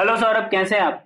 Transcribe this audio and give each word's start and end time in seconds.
Hello 0.00 0.14
Saurabh 0.16 0.48
कैसे 0.50 0.76
हैं 0.76 0.82
आप? 0.82 1.02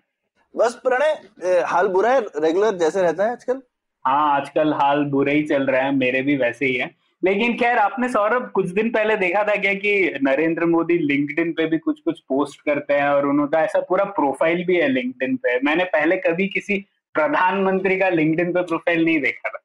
बस 0.55 0.75
प्रणय 0.83 1.63
हाल 1.67 1.89
बुरा 1.89 2.11
है? 2.11 2.21
रेगुलर 2.37 2.75
जैसे 2.75 3.03
रहता 3.03 3.25
है 3.25 3.33
आजकल? 3.33 3.61
हाँ 4.05 4.35
आजकल 4.35 4.73
हाल 4.73 5.05
बुरे 5.05 5.33
ही 5.33 5.43
चल 5.43 5.63
रहे 5.63 5.81
हैं 5.83 5.93
मेरे 5.93 6.21
भी 6.23 6.37
वैसे 6.37 6.67
ही 6.67 6.75
है। 6.75 6.87
लेकिन 7.23 7.57
खैर 7.59 7.79
आपने 7.79 8.09
सौरभ 8.09 8.51
कुछ 8.55 8.69
दिन 8.69 8.91
पहले 8.91 9.17
देखा 9.17 9.43
था 9.45 9.57
क्या 9.57 9.73
कि 9.75 10.19
नरेंद्र 10.23 10.67
मोदी 10.67 10.99
लिंक्डइन 10.99 11.53
पे 11.53 11.67
भी 11.67 11.79
कुछ 11.79 12.01
कुछ 12.01 12.21
पोस्ट 12.21 12.61
करते 12.61 12.95
हैं 12.95 13.09
और 13.09 13.27
उनका 13.27 13.63
ऐसा 13.63 13.81
पूरा 13.81 14.05
प्रोफ़ाइल 14.05 14.65
भी 14.65 14.77
है 14.77 14.89
लिंक्डइन 14.89 15.37
पे। 15.37 15.59
मैंने 15.61 15.85
पहले 15.85 16.17
कभी 16.17 16.47
किसी 16.49 16.79
प्रधानमंत्री 17.15 17.99
का 17.99 18.09
लिंक्डइन 18.09 18.53
पे 18.53 18.63
प्रोफ़ाइल 18.63 19.05
नहीं 19.05 19.21
देखा 19.21 19.49
था। 19.49 19.64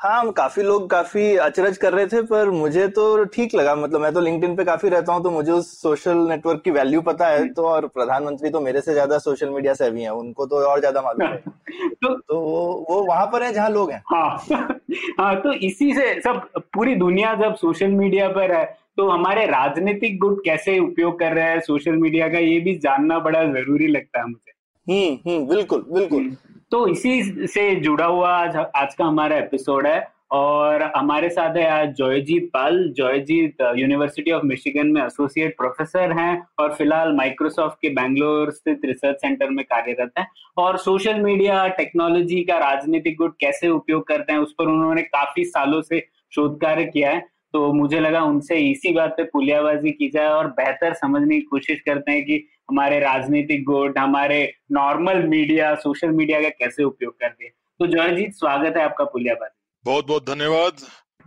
हाँ 0.00 0.30
काफ़ी 0.32 0.62
लोग 0.62 0.88
काफ़ी 0.90 1.36
अचरज 1.38 1.76
कर 1.76 1.92
रहे 1.92 2.06
थे 2.06 2.20
पर 2.22 2.50
मुझे 2.50 2.86
तो 2.88 3.24
ठीक 3.24 3.54
लगा। 3.54 3.74
मतलब 3.76 4.00
मैं 4.00 4.12
तो 4.14 4.20
लिंक्डइन 4.20 4.54
पे 4.56 4.64
काफ़ी 4.64 4.88
रहता 4.88 5.12
हूँ 5.12 5.22
तो 5.22 5.30
मुझे 5.30 5.52
उस 5.52 5.70
सोशल 5.80 6.18
नेटवर्क 6.28 6.62
की 6.62 6.70
वैल्यू 6.70 7.00
पता 7.02 7.26
है 7.28 7.48
तो 7.52 7.66
और 7.66 7.86
प्रधानमंत्री 7.88 8.50
तो 8.50 8.60
मेरे 8.60 8.80
से 8.80 8.92
ज़्यादा 8.92 9.18
सोशल 9.18 9.50
मीडिया 9.50 9.74
से 9.74 9.90
भी 9.90 10.02
हैं 10.02 10.10
उनको 10.10 10.46
तो 10.46 10.64
और 10.66 10.80
ज़्यादा 10.80 11.02
मालूम 11.02 11.26
है। 11.28 11.36
तो 12.02 12.14
तो 12.14 12.40
वो 12.40 12.86
वो 12.90 13.02
वहाँ 13.04 13.26
पर 13.26 13.42
है 13.42 13.52
जहाँ 13.52 13.70
लोग 13.70 13.90
हैं। 13.92 14.02
हाँ 14.06 14.36
हाँ 15.20 15.34
तो 15.40 15.52
इसी 15.62 15.92
से 15.94 16.12
सब 16.20 16.48
पूरी 16.74 16.94
दुनिया 16.96 17.34
जब 17.34 17.54
सोशल 17.56 17.90
मीडिया 17.92 18.28
पर 18.28 18.52
है 18.52 18.64
तो 18.96 19.08
हमारे 19.08 19.46
राजनीतिक 19.46 20.18
गुट 20.18 20.44
कैसे 20.44 20.78
उपयोग 20.78 21.18
कर 21.18 21.32
रहे 21.32 21.50
हैं 21.50 21.60
सोशल 21.60 21.96
मीडिया 21.98 22.28
का 22.28 22.38
ये 22.38 22.58
भी 22.60 22.74
जानना 22.78 23.18
बड़ा 23.18 23.44
ज़रूरी 23.44 23.86
लगता 23.88 24.20
है 24.20 24.26
मुझे। 24.26 24.52
हम्म 24.86 25.30
हम्म 25.30 25.46
बिल्कुल 25.48 25.84
बिल्कुल। 25.92 26.36
तो 26.72 26.86
इसी 26.88 27.46
से 27.46 27.74
जुड़ा 27.76 28.04
हुआ 28.04 28.30
आज 28.30 28.56
आज 28.56 28.94
का 28.94 29.04
हमारा 29.04 29.36
एपिसोड 29.36 29.86
है 29.86 30.06
और 30.32 30.82
हमारे 30.96 31.28
साथ 31.28 31.56
है 31.56 31.64
आज 31.70 31.94
Joyjeet 31.94 32.48
Pal 32.54 32.76
Joyjeet 32.96 33.62
university 33.76 34.30
of 34.30 34.44
Michigan 34.46 34.86
में 34.86 35.00
एसोसिएट 35.02 35.56
प्रोफेसर 35.56 36.12
हैं 36.18 36.42
और 36.58 36.74
फ़िलहाल 36.74 37.12
माइक्रोसॉफ्ट 37.16 37.78
के 37.82 37.88
बैंगलोर 37.88 38.50
स्थित 38.50 38.84
रिसर्च 38.84 39.16
सेंटर 39.16 39.50
में 39.50 39.64
कार्यरत 39.64 40.12
हैं 40.18 40.26
और 40.58 40.78
सोशल 40.78 41.20
मीडिया 41.20 41.66
टेक्नोलॉजी 41.80 42.42
का 42.42 42.58
राजनीतिक 42.58 43.16
गुट 43.16 43.36
कैसे 43.40 43.68
उपयोग 43.70 44.06
करते 44.08 44.32
हैं 44.32 44.40
उस 44.40 44.54
पर 44.58 44.68
उन्होंने 44.68 45.02
काफ़ी 45.02 45.44
सालों 45.44 45.82
से 45.82 46.04
शोध 46.34 46.60
कार्य 46.60 46.84
किया 46.84 47.10
है। 47.10 47.26
तो 47.54 47.72
मुझे 47.72 48.00
लगा 48.00 48.22
उनसे 48.22 48.56
इसी 48.60 48.92
बात 48.92 49.14
पे 49.16 49.24
पुलियाबाजी 49.24 49.90
की 49.90 50.08
जाए 50.08 50.28
और 50.28 50.46
बेहतर 50.56 50.92
समझने 50.94 51.34
की 51.34 51.40
कोशिश 51.46 51.80
करते 51.80 52.12
हैं 52.12 52.24
कि 52.24 52.36
हमारे 52.70 52.98
राजनीतिक 53.00 53.64
गुट 53.64 53.98
हमारे 53.98 54.42
नॉर्मल 54.72 55.22
मीडिया 55.28 55.74
सोशल 55.74 56.10
मीडिया 56.10 56.40
का 56.42 56.48
कैसे 56.48 56.84
उपयोग 56.84 57.18
करते 57.20 57.44
हैं 57.44 57.52
तो 57.80 57.86
जॉयजीत 57.86 58.34
स्वागत 58.34 58.76
है 58.76 58.84
आपका 58.84 59.04
पुलियाबाजी 59.04 59.58
बहुत 59.84 60.06
बहुत 60.06 60.28
धन्यवाद। 60.30 60.76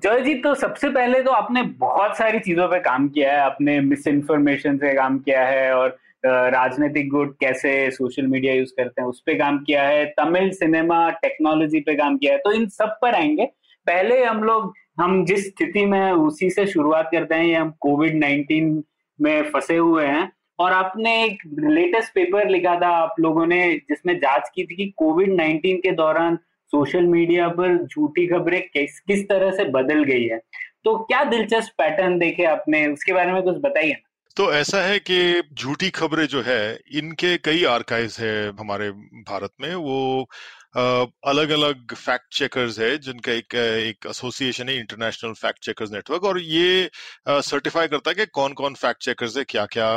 जॉयजीत 0.03 0.43
तो 0.43 0.53
सबसे 0.55 0.89
पहले 0.89 1.21
तो 1.23 1.31
आपने 1.31 1.61
बहुत 1.79 2.17
सारी 2.17 2.39
चीज़ों 2.39 2.67
पे 2.67 2.79
काम 2.79 3.07
किया 3.09 3.33
है। 3.33 3.39
आपने 3.39 3.79
मिस 3.81 4.07
इन्फॉर्मेशन 4.07 4.77
से 4.77 4.93
काम 4.93 5.17
किया 5.19 5.45
है 5.45 5.73
और 5.73 5.97
राजनीतिक 6.25 7.09
गुट 7.09 7.35
कैसे 7.39 7.71
सोशल 7.91 8.27
मीडिया 8.27 8.53
यूज़ 8.53 8.71
करते 8.77 9.01
हैं 9.01 9.07
उस 9.09 9.19
पर 9.19 9.37
काम 9.39 9.57
किया 9.63 9.83
है। 9.83 10.05
तमिल 10.17 10.49
सिनेमा 10.51 11.09
टेक्नोलॉजी 11.21 11.79
पे 11.79 11.95
काम 11.95 12.17
किया 12.17 12.33
है। 12.33 12.39
तो 12.39 12.51
इन 12.51 12.67
सब 12.69 12.97
पर 13.01 13.15
आएँगे। 13.15 13.45
पहले 13.87 14.23
हम 14.23 14.43
लोग 14.43 14.73
हम 14.97 15.25
जिस 15.25 15.45
स्थिति 15.47 15.85
में 15.85 16.11
उसी 16.11 16.49
से 16.49 16.65
शुरुआत 16.67 17.09
करते 17.11 17.35
हैं, 17.35 17.45
ये 17.45 17.55
हम 17.55 17.73
कोविड 17.79 18.15
नाइन्टीन 18.15 18.83
में 19.19 19.49
फंसे 19.51 19.77
हुए 19.77 20.05
हैं। 20.05 20.31
और 20.59 20.71
आपने 20.71 21.23
एक 21.23 21.37
लेटेस्ट 21.59 22.13
पेपर 22.13 22.49
लिखा 22.49 22.75
था, 22.81 22.87
आप 22.87 23.15
लोगों 23.19 23.45
ने 23.45 23.73
जिसमें 23.89 24.17
जाँच 24.19 24.49
की 24.55 24.63
थी 24.63 24.75
कि 24.75 24.85
कोविड 24.97 25.33
नाइन्टीन 25.33 25.77
के 25.77 25.91
दौरान 25.91 26.37
सोशल 26.73 27.05
मीडिया 27.07 27.47
पर 27.49 27.77
झूठी 27.85 28.27
खबरें 28.27 28.61
किस 28.63 28.99
किस 28.99 29.27
तरह 29.29 29.51
से 29.51 29.63
बदल 29.71 30.03
गई 30.03 30.23
है। 30.23 30.39
तो 30.83 30.97
क्या 30.99 31.23
दिलचस्प 31.23 31.73
पैटर्न 31.77 32.17
देखे 32.19 32.43
आपने? 32.45 32.87
उसके 32.87 33.13
बारे 33.13 33.31
में 33.31 33.41
कुछ 33.43 33.57
बताइए 33.57 33.95
तो 34.37 34.51
ऐसा 34.53 34.81
है 34.81 34.99
कि 34.99 35.41
झूठी 35.53 35.89
खबरें 35.89 36.25
जो 36.25 36.41
है, 36.41 36.79
इनके 36.91 37.35
कई 37.37 37.63
आर्काइव्स 37.63 38.19
है 38.19 38.49
हमारे 38.49 38.89
भारत 38.91 39.51
में। 39.61 39.73
वो 39.75 40.29
अलग 40.75 41.49
अलग 41.49 41.93
फैक्ट 41.95 42.33
चेकर्स 42.33 42.79
है 42.79 42.97
जिनका 42.97 43.31
एक 43.31 43.55
एक 43.55 44.05
एसोसिएशन 44.07 44.69
है 44.69 44.77
इंटरनेशनल 44.77 45.33
फैक्ट 45.35 45.59
चेकर्स 45.59 45.91
नेटवर्क 45.91 46.23
और 46.23 46.39
ये 46.41 46.89
सर्टिफाई 47.27 47.87
करता 47.87 48.09
है 48.09 48.15
कि 48.15 48.25
कौन 48.33 48.53
कौन 48.53 48.73
फैक्ट 48.75 49.01
चेकर्स 49.01 49.37
है 49.37 49.43
क्या 49.45 49.65
क्या 49.67 49.91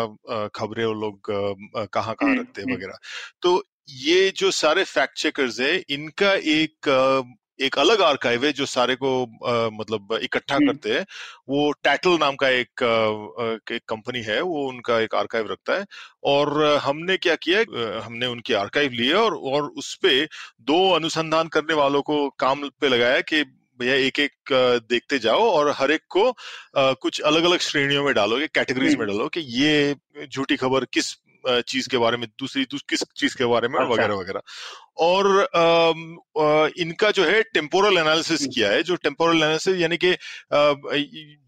खबरें 0.55 0.85
वो 0.85 0.93
लोग 0.95 1.21
कहाँ 1.27 2.15
कहाँ 2.15 2.15
हम्म, 2.23 2.41
रखते 2.41 2.61
हैं 2.61 2.67
हम्म। 2.67 2.77
वगैरह 2.77 2.99
तो 3.43 3.63
ये 3.89 4.31
जो 4.37 4.51
सारे 4.51 4.85
फैक्ट 4.85 5.19
चेकर्स 5.19 5.61
है 5.61 5.75
इनका 5.91 6.33
एक 6.53 6.89
एक 7.61 7.79
अलग 7.79 8.01
आर्काइव 8.03 8.45
है 8.45 8.53
जो 8.53 8.67
सारे 8.67 8.95
को 8.97 9.11
अ, 9.25 9.69
मतलब 9.73 10.19
इकट्ठा। 10.23 10.59
करते 10.59 10.93
हैं। 10.93 11.05
वो 11.49 11.71
टैटल 11.85 12.19
नाम 12.21 12.35
का 12.37 12.49
एक 12.49 12.83
एक 13.73 13.83
कंपनी 13.89 14.23
है 14.23 14.41
वो 14.43 14.67
उनका 14.69 14.99
एक 15.01 15.15
आर्काइव 15.15 15.51
रखता 15.53 15.79
है। 15.79 15.85
और 16.25 16.63
हमने 16.83 17.17
क्या 17.17 17.35
किया 17.43 17.61
हमने 18.07 18.27
उनकी 18.27 18.55
आर्काइव 18.55 18.93
लिए 18.93 19.13
और 19.13 19.37
और 19.53 19.69
उस 19.79 19.95
पे 20.03 20.25
दो 20.63 20.91
अनुसंधान 20.91 21.49
करने 21.49 21.75
वालों 21.75 22.03
को 22.03 22.29
काम 22.39 22.69
पे 22.81 22.89
लगाया 22.89 23.21
कि 23.21 23.43
भैया 23.81 23.95
एक 23.95 24.19
एक 24.19 24.53
देखते 24.91 25.19
जाओ 25.19 25.41
और 25.51 25.71
हर 25.71 25.91
एक 25.93 26.01
को 26.11 26.33
कुछ 26.77 27.21
अलग 27.21 27.45
अलग 27.45 27.59
श्रेणियों 27.59 28.05
में 28.05 28.15
डालोगे 28.15 28.47
कैटेगरीज 28.47 28.95
में 28.97 29.07
डालो 29.09 29.29
कि 29.29 29.41
ये 29.41 29.97
झूठी 30.27 30.57
खबर 30.57 30.85
किस 30.85 31.13
चीज़ 31.49 31.89
के 31.89 31.99
बारे 31.99 32.17
में 32.17 32.29
दूसरी 32.39 32.65
दूस, 32.65 32.85
किस 32.89 33.03
चीज़ 33.17 33.37
के 33.37 33.45
बारे 33.45 33.69
में 33.69 33.79
अच्छा। 33.79 33.93
वगैरह 33.93 34.15
वगैरह। 34.15 34.41
और 34.99 35.27
अम, 35.55 36.17
अ, 36.41 36.69
इनका 36.79 37.11
जो 37.11 37.25
है 37.25 37.43
टेम्पोरल 37.43 37.99
एनालिसिस। 37.99 38.47
किया 38.55 38.71
है 38.71 38.83
जो 38.83 38.97
टेम्पोरल 38.97 39.37
एनालिसिस 39.37 39.77
यानी 39.77 39.97
कि 39.97 40.13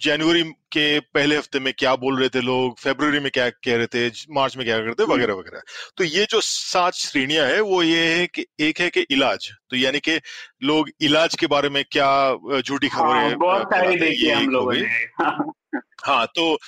जनवरी 0.03 0.43
के 0.43 1.01
पहले 1.01 1.37
हफ़्ते 1.37 1.61
में 1.61 1.73
क्या 1.79 1.97
बोल 1.97 2.19
रहे 2.19 2.29
थे 2.29 2.41
लोग 2.41 2.79
फरवरी 2.79 3.19
में 3.19 3.31
क्या 3.31 3.51
कह 3.51 3.77
रहे 3.77 3.87
थे 3.87 4.13
मार्च 4.31 4.57
में 4.57 4.67
क्या 4.67 4.79
कर 4.79 4.85
रहे 4.85 4.95
थे 4.95 5.05
वगैरह 5.05 5.35
वगैरह। 5.35 5.63
तो 5.97 6.05
ये 6.05 6.27
जो 6.31 6.41
सात 6.41 6.93
श्रेणियाँ 6.95 7.47
है 7.47 7.61
वो 7.61 7.83
ये 7.83 8.15
है 8.15 8.27
कि 8.27 8.47
एक 8.61 8.81
है 8.81 8.91
कि 8.91 9.01
इलाज। 9.01 9.51
तो 9.71 9.77
यानी 9.77 10.01
कि 10.01 10.21
लोग 10.63 10.89
इलाज 11.01 11.35
के 11.35 11.47
बारे 11.47 11.69
में 11.69 11.85
क्या 11.91 12.37
झूठी 12.61 12.89
खबरें 12.89 13.11
हाँ, 13.11 13.35
बहुत 13.35 13.63
सारी 13.63 13.97
देखी 13.97 14.31
हम 14.31 14.49
लोगों 14.49 14.73
ने। 14.73 15.58
हाँ 16.07 16.27
तो 16.39 16.59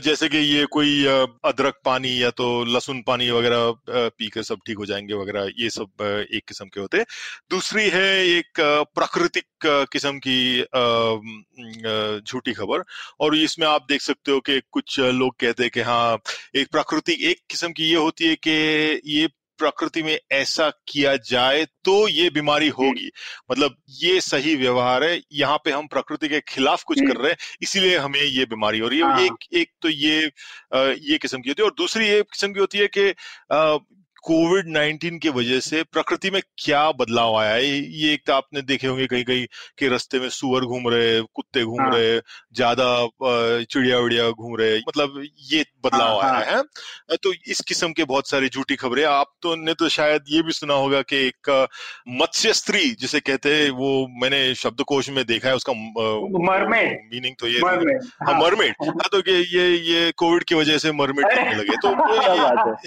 जैसे 0.00 0.28
कि 0.28 0.38
ये 0.38 0.64
कोई 0.72 1.04
अदरक 1.06 1.80
पानी 1.84 2.10
या 2.22 2.30
तो 2.30 2.46
लहसुन 2.64 3.02
पानी 3.06 3.28
वगैरह 3.30 3.70
पीकर 4.18 4.42
सब 4.42 4.58
ठीक 4.66 4.78
हो 4.78 4.86
जाएँगे 4.86 5.14
वगैरह, 5.14 5.50
ये 5.58 5.70
सब 5.70 6.02
एक 6.34 6.44
किस्म 6.48 6.66
के 6.74 6.80
होते 6.80 7.02
दूसरी 7.50 7.88
है 7.90 8.04
एक 8.28 8.60
प्राकृतिक 8.94 9.46
किस्म 9.92 10.18
की 10.26 10.62
झूठी 12.22 12.52
खबर। 12.52 12.82
और 13.20 13.36
इसमें 13.36 13.66
आप 13.66 13.86
देख 13.88 14.02
सकते 14.02 14.32
हो 14.32 14.40
कि 14.48 14.60
कुछ 14.72 14.98
लोग 15.00 15.34
कहते 15.40 15.62
हैं 15.62 15.70
कि 15.74 15.80
हाँ 15.82 16.18
एक 16.56 16.70
प्राकृतिक, 16.72 17.20
एक 17.22 17.40
किस्म 17.50 17.72
की 17.72 17.88
ये 17.90 17.96
होती 17.96 18.28
है 18.28 18.36
कि 18.48 19.00
ये 19.16 19.28
प्रकृति 19.58 20.02
में 20.02 20.18
ऐसा 20.32 20.68
किया 20.88 21.16
जाए 21.24 21.64
तो 21.84 21.96
ये 22.08 22.28
बीमारी 22.30 22.68
होगी। 22.70 23.10
मतलब 23.50 23.76
ये 24.02 24.20
सही 24.20 24.54
व्यवहार 24.56 25.04
है 25.04 25.20
यहाँ 25.34 25.56
पे 25.64 25.70
हम 25.70 25.86
प्रकृति 25.86 26.28
के 26.28 26.40
खिलाफ 26.48 26.82
कुछ 26.82 27.00
कर 27.00 27.16
रहे 27.16 27.30
हैं 27.30 27.38
इसीलिए 27.62 27.96
हमें 27.98 28.20
ये 28.20 28.44
बीमारी 28.46 28.78
हो 28.78 28.88
रही 28.88 28.98
है। 28.98 29.04
हाँ। 29.04 29.20
एक 29.20 29.54
एक 29.54 29.70
तो 29.82 29.88
ये 29.88 30.20
ये 31.02 31.18
किस्म 31.18 31.40
की 31.40 31.50
होती 31.50 31.62
है 31.62 31.66
और 31.66 31.74
दूसरी 31.78 32.08
ये 32.08 32.22
किस्म 32.24 32.52
की 32.52 32.60
होती 32.60 32.78
है 32.78 32.88
कि 32.98 33.12
कोविड 34.24 34.66
19 34.68 35.18
की 35.22 35.28
वजह 35.28 35.60
से 35.60 35.82
प्रकृति 35.84 36.30
में 36.30 36.40
क्या 36.58 36.80
बदलाव 36.92 37.36
आया 37.38 37.52
है? 37.52 37.64
ये 37.64 38.12
एक 38.12 38.22
तो 38.26 38.32
आपने 38.32 38.62
देखे 38.62 38.86
होंगे 38.86 39.06
कहीं 39.06 39.24
कहीं 39.24 39.46
के 39.78 39.88
रास्ते 39.88 40.20
में 40.20 40.28
सुअर 40.30 40.64
घूम 40.64 40.88
रहे 40.88 41.20
कुत्ते 41.34 41.62
घूम 41.64 41.80
हाँ। 41.80 41.90
रहे 41.94 42.18
ज़्यादा 42.18 42.86
चिड़िया 43.64 43.98
विड़िया 43.98 44.28
घूम 44.30 44.56
रहे 44.56 44.78
मतलब 44.78 45.22
ये 45.52 45.64
बदलाव 45.86 46.20
हाँ, 46.22 46.34
आया 46.34 46.56
है। 46.56 47.16
तो 47.22 47.32
इस 47.46 47.60
किस्म 47.68 47.92
के 47.92 48.04
बहुत 48.04 48.28
सारी 48.28 48.48
झूठी 48.48 48.76
खबरें 48.76 49.04
आप 49.04 49.32
तो 49.42 49.54
ने 49.56 49.74
तो 49.74 49.88
शायद 49.88 50.24
ये 50.28 50.42
भी 50.42 50.52
सुना 50.52 50.74
होगा 50.74 51.00
कि 51.02 51.16
एक 51.26 51.50
मत्स्य 52.20 52.52
स्त्री 52.52 52.90
जिसे 53.00 53.20
कहते 53.20 53.54
हैं 53.54 53.70
वो 53.70 53.90
मैंने 54.22 54.54
शब्दकोश 54.54 55.10
में 55.10 55.24
देखा 55.26 55.48
है 55.48 55.54
उसका 55.56 55.72
मरमेड। 55.72 56.98
मीनिंग 57.14 57.34
तो 57.40 57.48
ये 57.48 57.60
मरमेड 57.60 58.04
हाँ 58.22 58.38
मरमेड। 58.40 58.74
हाँ 58.82 59.08
तो 59.12 59.18
ये 59.18 59.38
ये 59.56 59.68
ये 59.92 60.10
कोविड 60.16 60.44
की 60.44 60.54
वजह 60.54 60.78
से 60.78 60.92
मरमेड 60.92 61.26
करने 61.26 61.54
लगे 61.54 61.76
तो 61.76 61.88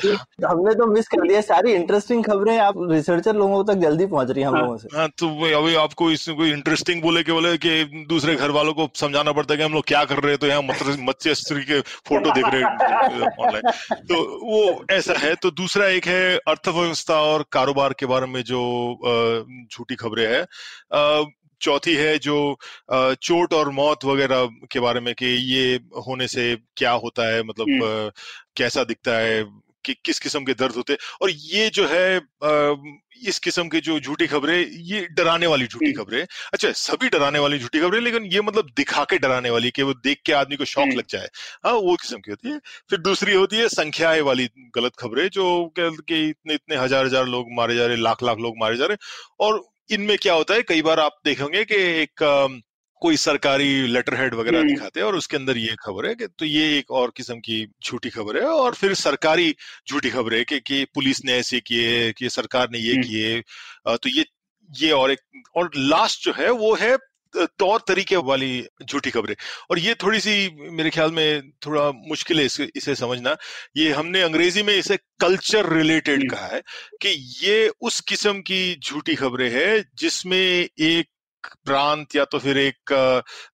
ये- 0.08 0.18
हमने 0.46 0.74
तो 0.74 0.86
मिस 0.86 1.08
कर 1.08 1.20
और 1.20 1.32
ये 1.32 1.42
सारी 1.42 1.74
इंटरेस्टिंग 1.74 2.24
खबरें 2.26 2.58
आप 2.58 2.74
रिसर्चर 2.92 3.36
लोगों 3.36 3.64
तक 3.66 3.80
जल्दी 3.82 4.06
पहुँच 4.06 4.30
रही 4.32 4.42
है 4.42 4.48
हम 4.48 4.56
हाँ, 4.56 4.64
लोगों 4.64 4.78
से। 4.78 4.98
हाँ 4.98 5.08
तो 5.18 5.28
अभी 5.60 5.76
आपको 5.76 6.12
इसमें 6.12 6.38
कोई 6.38 6.52
इंटरेस्टिंग 6.52 7.02
बोले 7.02 7.24
के 7.24 7.32
बोले 7.32 7.58
कि 7.58 8.06
दूसरे 8.10 8.36
घर 8.36 8.52
वालों 8.52 8.74
को 8.74 8.90
समझाना 8.96 9.32
पड़ता 9.32 9.54
है 9.54 9.58
कि 9.58 9.64
हम 9.64 9.74
लोग 9.74 9.84
क्या 9.88 10.04
कर 10.06 10.20
रहे 10.20 10.32
हैं 10.32 10.38
तो 10.38 10.48
यहाँ 10.48 10.62
मत्स्य 11.04 11.36
स्त्री 11.36 11.64
के 11.64 11.80
फ़ोटो 11.82 12.32
देख 12.32 12.46
रहे 12.46 12.62
हैं। 12.62 12.89
ऑनलाइन 13.40 13.72
तो 14.04 14.22
वो 14.46 14.86
ऐसा 14.92 15.14
है 15.20 15.34
तो 15.36 15.52
दूसरा 15.52 15.88
एक 15.88 16.08
है 16.08 16.38
अर्थव्यवस्था 16.48 17.20
और 17.24 17.46
कारोबार 17.52 17.94
के 18.00 18.06
बारे 18.06 18.28
में 18.28 18.42
जो 18.44 18.62
झूठी 19.72 19.96
खबरें 19.96 20.28
है 20.28 20.46
चौथी 21.62 21.94
है 21.96 22.18
जो 22.20 22.36
चोट 22.92 23.54
और 23.54 23.70
मौत 23.70 24.06
वगैरह 24.06 24.48
के 24.72 24.80
बारे 24.80 25.00
में 25.00 25.14
कि 25.14 25.26
ये 25.26 25.76
होने 26.08 26.28
से 26.28 26.56
क्या 26.76 26.92
होता 26.98 27.28
है 27.34 27.44
मतलब 27.44 27.70
हम्म। 27.70 28.12
कैसा 28.58 28.84
दिखता 28.84 29.18
है 29.18 29.44
कि 29.86 29.94
किस 30.06 30.20
किस्म 30.20 30.44
के 30.46 30.54
दर्द 30.56 30.76
होते 30.76 30.98
और 31.22 31.30
ये 31.32 31.70
जो 31.72 31.88
है 31.88 32.20
इस 33.22 33.40
किस्म 33.40 33.68
की 33.70 33.80
जो 33.82 34.00
झूठी 34.00 34.28
खबरें 34.28 34.58
ये 34.58 35.02
डराने 35.12 35.48
वाली 35.48 35.66
झूठी। 35.68 35.92
खबरें। 35.94 36.22
अच्छा 36.54 36.72
सभी 36.74 37.10
डराने 37.10 37.40
वाली 37.40 37.60
झूठी 37.60 37.80
खबरें 37.80 38.00
लेकिन 38.02 38.26
ये 38.26 38.42
मतलब 38.42 38.70
दिखा 38.78 39.04
के 39.04 39.18
डराने 39.18 39.50
वाली 39.50 39.72
कि 39.72 39.84
वो 39.84 39.94
देख 39.96 40.22
के 40.26 40.34
आदमी 40.34 40.56
को 40.56 40.66
शौक। 40.66 40.94
लग 40.96 41.06
जाए। 41.10 41.28
हाँ 41.66 41.74
वो 41.74 41.96
किस्म 41.96 42.18
की 42.18 42.32
होती 42.32 42.50
है। 42.50 42.60
फिर 42.90 43.00
दूसरी 43.00 43.34
होती 43.34 43.58
है 43.58 43.68
संख्याएँ 43.70 44.22
वाली 44.22 44.48
गलत 44.76 44.96
खबरें 45.00 45.28
जो 45.30 45.50
कि 45.78 46.28
इतने 46.30 46.54
इतने 46.54 46.76
हज़ार 46.76 47.06
हज़ार 47.06 47.26
लोग 47.28 47.54
मारे 47.54 47.76
जा 47.76 47.86
रहे 47.86 47.98
लाख 47.98 48.24
लाख 48.24 48.38
लोग 48.38 48.58
मारे 48.60 48.78
जा 48.78 48.86
रहे 48.86 48.98
और 49.40 49.64
इनमें 49.90 50.18
क्या 50.18 50.34
होता 50.34 50.54
है 50.54 50.62
कई 50.64 50.82
बार 50.82 51.00
आप 51.00 51.20
देखेंगे 51.26 51.64
कि 51.66 51.76
एक 52.02 52.24
कोई 53.02 53.18
सरकारी 53.18 53.88
लेटर 53.88 54.16
हेड 54.16 54.34
वगैरह 54.36 54.60
हम्म। 54.60 54.70
दिखाते 54.70 55.00
हैं 55.00 55.08
और 55.08 55.16
उसके 55.16 55.38
अंदर 55.38 55.58
ये 55.58 55.76
खबर 55.80 56.06
है 56.06 56.14
कि 56.16 56.28
तो 56.30 56.46
ये 56.46 56.78
एक 56.78 56.92
और 56.94 57.12
किस्म 57.18 57.40
की 57.40 57.66
झूठी 57.84 58.10
खबर 58.10 58.38
है 58.38 58.48
और 58.48 58.76
फिर 58.76 58.94
सरकारी 58.96 59.56
झूठी 59.88 60.10
खबर 60.10 60.34
है 60.34 60.44
कि, 60.44 60.60
कि 60.60 60.86
पुलिस 60.94 61.24
ने 61.26 61.34
ऐसे 61.36 61.60
किए 61.62 62.12
कि 62.14 62.30
सरकार 62.32 62.70
ने 62.72 62.80
ये 62.80 62.94
हम्म। 62.94 63.04
किए 63.04 63.42
तो 63.98 64.10
ये 64.10 64.26
ये 64.70 64.92
और 64.94 65.12
एक 65.12 65.20
और 65.56 65.70
लास्ट 65.76 66.26
जो 66.26 66.34
है 66.34 66.50
वो 66.56 66.74
है 66.78 66.98
तौर 67.34 67.80
तरीके 67.88 68.16
वाली 68.18 68.52
झूठी 68.84 69.12
खबरें 69.12 69.36
और 69.72 69.80
ये 69.80 69.94
थोड़ी 69.96 70.20
सी 70.20 70.32
मेरे 70.72 70.90
ख्याल 70.90 71.12
में 71.12 71.52
थोड़ा 71.66 71.90
मुश्किल 71.92 72.40
है 72.40 72.46
इसे, 72.46 72.70
इसे 72.76 72.96
समझना 72.96 73.36
ये 73.78 73.92
हमने 73.92 74.22
अंग्रेज़ी 74.22 74.64
में 74.64 74.74
इसे 74.74 74.98
कल्चर 75.20 75.72
रिलेटेड 75.74 76.30
कहा 76.32 76.48
है 76.48 76.62
कि 77.02 77.10
ये 77.42 77.70
उस 77.82 78.00
किस्म 78.04 78.42
की 78.42 78.76
झूठी 78.78 79.16
खबरें 79.16 79.50
है 79.52 79.84
जिसमें 79.96 80.38
एक 80.38 81.08
प्रांत 81.66 82.16
या 82.16 82.26
तो 82.26 82.40
फिर 82.40 82.58
एक 82.58 82.94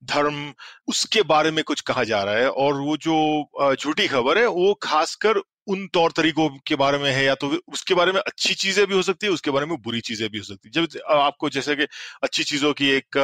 धर्म, 0.05 0.53
उसके 0.87 1.21
बारे 1.23 1.51
में 1.51 1.63
कुछ 1.63 1.81
कहा 1.81 2.03
जा 2.03 2.23
रहा 2.23 2.35
है 2.35 2.49
और 2.49 2.79
वो 2.81 2.97
जो 2.97 3.75
झूठी 3.75 4.07
खबर 4.07 4.37
है, 4.37 4.45
वो 4.47 4.73
खासकर 4.83 5.41
उन 5.67 5.87
तौर 5.93 6.11
तरीकों 6.11 6.49
के 6.67 6.75
बारे 6.75 6.97
में 6.97 7.09
है 7.11 7.23
या 7.25 7.35
तो 7.35 7.47
उसके 7.73 7.93
बारे 7.93 8.11
में 8.11 8.19
अच्छी 8.21 8.53
चीज़ें 8.55 8.85
भी 8.87 8.95
हो 8.95 9.01
सकती 9.01 9.27
है, 9.27 9.31
उसके 9.33 9.51
बारे 9.51 9.65
में 9.65 9.77
बुरी 9.81 10.01
चीज़ें 10.01 10.29
भी 10.31 10.37
हो 10.37 10.43
सकती 10.43 10.69
है। 10.69 10.85
जब 10.85 10.99
आपको 11.11 11.49
जैसे 11.49 11.75
कि 11.75 11.87
अच्छी 12.23 12.43
चीज़ों 12.43 12.73
की 12.73 12.89
एक 12.91 13.17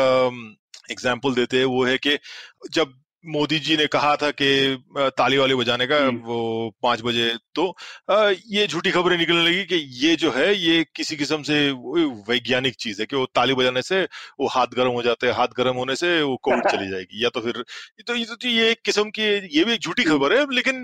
एग्ज़ाम्पल 0.92 1.34
देते 1.36 1.58
हैं, 1.58 1.66
वो 1.66 1.84
है 1.86 1.98
कि 1.98 2.18
जब 2.72 2.94
मोदी 3.24 3.60
जी 3.60 3.76
ने 3.78 3.86
कहा 3.88 4.16
था 4.16 4.30
कि 4.32 4.84
ताली 4.98 5.38
वाली 5.38 5.56
बजाने 5.56 5.86
का 5.88 5.98
हम्म। 5.98 6.20
वो 6.20 6.74
पाँच 6.84 7.02
बजे 7.02 7.30
तो 7.56 7.66
ये 8.48 8.66
झूठी 8.68 8.92
खबरें 8.92 9.18
निकलने 9.18 9.44
लगी 9.44 9.64
कि 9.66 9.76
ये 10.06 10.16
जो 10.16 10.32
है 10.32 10.54
ये 10.56 10.84
किसी 10.96 11.16
किस्म 11.16 11.42
से 11.44 11.60
वैज्ञानिक 12.30 12.76
चीज़ 12.76 13.02
है 13.02 13.06
कि 13.06 13.16
वो 13.16 13.26
ताली 13.36 13.54
बजाने 13.54 13.82
से 13.82 14.02
वो 14.40 14.48
हाथ 14.48 14.74
गर्म 14.76 14.92
हो 14.92 15.04
जाते 15.04 15.28
हैं 15.28 15.34
हाथ 15.34 15.54
गर्म 15.58 15.76
होने 15.76 15.96
से 15.96 16.22
वो 16.22 16.36
कोविड 16.44 16.68
चली 16.72 16.90
जाएगी 16.90 17.24
या 17.24 17.30
तो 17.30 17.42
फिर 17.42 17.64
तो 18.08 18.16
ये 18.16 18.26
तो 18.26 18.48
ये 18.48 18.70
एक 18.72 18.82
किस्म 18.86 19.10
की 19.10 19.24
ये 19.58 19.64
भी 19.64 19.74
एक 19.74 19.82
झूठी। 19.82 20.04
खबर 20.04 20.34
है 20.34 20.46
लेकिन 20.54 20.82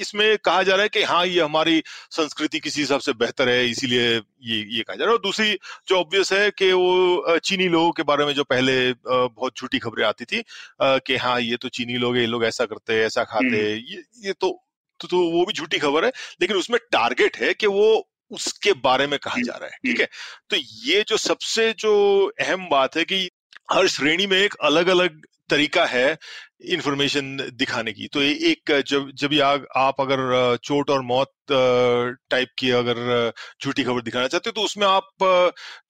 इसमें 0.00 0.36
कहा 0.38 0.62
जा 0.62 0.74
रहा 0.74 0.82
है 0.82 0.88
कि 0.88 1.02
हाँ 1.02 1.24
ये 1.26 1.40
हमारी 1.40 1.82
संस्कृति 2.10 2.60
किसी 2.60 2.80
हिसाब 2.80 3.00
से 3.00 3.12
बेहतर 3.14 3.48
है 3.48 3.68
इसीलिए 3.68 4.08
ये 4.42 4.58
ये 4.70 4.82
कहा 4.82 4.96
जा 4.96 5.04
रहा 5.04 5.10
है 5.10 5.16
और 5.16 5.22
दूसरी 5.22 5.56
जो 5.88 5.96
ऑब्वियस 5.96 6.32
है 6.32 6.50
कि 6.50 6.72
वो 6.72 7.38
चीनी 7.40 7.68
लोगों 7.68 7.90
के 7.92 8.02
बारे 8.02 8.24
में 8.24 8.32
जो 8.34 8.44
पहले 8.44 8.76
बहुत 9.06 9.58
झूठी 9.58 9.78
खबरें 9.78 10.04
आती 10.06 10.24
थी 10.24 10.42
कि 10.82 11.16
हाँ 11.16 11.40
ये 11.40 11.56
तो 11.60 11.68
चीनी 11.68 11.94
लोग 11.94 12.18
ये 12.18 12.26
लोग 12.26 12.44
ऐसा 12.44 12.64
करते 12.64 12.94
हैं 12.94 13.06
ऐसा 13.06 13.24
खाते 13.24 13.56
हैं। 13.56 13.76
हम्म। 13.76 13.86
ये 13.88 14.02
ये 14.26 14.32
तो, 14.32 14.66
तो 15.00 15.08
तो 15.08 15.30
वो 15.30 15.46
भी 15.46 15.52
झूठी 15.52 15.78
खबर 15.78 16.04
है 16.04 16.12
लेकिन 16.40 16.56
उसमें 16.56 16.80
टारगेट 16.92 17.36
है 17.36 17.54
कि 17.54 17.66
वो 17.66 18.08
उसके 18.30 18.72
बारे 18.72 19.06
में 19.06 19.18
कहा 19.18 19.36
जा 19.38 19.56
रहा 19.56 19.64
है 19.64 19.76
ठीक 19.86 20.00
है? 20.00 20.08
तो 20.50 20.56
ये 20.56 21.04
जो 21.08 21.16
सबसे 21.16 21.74
जो 21.78 22.26
अहम 22.40 22.68
बात 22.68 22.96
है 22.96 23.04
कि 23.04 23.30
हर 23.72 23.86
श्रेणी 23.86 24.26
में 24.26 24.38
एक 24.38 24.54
अलग 24.54 24.88
अलग 24.88 25.20
तरीका 25.50 25.86
है 25.86 26.18
इंफॉर्मेशन 26.60 27.36
दिखाने 27.54 27.92
की। 27.92 28.06
तो 28.06 28.22
एक 28.22 28.82
जब 28.88 29.10
जब 29.14 29.34
आग 29.40 29.66
आप 29.76 30.00
अगर 30.00 30.56
चोट 30.64 30.90
और 30.90 31.02
मौत 31.02 31.32
टाइप 31.50 32.48
की 32.58 32.70
अगर 32.70 33.32
झूठी 33.64 33.84
खबर 33.84 34.02
दिखाना 34.02 34.26
चाहते 34.28 34.50
हो 34.50 34.52
तो 34.52 34.64
उसमें 34.64 34.86
आप 34.86 35.08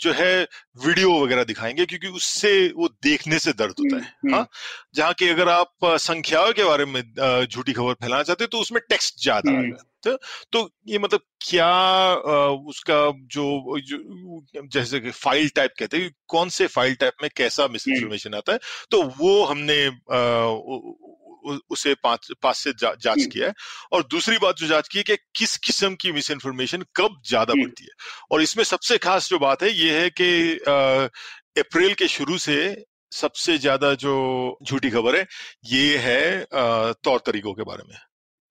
जो 0.00 0.12
है 0.12 0.42
वीडियो 0.86 1.12
वगैरह 1.20 1.44
दिखाएँगे 1.44 1.86
क्योंकि 1.86 2.06
उससे 2.06 2.52
वो 2.76 2.88
देखने 3.02 3.38
से 3.38 3.52
दर्द 3.52 3.74
होता 3.80 3.96
है। 3.96 4.02
हम्म, 4.02 4.34
हाँ? 4.34 4.40
हम्म। 4.40 4.94
जहाँ 4.94 5.12
की 5.12 5.28
अगर 5.28 5.48
आप 5.48 5.74
संख्याओं 5.84 6.52
के 6.52 6.64
बारे 6.64 6.84
में 6.84 7.02
झूठी 7.46 7.72
खबर 7.72 7.92
फैलाना 7.92 8.22
चाहते 8.22 8.44
हो 8.44 8.48
तो 8.48 8.58
उसमें 8.58 8.80
टेक्स्ट 8.88 9.22
ज़्यादा 9.22 9.50
हम्म। 9.50 9.62
आएगा। 9.62 9.84
तो, 10.02 10.16
तो 10.52 10.70
ये 10.88 10.98
मतलब 10.98 11.20
क्या 11.40 11.68
उसका 12.68 12.94
जो, 13.16 13.78
जो 13.80 14.68
जैसे 14.72 15.00
कि 15.00 15.10
फ़ाइल 15.10 15.48
टाइप 15.48 15.72
कहते 15.78 15.96
हैं 15.96 16.10
कौन 16.28 16.48
से 16.48 16.66
फ़ाइल 16.66 16.94
टाइप 16.94 17.12
में 17.22 17.30
कैसा 17.36 17.66
मिस 17.68 17.88
इन्फॉर्मेशन 17.88 18.34
आता 18.34 18.52
है 18.52 18.58
तो 18.90 19.02
वो 19.18 19.44
हमने 19.44 19.76
उसे 21.70 21.94
पास 21.96 22.58
से 22.58 22.72
जा, 22.72 22.92
जाँच 22.94 23.24
किया 23.32 23.46
है। 23.46 23.54
और 23.92 24.02
दूसरी 24.10 24.38
बात 24.38 24.56
जो 24.56 24.66
जाँच 24.66 24.88
की 24.88 24.98
है 24.98 25.02
कि 25.04 25.16
किस 25.36 25.56
किस्म 25.58 25.94
की 25.94 26.12
मिस 26.12 26.30
इन्फॉर्मेशन 26.30 26.84
कब 26.96 27.20
ज़्यादा 27.26 27.54
बढ़ती 27.54 27.84
है। 27.84 27.90
और 28.30 28.42
इसमें 28.42 28.64
सबसे 28.66 28.98
खास 29.00 29.28
जो 29.30 29.38
बात 29.38 29.62
है 29.62 29.72
ये 29.72 29.98
है 30.00 30.10
कि 30.12 30.30
अप्रैल 31.60 31.94
के 31.94 32.08
शुरू 32.08 32.38
से 32.40 32.84
सबसे 33.12 33.56
ज़्यादा 33.58 33.92
जो 33.96 34.12
झूठी 34.62 34.90
खबर 34.90 35.16
है 35.16 35.26
ये 35.66 35.96
है 35.98 36.44
तौर 37.04 37.22
तरीकों 37.26 37.54
के 37.54 37.62
बारे 37.64 37.88
में 37.88 37.96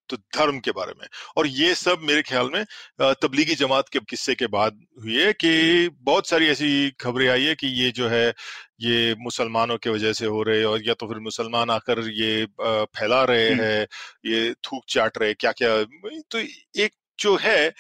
तो 0.09 0.17
धर्म 0.35 0.59
के 0.59 0.71
बारे 0.71 0.93
में। 0.99 1.07
और 1.37 1.47
ये 1.47 1.73
सब 1.75 1.99
मेरे 2.03 2.21
ख्याल 2.21 2.49
में 2.53 2.63
तबलीगी 3.01 3.55
जमात 3.55 3.89
के 3.89 3.99
किस्से 4.09 4.35
के 4.35 4.47
बाद 4.49 4.79
हुई 5.01 5.15
है 5.15 5.33
कि 5.33 5.89
बहुत 6.01 6.27
सारी 6.27 6.47
ऐसी 6.47 6.89
खबरें 7.01 7.27
आई 7.27 7.43
है 7.43 7.55
कि 7.55 7.67
ये 7.81 7.91
जो 7.91 8.07
है 8.09 8.33
ये 8.81 9.15
मुसलमानों 9.15 9.77
की 9.77 9.89
वजह 9.89 10.13
से 10.13 10.25
हो 10.25 10.43
रहे 10.43 10.63
और 10.63 10.87
या 10.87 10.93
तो 10.93 11.07
फिर 11.07 11.19
मुसलमान 11.19 11.69
आकर 11.69 11.99
ये 12.09 12.45
फैला 12.61 13.23
रहे 13.23 13.49
हैं। 13.49 13.87
ये 14.25 14.53
थूक 14.53 14.83
चाट 14.89 15.17
रहे 15.17 15.33
क्या 15.33 15.51
क्या 15.51 15.83
तो 16.31 16.39
एक 16.81 16.89
जो 17.19 17.35
है 17.35 17.73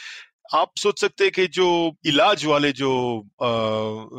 आप 0.49 0.71
सोच 0.77 1.01
सकते 1.01 1.23
हैं 1.23 1.31
कि 1.31 1.45
जो 1.47 1.67
इलाज 2.05 2.45
वाले 2.45 2.71
जो 2.71 2.89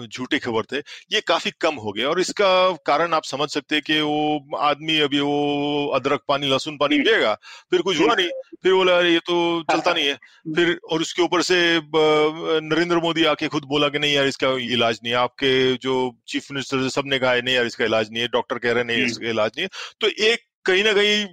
झूठे 0.07 0.39
खबर 0.39 0.65
थे 0.73 0.79
ये 1.13 1.21
काफ़ी 1.21 1.51
कम 1.61 1.75
हो 1.77 1.93
गए। 1.93 2.05
और 2.05 2.21
इसका 2.21 2.51
कारण 2.87 3.15
आप 3.15 3.25
समझ 3.25 3.49
सकते 3.51 3.75
हैं 3.75 3.83
कि 3.87 4.01
वो 4.01 4.57
आदमी 4.61 4.99
अभी 5.01 5.21
वो 5.21 5.87
अदरक 5.95 6.23
पानी 6.29 6.49
लहसुन 6.49 6.77
पानी 6.77 7.01
पिएगा 7.01 7.35
फिर 7.71 7.83
कुछ 7.83 8.01
हुआ 8.01 8.15
नहीं 8.15 8.29
फिर 8.63 8.75
बोला 8.75 8.97
अरे 8.99 9.13
ये 9.13 9.19
तो 9.19 9.63
चलता 9.73 9.93
नहीं 9.93 10.07
है। 10.07 10.15
फिर 10.57 10.79
और 10.91 11.01
उसके 11.01 11.23
ऊपर 11.23 11.43
से 11.43 11.57
नरेंद्र 11.95 12.99
मोदी 12.99 13.25
आके 13.25 13.49
खुद 13.49 13.65
बोला 13.65 13.89
कि 13.89 13.99
नहीं 13.99 14.15
यार 14.15 14.27
इसका 14.27 14.49
इलाज 14.73 14.99
नहीं 15.05 15.13
है। 15.13 15.19
आपके 15.19 15.53
जो 15.79 15.95
चीफ 16.29 16.51
मिनिस्टर 16.53 16.89
सबने 16.91 17.19
कहा 17.19 17.33
है 17.33 17.43
नहीं 17.43 17.55
यार 17.55 17.67
इसका 17.67 17.85
इलाज 17.85 18.11
नहीं 18.13 18.23
है। 18.23 18.29
डॉक्टर 18.29 18.59
कह 18.59 18.73
रहे 18.73 18.85
नहीं 18.85 19.05
इसका 19.05 19.29
इलाज 19.31 19.51
नहीं 19.57 19.65
है। 19.65 19.71
तो 20.01 20.25
एक 20.25 20.49
कहीं 20.65 20.85
ना 20.85 20.93
कहीं 20.93 21.27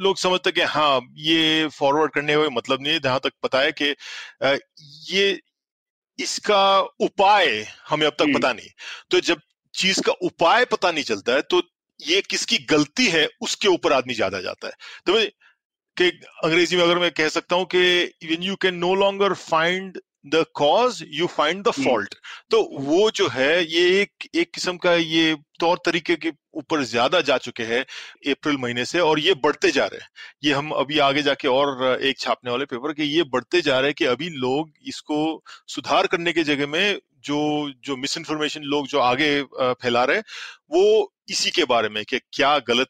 लोग 0.00 0.16
समझते 0.18 0.52
कि 0.52 0.60
हाँ 0.68 1.00
ये 1.18 1.68
फॉरवर्ड 1.70 2.12
करने 2.12 2.34
का 2.34 2.48
मतलब 2.50 2.82
नहीं 2.82 2.92
है। 2.92 3.00
जहाँ 3.00 3.20
तक 3.24 3.32
पता 3.42 3.60
है 3.60 3.72
कि 3.72 3.94
ये 5.10 5.38
इसका 6.18 6.80
उपाय 6.80 7.46
हमें 7.88 8.06
अब 8.06 8.16
तक 8.18 8.34
पता 8.34 8.52
नहीं। 8.52 8.68
तो 9.10 9.20
जब 9.22 9.40
चीज़ 9.74 10.00
का 10.02 10.12
उपाय 10.22 10.64
पता 10.66 10.90
नहीं 10.90 11.04
चलता 11.04 11.32
है 11.32 11.42
तो 11.42 11.62
ये 12.00 12.20
किसकी 12.20 12.58
गलती 12.70 13.06
है 13.08 13.28
उसके 13.42 13.68
ऊपर 13.68 13.92
आदमी 13.92 14.14
ज़्यादा 14.14 14.40
जाता 14.40 14.66
है। 14.66 14.72
तो 15.06 15.24
कि 15.96 16.08
अंग्रेज़ी 16.44 16.76
में 16.76 16.82
अगर 16.84 16.98
मैं 16.98 17.10
कह 17.10 17.28
सकता 17.28 17.56
हूँ 17.56 17.64
कि 17.74 18.12
you 18.42 18.56
can 18.56 18.74
no 18.76 18.94
longer 18.94 19.34
find 19.34 19.98
the 20.26 20.44
cause 20.54 21.04
you 21.08 21.26
find 21.26 21.62
the 21.64 21.70
fault 21.70 22.14
तो 22.50 22.62
वो 22.72 23.10
जो 23.10 23.28
है 23.28 23.64
ये 23.64 24.00
एक 24.00 24.28
एक 24.34 24.50
किस्म 24.50 24.76
का 24.76 24.94
ये 24.94 25.34
तौर 25.60 25.78
तरीके 25.84 26.16
के 26.16 26.32
ऊपर 26.54 26.82
ज़्यादा 26.82 27.20
जा 27.20 27.36
चुके 27.38 27.62
हैं 27.62 27.80
अप्रैल 28.32 28.56
महीने 28.56 28.84
से 28.84 29.00
और 29.00 29.20
ये 29.20 29.34
बढ़ते 29.34 29.70
जा 29.70 29.86
रहे 29.86 30.00
हैं। 30.00 30.08
ये 30.44 30.52
हम 30.52 30.70
अभी 30.70 30.98
आगे 30.98 31.22
जाके 31.22 31.48
और 31.48 31.98
एक 32.02 32.18
छापने 32.18 32.50
वाले 32.50 32.64
पेपर 32.64 32.92
के 32.92 33.04
ये 33.04 33.22
बढ़ते 33.22 33.60
जा 33.60 33.78
रहे 33.80 33.88
हैं 33.88 33.94
कि 33.94 34.04
अभी 34.04 34.28
लोग 34.28 34.70
इसको 34.86 35.42
सुधार 35.66 36.06
करने 36.06 36.32
के 36.32 36.42
जगह 36.42 36.66
में 36.66 36.98
जो 37.24 37.38
जो 37.84 37.96
मिस 37.96 38.16
इन्फॉर्मेशन 38.18 38.62
लोग 38.62 38.86
जो 38.86 38.98
आगे 38.98 39.42
फैला 39.62 40.04
रहे 40.04 40.20
वो 40.70 41.12
इसी 41.30 41.50
के 41.50 41.64
बारे 41.64 41.88
में 41.88 42.04
कि 42.04 42.18
क्या 42.32 42.58
गलत 42.58 42.88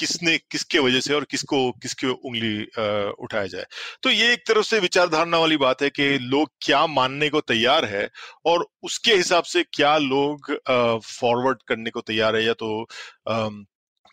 किसने 0.00 0.36
किसके 0.50 0.78
वजह 0.80 1.00
से 1.00 1.14
और 1.14 1.24
किसको, 1.30 1.70
किसकी 1.72 2.06
उंगली 2.06 2.62
उठाया 3.20 3.46
जाए। 3.46 3.66
तो 4.02 4.10
ये 4.10 4.32
एक 4.32 4.46
तरफ़ 4.48 4.66
से 4.66 4.78
विचारधारणा 4.80 5.38
वाली 5.38 5.56
बात 5.58 5.82
है 5.82 5.90
कि 5.90 6.08
लोग 6.20 6.50
क्या 6.62 6.86
मानने 6.88 7.28
को 7.30 7.40
तैयार 7.42 7.84
है 7.86 8.08
और 8.46 8.66
उसके 8.82 9.14
हिसाब 9.14 9.44
से 9.46 9.62
क्या 9.64 9.96
लोग 9.98 10.52
फॉरवर्ड 11.02 11.62
करने 11.68 11.90
को 11.90 12.00
तैयार 12.02 12.36
है 12.36 12.44
या 12.44 12.54
तो 12.54 12.86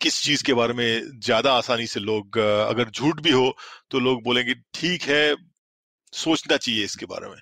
किस 0.00 0.22
चीज़ 0.22 0.42
के 0.44 0.54
बारे 0.54 0.74
में 0.74 1.20
ज़्यादा 1.20 1.52
आसानी 1.54 1.86
से 1.88 2.00
लोग 2.00 2.38
अगर 2.38 2.90
झूठ 2.90 3.20
भी 3.20 3.30
हो 3.32 3.54
तो 3.90 4.00
लोग 4.00 4.22
बोलेंगे, 4.24 4.54
ठीक 4.74 5.02
है, 5.04 5.34
सोचना 6.12 6.56
चाहिए 6.56 6.84
इसके 6.84 7.06
बारे 7.06 7.28
में। 7.28 7.40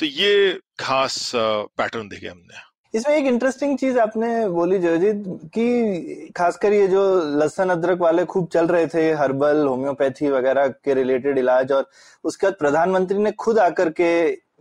तो 0.00 0.06
ये 0.06 0.60
खास 0.80 1.30
पैटर्न 1.34 2.08
देखे 2.08 2.28
हमने। 2.28 2.70
इसमें 2.94 3.14
एक 3.16 3.26
इंटरेस्टिंग 3.26 3.76
चीज़ 3.78 3.98
आपने 3.98 4.48
बोली, 4.48 4.78
जयजीत, 4.78 5.22
कि 5.54 6.32
खासकर 6.36 6.72
ये 6.72 6.86
जो 6.88 7.02
लहसन 7.38 7.70
अदरक 7.70 7.98
वाले 8.00 8.24
खूब 8.24 8.48
चल 8.52 8.66
रहे 8.66 8.86
थे, 8.86 9.10
हर्बल, 9.12 9.64
होम्योपैथी 9.66 10.28
वगैरह 10.30 10.66
के 10.68 10.94
रिलेटेड 10.94 11.38
इलाज, 11.38 11.72
और 11.72 11.88
उसके 12.24 12.46
बाद 12.46 12.56
प्रधानमंत्री 12.58 13.18
ने 13.18 13.32
खुद 13.34 13.58
आकर 13.58 13.90
के 13.90 14.10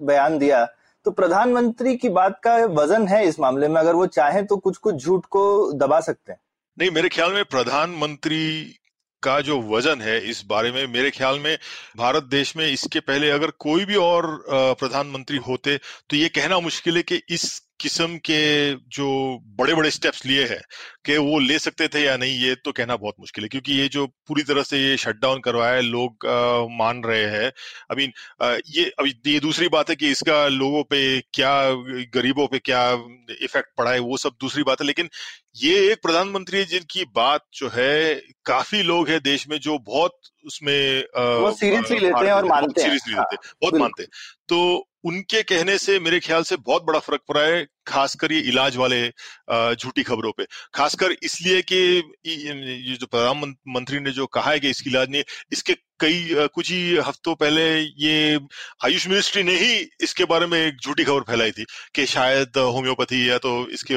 बयान 0.04 0.38
दिया। 0.38 0.66
तो 1.06 1.12
प्रधानमंत्री 1.12 1.96
की 1.96 2.10
बात 2.12 2.40
का 2.44 2.56
वज़न 2.74 3.08
है 3.08 3.26
इस 3.28 3.40
मामले 3.40 3.68
में, 3.68 3.80
अगर 3.82 3.96
वो 3.96 4.06
चाहें 4.10 4.46
तो 4.46 4.58
कुछ 4.58 4.78
कुछ 4.78 4.96
झूठ 4.96 5.26
को 5.28 5.72
दबा 5.74 6.00
सकते 6.02 6.32
हैं। 6.32 6.40
नहीं, 6.78 6.92
मेरे 6.92 7.10
ख्याल 7.10 7.34
में 7.34 7.44
प्रधानमंत्री 7.46 8.78
का 9.24 9.40
जो 9.42 9.60
वज़न 9.64 10.02
है 10.02 10.20
इस 10.30 10.44
बारे 10.50 10.72
में, 10.72 10.86
मेरे 10.88 11.10
ख्याल 11.12 11.40
में 11.40 11.58
भारत 11.98 12.24
देश 12.32 12.56
में 12.58 12.66
इसके 12.68 13.00
पहले 13.02 13.30
अगर 13.32 13.52
कोई 13.60 13.86
भी 13.86 13.96
और 13.96 14.28
प्रधानमंत्री 14.50 15.38
होते 15.48 15.78
तो 16.10 16.16
ये 16.16 16.30
कहना 16.30 16.60
मुश्किल 16.62 16.98
है 16.98 17.04
कि 17.04 17.22
इस 17.30 17.44
किस्म 17.82 18.18
के 18.18 18.42
जो 18.96 19.08
बड़े 19.60 19.74
बड़े 19.76 19.92
स्टेप्स 19.92 20.26
लिए 20.26 20.44
हैं 20.48 20.62
कि 21.06 21.18
वो 21.18 21.40
ले 21.40 21.58
सकते 21.60 21.88
थे 21.88 22.04
या 22.04 22.16
नहीं 22.18 22.38
ये 22.40 22.56
तो 22.56 22.72
कहना 22.72 22.96
बहुत 22.96 23.16
मुश्किल 23.20 23.44
है 23.44 23.50
क्योंकि 23.50 23.74
ये 23.74 23.88
जो 23.88 24.06
पूरी 24.28 24.44
तरह 24.44 24.64
से 24.64 24.80
ये 24.80 24.98
शट 24.98 25.22
डाउन 25.22 25.40
करवाया 25.40 25.74
है 25.74 25.82
लोग 25.82 26.26
आ, 26.26 26.66
मान 26.78 27.04
रहे 27.04 27.24
हैं। 27.26 27.46
आई 27.46 27.96
मीन 27.96 28.14
ये 28.70 28.84
अभी 29.00 29.16
ये 29.28 29.40
दूसरी 29.40 29.68
बात 29.68 29.90
है 29.90 29.96
कि 29.96 30.12
इसका 30.12 30.48
लोगों 30.48 30.84
पे 30.84 31.00
क्या 31.34 31.54
गरीबों 32.16 32.48
पे 32.48 32.60
क्या 32.60 32.84
इफ़ेक्ट 33.42 33.70
पड़ा 33.78 33.92
है 33.92 34.00
वो 34.02 34.18
सब 34.18 34.36
दूसरी 34.42 34.64
बात 34.64 34.82
है। 34.82 34.88
लेकिन 34.88 35.10
ये 35.56 35.92
एक 35.92 36.02
प्रधानमंत्री 36.04 36.58
है 36.58 36.66
जिनकी 36.66 37.06
बात 37.16 37.46
जो 37.54 37.70
है 37.74 38.16
काफ़ी 38.46 38.84
लोग 38.84 39.10
है 39.10 39.20
देश 39.22 39.48
में 39.50 39.58
जो 39.60 39.78
बहुत 39.80 40.20
उसमें 40.46 41.04
सीरियसली 41.16 42.00
लेते 42.00 42.26
हैं 42.26 42.34
और 42.34 42.46
मानते 42.46 42.82
हैं 42.82 42.88
सीरियसली 42.88 43.14
लेते 43.14 43.36
हैं 43.36 43.54
बहुत 43.62 43.80
मानते 43.80 44.04
हैं। 44.04 44.10
तो 44.50 44.88
उनके 45.04 45.42
कहने 45.44 45.78
से 45.78 46.00
मेरे 46.00 46.20
ख्याल 46.20 46.44
से 46.44 46.56
बहुत 46.58 46.84
बड़ा 46.86 47.00
फ़र्क 47.00 47.22
पड़ा 47.28 47.42
है, 47.42 47.66
खासकर 47.88 48.32
ये 48.32 48.40
इलाज 48.50 48.76
वाले 48.78 49.02
झूठी 49.76 50.04
खबरों 50.04 50.32
पे। 50.32 50.46
खासकर 50.74 51.16
इसलिए 51.24 51.62
कि 51.64 51.78
ये 52.28 52.96
जो 52.96 53.06
प्रधानमंत्री 53.08 54.00
ने 54.00 54.12
जो 54.12 54.26
कहा 54.28 54.52
है 54.52 54.60
कि 54.60 54.70
इसकी 54.70 54.90
इलाज 54.90 55.10
नहीं, 55.12 55.24
इसके 55.52 55.74
कई 56.00 56.48
कुछ 56.56 56.72
ही 56.72 56.96
हफ्तों 57.00 57.36
पहले 57.36 57.64
ये 57.80 58.40
आयुष 58.86 59.08
मिनिस्ट्री 59.08 59.44
ने 59.44 59.56
ही 59.56 59.74
इसके 60.04 60.26
बारे 60.26 60.46
में 60.48 60.58
एक 60.60 60.78
झूठी 60.78 61.04
खबर 61.04 61.22
फैलाई 61.24 61.52
थी 61.52 61.66
कि 61.96 62.06
शायद 62.08 62.58
होम्योपैथी 62.58 63.30
या 63.30 63.38
तो 63.40 63.52
इसके 63.70 63.96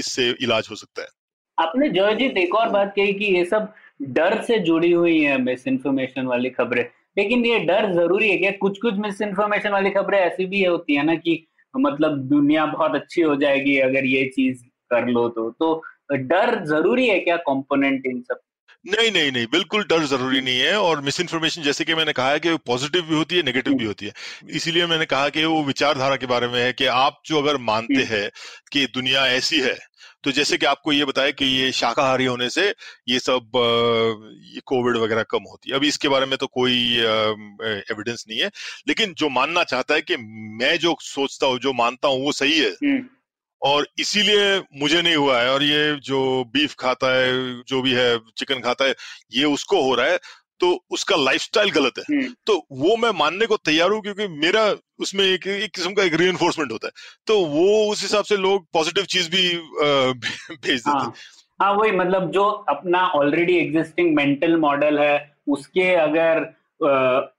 इससे 0.00 0.30
इलाज 0.42 0.68
हो 0.70 0.76
सकता 0.76 1.02
है। 1.02 1.08
आपने 1.58 1.88
जयजीत 1.90 2.36
एक 2.38 2.54
और 2.54 2.68
बात 2.70 2.92
कही 2.96 3.12
कि 3.14 3.24
ये 3.36 3.44
सब 3.44 3.72
डर 4.02 4.40
से 4.42 4.58
जुड़ी 4.60 4.90
हुई 4.92 5.20
है, 5.20 5.36
मिस 5.40 5.66
इन्फॉर्मेशन 5.66 6.26
वाली 6.26 6.50
खबरें। 6.50 6.84
लेकिन 7.18 7.46
ये 7.46 7.58
डर 7.58 7.92
ज़रूरी 7.94 8.30
है 8.30 8.36
क्या? 8.36 8.50
कुछ 8.50 8.78
कुछ 8.78 8.94
मिस 8.94 9.20
इन्फॉर्मेशन 9.22 9.70
वाली 9.70 9.90
खबरें 9.90 10.18
ऐसी 10.18 10.46
भी 10.46 10.64
होती 10.64 10.94
है 10.94 11.02
ना 11.02 11.14
कि 11.14 11.46
मतलब 11.80 12.18
दुनिया 12.18 12.66
बहुत 12.66 12.94
अच्छी 12.94 13.20
हो 13.20 13.36
जाएगी 13.36 13.78
अगर 13.78 14.04
ये 14.04 14.24
चीज़ 14.24 14.64
कर 14.64 15.06
लो 15.06 15.28
तो। 15.28 15.50
तो 15.50 15.82
डर 16.10 16.64
ज़रूरी 16.64 17.06
है 17.06 17.18
क्या 17.18 17.36
कंपोनेंट 17.36 18.02
इन 18.06 18.22
सब? 18.22 18.40
नहीं 18.86 19.10
नहीं 19.12 19.32
नहीं 19.32 19.46
बिल्कुल 19.46 19.84
डर 19.84 20.04
ज़रूरी 20.04 20.40
नहीं 20.40 20.60
है 20.60 20.80
और 20.80 21.00
मिस 21.00 21.20
इन्फॉर्मेशन 21.20 21.62
जैसे 21.62 21.84
कि 21.84 21.94
मैंने 21.94 22.12
कहा 22.12 22.30
है 22.30 22.40
कि 22.40 22.56
पॉजिटिव 22.56 23.02
भी 23.02 23.14
होती 23.14 23.36
है 23.36 23.42
नेगेटिव 23.42 23.74
भी 23.74 23.84
होती 23.84 24.06
है। 24.06 24.12
इसीलिए 24.50 24.86
मैंने 24.86 25.04
कहा 25.04 25.28
कि 25.28 25.44
वो 25.44 25.62
विचारधारा 25.64 26.16
के 26.16 26.26
बारे 26.26 26.48
में 26.48 26.64
है 26.64 26.72
कि 26.72 26.86
आप 26.86 27.20
जो 27.26 27.38
अगर 27.42 27.56
मानते। 27.56 28.02
हैं 28.02 28.30
कि 28.72 28.86
दुनिया 28.86 29.26
ऐसी 29.26 29.60
है 29.60 29.78
तो 30.24 30.32
जैसे 30.32 30.56
कि 30.56 30.66
आपको 30.66 30.92
ये 30.92 31.04
बताया 31.04 31.30
कि 31.30 31.44
ये 31.44 31.70
शाकाहारी 31.72 32.24
होने 32.24 32.48
से 32.50 32.68
ये 33.08 33.18
सब 33.18 33.50
ये 34.54 34.60
कोविड 34.66 34.96
वगैरह 34.96 35.22
कम 35.22 35.42
होती 35.50 35.70
है। 35.70 35.76
अभी 35.76 35.88
इसके 35.88 36.08
बारे 36.08 36.26
में 36.26 36.36
तो 36.38 36.46
कोई 36.46 36.76
एविडेंस 37.90 38.24
नहीं 38.28 38.40
है। 38.40 38.50
लेकिन 38.88 39.14
जो 39.14 39.28
मानना 39.28 39.64
चाहता 39.64 39.94
है 39.94 40.02
कि 40.02 40.16
मैं 40.60 40.76
जो 40.78 40.96
सोचता 41.00 41.46
हूँ 41.46 41.58
जो 41.58 41.72
मानता 41.72 42.08
हूँ 42.08 42.22
वो 42.24 42.32
सही 42.32 42.58
है। 42.58 42.70
हम्म। 42.70 43.04
और 43.62 43.86
इसीलिए 43.98 44.58
मुझे 44.76 45.02
नहीं 45.02 45.16
हुआ 45.16 45.40
है। 45.42 45.50
और 45.52 45.62
ये 45.62 45.96
जो 46.02 46.22
बीफ 46.44 46.74
खाता 46.78 47.14
है 47.16 47.32
जो 47.62 47.82
भी 47.82 47.92
है 47.92 48.18
चिकन 48.36 48.60
खाता 48.60 48.84
है 48.84 48.94
ये 49.32 49.44
उसको 49.44 49.82
हो 49.82 49.94
रहा 49.94 50.06
है। 50.06 50.18
तो 50.60 50.84
उसका 50.90 51.16
लाइफस्टाइल 51.16 51.70
गलत 51.70 51.98
है। 51.98 52.04
हम्म। 52.10 52.34
तो 52.46 52.56
वो 52.72 52.96
मैं 52.96 53.10
मानने 53.10 53.46
को 53.46 53.56
तैयार 53.56 53.90
हूँ 53.90 54.02
क्योंकि 54.02 54.26
मेरा 54.28 54.64
उसमें 55.02 55.24
एक 55.24 55.46
एक 55.46 55.70
किस्म 55.70 55.92
का 55.92 56.02
एक 56.02 56.14
री 56.14 56.26
होता 56.26 56.86
है। 56.86 56.92
तो 57.26 57.46
वो 57.46 57.92
उस 57.92 58.02
हिसाब 58.02 58.24
से 58.24 58.36
लोग 58.36 58.66
पॉजिटिव 58.72 59.04
चीज़ 59.04 59.30
भी 59.30 59.56
भेज 60.56 60.80
देते 60.80 60.90
हाँ, 60.90 61.14
हाँ। 61.62 61.72
वही 61.72 61.90
मतलब 61.90 62.30
जो 62.30 62.44
अपना 62.44 63.06
ऑलरेडी 63.06 63.56
एग्जिस्टिंग 63.56 64.16
मेंटल 64.16 64.56
मॉडल 64.56 64.98
है 64.98 65.36
उसके 65.48 65.94
अगर 65.94 66.54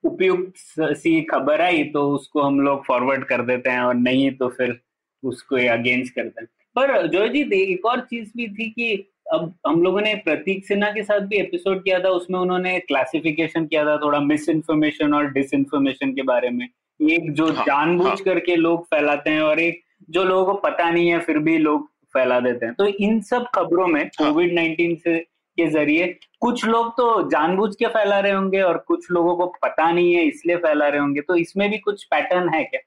उपयुक्त 0.04 0.54
सी 0.80 1.22
खबर 1.22 1.62
आई 1.62 1.84
तो 1.84 2.12
उसको 2.12 2.42
हम 2.42 2.62
लोग 2.62 2.86
फॉरवर्ड 2.86 3.26
कर 3.26 3.42
देते 3.42 3.70
हैं 3.70 3.82
और 3.82 3.96
नहीं 3.96 4.32
तो 4.32 4.48
फिर 4.48 4.80
उसको 5.24 5.56
अगेंस्ट 5.56 6.14
करते 6.14 6.42
हैं। 6.42 6.48
पर 6.76 7.08
जो 7.08 7.28
जी 7.28 7.74
एक 7.74 7.86
और 7.86 8.00
चीज़ 8.00 8.30
भी 8.38 8.48
थी 8.48 8.70
कि 8.70 9.10
अब 9.34 9.56
हम 9.68 9.84
लोगों 9.84 10.02
ने 10.02 10.16
प्रतीक 10.16 10.66
सिन्हा 10.66 10.90
के 10.90 11.04
साथ 11.04 11.20
भी 11.20 11.38
एपिसोड 11.38 11.84
किया 11.84 12.00
था 12.00 12.10
उसमें 12.10 12.40
उन्होंने 12.40 12.80
क्लासिफिकेशन 12.80 13.66
किया 13.66 13.86
था 13.86 13.98
थोड़ा 13.98 14.20
मिस 14.20 14.50
इन्फॉर्मेशन 14.50 15.14
और 15.14 15.32
डिस 15.32 15.54
इन्फॉर्मेशन 15.54 16.14
के 16.14 16.22
बारे 16.22 16.50
में। 16.50 16.70
एक 17.00 17.32
जो 17.34 17.46
हाँ, 17.48 17.64
जानबूझ 17.66 18.08
हाँ. 18.08 18.16
करके 18.16 18.56
लोग 18.56 18.86
फैलाते 18.86 19.30
हैं 19.30 19.42
और 19.42 19.60
एक 19.60 19.82
जो 20.10 20.24
लोगों 20.24 20.46
को 20.46 20.60
पता 20.60 20.90
नहीं 20.90 21.10
है 21.10 21.20
फिर 21.20 21.38
भी 21.40 21.58
लोग 21.58 21.90
फैला 22.14 22.40
देते 22.40 22.66
हैं 22.66 22.76
तो 22.76 22.86
इन 22.86 23.20
सब 23.22 23.46
खबरों 23.56 23.88
में 23.88 24.06
कोविड 24.08 24.48
हाँ। 24.48 24.56
नाइन्टीन 24.56 24.96
से 24.96 25.18
के 25.58 25.68
ज़रिए 25.68 26.06
कुछ 26.40 26.66
लोग 26.66 26.90
तो 26.92 27.06
जानबूझ 27.30 27.76
के 27.76 27.88
फैला 27.88 28.20
रहे 28.20 28.32
होंगे 28.32 28.62
और 28.62 28.78
कुछ 28.78 29.12
लोगों 29.12 29.36
को 29.36 29.46
पता 29.62 29.92
नहीं 29.92 30.14
है 30.14 30.24
इसलिए 30.24 30.56
फैला 30.56 30.88
रहे 30.88 31.00
होंगे 31.00 31.22
तो 31.22 31.36
इसमें 31.36 31.70
भी 31.72 31.78
कुछ 31.78 32.04
पैटर्न 32.04 32.50
है 32.50 32.64
क्या 32.64 32.80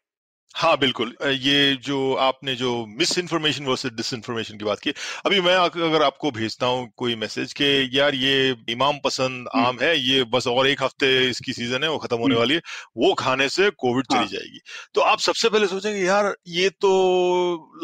हाँ 0.56 0.76
बिल्कुल 0.78 1.14
ये 1.22 1.74
जो 1.82 1.96
आपने 2.20 2.54
जो 2.56 2.70
miss 2.90 3.18
information 3.18 3.64
versus 3.64 3.92
dish 3.92 4.12
information 4.14 4.58
की 4.58 4.64
बात 4.64 4.78
की 4.78 4.92
अभी 5.26 5.40
मैं 5.40 5.54
अगर 5.56 6.02
आपको 6.02 6.30
भेजता 6.30 6.66
हूँ 6.66 6.88
कोई 6.96 7.14
मैसेज 7.14 7.52
के 7.52 7.66
यार 7.96 8.14
ये 8.14 8.54
इमाम 8.68 8.98
पसंद 9.04 9.48
हम्म। 9.54 9.66
आम 9.66 9.78
है 9.80 9.92
ये 9.98 10.22
बस 10.26 10.46
और 10.46 10.66
एक 10.66 10.82
हफ़्ते 10.82 11.08
इसकी 11.28 11.52
सीज़न 11.52 11.82
है 11.82 11.90
वो 11.90 11.98
खत्म 11.98 12.16
होने 12.16 12.34
हम्म। 12.34 12.38
वाली 12.38 12.54
है 12.54 12.60
वो 12.96 13.12
खाने 13.14 13.48
से 13.48 13.70
कोविड 13.76 14.06
हाँ. 14.12 14.18
चली 14.18 14.36
जाएगी 14.36 14.60
तो 14.94 15.00
आप 15.02 15.18
सबसे 15.20 15.48
पहले 15.48 15.66
सोचेंगे 15.66 16.00
यार 16.00 16.34
ये 16.54 16.68
तो 16.80 16.90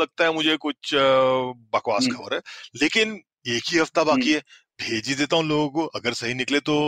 लगता 0.00 0.24
है 0.24 0.32
मुझे 0.32 0.56
कुछ 0.58 0.94
बकवास 0.94 2.04
हम्म। 2.04 2.16
खबर 2.16 2.34
है 2.34 2.40
लेकिन 2.76 3.20
एक 3.48 3.62
ही 3.66 3.78
हफ़्ता 3.78 4.04
बाकी 4.04 4.32
है 4.32 4.40
भेज 4.78 5.08
ही 5.08 5.14
देता 5.14 5.36
हूँ 5.36 5.44
लोगों 5.46 5.68
को 5.70 5.86
अगर 5.94 6.12
सही 6.14 6.34
निकले 6.34 6.60
तो 6.62 6.78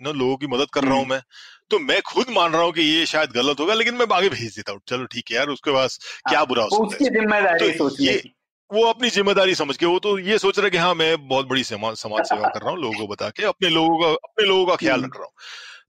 ना 0.00 0.10
लोगों 0.12 0.36
की 0.36 0.46
मदद 0.46 0.70
कर 0.72 0.84
रहा 0.84 0.94
हूँ 0.94 1.06
मैं 1.06 1.20
तो 1.70 1.78
मैं 1.80 2.00
खुद 2.04 2.30
मान 2.30 2.52
रहा 2.52 2.62
हूँ 2.62 2.72
कि 2.72 2.82
ये 2.82 3.04
शायद 3.06 3.30
गलत 3.32 3.60
होगा 3.60 3.74
लेकिन 3.74 3.94
मैं 3.94 4.06
आगे 4.12 4.28
भेज 4.30 4.54
देता 4.56 4.72
हूँ 4.72 4.80
चलो 4.88 5.06
ठीक 5.06 5.30
है 5.30 5.36
यार 5.36 5.48
उसके 5.48 5.72
पास 5.72 5.98
क्या 6.28 6.38
हाँ, 6.38 6.46
बुरा 6.46 6.62
हो 6.64 6.90
सकता 6.90 7.36
है 7.36 7.78
तो 7.78 7.90
ये 8.00 8.22
वो 8.70 8.84
अपनी 8.84 9.08
ज़िम्मेदारी 9.10 9.54
समझ 9.54 9.76
के 9.76 9.86
वो 9.86 9.98
तो 9.98 10.18
ये 10.20 10.38
सोच 10.38 10.58
रहा 10.58 10.64
है 10.64 10.70
कि 10.70 10.76
हाँ 10.78 10.94
मैं 10.94 11.28
बहुत 11.28 11.48
बड़ी 11.48 11.64
समाज 11.64 11.96
समाज 11.96 12.24
सेवा 12.24 12.48
कर 12.48 12.60
रहा 12.60 12.70
हूँ 12.70 12.80
लोगों 12.80 12.96
को 12.96 13.06
बता 13.06 13.28
के 13.30 13.44
अपने 13.46 13.68
लोगों 13.70 13.98
का 13.98 14.10
अपने 14.12 14.46
लोगों 14.46 14.66
का 14.66 14.76
ख्याल 14.76 14.94
हम्म। 14.94 15.06
रख 15.06 15.16
रहा 15.16 15.24
हूँ 15.24 15.32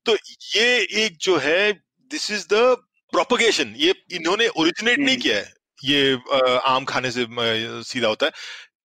तो 0.05 0.15
ये 0.55 1.05
एक 1.05 1.17
जो 1.21 1.37
है 1.39 1.71
दिस 2.11 2.29
इज़ 2.31 2.45
द 2.45 2.75
प्रोपोगेशन 3.13 3.73
ये 3.77 3.93
इन्होंने 4.13 4.47
ओरिजिनेट 4.49 4.99
नहीं 4.99 5.07
हम्म। 5.07 5.21
किया 5.21 5.37
है 5.37 5.53
ये 5.79 6.59
आम 6.67 6.85
खाने 6.85 7.11
से 7.11 7.25
सीधा 7.85 8.07
होता 8.07 8.25
है 8.25 8.31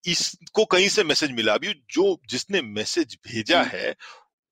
इसको 0.07 0.65
कहीं 0.67 0.89
से 0.89 1.05
मैसेज 1.05 1.31
मिला 1.33 1.55
अभी 1.55 1.75
जो 1.93 2.17
जिसने 2.31 2.63
मैसेज 2.73 3.17
भेजा 3.27 3.61
हम्म। 3.61 3.77
है 3.77 3.95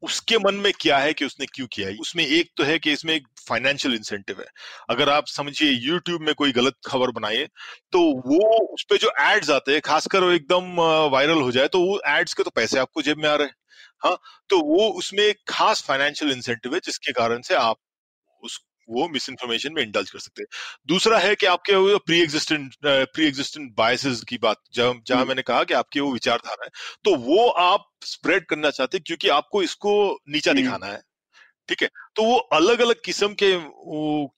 उसके 0.03 0.39
मन 0.39 0.55
में 0.57 0.73
क्या 0.81 0.99
है 0.99 1.13
कि 1.15 1.25
उसने 1.25 1.47
क्यों 1.47 1.67
किया 1.73 1.89
है? 1.89 1.97
उसमें 1.97 2.25
एक 2.27 2.51
तो 2.57 2.65
है 2.65 2.79
कि 2.79 2.93
इसमें 2.93 3.15
एक 3.15 3.27
फाइनेंशियल 3.49 3.95
इंसेंटिव 3.95 4.41
है। 4.41 4.47
अगर 4.91 5.09
आप 5.09 5.27
समझिए 5.29 5.71
यूट्यूब 5.71 6.23
में 6.23 6.35
कोई 6.35 6.53
गलत 6.53 6.75
खबर 6.87 7.11
बनाए 7.11 7.47
तो 7.93 8.01
वो 8.27 8.39
उस 8.67 8.85
पर 8.91 8.97
जो 8.97 9.13
एड्स 9.23 9.51
आते 9.51 9.73
हैं, 9.73 9.81
खासकर 9.81 10.25
वो 10.25 10.31
एकदम 10.33 10.75
वायरल 11.13 11.41
हो 11.41 11.51
जाए 11.53 11.69
तो 11.69 11.81
वो 11.83 12.01
एड्स 12.09 12.35
के 12.35 12.43
तो 12.43 12.51
पैसे 12.51 12.79
आपको 12.79 13.03
जेब 13.03 13.19
में 13.19 13.29
आ 13.29 13.35
रहे 13.35 13.47
हैं। 13.47 13.55
हाँ 14.05 14.17
तो 14.51 14.61
वो 14.67 14.89
उसमें 14.91 15.23
एक 15.25 15.39
खास 15.49 15.83
फाइनेंशियल 15.85 16.33
इंसेंटिव 16.33 16.75
है, 16.75 16.81
जिसके 16.85 17.13
कारण 17.13 17.41
से 17.43 17.55
आप 17.57 17.77
वो 18.91 19.09
मिस 19.09 19.29
इन्फॉर्मेशन 19.29 19.73
में 19.75 19.83
इंडल्ज 19.83 20.11
कर 20.11 20.19
सकते 20.19 20.43
हैं। 20.43 20.47
दूसरा 20.87 21.19
है 21.19 21.35
कि 21.35 21.47
आपके 21.47 21.75
वो 21.75 21.99
pre 21.99 22.21
existent 22.23 22.75
pre 22.85 23.27
existent 23.27 23.73
biases 23.77 24.23
की 24.29 24.39
बात 24.39 24.63
जहाँ 24.75 24.95
जहाँ 25.07 25.25
मैंने 25.25 25.43
कहा 25.43 25.63
कि 25.65 25.75
आपकी 25.75 26.01
वो 26.01 26.13
विचारधारा 26.13 26.65
है 26.65 26.71
तो 27.05 27.17
वो 27.23 27.49
आप 27.61 27.89
स्प्रेड 28.05 28.47
करना 28.47 28.71
चाहते 28.71 28.97
हैं 28.97 29.05
क्योंकि 29.07 29.29
आपको 29.31 29.63
इसको 29.63 29.93
नीचा 30.29 30.53
दिखाना 30.53 30.87
है 30.87 31.01
ठीक 31.69 31.83
है? 31.83 31.89
तो 32.17 32.23
वो 32.23 32.37
अलग 32.55 32.81
अलग 32.81 33.01
किस्म 33.05 33.35
के 33.43 33.53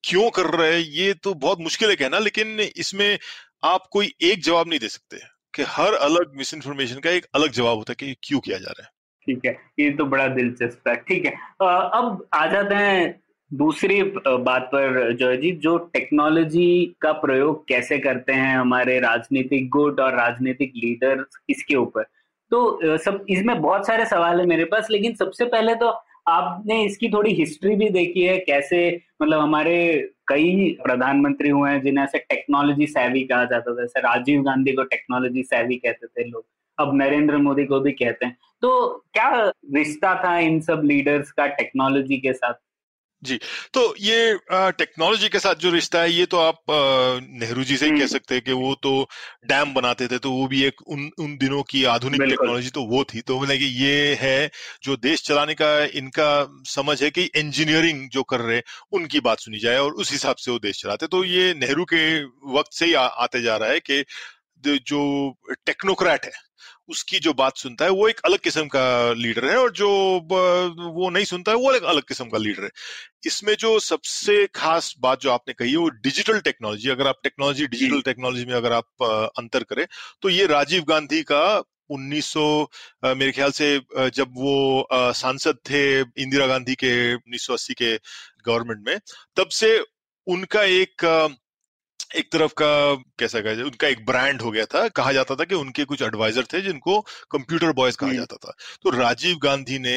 क्यों 0.08 0.28
कर 0.30 0.46
रहे 0.50 0.72
हैं 0.72 0.80
ये 0.80 1.12
तो 1.14 1.34
बहुत 1.36 1.60
मुश्किल 1.60 1.90
है 1.90 1.96
कहना 1.96 2.18
लेकिन 2.18 2.60
इसमें 2.60 3.18
आप 3.64 3.86
कोई 3.92 4.12
एक 4.22 4.42
जवाब 4.42 4.68
नहीं 4.68 4.80
दे 4.80 4.88
सकते 4.88 5.20
कि 5.54 5.62
हर 5.68 5.94
अलग 6.02 6.32
मिस 6.36 6.52
इन्फॉर्मेशन 6.54 6.98
का 6.98 7.10
एक 7.10 7.26
अलग 7.34 7.52
जवाब 7.52 7.76
होता 7.76 7.92
है 7.92 8.06
कि 8.06 8.14
क्यों 8.22 8.40
किया 8.40 8.58
जा 8.58 8.70
रहा 8.70 8.84
है। 8.84 8.90
ठीक 9.26 9.44
है 9.46 9.52
ये 9.78 9.90
तो 9.90 10.04
बड़ा 10.06 10.26
दिलचस्प 10.28 10.88
है 10.88 10.94
ठीक 11.08 11.26
है। 11.26 11.32
अब 11.62 12.26
आ 12.34 12.46
जाते 12.46 12.74
हैं 12.74 13.22
दूसरी 13.52 14.02
बात 14.02 14.68
पर 14.74 15.12
जयजीत 15.12 15.58
जो 15.60 15.76
टेक्नोलॉजी 15.92 16.94
का 17.00 17.12
प्रयोग 17.12 17.66
कैसे 17.68 17.98
करते 17.98 18.32
हैं 18.32 18.56
हमारे 18.56 18.98
राजनीतिक 19.00 19.68
गुट 19.70 20.00
और 20.00 20.14
राजनीतिक 20.16 20.72
लीडर 20.76 21.24
इसके 21.50 21.74
ऊपर? 21.76 22.02
तो 22.50 22.98
सब, 22.98 23.24
इसमें 23.28 23.60
बहुत 23.62 23.86
सारे 23.86 24.06
सवाल 24.06 24.40
है 24.40 24.46
मेरे 24.46 24.64
पास, 24.64 24.88
लेकिन 24.90 25.14
सबसे 25.14 25.44
पहले 25.46 25.74
तो 25.74 25.88
आपने 26.28 26.82
इसकी 26.84 27.08
थोड़ी 27.08 27.32
हिस्ट्री 27.34 27.74
भी 27.76 27.88
देखी 27.90 28.22
है, 28.22 28.38
कैसे 28.38 29.00
मतलब 29.22 29.40
हमारे 29.40 29.76
कई 30.28 30.76
प्रधानमंत्री 30.82 31.48
हुए 31.50 31.70
हैं 31.70 31.82
जिन्हें 31.82 32.04
ऐसे 32.04 32.18
टेक्नोलॉजी 32.20 32.86
सैवी 32.86 33.22
कहा 33.24 33.44
जाता 33.44 33.72
था, 33.72 33.80
जैसे 33.82 34.00
राजीव 34.00 34.42
गांधी 34.42 34.72
को 34.72 34.82
टेक्नोलॉजी 34.84 35.42
सैवी 35.42 35.76
कहते 35.76 36.06
थे 36.06 36.28
लोग, 36.28 36.44
अब 36.78 36.94
नरेंद्र 36.94 37.36
मोदी 37.38 37.64
को 37.66 37.80
भी 37.80 37.92
कहते 37.92 38.26
हैं। 38.26 38.36
तो 38.62 38.88
क्या 39.14 39.30
रिश्ता 39.74 40.14
था 40.24 40.38
इन 40.40 40.60
सब 40.60 40.82
लीडर्स 40.84 41.32
का 41.32 41.46
टेक्नोलॉजी 41.46 42.16
के 42.18 42.32
साथ? 42.32 42.54
जी 43.24 43.36
तो 43.74 43.94
ये 44.00 44.38
टेक्नोलॉजी 44.52 45.28
के 45.28 45.38
साथ 45.38 45.54
जो 45.54 45.70
रिश्ता 45.70 46.00
है 46.00 46.12
ये 46.12 46.26
तो 46.26 46.38
आप 46.38 46.58
नेहरू 47.22 47.64
जी 47.64 47.76
से 47.76 47.84
ही 47.84 47.90
कह 47.90 47.96
हम्म। 47.96 48.06
सकते 48.06 48.34
हैं 48.34 48.44
कि 48.44 48.52
वो 48.52 48.74
तो 48.74 49.08
डैम 49.46 49.74
बनाते 49.74 50.06
थे 50.08 50.18
तो 50.18 50.30
वो 50.30 50.46
भी 50.46 50.62
एक 50.64 50.82
उन 50.86 51.10
उन 51.18 51.36
दिनों 51.36 51.62
की 51.62 51.84
आधुनिक 51.84 52.22
टेक्नोलॉजी 52.22 52.70
तो 52.70 52.82
वो 52.82 53.04
थी। 53.04 53.20
तो 53.20 53.38
बोले 53.38 53.58
कि 53.58 53.64
ये 53.64 54.14
है 54.20 54.50
जो 54.82 54.96
देश 54.96 55.22
चलाने 55.22 55.54
का 55.54 55.84
इनका 55.84 56.30
समझ 56.66 57.02
है 57.02 57.10
कि 57.10 57.22
इंजीनियरिंग 57.36 58.08
जो 58.10 58.22
कर 58.22 58.40
रहे 58.40 58.56
हैं 58.56 58.62
उनकी 58.92 59.20
बात 59.20 59.40
सुनी 59.40 59.58
जाए 59.58 59.78
और 59.78 59.92
उस 59.92 60.12
हिसाब 60.12 60.36
से 60.36 60.50
वो 60.50 60.58
देश 60.58 60.82
चलाते। 60.82 61.06
तो 61.06 61.24
ये 61.24 61.54
नेहरू 61.54 61.84
के 61.84 62.02
वक्त 62.54 62.72
से 62.72 62.86
ही 62.86 62.94
आ, 62.94 63.04
आते 63.06 63.42
जा 63.42 63.56
रहा 63.56 63.68
है 63.68 63.80
कि 63.80 64.04
जो 64.64 65.34
टेक्नोक्रेट 65.66 66.24
है 66.24 66.51
उसकी 66.92 67.18
जो 67.18 67.32
बात 67.34 67.56
सुनता 67.56 67.84
है 67.84 67.90
वो 67.92 68.08
एक 68.08 68.20
अलग 68.24 68.38
किस्म 68.40 68.66
का 68.68 68.84
लीडर 69.16 69.44
है 69.44 69.56
और 69.58 69.72
जो 69.72 69.88
वो 70.94 71.10
नहीं 71.10 71.24
सुनता 71.24 71.52
है 71.52 71.58
वो 71.58 71.72
एक 71.74 71.82
अलग 71.92 72.02
किस्म 72.08 72.28
का 72.28 72.38
लीडर 72.38 72.64
है। 72.64 72.70
इसमें 73.26 73.54
जो 73.56 73.78
सबसे 73.80 74.46
खास 74.54 74.94
बात 75.00 75.20
जो 75.20 75.30
आपने 75.30 75.54
कही 75.54 75.70
है 75.70 75.76
वो 75.76 75.88
डिजिटल 76.04 76.40
टेक्नोलॉजी 76.40 76.88
अगर 76.90 77.06
आप 77.06 77.20
टेक्नोलॉजी 77.22 77.66
डिजिटल 77.66 78.00
टेक्नोलॉजी 78.02 78.44
में 78.44 78.54
अगर 78.54 78.72
आप 78.72 79.32
अंतर 79.38 79.62
करें 79.64 79.86
तो 80.22 80.28
ये 80.28 80.46
राजीव 80.48 80.84
गांधी 80.88 81.22
का 81.32 81.44
1900 81.92 82.44
मेरे 83.16 83.32
ख्याल 83.32 83.50
से 83.52 83.68
जब 84.16 84.34
वो 84.36 84.88
सांसद 85.14 85.58
थे 85.70 85.82
इंदिरा 86.00 86.46
गांधी 86.46 86.74
के 86.74 86.92
1980 87.14 87.74
के 87.74 87.94
गवर्नमेंट 88.46 88.86
में 88.86 88.98
तब 89.36 89.48
से 89.52 89.78
उनका 90.26 90.62
एक 90.74 91.04
एक 92.14 92.30
तरफ़ 92.32 92.52
का 92.52 92.94
कैसा 93.18 93.40
कहा 93.40 93.64
उनका 93.64 93.88
एक 93.88 94.04
ब्रांड 94.06 94.40
हो 94.42 94.50
गया 94.50 94.64
था। 94.66 94.86
कहा 94.90 95.12
जाता 95.12 95.34
था 95.34 95.44
कि 95.44 95.54
उनके 95.54 95.84
कुछ 95.84 96.02
एडवाइजर 96.02 96.44
थे 96.52 96.60
जिनको 96.62 97.00
कंप्यूटर 97.30 97.72
बॉयज़ 97.72 97.96
कहा 97.96 98.12
जाता 98.12 98.36
था। 98.36 98.52
तो 98.82 98.90
राजीव 98.90 99.36
गांधी 99.42 99.78
ने 99.78 99.94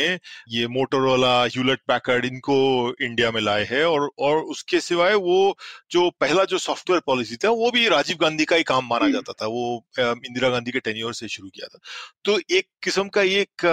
ये 0.50 0.67
मोटोरोला 0.67 1.34
ह्यूलेट 1.45 1.79
पैकर्ड 1.88 2.25
इनको 2.25 2.57
इंडिया 3.01 3.31
में 3.31 3.41
लाए 3.41 3.63
हैं 3.72 3.84
और 3.86 4.10
और 4.19 4.38
उसके 4.45 4.79
सिवाय 4.81 5.13
वो 5.15 5.57
जो 5.91 6.10
पहला 6.19 6.43
जो 6.45 6.57
सॉफ्टवेयर 6.60 7.01
पॉलिसी 7.05 7.36
था 7.36 7.50
वो 7.51 7.72
भी 7.72 7.88
राजीव 7.89 8.17
गांधी 8.22 8.45
का 8.45 8.55
ही 8.55 8.63
काम 8.63 8.88
माना 8.89 9.10
जाता 9.10 9.34
था। 9.34 9.48
वो 9.48 9.86
इंदिरा 9.98 10.50
गांधी 10.50 10.72
के 10.72 10.79
टेन्योर 10.81 11.13
से 11.13 11.27
शुरू 11.27 11.50
किया 11.50 11.67
था। 11.67 11.79
तो 12.25 12.39
एक 12.51 12.67
किस्म 12.84 13.07
का 13.10 13.22
एक 13.22 13.67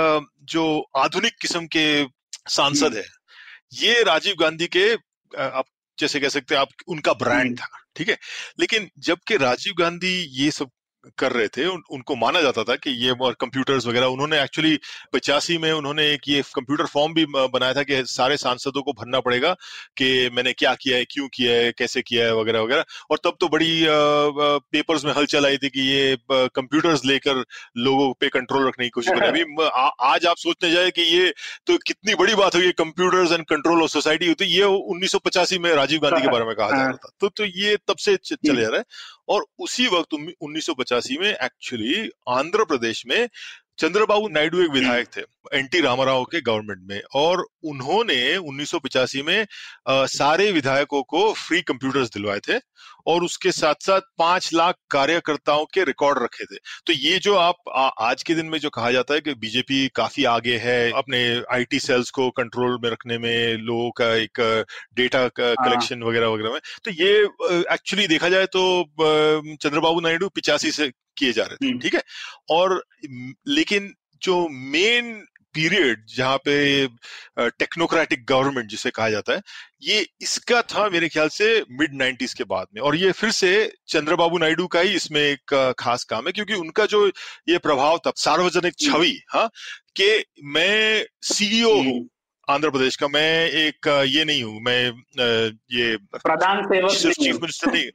जो 0.51 0.65
आधुनिक 0.97 1.37
किस्म 1.43 1.67
के 1.77 1.87
सांसद 2.51 2.95
है 2.97 3.05
ये 3.75 4.03
राजीव 4.03 4.35
गांधी 4.41 4.67
के 4.77 4.93
आप 5.33 5.65
जैसे 6.03 6.21
कह 6.21 6.29
सकते 6.29 6.55
हैं 6.55 6.63
आप 6.63 6.69
उनका 6.89 7.13
ब्रांड 7.13 7.59
था 7.59 7.69
ठीक 7.97 8.09
है? 8.09 8.17
लेकिन 8.61 8.89
जबकि 8.99 9.37
राजीव 9.37 9.75
गांधी 9.79 10.15
ये 10.45 10.51
सब 10.51 10.71
कर 11.19 11.33
रहे 11.33 11.49
थे 11.49 11.67
उन, 11.67 11.83
उनको 11.91 12.17
माना 12.17 12.41
जाता 12.41 12.63
था 12.65 12.75
कि 12.77 12.91
ये 13.05 13.11
और 13.11 13.37
कंप्यूटर्स 13.41 13.87
वगैरह 13.87 14.07
उन्होंने 14.07 14.43
एक्चुअली 14.43 14.79
पचासी 15.13 15.57
में 15.59 15.71
उन्होंने 15.73 16.05
एक 16.13 16.29
ये 16.29 16.43
कंप्यूटर 16.55 16.87
फॉर्म 16.87 17.15
भी 17.15 17.25
बनाया 17.29 17.75
था 17.75 17.83
कि 17.83 18.03
सारे 18.07 18.37
सांसदों 18.37 18.83
को 18.83 18.93
भरना 18.93 19.21
पड़ेगा 19.21 19.53
कि 19.97 20.31
मैंने 20.33 20.53
क्या 20.53 20.75
किया 20.75 20.97
है 20.97 21.05
क्यों 21.05 21.29
किया 21.29 21.53
है 21.53 21.73
कैसे 21.73 22.03
किया 22.03 22.27
है 22.27 22.35
वगैरह 22.35 22.61
वगैरह। 22.61 22.85
और 23.11 23.19
तब 23.25 23.37
तो 23.41 23.49
बड़ी 23.49 23.85
पेपर्स 24.73 25.05
में 25.05 25.13
हलचल 25.13 25.47
आई 25.47 25.57
थी 25.57 25.69
कि 25.69 25.81
ये 25.81 26.17
कंप्यूटर्स 26.31 27.05
लेकर 27.05 27.45
लोगों 27.79 28.13
पे 28.21 28.29
कंट्रोल 28.29 28.67
रखने 28.69 28.87
की 28.87 28.91
कोशिश 28.91 29.13
करें 29.13 29.29
अभी 29.29 29.67
आज 30.09 30.27
आप 30.27 30.37
सोचने 30.37 30.71
जाए 30.71 30.91
कि 30.91 31.03
ये 31.03 31.33
तो 31.67 31.77
कितनी 31.87 32.15
बड़ी 32.15 32.35
बात 32.35 32.55
हुई 32.55 32.71
computers 32.73 33.33
and 33.33 33.45
control 33.45 33.83
of 33.83 33.91
society 33.91 34.29
होती 34.29 34.45
ये 34.45 34.65
उन्नीस 34.65 35.13
सौ 35.13 35.19
पचासी 35.19 35.59
में 35.59 35.73
राजीव 35.75 36.01
गांधी 36.01 36.23
के 36.23 36.29
बारे 36.29 36.45
में 36.45 36.55
कहा 36.55 36.71
जा 36.71 36.77
रहा 36.77 36.93
था। 36.93 37.11
तो, 37.21 37.29
तो 37.29 37.45
ये 37.45 37.77
तब 37.77 37.97
से 37.97 38.17
चले 38.17 38.63
जा 38.63 38.69
रहा 38.69 38.79
है। 38.79 38.85
और 39.29 39.47
उसी 39.59 39.87
वक्त 39.87 40.14
उन्नीस 40.14 40.67
सौ 40.67 40.75
पचासी 40.75 41.19
में 41.19 41.35
एक्चुअली 41.35 42.11
आंध्र 42.29 42.64
प्रदेश 42.64 43.07
में 43.07 43.29
चंद्रबाबू 43.79 44.29
नायडू 44.29 44.62
एक 44.62 44.71
विधायक 44.71 45.09
थे 45.17 45.21
एन 45.59 45.67
टी 45.67 45.81
रामाराव 45.81 46.25
के 46.25 46.41
गवर्नमेंट 46.41 46.81
में। 46.83 47.02
और 47.14 47.47
उन्होंने 47.62 48.37
उन्नीस 48.37 48.75
में 49.17 49.47
आ, 49.88 50.07
सारे 50.07 50.52
विधायकों 50.52 51.02
को 51.02 51.33
फ्री 51.33 51.62
कंप्यूटर्स 51.62 52.09
दिलवाए 52.09 52.38
थे। 52.38 52.59
और 53.07 53.25
उसके 53.25 53.53
साथ 53.53 53.75
साथ 53.81 54.01
पाँच 54.19 54.51
लाख 54.55 54.75
कार्यकर्ताओं 54.91 55.65
के 55.75 55.85
रिकॉर्ड 55.85 56.19
रखे 56.23 56.45
थे। 56.45 56.57
तो 56.87 56.93
ये 56.93 57.19
जो 57.19 57.35
आप 57.35 57.57
आ, 57.75 57.88
आज 57.88 58.23
के 58.23 58.35
दिन 58.35 58.47
में 58.47 58.59
जो 58.59 58.71
कहा 58.71 58.91
जाता 58.91 59.15
है 59.15 59.21
कि 59.21 59.35
बीजेपी 59.35 59.88
काफ़ी 59.88 60.25
आगे 60.25 60.57
है 60.57 60.91
अपने 60.93 61.43
आईटी 61.53 61.79
सेल्स 61.79 62.11
को 62.11 62.31
कंट्रोल 62.31 62.79
में 62.85 62.91
रखने 62.91 63.19
में 63.19 63.57
लोगों 63.57 63.91
का 63.91 64.15
एक 64.15 64.65
डेटा 64.95 65.29
कलेक्शन 65.41 66.03
वगैरह 66.03 66.27
वगैरह 66.27 66.51
में 66.51 66.61
तो 66.85 66.91
ये 66.91 67.29
एक्चुअली 67.75 68.07
देखा 68.07 68.29
जाए 68.29 68.47
तो 68.47 68.85
चंद्रबाबू 69.57 70.01
नायडू 70.01 70.29
पिचासी 70.29 70.73
से 70.73 70.91
किए 71.17 71.33
जा 71.33 71.45
रहे 71.45 71.57
थे 71.57 71.79
ठीक 71.79 71.95
है? 71.95 72.03
और 72.51 72.85
लेकिन 73.49 73.95
जो 74.23 74.49
मेन 74.49 75.25
पीरियड 75.55 76.05
जहाँ 76.17 76.37
पे 76.45 76.57
टेक्नोक्रेटिक 77.38 78.25
गवर्नमेंट 78.29 78.69
जिसे 78.71 78.91
कहा 78.91 79.09
जाता 79.11 79.33
है 79.33 79.41
ये 79.83 80.07
इसका 80.21 80.61
था 80.73 80.88
मेरे 80.91 81.09
ख्याल 81.09 81.29
से 81.29 81.49
मिड 81.71 81.95
नाइन्टीज 81.95 82.35
के 82.35 82.45
बाद 82.45 82.67
में। 82.75 82.81
और 82.83 82.97
ये 82.97 83.12
फिर 83.12 83.31
से 83.31 83.51
चंद्रबाबू 83.88 84.38
नायडू 84.38 84.67
का 84.67 84.81
ही 84.81 84.95
इसमें 84.95 85.21
एक 85.21 85.55
खास 85.79 86.05
काम 86.05 86.27
है 86.27 86.33
क्योंकि 86.33 86.55
उनका 86.55 86.87
जो 86.87 87.07
ये 87.49 87.59
प्रभाव 87.59 87.99
था 88.07 88.12
सार्वजनिक 88.19 88.75
छवि 88.81 89.19
हाँ 89.31 89.49
कि 89.97 90.25
मैं 90.55 91.05
सीईओ 91.25 91.75
हूँ 91.83 92.01
आंध्र 92.49 92.71
प्रदेश 92.71 92.97
का 92.97 93.09
मैं 93.09 93.49
एक 93.49 93.87
ये 94.09 94.25
नहीं 94.25 94.43
हूँ 94.43 94.61
मैं 94.61 94.81
ये 95.73 95.97
प्रधान 96.17 96.62
सेवक 96.65 96.91
चीफ 97.15 97.35
मिनिस्टर 97.35 97.73
नहीं 97.73 97.91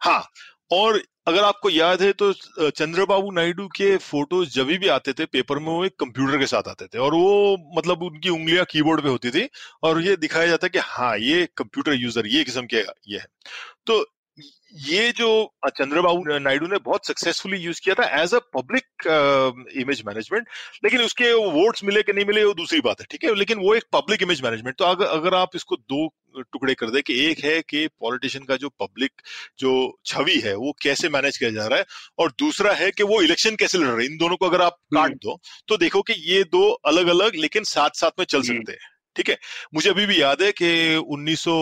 हाँ 0.00 0.22
और 0.70 1.00
अगर 1.28 1.42
आपको 1.44 1.70
याद 1.70 2.02
है 2.02 2.12
तो 2.12 2.32
चंद्रबाबू 2.70 3.30
नायडू 3.30 3.66
के 3.76 3.96
फ़ोटोज़ 3.98 4.50
जब 4.50 4.66
भी 4.78 4.88
आते 4.88 5.12
थे, 5.12 5.24
पेपर 5.26 5.58
में 5.58 5.66
वो 5.66 5.84
एक 5.84 5.94
कंप्यूटर 6.00 6.38
के 6.38 6.46
साथ 6.46 6.68
आते 6.68 6.86
थे 6.86 6.98
और 6.98 7.14
वो 7.14 7.56
मतलब 7.78 8.02
उनकी 8.02 8.28
उंगलियाँ 8.30 8.64
कीबोर्ड 8.70 9.02
पे 9.02 9.08
होती 9.08 9.30
थी 9.30 9.48
और 9.82 10.00
ये 10.02 10.16
दिखाया 10.18 10.46
जाता 10.46 10.66
है 10.66 10.70
कि 10.70 10.78
हाँ 10.84 11.16
ये 11.18 11.46
कंप्यूटर 11.56 11.92
यूज़र, 11.94 12.26
ये 12.26 12.44
किस्म 12.44 12.66
के 12.66 12.84
ये 13.08 13.18
है। 13.18 13.26
तो 13.86 14.04
ये 14.72 15.10
जो 15.12 15.28
चंद्रबाबू 15.68 16.38
नायडू 16.38 16.66
ने 16.66 16.78
बहुत 16.80 17.06
सक्सेसफुली 17.06 17.58
यूज़ 17.58 17.80
किया 17.80 17.94
था 17.94 18.04
as 18.20 18.34
a 18.34 18.38
public 18.54 19.06
image 19.76 20.02
management 20.06 20.48
लेकिन 20.84 21.02
उसके 21.02 21.32
वोट्स 21.52 21.84
मिले 21.84 22.02
कि 22.02 22.12
नहीं 22.12 22.24
मिले 22.24 22.44
वो 22.44 22.52
दूसरी 22.54 22.80
बात 22.80 23.00
है 23.00 23.06
ठीक 23.10 23.24
है 23.24 23.34
लेकिन 23.34 23.58
वो 23.58 23.74
एक 23.74 23.84
पब्लिक 23.92 24.22
इमेज 24.22 24.42
मैनेजमेंट 24.42 24.76
तो 24.76 24.84
अगर 24.86 25.06
अगर 25.08 25.34
आप 25.34 25.56
इसको 25.56 25.76
दो 25.76 26.06
टुकड़े 26.36 26.74
कर 26.74 26.90
दे 26.90 27.02
कि 27.02 27.18
एक 27.22 27.44
है 27.44 27.60
कि 27.62 27.86
पॉलिटिशियन 28.00 28.44
का 28.44 28.56
जो 28.56 28.68
पब्लिक 28.80 29.22
जो 29.58 29.72
छवि 30.06 30.38
है 30.40 30.54
वो 30.56 30.72
कैसे 30.82 31.08
मैनेज 31.08 31.36
किया 31.36 31.50
जा 31.50 31.66
रहा 31.66 31.78
है 31.78 31.84
और 32.18 32.32
दूसरा 32.38 32.72
है 32.74 32.90
कि 32.90 33.02
वो 33.04 33.20
इलेक्शन 33.22 33.56
कैसे 33.56 33.78
लड़ 33.78 33.86
रहे 33.86 34.04
हैं 34.04 34.12
इन 34.12 34.18
दोनों 34.18 34.36
को 34.36 34.46
अगर 34.46 34.62
आप 34.62 34.76
हम्म। 34.92 35.00
काट 35.00 35.16
दो 35.18 35.38
तो 35.68 35.76
देखो 35.78 36.02
कि 36.02 36.14
ये 36.26 36.42
दो 36.52 36.68
अलग 36.86 37.08
अलग 37.10 37.36
लेकिन 37.38 37.64
साथ 37.66 38.00
साथ 38.00 38.18
में 38.18 38.24
चल 38.26 38.38
हम्म। 38.38 38.56
सकते 38.56 38.72
हैं 38.72 38.88
ठीक 39.16 39.28
है 39.28 39.36
मुझे 39.74 39.90
अभी 39.90 40.06
भी 40.06 40.20
याद 40.20 40.42
है 40.42 40.52
कि 40.52 40.96
उन्नीस 41.08 41.40
सौ 41.40 41.54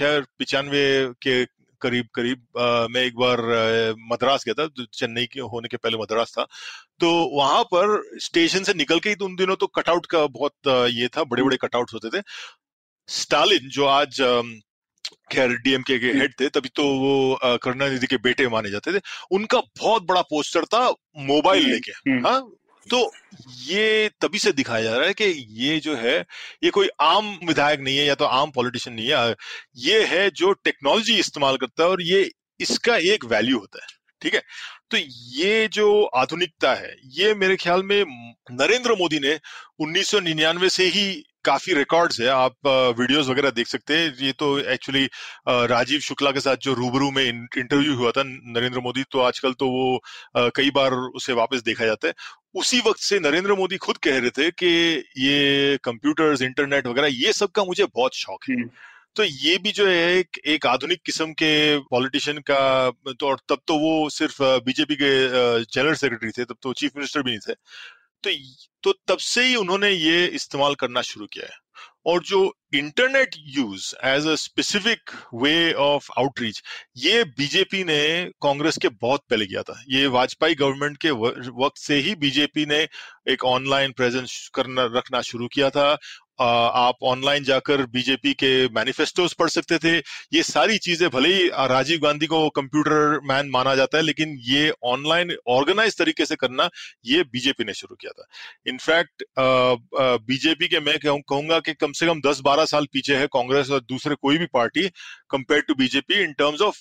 पिचानवे 0.00 0.84
के 1.22 1.44
करीब 1.82 2.08
करीब 2.14 2.58
आ, 2.58 2.86
मैं 2.86 3.02
एक 3.02 3.16
बार 3.16 3.40
मद्रास 4.12 4.44
गया 4.46 4.54
था 4.58 4.84
चेन्नई 4.92 5.26
के 5.26 5.40
होने 5.42 5.68
के 5.68 5.76
पहले 5.76 5.98
मद्रास 5.98 6.34
था। 6.38 6.46
तो 7.00 7.10
वहाँ 7.36 7.62
पर 7.64 8.18
स्टेशन 8.22 8.64
से 8.64 8.74
निकल 8.74 8.98
के 8.98 9.08
ही 9.08 9.14
तो 9.14 9.24
उन 9.24 9.36
दिनों 9.36 9.56
तो 9.56 9.66
कटआउट 9.68 10.06
का 10.06 10.26
बहुत 10.28 10.88
ये 10.92 11.08
था 11.08 11.24
बड़े 11.24 11.42
बड़े 11.42 11.56
कटआउट 11.62 11.92
होते 11.94 12.18
थे। 12.18 12.22
स्टालिन 13.08 13.68
जो 13.70 13.84
आज 13.86 14.20
खैर 15.32 15.52
डीएमके 15.58 15.98
के 15.98 16.06
हेड 16.18 16.32
थे 16.40 16.48
तभी 16.50 16.68
तो 16.68 16.84
वो 16.98 17.58
करुणानिधि 17.62 18.06
के 18.06 18.16
बेटे 18.18 18.48
माने 18.48 18.70
जाते 18.70 18.92
थे। 18.92 19.00
उनका 19.30 19.60
बहुत 19.78 20.02
बड़ा 20.06 20.22
पोस्टर 20.30 20.64
था 20.64 20.88
मोबाइल 21.26 21.70
लेके। 21.70 21.92
हाँ? 22.20 22.40
तो 22.86 23.12
ये 23.62 24.08
तभी 24.20 24.38
से 24.38 24.52
दिखाया 24.52 24.82
जा 24.82 24.96
रहा 24.96 25.06
है 25.06 25.14
कि 25.14 25.24
ये 25.50 25.78
जो 25.80 25.94
है, 25.96 26.18
ये 26.64 26.70
कोई 26.70 26.88
आम 27.00 27.38
विधायक 27.44 27.80
नहीं 27.80 27.96
है 27.98 28.04
या 28.04 28.14
तो 28.14 28.24
आम 28.24 28.50
पॉलिटिशियन 28.50 28.96
नहीं 28.96 29.08
है। 29.08 29.34
ये 29.76 30.04
है 30.06 30.30
जो 30.30 30.52
टेक्नोलॉजी 30.52 31.18
इस्तेमाल 31.18 31.56
करता 31.56 31.82
है 31.82 31.88
और 31.88 32.02
ये 32.02 32.30
इसका 32.60 32.96
एक 32.96 33.24
वैल्यू 33.24 33.58
होता 33.58 33.78
है, 33.82 33.88
ठीक 34.22 34.34
है? 34.34 34.42
तो 34.90 34.96
ये 35.36 35.68
जो 35.68 36.04
आधुनिकता 36.04 36.74
है, 36.74 36.94
ये 37.06 37.34
मेरे 37.34 37.56
ख्याल 37.56 37.82
में 37.82 38.04
नरेंद्र 38.52 38.94
मोदी 38.94 39.18
ने 39.18 39.38
1999 39.80 40.68
से 40.68 40.86
ही 40.86 41.24
काफ़ी 41.44 41.74
रिकॉर्ड्स 41.74 42.20
है 42.20 42.26
आप 42.28 42.66
वीडियोस 42.98 43.26
वगैरह 43.28 43.50
देख 43.50 43.66
सकते 43.66 43.96
हैं। 43.96 44.14
ये 44.20 44.32
तो 44.32 44.58
एक्चुअली 44.70 45.04
राजीव 45.48 46.00
शुक्ला 46.00 46.30
के 46.30 46.40
साथ 46.40 46.56
जो 46.62 46.74
रूबरू 46.74 47.10
में 47.10 47.24
इंटरव्यू 47.24 47.94
हुआ 47.94 48.10
था 48.10 48.22
नरेंद्र 48.26 48.80
मोदी 48.80 49.04
तो 49.12 49.20
आजकल 49.20 49.52
तो 49.54 49.68
वो 49.68 50.50
कई 50.56 50.70
बार 50.70 50.92
उसे 50.92 51.32
वापस 51.34 51.62
देखा 51.62 51.86
जाता 51.86 52.08
है। 52.08 52.14
उसी 52.54 52.80
वक्त 52.80 53.00
से 53.00 53.18
नरेंद्र 53.20 53.54
मोदी 53.54 53.76
खुद 53.78 53.96
कह 53.96 54.18
रहे 54.18 54.30
थे 54.30 54.50
कि 54.52 54.68
ये 55.18 55.76
कंप्यूटर्स 55.84 56.42
इंटरनेट 56.42 56.86
वगैरह 56.86 57.08
ये 57.14 57.32
सब 57.32 57.50
का 57.50 57.64
मुझे 57.64 57.84
बहुत 57.86 58.14
शौक 58.16 58.48
है। 58.48 58.54
हम्म। 58.54 58.70
तो 59.16 59.24
ये 59.24 59.56
भी 59.58 59.70
जो 59.72 59.86
है 59.86 60.16
एक 60.16 60.38
एक 60.46 60.66
आधुनिक 60.66 61.00
किस्म 61.06 61.32
के 61.32 61.78
पॉलिटिशियन 61.90 62.38
का 62.50 62.90
तो 63.10 63.26
और 63.26 63.38
तब 63.48 63.60
तो 63.66 63.78
वो 63.78 64.08
सिर्फ़ 64.10 64.42
बीजेपी 64.64 64.96
के 64.96 65.10
जनरल 65.64 65.94
सेक्रेटरी 65.94 66.30
थे 66.30 66.44
तब 66.44 66.56
तो 66.62 66.72
चीफ 66.72 66.96
मिनिस्टर 66.96 67.22
भी 67.22 67.30
नहीं 67.30 67.40
थे। 67.48 67.58
तो 68.24 68.30
तो 68.82 68.92
तब 69.08 69.18
से 69.18 69.44
ही 69.44 69.54
उन्होंने 69.56 69.90
ये 69.90 70.26
इस्तेमाल 70.26 70.74
करना 70.74 71.02
शुरू 71.02 71.26
किया 71.26 71.46
है। 71.46 71.58
और 72.06 72.22
जो 72.22 72.38
internet 72.74 73.34
use 73.38 73.94
as 74.04 74.26
a 74.26 74.34
specific 74.34 75.10
way 75.34 75.72
of 75.72 76.08
outreach 76.18 76.62
ये 76.96 77.24
बीजेपी 77.38 77.82
ने 77.84 78.00
कांग्रेस 78.42 78.78
के 78.82 78.88
बहुत 78.88 79.22
पहले 79.30 79.46
किया 79.46 79.62
था। 79.62 79.82
ये 79.88 80.06
वाजपेयी 80.06 80.54
गवर्नमेंट 80.54 80.96
के 80.96 81.10
वक्त 81.10 81.78
से 81.78 81.96
ही 81.96 82.14
बीजेपी 82.16 82.66
ने 82.66 82.86
एक 83.28 83.44
ऑनलाइन 83.44 83.92
प्रेजेंस 83.92 84.48
करना, 84.54 84.84
रखना 84.96 85.20
शुरू 85.22 85.48
किया 85.48 85.70
था। 85.70 85.92
आप 86.40 87.02
ऑनलाइन 87.04 87.44
जाकर 87.44 87.84
बीजेपी 87.88 88.32
के 88.34 88.52
मैनिफेस्टोज 88.68 89.32
पढ़ 89.34 89.48
सकते 89.48 89.78
थे। 89.78 89.96
ये 90.32 90.42
सारी 90.42 90.78
चीज़ें 90.78 91.08
भले 91.10 91.28
ही 91.28 91.48
राजीव 91.68 92.00
गांधी 92.02 92.26
को 92.26 92.48
कंप्यूटर 92.50 93.18
मैन 93.24 93.50
माना 93.50 93.74
जाता 93.74 93.98
है 93.98 94.04
लेकिन 94.04 94.36
ये 94.42 94.72
ऑनलाइन 94.84 95.36
ऑर्गेनाइज 95.48 95.98
तरीके 95.98 96.26
से 96.26 96.36
करना 96.36 96.68
ये 97.06 97.22
बीजेपी 97.32 97.64
ने 97.64 97.74
शुरू 97.74 97.96
किया 97.96 98.12
था। 98.12 98.26
इनफैक्ट 98.66 99.24
बीजेपी 100.26 100.68
के 100.68 100.80
मैं 100.80 100.98
कहूँगा 101.00 101.58
कि 101.60 101.74
कम 101.74 101.92
से 101.92 102.06
कम 102.06 102.20
10-12 102.20 102.64
साल 102.66 102.86
पीछे 102.92 103.16
है 103.16 103.26
कांग्रेस 103.32 103.70
और 103.70 103.80
दूसरे 103.88 104.14
कोई 104.14 104.38
भी 104.38 104.46
party 104.52 104.88
compare 105.30 105.60
to 105.60 105.74
BJP 105.74 106.22
in 106.22 106.32
terms 106.32 106.60
of 106.60 106.78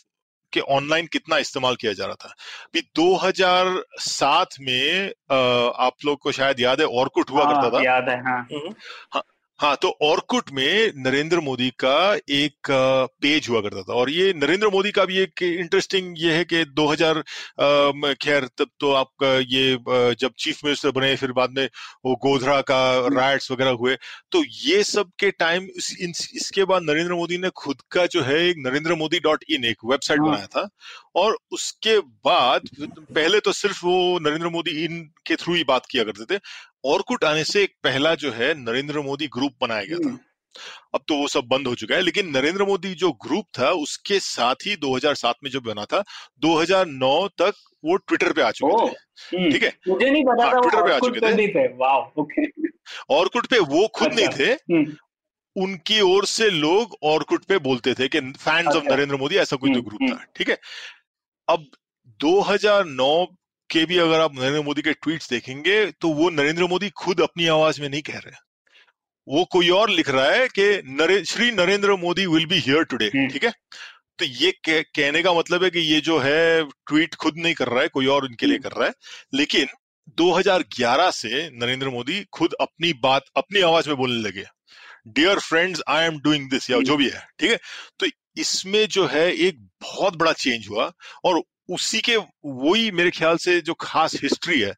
कि 0.54 0.60
ऑनलाइन 0.74 1.08
कितना 1.08 1.38
इस्तेमाल 1.38 1.76
किया 1.76 1.92
जा 1.94 2.06
रहा 2.06 2.16
था। 2.16 2.30
अभी 2.64 2.82
2007 2.96 4.56
में 4.62 5.12
आ, 5.32 5.36
आप 5.86 6.06
लोग 6.06 6.20
को 6.20 6.32
शायद 6.32 6.60
याद 6.60 6.80
है 6.82 6.88
ऑर्कुट 7.00 7.32
हुआ 7.32 7.44
हाँ, 7.46 7.54
करता 7.54 7.78
था। 7.78 7.84
याद 7.84 8.10
है 8.10 8.18
हाँ, 8.24 8.40
हम्म। 8.52 8.74
हाँ 9.14 9.22
हाँ 9.60 9.76
तो 9.82 9.90
ऑर्कुट 10.04 10.52
में 10.54 10.92
नरेंद्र 10.98 11.40
मोदी 11.40 11.70
का 11.80 12.14
एक 12.32 12.68
पेज 13.22 13.48
हुआ 13.50 13.62
करता 13.62 13.82
था। 13.82 13.94
और 13.94 14.10
ये 14.10 14.32
नरेंद्र 14.34 14.68
मोदी 14.74 14.92
का 14.92 15.04
भी 15.06 15.18
एक 15.20 15.42
इंटरेस्टिंग 15.44 16.14
ये 16.20 16.34
है 16.34 16.44
कि 16.54 16.64
2000 16.76 17.22
खैर 18.22 18.46
तब 18.58 18.70
तो 18.80 18.92
आपका 18.94 19.34
ये 19.48 19.78
जब 20.16 20.32
चीफ 20.40 20.64
मिनिस्टर 20.66 20.92
बने 20.92 21.16
फिर 21.16 21.32
बाद 21.32 21.58
में 21.58 21.66
वो 22.06 22.16
गोधरा 22.24 22.60
का 22.72 22.80
राइट्स 23.16 23.52
वगैरह 23.52 23.72
हुए। 23.72 23.96
तो 24.32 24.44
ये 24.48 24.84
सब 24.84 25.12
के 25.20 25.32
टाइम 25.32 25.68
इस, 25.68 26.30
इसके 26.36 26.64
बाद 26.64 26.84
नरेंद्र 26.84 27.14
मोदी 27.14 27.38
ने 27.38 27.50
खुद 27.56 27.82
का 27.92 28.06
जो 28.06 28.22
है 28.24 28.40
एक 28.48 28.64
नरेंद्र 28.68 28.96
मोदी 28.96 29.20
डॉट 29.20 29.44
इन 29.50 29.66
एक 29.66 29.86
वेबसाइट 29.86 30.20
हाँ। 30.20 30.30
बनाया 30.30 30.46
था। 30.48 30.68
और 31.16 31.38
उसके 31.52 32.00
बाद 32.00 32.70
पहले 32.80 33.40
तो 33.40 33.52
सिर्फ़ 33.54 33.86
वो 33.86 34.20
नरेंद्र 34.20 34.50
मोदी 34.50 34.84
इन 34.84 35.02
के 35.26 35.36
थ्रू 35.36 35.54
ही 35.54 35.64
बात 35.64 35.86
किया 35.86 36.04
करते 36.04 36.36
थे। 36.36 36.40
ऑर्कुट 36.84 37.24
आने 37.24 37.44
से 37.44 37.64
एक 37.64 37.74
पहला 37.84 38.16
जो 38.16 38.32
है 38.32 38.54
नरेंद्र 38.54 39.00
मोदी 39.00 39.28
ग्रुप 39.28 39.54
बनाया 39.62 39.84
गया 39.84 39.98
था 39.98 40.10
हम्म। 40.10 40.20
अब 40.94 41.02
तो 41.08 41.16
वो 41.16 41.28
सब 41.28 41.48
बंद 41.48 41.68
हो 41.68 41.76
चुका 41.76 41.96
है 41.96 42.02
लेकिन 42.02 42.30
नरेंद्र 42.30 42.66
मोदी 42.66 42.94
जो 42.96 43.12
ग्रुप 43.12 43.46
था 43.60 43.72
उसके 43.72 44.20
साथ 44.20 44.66
ही 44.66 44.76
2007 44.76 45.44
में 45.44 45.50
जो 45.52 45.62
बना 45.62 45.86
था 45.86 46.04
2009 46.46 47.28
तक 47.38 47.54
वो 47.84 47.98
ट्विटर 47.98 48.34
पे 48.34 48.42
आ 48.42 48.52
चुके 48.52 48.88
थे 48.88 49.38
हम्म। 49.38 49.52
ठीक 49.52 49.64
है 49.64 49.74
मुझे 49.88 50.10
नहीं 50.10 50.24
पता 50.24 50.44
हाँ, 50.44 50.54
था 50.54 50.60
ट्विटर 50.60 50.88
पे 50.88 50.94
आ 50.94 51.00
चुके 51.00 51.20
थे, 51.20 51.48
थे। 51.48 51.68
ओके 52.22 53.48
पे 53.48 53.60
वो 53.60 53.88
खुद 53.88 54.08
अच्छा, 54.08 54.16
नहीं 54.16 54.28
थे 54.40 54.52
हम्म। 54.74 54.98
उनकी 55.56 56.00
ओर 56.02 56.26
से 56.26 56.50
लोग 56.50 56.98
ऑर्कुट 57.04 57.46
पे 57.46 57.58
बोलते 57.60 57.94
थे 57.94 58.08
कि 58.08 58.20
फैंस 58.20 58.68
ऑफ़ 58.68 58.76
अच्छा। 58.76 58.96
नरेंद्र 58.96 59.16
मोदी 59.16 59.38
ऐसा 59.38 59.56
कोई 59.56 59.74
तो 59.74 59.82
ग्रुप 59.82 60.02
था 60.12 60.24
ठीक 60.36 60.50
है 60.50 60.58
अब 61.48 61.66
2009 62.20 63.26
के 63.72 63.86
भी 63.86 63.98
अगर 63.98 64.20
आप 64.20 64.36
नरेंद्र 64.36 64.62
मोदी 64.62 64.82
के 64.82 64.94
ट्वीट्स 64.94 65.30
देखेंगे 65.30 65.86
तो 65.92 66.10
वो 66.10 66.30
नरेंद्र 66.30 66.68
मोदी 66.68 66.90
खुद 66.90 67.22
अपनी 67.22 67.48
आवाज़ 67.48 67.82
में 67.82 67.90
नहीं 67.90 68.02
कह 68.02 68.18
रहे 68.18 68.48
वो 69.28 69.44
कोई 69.46 69.70
और 69.70 69.90
लिख 69.90 70.10
रहा 70.10 70.26
है 70.26 70.48
कि 70.48 70.82
नरे, 70.86 71.24
Shri 71.26 71.52
Narendra 71.52 71.96
Modi 71.96 72.26
will 72.26 72.46
be 72.46 72.60
here 72.60 72.84
today 72.84 73.10
ठीक 73.10 73.44
है? 73.44 73.52
तो 74.20 74.26
ये 74.26 74.52
कह, 74.52 74.82
कहने 74.82 75.22
का 75.24 75.34
मतलब 75.34 75.64
है 75.64 75.70
कि 75.70 75.80
ये 75.80 76.00
जो 76.02 76.18
है 76.20 76.64
ट्वीट 76.64 77.16
खुद 77.16 77.34
नहीं 77.38 77.54
कर 77.54 77.68
रहा 77.68 77.82
है 77.82 77.88
कोई 77.88 78.06
और 78.06 78.26
उनके 78.26 78.46
लिए 78.46 78.58
हम्म। 78.58 78.70
कर 78.70 78.76
रहा 78.76 78.88
है। 78.88 78.94
लेकिन 79.34 79.68
2011 80.18 81.12
से 81.12 81.50
नरेंद्र 81.54 81.90
मोदी 81.90 82.24
खुद 82.34 82.54
अपनी 82.62 82.94
बात 82.94 83.26
अपनी 83.36 83.62
आवाज़ 83.62 83.90
में 83.90 83.98
बोलने 83.98 84.22
लगे 84.22 84.46
dear 85.08 85.40
friends 85.40 85.82
I 85.88 86.06
am 86.06 86.20
doing 86.20 86.50
this 86.50 86.70
या 86.70 86.80
जो 86.82 86.98
भी 86.98 87.10
है 87.10 87.28
ठीक 87.40 87.52
है? 87.52 87.60
तो 88.00 88.08
इसमें 88.38 88.86
जो 88.88 89.06
है 89.08 89.32
एक 89.38 89.60
बहुत 89.82 90.16
बड़ा 90.16 90.34
चेंज 90.34 90.68
हुआ 90.68 90.92
और 91.24 91.42
उसी 91.70 92.00
के 92.02 92.16
वही 92.18 92.92
मेरे 92.92 93.12
ख्याल 93.12 93.38
से 93.38 93.60
जो 93.62 93.74
खास 93.82 94.16
हिस्ट्री 94.24 94.60
है। 94.62 94.74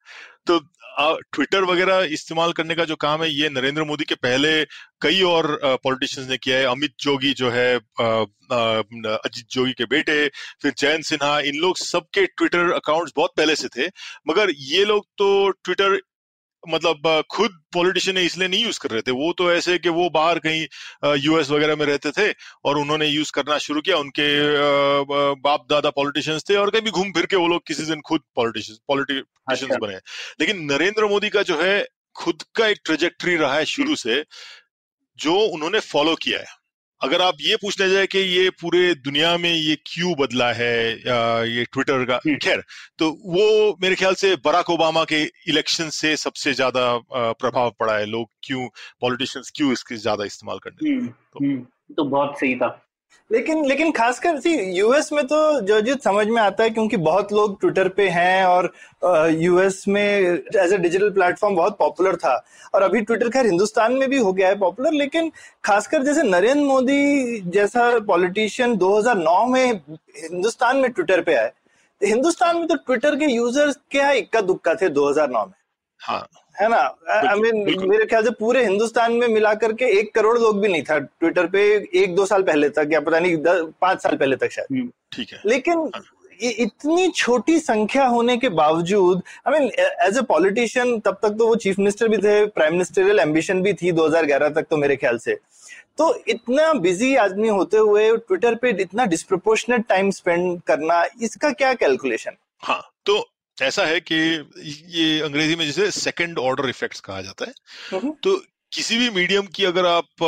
तो 0.47 0.59
ट्विटर 0.99 1.63
वगैरह 1.63 2.07
इस्तेमाल 2.13 2.51
करने 2.53 2.75
का 2.75 2.85
जो 2.85 2.95
काम 2.95 3.21
है, 3.23 3.29
ये 3.31 3.49
नरेंद्र 3.49 3.83
मोदी 3.83 4.03
के 4.05 4.15
पहले 4.17 4.63
कई 5.01 5.21
और 5.23 5.59
पॉलिटिशियंस 5.83 6.29
ने 6.29 6.37
किया 6.37 6.57
है। 6.57 6.65
अमित 6.65 6.93
जोगी 6.99 7.33
जो 7.33 7.49
है 7.49 7.75
अजीत 7.75 9.45
जोगी 9.51 9.71
के 9.73 9.85
बेटे, 9.85 10.27
फिर 10.61 10.73
जयंत 10.77 11.05
सिन्हा, 11.05 11.39
इन 11.41 11.59
लोग 11.61 11.77
सबके 11.79 12.25
ट्विटर 12.27 12.71
अकाउंट्स 12.73 13.13
बहुत 13.15 13.31
पहले 13.37 13.55
से 13.55 13.67
थे। 13.69 13.87
मगर 14.29 14.51
ये 14.51 14.85
लोग 14.85 15.05
तो 15.17 15.49
ट्विटर 15.49 15.99
मतलब 16.69 17.23
खुद 17.31 17.51
पॉलिटिशियन 17.73 18.17
इसलिए 18.17 18.47
नहीं 18.47 18.63
यूज़ 18.63 18.79
कर 18.79 18.89
रहे 18.89 19.01
थे। 19.01 19.11
वो 19.11 19.31
तो 19.33 19.51
ऐसे 19.53 19.77
कि 19.77 19.89
वो 19.89 20.09
बाहर 20.09 20.39
कहीं 20.39 20.65
यूएस 21.17 21.49
वगैरह 21.49 21.75
में 21.75 21.85
रहते 21.85 22.11
थे 22.11 22.29
और 22.65 22.77
उन्होंने 22.77 23.07
यूज़ 23.07 23.31
करना 23.35 23.57
शुरू 23.57 23.81
किया। 23.81 23.97
उनके 23.97 24.27
बाप 25.41 25.65
दादा 25.69 25.89
पॉलिटिशियंस 25.89 26.43
थे 26.49 26.55
और 26.55 26.69
कभी 26.69 26.91
घूम 26.91 27.11
फिर 27.11 27.25
के 27.25 27.35
वो 27.35 27.47
लोग 27.47 27.67
किसी 27.67 27.85
दिन 27.85 28.01
खुद 28.01 28.21
पॉलिटिशियंस 28.35 28.79
पॉलिटिशियंस 28.87 29.77
बने 29.81 29.95
लेकिन 30.39 30.63
नरेंद्र 30.65 31.07
मोदी 31.07 31.29
का 31.29 31.43
जो 31.43 31.61
है 31.61 31.85
खुद 32.15 32.43
का 32.55 32.67
एक 32.67 32.79
ट्रेजेक्ट्री 32.85 33.35
रहा 33.35 33.53
है 33.55 33.65
शुरू 33.65 33.95
से 33.95 34.23
जो 35.19 35.35
उन्होंने 35.35 35.79
फॉलो 35.79 36.15
किया 36.15 36.39
है। 36.39 36.60
अगर 37.03 37.21
आप 37.21 37.37
ये 37.41 37.55
पूछने 37.55 37.89
जाए 37.89 38.07
कि 38.07 38.19
ये 38.19 38.49
पूरे 38.61 38.93
दुनिया 38.95 39.37
में 39.37 39.49
ये 39.49 39.75
क्यों 39.85 40.13
बदला 40.19 40.51
है 40.53 40.75
ये 41.49 41.63
ट्विटर 41.73 42.05
का 42.05 42.19
हम्म। 42.25 42.35
खैर 42.37 42.63
तो 42.99 43.09
वो 43.25 43.77
मेरे 43.81 43.95
ख्याल 43.95 44.15
से 44.15 44.35
बराक 44.45 44.69
ओबामा 44.69 45.03
के 45.03 45.21
इलेक्शन 45.49 45.89
से 45.89 46.15
सबसे 46.17 46.53
ज़्यादा 46.53 46.85
प्रभाव 47.13 47.73
पड़ा 47.79 47.97
है। 47.97 48.05
लोग 48.05 48.29
क्यों 48.43 48.67
पॉलिटिशियंस 49.01 49.51
क्यों 49.55 49.71
इसके 49.73 49.95
ज़्यादा 49.97 50.25
इस्तेमाल 50.25 50.59
करने 50.59 50.89
हम्म, 50.89 51.07
तो, 51.07 51.45
हम्म, 51.45 51.65
तो 51.97 52.03
बहुत 52.03 52.39
सही 52.39 52.55
था। 52.55 52.67
लेकिन 53.31 53.65
लेकिन 53.65 53.91
खासकर, 53.91 54.39
सी 54.39 54.53
यूएस 54.77 55.11
में 55.13 55.25
तो 55.27 55.37
जर्जित 55.67 56.03
समझ 56.03 56.25
में 56.27 56.41
आता 56.41 56.63
है 56.63 56.69
क्योंकि 56.69 56.97
बहुत 56.97 57.31
लोग 57.33 57.59
ट्विटर 57.61 57.87
पे 57.89 58.07
हैं 58.09 58.43
और 58.45 58.71
यूएस 59.33 59.83
में 59.87 60.03
एज 60.03 60.73
ए 60.73 60.77
डिजिटल 60.77 61.09
प्लेटफॉर्म 61.09 61.55
बहुत 61.55 61.77
पॉपुलर 61.77 62.15
था। 62.15 62.33
और 62.73 62.81
अभी 62.81 63.01
ट्विटर 63.01 63.29
खैर 63.29 63.45
हिंदुस्तान 63.45 63.93
में 63.93 64.09
भी 64.09 64.17
हो 64.17 64.33
गया 64.33 64.47
है 64.47 64.57
पॉपुलर 64.59 64.93
लेकिन 64.93 65.31
खासकर 65.63 66.03
जैसे 66.03 66.23
नरेंद्र 66.23 66.63
मोदी 66.63 67.39
जैसा 67.51 67.87
पॉलिटिशियन 68.07 68.75
2009 68.77 69.45
में 69.47 69.65
हिंदुस्तान 69.65 70.77
में 70.77 70.91
ट्विटर 70.91 71.21
पे 71.21 71.35
आए 71.35 71.51
हिंदुस्तान 72.01 72.57
में 72.57 72.67
तो 72.67 72.75
ट्विटर 72.75 73.15
के 73.15 73.31
यूज़र्स 73.33 73.77
क्या 73.91 74.11
इक्का 74.11 74.41
दुक्का 74.41 74.73
थे 74.75 74.89
2009 74.89 75.45
में? 75.45 75.53
हाँ। 75.99 76.27
है 76.55 76.67
ना? 76.69 76.77
आई 77.09 77.39
मीन 77.39 77.89
मेरे 77.89 78.05
ख्याल 78.05 78.23
से 78.23 78.31
पूरे 78.39 78.63
हिंदुस्तान 78.65 79.13
में 79.13 79.27
मिला 79.27 79.53
करके 79.55 79.85
एक 79.99 80.13
करोड़ 80.15 80.37
लोग 80.39 80.61
भी 80.61 80.67
नहीं 80.67 80.83
था। 80.83 80.97
ट्विटर 80.99 81.47
पे 81.47 81.61
एक 82.03 82.15
दो 82.15 82.25
साल 82.25 82.43
पहले 82.43 82.69
तक 82.69 82.89
या 82.93 82.99
पता 82.99 83.19
नहीं 83.19 83.37
पाँच 83.81 84.01
साल 84.03 84.17
पहले 84.17 84.35
तक 84.35 84.51
शायद। 84.51 84.75
हम्म, 84.75 84.89
ठीक 85.15 85.33
है। 85.33 85.41
लेकिन 85.45 85.89
हाँ। 85.95 86.03
इतनी 86.39 87.07
छोटी 87.15 87.59
संख्या 87.59 88.05
होने 88.05 88.35
के 88.37 88.49
बावजूद 88.49 89.21
I 89.47 89.59
mean 89.59 89.69
as 90.07 90.17
a 90.17 90.21
politician 90.29 90.99
तब 90.99 91.17
तक 91.23 91.35
तो 91.39 91.47
वो 91.47 91.55
चीफ 91.55 91.79
मिनिस्टर 91.79 92.07
भी 92.07 92.17
थे 92.17 92.45
प्राइम 92.45 92.71
मिनिस्टरियल 92.73 93.19
एम्बिशन 93.19 93.61
भी 93.61 93.73
थी 93.73 93.91
2011 93.91 94.55
तक 94.55 94.65
तो 94.69 94.77
मेरे 94.77 94.95
ख्याल 94.95 95.17
से। 95.17 95.37
तो 95.97 96.13
इतना 96.27 96.71
बिज़ी 96.73 97.15
आदमी 97.15 97.47
होते 97.47 97.77
हुए 97.77 98.09
ट्विटर 98.17 98.55
पे 98.55 98.69
इतना 98.81 99.05
डिस्प्रोपोर्शनेट 99.05 99.85
टाइम 99.89 100.09
स्पेंड 100.11 100.61
करना 100.67 101.03
इसका 101.21 101.49
क्या 101.51 101.73
कैलकुलेशन 101.73 102.37
हाँ 102.63 102.81
तो 103.05 103.17
ऐसा 103.61 103.85
है 103.85 103.99
कि 104.01 104.15
ये 104.91 105.19
अंग्रेज़ी 105.21 105.55
में 105.55 105.65
जिसे 105.65 105.89
सेकंड 105.93 106.39
ऑर्डर 106.39 106.69
इफेक्ट्स 106.69 106.99
कहा 107.01 107.21
जाता 107.21 107.45
है 107.45 107.53
हम्म। 107.91 108.11
तो 108.23 108.35
किसी 108.71 108.97
भी 108.97 109.09
मीडियम 109.09 109.47
की 109.47 109.65
अगर 109.65 109.85
आप 109.85 110.23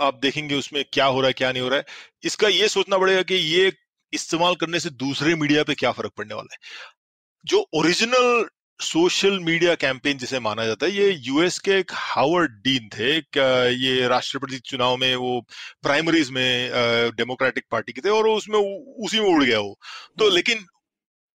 आप 0.00 0.18
देखेंगे 0.22 0.54
उसमें 0.54 0.84
क्या 0.92 1.04
हो 1.06 1.20
रहा 1.20 1.28
है 1.28 1.32
क्या 1.32 1.50
नहीं 1.52 1.62
हो 1.62 1.68
रहा 1.68 1.78
है 1.78 1.84
इसका 2.24 2.48
ये 2.50 2.68
सोचना 2.68 2.98
पड़ेगा 2.98 3.22
कि 3.22 3.34
ये 3.34 3.72
इस्तेमाल 4.12 4.54
करने 4.54 4.80
से 4.80 4.90
दूसरे 4.98 5.34
मीडिया 5.34 5.62
पे 5.62 5.74
क्या 5.74 5.92
फ़र्क 5.92 6.12
पड़ने 6.16 6.34
वाला 6.34 6.54
है 6.54 6.58
जो 7.44 7.66
ओरिजिनल 7.74 8.48
सोशल 8.80 9.38
मीडिया 9.40 9.74
कैंपेन 9.74 10.18
जिसे 10.18 10.38
माना 10.40 10.64
जाता 10.66 10.86
है 10.86 10.92
ये 10.92 11.10
यूएस 11.22 11.58
के 11.58 11.78
एक 11.78 11.90
हावर्ड 11.94 12.52
डीन 12.64 12.88
थे 12.88 13.12
ये 13.76 14.06
राष्ट्रपति 14.08 14.58
चुनाव 14.64 14.96
में 14.96 15.14
वो 15.16 15.40
प्राइमरीज 15.82 16.30
में 16.30 16.70
डेमोक्रेटिक 17.16 17.64
पार्टी 17.70 17.92
के 17.92 18.00
थे 18.00 18.10
और 18.10 18.28
उसमें 18.28 18.58
उसी 18.58 19.20
में 19.20 19.26
उड़ 19.26 19.42
गया 19.44 19.58
वो 19.60 19.78
तो 20.18 20.24
हम्म। 20.24 20.34
लेकिन 20.34 20.64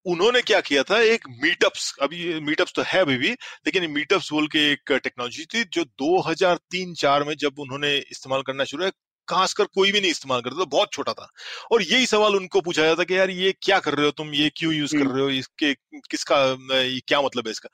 उन्होंने 0.05 0.41
क्या 0.41 0.59
किया 0.61 0.83
था? 0.83 0.99
एक 1.03 1.27
मीटअप्स 1.43 1.93
अभी 2.01 2.39
मीटअप्स 2.41 2.73
तो 2.75 2.81
है 2.87 2.99
अभी 3.01 3.17
भी 3.17 3.29
लेकिन 3.31 3.89
मीटअप्स 3.91 4.31
बोल 4.31 4.47
के 4.47 4.59
एक 4.71 4.91
टेक्नोलॉजी 4.93 5.45
थी 5.45 5.63
जो 5.73 5.83
2003-4 6.01 7.23
में 7.23 7.35
जब 7.37 7.59
उन्होंने 7.59 7.95
इस्तेमाल 8.11 8.41
करना 8.41 8.63
शुरू 8.63 8.83
है 8.85 8.91
खासकर 9.27 9.65
कोई 9.65 9.91
भी 9.91 10.01
नहीं 10.01 10.11
इस्तेमाल 10.11 10.41
करता 10.41 10.59
था 10.59 10.65
बहुत 10.67 10.91
छोटा 10.93 11.13
था। 11.13 11.27
और 11.71 11.81
यही 11.83 12.05
सवाल 12.05 12.35
उनको 12.35 12.61
पूछा 12.61 12.83
जाता 12.83 13.03
कि 13.03 13.17
यार 13.17 13.29
ये 13.29 13.53
क्या 13.61 13.79
कर 13.79 13.93
रहे 13.93 14.05
हो 14.05 14.11
तुम? 14.11 14.33
ये 14.33 14.49
क्यों 14.57 14.73
यूज़ 14.73 14.95
कर 14.97 15.05
रहे 15.05 15.23
हो? 15.23 15.29
इसके 15.29 15.73
किसका 15.73 16.37
ये 16.73 16.99
क्या 17.07 17.21
मतलब 17.21 17.47
है 17.47 17.51
इसका? 17.51 17.69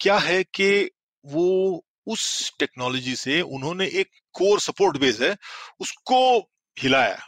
क्या 0.00 0.18
है 0.18 0.42
कि 0.44 0.90
वो 1.24 1.84
उस 2.06 2.52
टेक्नोलॉजी 2.60 3.14
से 3.16 3.40
उन्होंने 3.42 3.86
एक 4.00 4.10
कोर 4.34 4.60
सपोर्ट 4.60 4.96
बेस 4.96 5.20
है 5.20 5.36
उसको 5.80 6.38
हिलाया। 6.76 7.18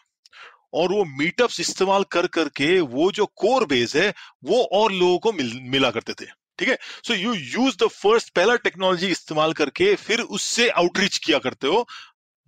और 0.73 0.93
वो 0.93 1.05
मीटअप्स 1.19 1.61
इस्तेमाल 1.61 2.05
कर 2.13 2.27
करके 2.29 2.79
वो 2.81 3.11
जो 3.13 3.27
कोर 3.37 3.67
बेस 3.67 3.97
है 3.97 4.13
वो 4.45 4.63
और 4.73 4.93
लोगों 4.93 5.19
को 5.19 5.33
मिल, 5.33 5.59
मिला 5.63 5.91
करते 5.91 6.13
थे 6.15 6.27
ठीक 6.59 6.69
है? 6.69 6.77
So 7.07 7.15
you 7.15 7.33
use 7.35 7.77
the 7.85 7.89
first 7.89 8.35
पहला 8.35 8.55
टेक्नोलॉजी 8.59 9.09
इस्तेमाल 9.09 9.53
करके 9.53 9.95
फिर 9.97 10.21
उससे 10.21 10.69
आउटरीच 10.71 11.17
किया 11.19 11.39
करते 11.39 11.67
हो। 11.67 11.87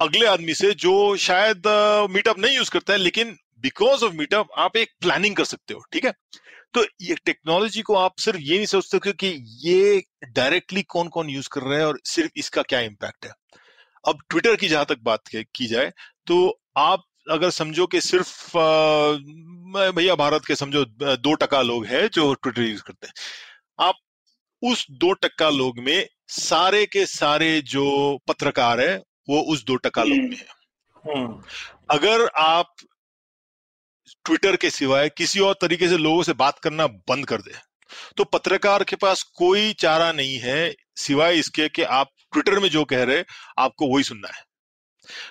अगले 0.00 0.26
आदमी 0.26 0.54
से 0.54 0.72
जो 0.76 0.94
शायद 1.18 1.62
मीटअप 2.11 2.38
नहीं 2.38 2.56
यूज़ 2.56 2.70
करता 2.70 2.92
है 2.92 2.98
लेकिन 2.98 3.37
बिकॉज़ 3.61 4.04
ऑफ़ 4.04 4.14
मीटअप 4.14 4.48
आप 4.58 4.76
एक 4.76 4.90
प्लानिंग 5.00 5.37
कर 5.37 5.44
सकते 5.44 5.74
हो 5.74 5.82
ठीक 5.92 6.04
है? 6.04 6.12
तो 6.74 6.85
ये 7.02 7.14
टेक्नोलॉजी 7.26 7.82
को 7.82 7.94
आप 7.96 8.14
सिर्फ़ 8.18 8.40
ये 8.40 8.56
नहीं 8.56 8.66
सोच 8.66 8.85
सकते 8.85 9.12
कि 9.12 9.28
ये 9.66 10.02
डायरेक्टली 10.30 10.82
कौन 10.88 11.08
कौन 11.08 11.30
यूज़ 11.30 11.48
कर 11.52 11.62
रहा 11.62 11.78
है 11.78 11.87
और 11.87 12.00
सिर्फ़ 12.06 12.30
इसका 12.37 12.62
क्या 12.62 12.80
इम्पैक्ट 12.80 13.26
है। 13.26 13.32
अब 14.04 14.22
ट्विटर 14.30 14.56
की 14.56 14.68
जहाँ 14.68 14.85
तक 14.88 14.98
बात 15.02 15.28
की 15.35 15.66
जाए 15.66 15.92
तो 16.26 16.38
आप 16.76 17.04
अगर 17.30 17.50
समझो 17.50 17.87
कि 17.87 18.00
सिर्फ़ 18.00 18.56
भैया 19.96 20.14
भारत 20.14 20.42
के 20.46 20.54
समझो 20.54 20.85
दो 21.16 21.35
टका 21.35 21.62
लोग 21.62 21.87
हैं 21.87 22.08
जो 22.08 22.35
ट्विटर 22.35 22.62
यूज़ 22.62 22.82
करते 22.82 23.06
हैं। 23.06 23.14
आप 23.80 23.94
उस 24.62 24.87
दो 24.90 25.12
टक्का 25.12 25.50
लोग 25.50 25.78
में 25.78 26.08
सारे 26.28 26.87
के 26.87 27.06
सारे 27.06 27.61
जो 27.61 28.18
पत्रकार 28.28 28.80
है 28.80 28.96
वो 29.28 29.40
उस 29.40 29.64
दो 29.64 29.76
टका 29.76 30.02
लोग 30.02 30.18
में 30.18 30.37
है। 30.37 30.48
हम्म। 31.06 31.42
अगर 31.90 32.26
आप 32.38 32.74
ट्विटर 34.24 34.56
के 34.56 34.70
सिवाय 34.70 35.08
किसी 35.08 35.40
और 35.40 35.54
तरीके 35.61 35.88
से 35.88 35.96
लोगों 35.98 36.22
से 36.22 36.32
बात 36.32 36.58
करना 36.58 36.87
बंद 36.87 37.26
कर 37.26 37.40
दे 37.40 37.54
तो 38.16 38.24
पत्रकार 38.24 38.85
के 38.85 38.96
पास 38.96 39.22
कोई 39.22 39.72
चारा 39.72 40.12
नहीं 40.12 40.38
है 40.38 40.74
सिवाय 40.96 41.38
इसके 41.38 41.68
कि 41.68 41.82
आप 41.82 42.08
ट्विटर 42.32 42.58
में 42.58 42.68
जो 42.68 42.85
कह 42.85 43.02
रहे 43.04 43.24
आपको 43.58 43.94
वही 43.94 44.04
सुनना 44.04 44.28
है। 44.28 44.52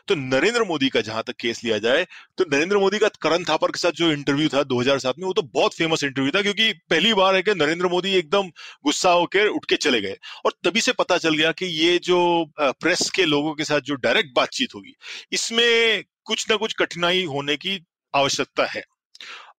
तो 0.07 0.15
नरेंद्र 0.15 0.63
मोदी 0.63 0.89
का 0.89 1.01
जहाँ 1.01 1.23
तक 1.27 1.35
केस 1.39 1.63
लिया 1.63 1.77
जाए 1.79 2.05
तो 2.37 2.45
नरेंद्र 2.51 2.77
मोदी 2.77 2.99
का 2.99 3.07
करण 3.21 3.43
थापर 3.43 3.71
के 3.71 3.79
साथ 3.79 3.91
जो 3.93 4.11
इंटरव्यू 4.11 4.49
था 4.49 4.63
2007 4.65 5.17
में, 5.17 5.25
वो 5.25 5.33
तो 5.33 5.41
बहुत 5.43 5.73
फ़ेमस 5.75 6.03
इंटरव्यू 6.03 6.31
था, 6.31 6.41
क्योंकि 6.41 6.71
पहली 6.89 7.13
बार 7.13 7.35
है 7.35 7.41
कि 7.41 7.53
नरेंद्र 7.55 7.87
मोदी 7.87 8.13
एकदम 8.15 8.49
गुस्सा 8.85 9.11
होकर 9.11 9.47
उठ 9.47 9.65
के 9.65 9.75
चले 9.77 10.01
गए। 10.01 10.17
और 10.45 10.53
तभी 10.63 10.81
से 10.81 10.91
पता 10.93 11.17
चल 11.17 11.35
गया 11.35 11.51
कि 11.53 11.65
ये 11.67 11.97
जो 12.03 12.19
प्रेस 12.59 13.09
के 13.09 13.25
लोगों 13.25 13.53
के 13.55 13.63
साथ 13.63 13.81
जो 13.81 13.95
डायरेक्ट 13.97 14.35
बातचीत 14.35 14.75
होगी, 14.75 14.95
इसमें 15.31 16.03
कुछ 16.25 16.49
ना 16.49 16.55
कुछ 16.57 16.73
कठिनाई 16.75 17.23
होने 17.25 17.55
की 17.57 17.79
आवश्यकता 18.13 18.65
है। 18.67 18.83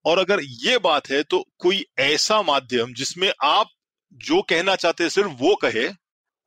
और 0.05 0.19
अगर 0.19 0.41
ये 0.43 0.79
बात 0.81 1.11
है 1.11 1.23
तो 1.25 1.45
कोई 1.59 1.85
ऐसा 2.01 2.41
माध्यम 2.43 2.93
जिसमें 2.95 3.33
आप 3.45 3.69
जो 4.21 4.41
कहना 4.43 4.75
चाहते 4.77 5.09
सिर्फ़ 5.11 5.31
वो 5.39 5.55
कहे, 5.57 5.89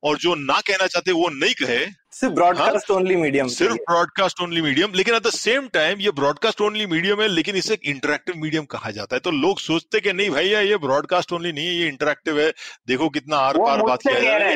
और 0.02 0.18
जो 0.18 0.34
ना 0.36 0.60
कहना 0.60 0.86
चाहते 0.86 1.12
वो 1.12 1.28
नहीं 1.30 1.54
कहे 1.56 1.84
सिर्फ़ 2.16 2.34
ब्रॉडकास्ट 2.34 2.90
ओनली 2.90 3.16
मीडियम 3.16 3.48
सिर्फ़ 3.48 3.74
ब्रॉडकास्ट 3.74 4.40
ओनली 4.40 4.60
मीडियम 4.60 4.92
लेकिन 4.94 5.14
एट 5.14 5.22
द 5.22 5.30
सेम 5.30 5.68
टाइम 5.68 5.98
ये 5.98 6.10
ब्रॉडकास्ट 6.10 6.60
ओनली 6.60 6.86
मीडियम 6.86 7.20
है 7.22 7.28
लेकिन 7.28 7.56
इसे 7.56 7.78
इंटरेक्टिव 7.84 8.34
मीडियम 8.36 8.64
कहा 8.64 8.90
जाता 8.90 9.16
है। 9.16 9.20
तो 9.20 9.30
लोग 9.30 9.58
सोचते 9.58 10.00
कि 10.00 10.12
नहीं 10.12 10.30
भैया 10.30 10.60
ये 10.60 10.76
ब्रॉडकास्ट 10.76 11.32
ओनली 11.32 11.52
नहीं 11.52 11.66
है 11.66 11.74
ये 11.74 11.88
इंटरेक्टिव 11.88 12.40
है। 12.40 12.52
देखो 12.88 13.08
कितना 13.08 13.36
आर 13.36 13.58
पार 13.58 13.82
बात 13.82 13.98
किया 14.08 14.34
है। 14.34 14.54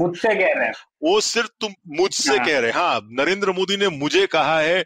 मुझसे 0.00 0.28
कह 0.28 0.52
रहे 0.58 0.66
हैं। 0.66 0.72
वो 1.02 1.20
सिर्फ़ 1.20 1.48
तुम 1.60 1.72
मुझसे 1.88 2.36
हाँ। 2.36 2.46
कह 2.46 2.58
रहे 2.58 2.70
हाँ। 2.70 3.00
नरेंद्र 3.12 3.52
मोदी 3.52 3.76
ने 3.76 3.88
मुझे 3.88 4.26
कहा 4.26 4.58
है 4.60 4.78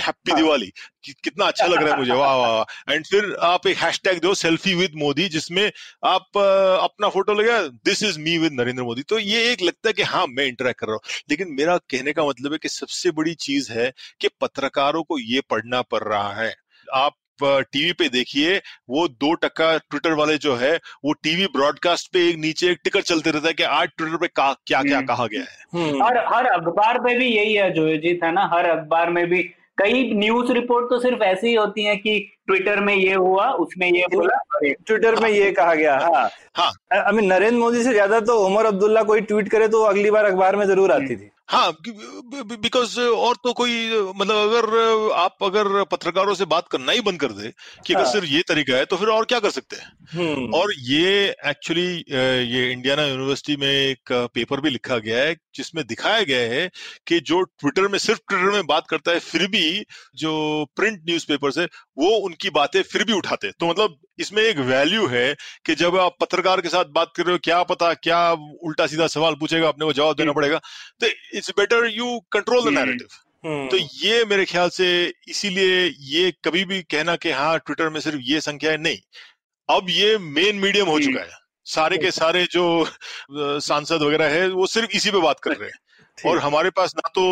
हैप्पी 0.00 0.30
हाँ। 0.30 0.40
दिवाली 0.40 0.72
कि, 1.04 1.14
कितना 1.24 1.44
अच्छा 1.44 1.66
लग 1.66 1.82
रहा 1.82 1.92
है 1.92 1.98
मुझे। 1.98 2.12
वाह 2.12 2.34
वाह 2.36 2.94
एंड 2.94 3.06
फिर 3.06 3.36
आप 3.40 3.66
एक 3.66 3.76
हैशटैग 3.76 4.20
दो 4.20 4.34
सेल्फी 4.34 4.74
विद 4.74 4.92
मोदी 4.96 5.28
जिसमें 5.28 5.72
आप 6.04 6.38
अपना 6.82 7.08
फ़ोटो 7.08 7.34
लगा 7.34 7.60
this 7.84 8.02
is 8.02 8.18
me 8.18 8.38
with 8.38 8.52
Narendra 8.52 8.82
Modi 8.82 9.02
तो 9.02 9.18
ये 9.18 9.52
एक 9.52 9.62
लगता 9.62 9.88
है 9.88 9.92
कि 9.92 10.02
हाँ 10.02 10.26
मैं 10.28 10.46
इंटरेक्ट 10.46 10.73
कर 10.74 10.86
रहा 10.86 10.94
हूँ 10.94 11.22
लेकिन 11.30 11.54
मेरा 11.54 11.76
कहने 11.90 12.12
का 12.12 12.24
मतलब 12.24 12.52
है 12.52 12.58
कि 12.58 12.68
सबसे 12.70 13.10
बड़ी 13.12 13.34
चीज़ 13.40 13.72
है 13.72 13.92
कि 14.20 14.28
पत्रकारों 14.40 15.02
को 15.02 15.18
ये 15.20 15.40
पढ़ना 15.50 15.82
पड़ 15.84 16.02
रहा 16.04 16.32
है 16.34 16.52
आप 16.88 17.14
टीवी 17.40 17.92
पे 17.92 18.08
देखिए 18.08 18.56
वो 18.88 19.06
दो 19.10 19.32
टक्का 19.36 19.76
ट्विटर 19.80 20.12
वाले 20.12 20.36
जो 20.38 20.54
है 20.56 20.74
वो 21.04 21.12
टीवी 21.18 21.46
ब्रॉडकास्ट 21.52 22.12
पे 22.12 22.28
एक 22.28 22.36
नीचे 22.38 22.70
एक 22.70 22.78
टिकर 22.84 23.02
चलते 23.02 23.30
रहता 23.30 23.48
है 23.48 23.54
कि 23.54 23.62
आज 23.62 23.88
ट्विटर 23.88 24.16
पे 24.16 24.26
का, 24.28 24.52
क्या 24.66 24.82
क्या 24.82 24.96
हम्म। 24.96 25.06
कहा 25.06 25.26
गया 25.26 25.42
है 25.42 25.64
हम्म। 25.74 26.02
हर 26.02 26.18
हर 26.26 26.46
अखबार 26.48 26.98
पे 26.98 27.16
भी 27.18 27.26
यही 27.26 27.54
है 27.54 27.70
जो 27.72 27.88
जीत 27.98 28.24
है 28.24 28.32
ना 28.32 28.48
हर 28.52 28.68
अखबार 28.68 29.10
में 29.10 29.26
भी 29.26 29.42
कई 29.78 30.10
न्यूज़ 30.14 30.52
रिपोर्ट 30.52 30.88
तो 30.90 30.98
सिर्फ़ 31.00 31.22
ऐसी 31.24 31.46
ही 31.46 31.54
होती 31.54 31.84
है 31.84 31.96
कि 31.96 32.18
ट्विटर 32.48 32.80
में 32.80 32.94
ये 32.94 33.14
हुआ 33.14 33.50
उसमें 33.64 33.88
ये 33.88 34.06
बोला 34.14 34.38
ट्विटर 34.62 35.20
में 35.22 35.28
ये 35.30 35.50
कहा 35.52 35.74
गया 35.74 35.98
हाँ। 35.98 36.28
हाँ। 36.56 36.72
आई 36.94 37.12
मीन 37.12 37.32
नरेंद्र 37.32 37.58
मोदी 37.58 37.82
से 37.84 37.92
ज़्यादा 37.92 38.20
तो 38.22 38.38
उमर 38.46 38.66
अब्दुल्ला 38.66 39.02
कोई 39.02 39.20
ट्वीट 39.22 39.48
करे 39.50 39.68
तो 39.68 39.82
अगली 39.84 40.10
बार 40.10 40.24
अखबार 40.24 40.56
में 40.56 40.66
ज़रूर 40.66 40.92
आती 40.92 41.16
थी। 41.16 41.30
हाँ 41.50 41.72
बिकॉज़ 41.82 42.98
और 43.00 43.34
तो 43.44 43.52
कोई 43.52 43.72
मतलब 44.16 44.36
अगर 44.36 45.10
आप 45.14 45.42
अगर 45.42 45.82
पत्रकारों 45.90 46.34
से 46.34 46.44
बात 46.44 46.68
करना 46.68 46.92
ही 46.92 47.00
बंद 47.00 47.20
कर 47.20 47.32
दे 47.32 47.50
कि 47.86 47.94
अगर 47.94 48.04
हाँ. 48.04 48.12
सिर्फ़ 48.12 48.26
ये 48.26 48.42
तरीका 48.48 48.76
है 48.76 48.84
तो 48.84 48.96
फिर 48.96 49.08
और 49.08 49.24
क्या 49.24 49.38
कर 49.40 49.50
सकते 49.50 49.76
हैं? 49.76 49.90
हम्म। 50.12 50.54
और 50.54 50.72
ये 50.82 51.10
एक्चुअली 51.46 51.86
ये 52.48 52.70
इंडियाना 52.72 53.04
यूनिवर्सिटी 53.06 53.56
में 53.56 53.68
एक 53.68 54.12
पेपर 54.34 54.60
भी 54.60 54.70
लिखा 54.70 54.98
गया 54.98 55.18
है 55.18 55.34
जिसमें 55.54 55.84
दिखाया 55.86 56.22
गया 56.22 56.48
है 56.52 56.68
कि 57.06 57.20
जो 57.22 57.42
ट्विटर 57.42 57.88
में 57.88 57.98
सिर्फ़ 57.98 58.20
ट्विटर 58.28 58.50
में 58.52 58.66
बात 58.66 58.86
करता 58.90 59.12
है 59.12 59.18
फिर 59.20 59.46
भी 59.48 59.84
जो 60.16 60.32
प्रिंट 60.76 61.00
न्यूज़पेपर्स 61.00 61.58
है 61.58 61.68
वो 61.98 62.08
उनकी 62.34 62.50
बातें 62.50 62.82
फिर 62.84 63.04
भी 63.04 63.12
उठाते। 63.14 63.50
तो 63.50 63.66
मतलब 63.66 63.98
इसमें 64.18 64.42
एक 64.42 64.58
वैल्यू 64.68 65.06
है 65.08 65.26
कि 65.66 65.74
जब 65.76 65.96
आप 65.98 66.16
पत्रकार 66.20 66.60
के 66.60 66.68
साथ 66.68 66.84
बात 66.94 67.12
कर 67.16 67.22
रहे 67.22 67.32
हो 67.32 67.38
क्या 67.44 67.62
पता 67.64 67.92
क्या 67.96 68.20
उल्टा 68.62 68.86
सीधा 68.86 69.06
सवाल 69.08 69.34
पूछेगा 69.40 69.68
अपने 69.68 69.86
को 69.86 69.92
जवाब 69.92 70.16
देना 70.16 70.32
पड़ेगा। 70.32 70.58
तो 71.00 71.06
it's 71.34 71.50
better 71.58 71.86
you 71.88 72.18
control 72.32 72.64
the 72.64 72.74
narrative 72.74 73.22
तो 73.70 73.76
ये 73.76 74.24
मेरे 74.24 74.44
ख्याल 74.44 74.68
से 74.70 74.86
इसीलिए 75.28 75.86
ये 76.08 76.32
कभी 76.44 76.64
भी 76.64 76.80
कहना 76.84 77.16
कि 77.16 77.30
हाँ 77.32 77.58
ट्विटर 77.58 77.88
में 77.88 78.00
सिर्फ़ 78.00 78.20
ये 78.24 78.40
संख्या 78.40 78.70
है 78.70 78.76
नहीं। 78.78 78.98
अब 79.68 79.90
ये 79.90 80.16
मेन 80.18 80.56
मीडियम 80.58 80.86
हो 80.86 80.98
चुका 81.00 81.20
है। 81.20 81.42
सारे 81.66 81.98
के 81.98 82.10
सारे 82.10 82.44
जो 82.52 82.64
सांसद 83.60 84.02
वगैरह 84.02 84.28
है 84.30 84.48
वो 84.50 84.66
सिर्फ़ 84.68 84.96
इसी 84.96 85.10
पे 85.10 85.20
बात 85.20 85.40
कर 85.40 85.50
रहे 85.52 85.68
हैं। 85.68 85.78
और 86.26 86.38
हमारे 86.38 86.70
पास 86.70 86.94
ना 86.96 87.08
तो 87.14 87.22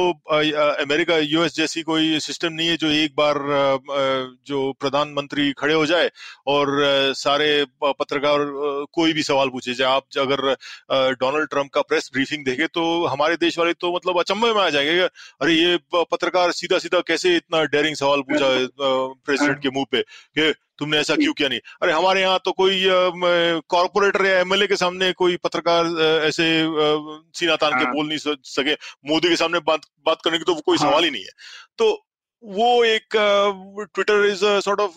अमेरिका 0.82 1.16
यूएस 1.16 1.54
जैसी 1.54 1.82
कोई 1.82 2.18
सिस्टम 2.20 2.52
नहीं 2.52 2.68
है 2.68 2.76
जो 2.76 2.86
एक 2.86 3.12
बार 3.16 3.38
जो 4.46 4.72
प्रधानमंत्री 4.80 5.52
खड़े 5.52 5.74
हो 5.74 5.84
जाए 5.86 6.10
और 6.46 6.76
सारे 7.16 7.48
पत्रकार 7.84 8.38
कोई 8.92 9.12
भी 9.12 9.22
सवाल 9.22 9.48
पूछे 9.48 9.74
जाए। 9.74 9.88
आप 9.88 10.04
अगर 10.18 10.42
डोनाल्ड 11.14 11.48
ट्रंप 11.48 11.70
का 11.74 11.82
प्रेस 11.82 12.10
ब्रीफिंग 12.14 12.44
देखे 12.44 12.66
तो 12.66 12.84
हमारे 13.06 13.36
देश 13.36 13.58
वाले 13.58 13.72
तो 13.72 13.94
मतलब 13.96 14.18
अचंभे 14.20 14.52
में 14.52 14.62
आ 14.62 14.68
जाएँगे 14.70 15.00
अरे 15.00 15.54
ये 15.54 15.78
पत्रकार 15.94 16.52
सीधा 16.52 16.78
सीधा 16.78 17.00
कैसे 17.00 17.36
इतना 17.36 17.62
डेयरिंग 17.64 17.96
सवाल 17.96 18.20
पूछा 18.30 18.48
प्रेसिडेंट 19.26 19.62
के 19.62 19.70
मुँह 19.70 19.86
पे? 19.92 20.02
कि 20.38 20.52
तुमने 20.78 20.98
ऐसा 20.98 21.16
क्यों 21.16 21.32
किया 21.32 21.48
नहीं 21.48 21.60
अरे 21.82 21.92
हमारे 21.92 22.20
यहाँ 22.20 22.40
तो 22.44 22.52
कोई 22.52 22.82
कॉर्पोरेटर 23.68 24.26
या 24.26 24.38
एमएलए 24.40 24.66
के 24.66 24.76
सामने 24.76 25.12
कोई 25.12 25.36
पत्रकार 25.36 25.86
ऐसे 26.26 26.46
सीना 27.34 27.56
तान 27.56 27.78
के 27.78 27.84
हाँ। 27.84 27.92
बोल 27.94 28.08
नहीं 28.08 28.36
सके 28.46 28.72
मोदी 29.08 29.28
के 29.28 29.36
सामने 29.36 29.60
बात 29.66 29.86
बात 30.06 30.22
करने 30.24 30.38
की 30.38 30.44
तो 30.44 30.54
कोई 30.60 30.78
हाँ। 30.78 30.88
सवाल 30.88 31.04
ही 31.04 31.10
नहीं 31.10 31.22
है 31.22 31.30
तो 31.78 31.90
वो 32.42 32.84
एक 32.84 33.16
Twitter 33.94 34.24
is 34.24 34.44
sort 34.60 34.80
of 34.80 34.94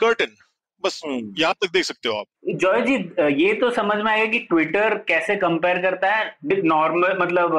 curtain 0.00 0.36
बस 0.84 1.00
यहाँ 1.04 1.20
यहाँ 1.38 1.54
तक 1.54 1.70
देख 1.72 1.84
सकते 1.84 2.08
हो 2.08 2.14
आप। 2.14 2.26
जॉय 2.56 2.80
जी 2.82 2.94
ये 3.42 3.52
तो 3.54 3.70
समझ 3.70 3.96
में 3.96 4.10
आएगा 4.12 4.30
कि 4.32 4.38
ट्विटर 4.40 4.94
कैसे 5.08 5.36
कंपेयर 5.36 5.80
करता 5.82 6.10
है 6.10 6.62
नॉर्मल 6.64 7.16
मतलब 7.20 7.56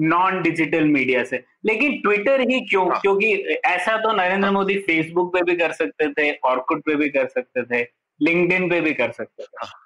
नॉन 0.00 0.40
डिजिटल 0.42 0.84
मीडिया 0.86 1.24
से। 1.24 1.42
लेकिन 1.66 1.98
ट्विटर 2.00 2.40
ही 2.40 2.60
क्यों? 2.60 2.88
हाँ। 2.90 3.00
क्योंकि 3.00 3.32
ऐसा 3.66 3.96
तो 3.96 4.12
नरेंद्र 4.12 4.50
मोदी 4.50 4.78
फेसबुक 4.80 5.32
पे 5.34 5.42
भी 5.42 5.56
कर 5.56 5.72
सकते 5.72 6.12
थे 6.12 6.30
ऑर्कुट 6.44 6.84
पे 6.86 6.94
भी 6.94 7.08
कर 7.08 7.28
सकते 7.28 7.64
थे 7.64 7.86
लिंक्डइन 8.20 8.68
पे 8.70 8.80
भी 8.80 8.92
कर 8.94 9.10
सकते 9.12 9.42
थे। 9.42 9.56
हाँ। 9.60 9.84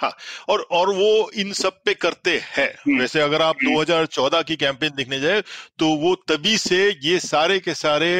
हाँ 0.00 0.10
और 0.48 0.60
और 0.70 0.88
वो 0.94 1.30
इन 1.34 1.52
सब 1.52 1.80
पे 1.84 1.92
करते 1.94 2.30
हैं। 2.46 2.68
हम्म। 2.76 3.00
वैसे 3.00 3.20
अगर 3.20 3.42
आप 3.42 3.56
2014 3.64 4.42
की 4.42 4.56
कैंपेन 4.56 4.90
देखने 4.96 5.20
जाए 5.20 5.40
तो 5.78 5.88
वो 5.96 6.14
तभी 6.28 6.56
से 6.58 6.78
ये 7.04 7.18
सारे 7.20 7.58
के 7.60 7.74
सारे 7.74 8.10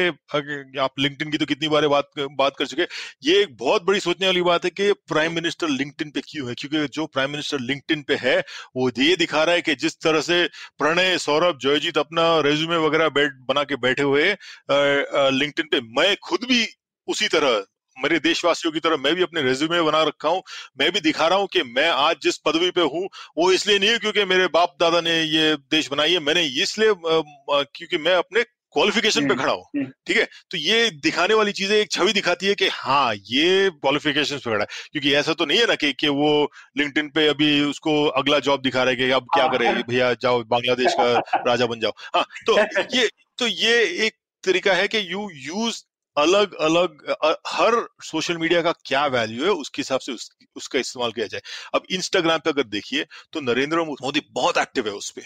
आप 0.79 0.99
लिंक्डइन 0.99 1.31
की 1.31 1.37
तो 1.37 1.45
कितनी 1.45 1.67
बार 1.67 1.87
बात 1.87 2.09
बात 2.19 2.55
कर 2.59 2.65
चुके 2.65 2.87
ये 3.23 3.41
एक 3.41 3.55
बहुत 3.57 3.83
बड़ी 3.83 3.99
सोचने 3.99 4.27
वाली 4.27 4.41
बात 4.41 4.65
है 4.65 4.69
कि 4.71 4.91
प्राइम 5.07 5.33
मिनिस्टर 5.33 5.67
लिंक्डइन 5.69 6.11
पे 6.11 6.21
क्यों 6.21 6.47
है? 6.49 6.55
क्योंकि 6.55 6.87
जो 6.93 7.05
प्राइम 7.07 7.31
मिनिस्टर 7.31 7.59
लिंक्डइन 7.61 8.01
पे 8.03 8.15
है 8.21 8.37
वो 8.75 8.89
ये 8.99 9.15
दिखा 9.15 9.43
रहा 9.43 9.55
है 9.55 9.61
कि 9.61 9.75
जिस 9.75 9.99
तरह 9.99 10.21
से 10.21 10.43
प्रणय 10.79 11.17
सौरभ 11.17 11.59
जयजीत 11.61 11.97
अपना 11.97 12.39
रेज्यूमे 12.41 12.77
वगैरह 12.77 13.09
बैठ 13.09 13.31
बना 13.49 13.63
के 13.63 13.75
बैठे 13.77 14.03
हुए 14.03 14.25
लिंक्डइन 14.71 15.67
पे। 15.71 15.81
मैं 15.99 16.15
खुद 16.23 16.43
भी 16.49 16.65
उसी 17.07 17.27
तरह 17.27 17.63
मेरे 17.97 18.19
देशवासियों 18.19 18.71
की 18.73 18.79
तरह 18.79 18.97
मैं 18.97 19.13
भी 19.15 19.23
अपने 19.23 19.41
रेज्यूमे 19.41 19.81
बना 19.81 20.01
रखा 20.03 20.29
हूँ 20.29 20.41
मैं 20.79 20.91
भी 20.91 20.99
दिखा 21.01 21.27
रहा 21.27 21.39
हूँ 21.39 21.47
कि 21.47 21.63
मैं 21.65 21.89
आज 21.89 22.15
जिस 22.23 22.37
पदवी 22.37 22.71
पे 22.71 22.81
हूँ 22.89 23.07
वो 23.37 23.51
इसलिए 23.51 23.79
नहीं 23.79 23.89
है 23.89 23.97
क्योंकि 23.99 24.25
मेरे 24.25 24.47
बाप 24.53 24.75
दादा 24.79 25.01
ने 25.01 25.21
ये 25.21 25.55
देश 25.71 25.89
बनाई 25.91 26.13
है 26.13 26.19
मैंने 26.21 26.43
इसलिए 26.61 26.93
क्योंकि 26.97 27.97
मैं 27.99 28.15
अपने 28.15 28.43
क्वालिफिकेशन 28.75 29.21
पे 29.21 29.33
हम्म, 29.33 29.41
खड़ा 29.41 29.53
हूँ 29.53 29.63
हम्म। 29.75 29.85
ठीक 30.07 30.17
है 30.17 30.27
तो 30.51 30.57
ये 30.57 30.89
दिखाने 30.99 31.33
वाली 31.33 31.51
चीज़ें 31.51 31.75
एक 31.75 31.91
छवि 31.91 32.13
दिखाती 32.13 32.47
है 32.47 32.55
कि 32.55 32.67
हाँ 32.73 33.13
ये 33.27 33.69
क्वालिफिकेशन 33.71 34.37
पे 34.37 34.51
खड़ा 34.51 34.59
है 34.59 34.89
क्योंकि 34.91 35.13
ऐसा 35.15 35.33
तो 35.33 35.45
नहीं 35.45 35.59
है 35.59 35.65
ना 35.65 35.75
कि, 35.75 35.91
कि 35.93 36.07
वो 36.09 36.51
लिंक्डइन 36.77 37.09
पे 37.09 37.27
अभी 37.27 37.49
उसको 37.63 37.93
अगला 38.13 38.39
जॉब 38.41 38.61
दिखा 38.61 38.83
रहे 38.83 38.95
कि 38.95 39.09
अब 39.11 39.27
क्या 39.33 39.47
करे 39.47 39.67
हाँ। 39.67 39.83
भैया 39.83 40.13
जाओ 40.15 40.43
बांग्लादेश 40.45 40.93
का 40.93 41.41
राजा 41.47 41.65
बन 41.65 41.79
जाओ 41.79 41.91
हाँ 42.15 42.25
तो 42.45 42.57
ये 42.95 43.09
तो 43.37 43.47
ये 43.47 43.81
एक 44.05 44.15
तरीका 44.43 44.73
है 44.73 44.87
कि 44.87 45.05
यू 45.07 45.29
यूज़ 45.45 45.83
अलग 46.17 46.53
अलग 46.61 47.01
हर 47.47 47.75
सोशल 48.03 48.37
मीडिया 48.37 48.61
का 48.61 48.71
क्या 48.85 49.05
वैल्यू 49.07 49.45
है 49.45 49.51
उसके 49.51 49.81
हिसाब 49.81 49.99
से 49.99 50.11
उस, 50.11 50.29
उसका 50.55 50.79
इस्तेमाल 50.79 51.11
किया 51.11 51.27
जाए। 51.27 51.41
अब 51.73 51.83
इंस्टाग्राम 51.91 52.39
पे 52.39 52.49
अगर 52.49 52.63
देखिए 52.69 53.05
तो 53.33 53.41
नरेंद्र 53.41 53.83
मोदी 53.85 54.21
बहुत 54.31 54.57
एक्टिव 54.57 54.87
है 54.87 54.93
उस 54.93 55.09
पर 55.11 55.23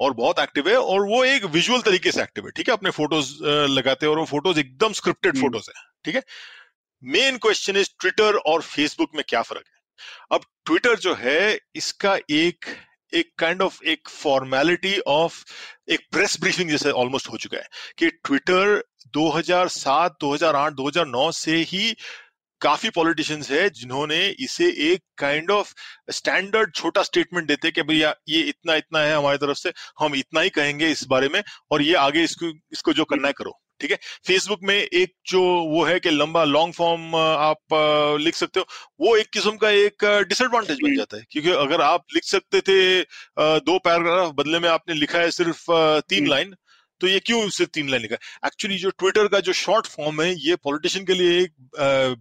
और 0.00 0.12
बहुत 0.14 0.38
एक्टिव 0.38 0.68
है 0.68 0.76
और 0.76 1.06
वो 1.08 1.24
एक 1.24 1.44
विजुअल 1.52 1.82
तरीके 1.82 2.12
से 2.12 2.22
एक्टिव 2.22 2.44
है 2.44 2.50
ठीक 2.56 2.68
है? 2.68 2.72
अपने 2.74 2.90
फ़ोटोज़ 2.90 3.32
लगाते 3.70 4.06
हैं 4.06 4.10
और 4.12 4.18
वो 4.18 4.24
फ़ोटोज़ 4.26 4.60
एकदम 4.60 4.92
स्क्रिप्टेड 4.92 5.38
फ़ोटोज़ 5.38 5.70
है 5.70 5.82
ठीक 6.04 6.14
है? 6.14 6.22
मेन 7.02 7.38
क्वेश्चन 7.38 7.76
इज़ 7.76 7.90
ट्विटर 8.00 8.36
और 8.36 8.62
फेसबुक 8.62 9.10
में 9.14 9.24
क्या 9.28 9.42
फ़र्क 9.42 9.64
है? 9.66 9.72
अब 10.32 10.44
ट्विटर 10.66 10.98
जो 10.98 11.14
है 11.14 11.58
इसका 11.76 12.16
एक 12.30 12.66
एक 13.14 13.30
काइंड 13.38 13.62
ऑफ़ 13.62 13.84
एक 13.84 14.08
फॉर्मेलिटी 14.08 14.98
ऑफ़ 14.98 15.44
एक 15.88 16.00
प्रेस 16.12 16.40
ब्रीफिंग 16.40 16.70
जैसे 16.70 16.90
ऑलमोस्ट 16.90 17.28
हो 17.28 17.36
चुका 17.36 17.58
है 17.58 17.68
कि 17.98 18.08
ट्विटर 18.08 18.82
2007, 19.16 20.10
2008, 20.20 20.72
2009 20.72 21.32
से 21.32 21.56
ही 21.56 21.96
काफ़ी 22.60 22.90
पॉलिटिशियंस 22.90 23.50
है 23.50 23.70
जिन्होंने 23.70 24.28
इसे 24.28 24.92
एक 24.92 25.02
काइंड 25.18 25.50
ऑफ़ 25.50 25.74
स्टैंडर्ड 26.10 26.74
छोटा 26.74 27.02
स्टेटमेंट 27.02 27.48
देते 27.48 27.70
कि 27.70 27.82
भैया 27.82 28.14
ये 28.28 28.40
इतना 28.40 28.74
इतना 28.74 28.98
है 28.98 29.16
हमारी 29.16 29.38
तरफ़ 29.38 29.58
से 29.58 29.72
हम 30.00 30.14
इतना 30.14 30.40
ही 30.40 30.50
कहेंगे 30.50 30.90
इस 30.90 31.04
बारे 31.06 31.28
में 31.28 31.42
और 31.70 31.82
ये 31.82 31.94
आगे 31.94 32.24
इसको 32.24 32.52
इसको 32.72 32.92
जो 32.92 33.04
करना 33.04 33.28
है 33.28 33.34
करो। 33.38 33.60
ठीक 33.84 33.90
है? 33.90 33.98
फेसबुक 34.26 34.60
में 34.62 34.74
एक 34.74 35.12
जो 35.26 35.40
वो 35.70 35.82
है 35.84 35.98
कि 36.00 36.10
लंबा 36.10 36.44
लॉन्ग 36.44 36.74
फॉर्म 36.74 37.16
आप 37.16 38.16
लिख 38.20 38.34
सकते 38.34 38.60
हो 38.60 38.66
वो 39.00 39.16
एक 39.16 39.26
किस्म 39.32 39.56
का 39.56 39.70
एक 39.70 40.04
डिसएडवांटेज 40.28 40.78
बन 40.82 40.96
जाता 40.96 41.16
है। 41.16 41.24
क्योंकि 41.30 41.50
अगर 41.50 41.80
आप 41.80 42.04
लिख 42.14 42.24
सकते 42.24 42.60
थे 42.60 42.78
दो 43.66 43.78
पैराग्राफ 43.78 44.32
बदले 44.32 44.58
में 44.58 44.68
आपने 44.68 44.94
लिखा 44.94 45.18
है 45.18 45.30
सिर्फ़ 45.30 45.66
तीन 46.08 46.26
लाइन 46.26 46.54
तो 47.00 47.06
ये 47.06 47.18
क्यों 47.20 47.48
सिर्फ़ 47.48 47.70
तीन 47.70 47.88
लाइन 47.88 48.02
लिखा 48.02 48.16
एक्चुअली 48.46 48.78
जो 48.78 48.90
ट्विटर 48.90 49.28
का 49.28 49.40
जो 49.40 49.52
शॉर्ट 49.52 49.86
फॉर्म 49.86 50.22
है 50.22 50.34
ये 50.38 50.56
पॉलिटिशियन 50.56 51.04
के 51.04 51.14
लिए 51.14 51.40
एक 51.42 51.52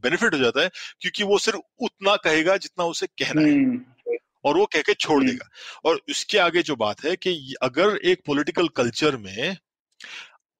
बेनिफिट 0.03 0.33
हो 0.33 0.39
जाता 0.39 0.61
है 0.61 0.69
क्योंकि 0.99 1.23
वो 1.23 1.37
सिर्फ़ 1.37 1.59
उतना 1.79 2.15
कहेगा 2.15 2.57
जितना 2.57 2.85
उसे 2.85 3.07
कहना 3.07 3.41
है। 3.41 3.53
हम्म। 3.53 4.15
और 4.45 4.57
वो 4.57 4.65
कह 4.65 4.81
के 4.81 4.93
छोड़। 4.93 5.23
देगा। 5.23 5.49
और 5.85 6.01
उसके 6.09 6.37
आगे 6.37 6.61
जो 6.63 6.75
बात 6.75 7.05
है 7.05 7.15
कि 7.15 7.55
अगर 7.61 7.97
एक 8.05 8.21
पॉलिटिकल 8.25 8.67
कल्चर 8.67 9.17
में 9.17 9.57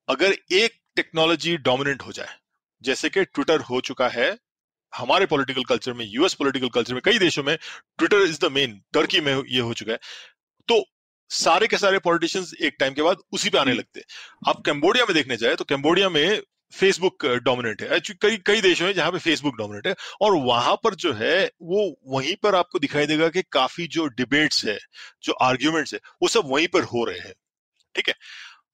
अगर 0.10 0.36
एक 0.52 0.83
टेक्नोलॉजी 0.96 1.56
डोमिनेंट 1.58 2.02
हो 2.02 2.12
जाए। 2.12 2.36
जैसे 2.82 3.10
कि 3.10 3.24
ट्विटर 3.26 3.60
हो 3.62 3.80
चुका 3.82 4.08
है 4.10 4.38
हमारे 4.94 5.26
पॉलिटिकल 5.26 5.64
कल्चर 5.64 5.94
में 5.94 6.06
यूएस 6.10 6.34
पॉलिटिकल 6.34 6.70
कल्चर 6.70 6.94
में 6.94 7.02
कई 7.06 7.20
देशों 7.20 7.44
में 7.44 7.58
Twitter 7.98 8.18
is 8.18 8.40
the 8.40 8.52
main 8.52 8.82
Turkey 8.94 9.22
में 9.22 9.34
ये 9.48 9.60
हो 9.60 9.74
चुका 9.74 9.92
है। 9.92 10.00
तो 10.68 10.84
सारे 11.32 11.68
के 11.68 11.78
सारे 11.78 12.00
पॉलिटिशियंस 12.00 12.54
एक 12.62 12.76
टाइम 12.80 12.94
के 12.94 13.02
बाद 13.02 13.18
उसी 13.32 13.50
पे 13.50 13.58
आने। 13.58 13.74
लगते 13.74 14.00
हैं। 14.00 14.06
आप 14.48 14.62
कैम्बोडिया 14.66 15.06
में 15.06 15.14
देखने 15.16 15.38
जाए 15.38 15.56
तो 15.56 15.64
कैम्बोडिया 15.64 16.10
में 16.10 16.42
फेसबुक 16.74 17.26
डोमिनेट 17.26 17.82
है। 17.82 18.00
कई 18.12 18.38
कई 18.38 18.62
देशों 18.62 18.86
में 18.86 18.94
जहाँ 18.94 19.12
पे 19.12 19.20
फेसबुक 19.20 19.56
डोमिनेट 19.58 19.88
है 19.88 19.96
और 20.22 20.36
वहाँ 20.38 20.76
पर 20.84 20.96
जो 20.96 21.14
है 21.14 21.46
वो 21.62 21.84
वहीं 22.08 22.36
पर 22.44 22.56
आपको 22.56 22.80
दिखाई 22.80 23.06
देगा 23.06 23.30
कि 23.30 23.44
काफ़ी 23.52 23.88
जो 23.88 24.06
डिबेट्स 24.08 24.66
है 24.66 24.78
जो 25.24 25.34
आर्ग्यूमेंट्स 25.42 25.94
है 25.94 26.00
वो 26.22 26.28
सब 26.28 26.44
वहीं 26.46 26.68
पर 26.68 26.84
हो 26.84 27.06
रहे 27.06 27.20
हैं। 27.20 27.34
ठीक 27.96 28.08
है? 28.08 28.16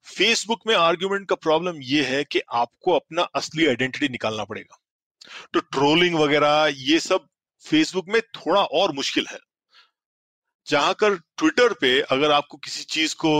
फेसबुक 0.07 0.61
में 0.67 0.75
आर्ग्यूमेंट 0.75 1.27
का 1.29 1.35
प्रॉब्लम 1.37 1.81
ये 1.83 2.03
है 2.03 2.23
कि 2.23 2.41
आपको 2.53 2.91
अपना 2.91 3.21
असली 3.35 3.67
आइडेंटिटी 3.67 4.07
निकालना 4.09 4.43
पड़ेगा। 4.43 4.77
तो 5.53 5.59
ट्रोलिंग 5.61 6.15
वगैरह 6.15 6.73
ये 6.73 6.99
सब 6.99 7.27
फेसबुक 7.65 8.07
में 8.09 8.21
थोड़ा 8.21 8.61
और 8.61 8.91
मुश्किल 8.93 9.25
है। 9.31 9.37
जहाँ 10.67 10.93
कर 10.93 11.15
ट्विटर 11.37 11.73
पे 11.73 11.99
अगर 12.11 12.31
आपको 12.31 12.57
किसी 12.57 12.83
चीज़ 12.85 13.15
को 13.15 13.31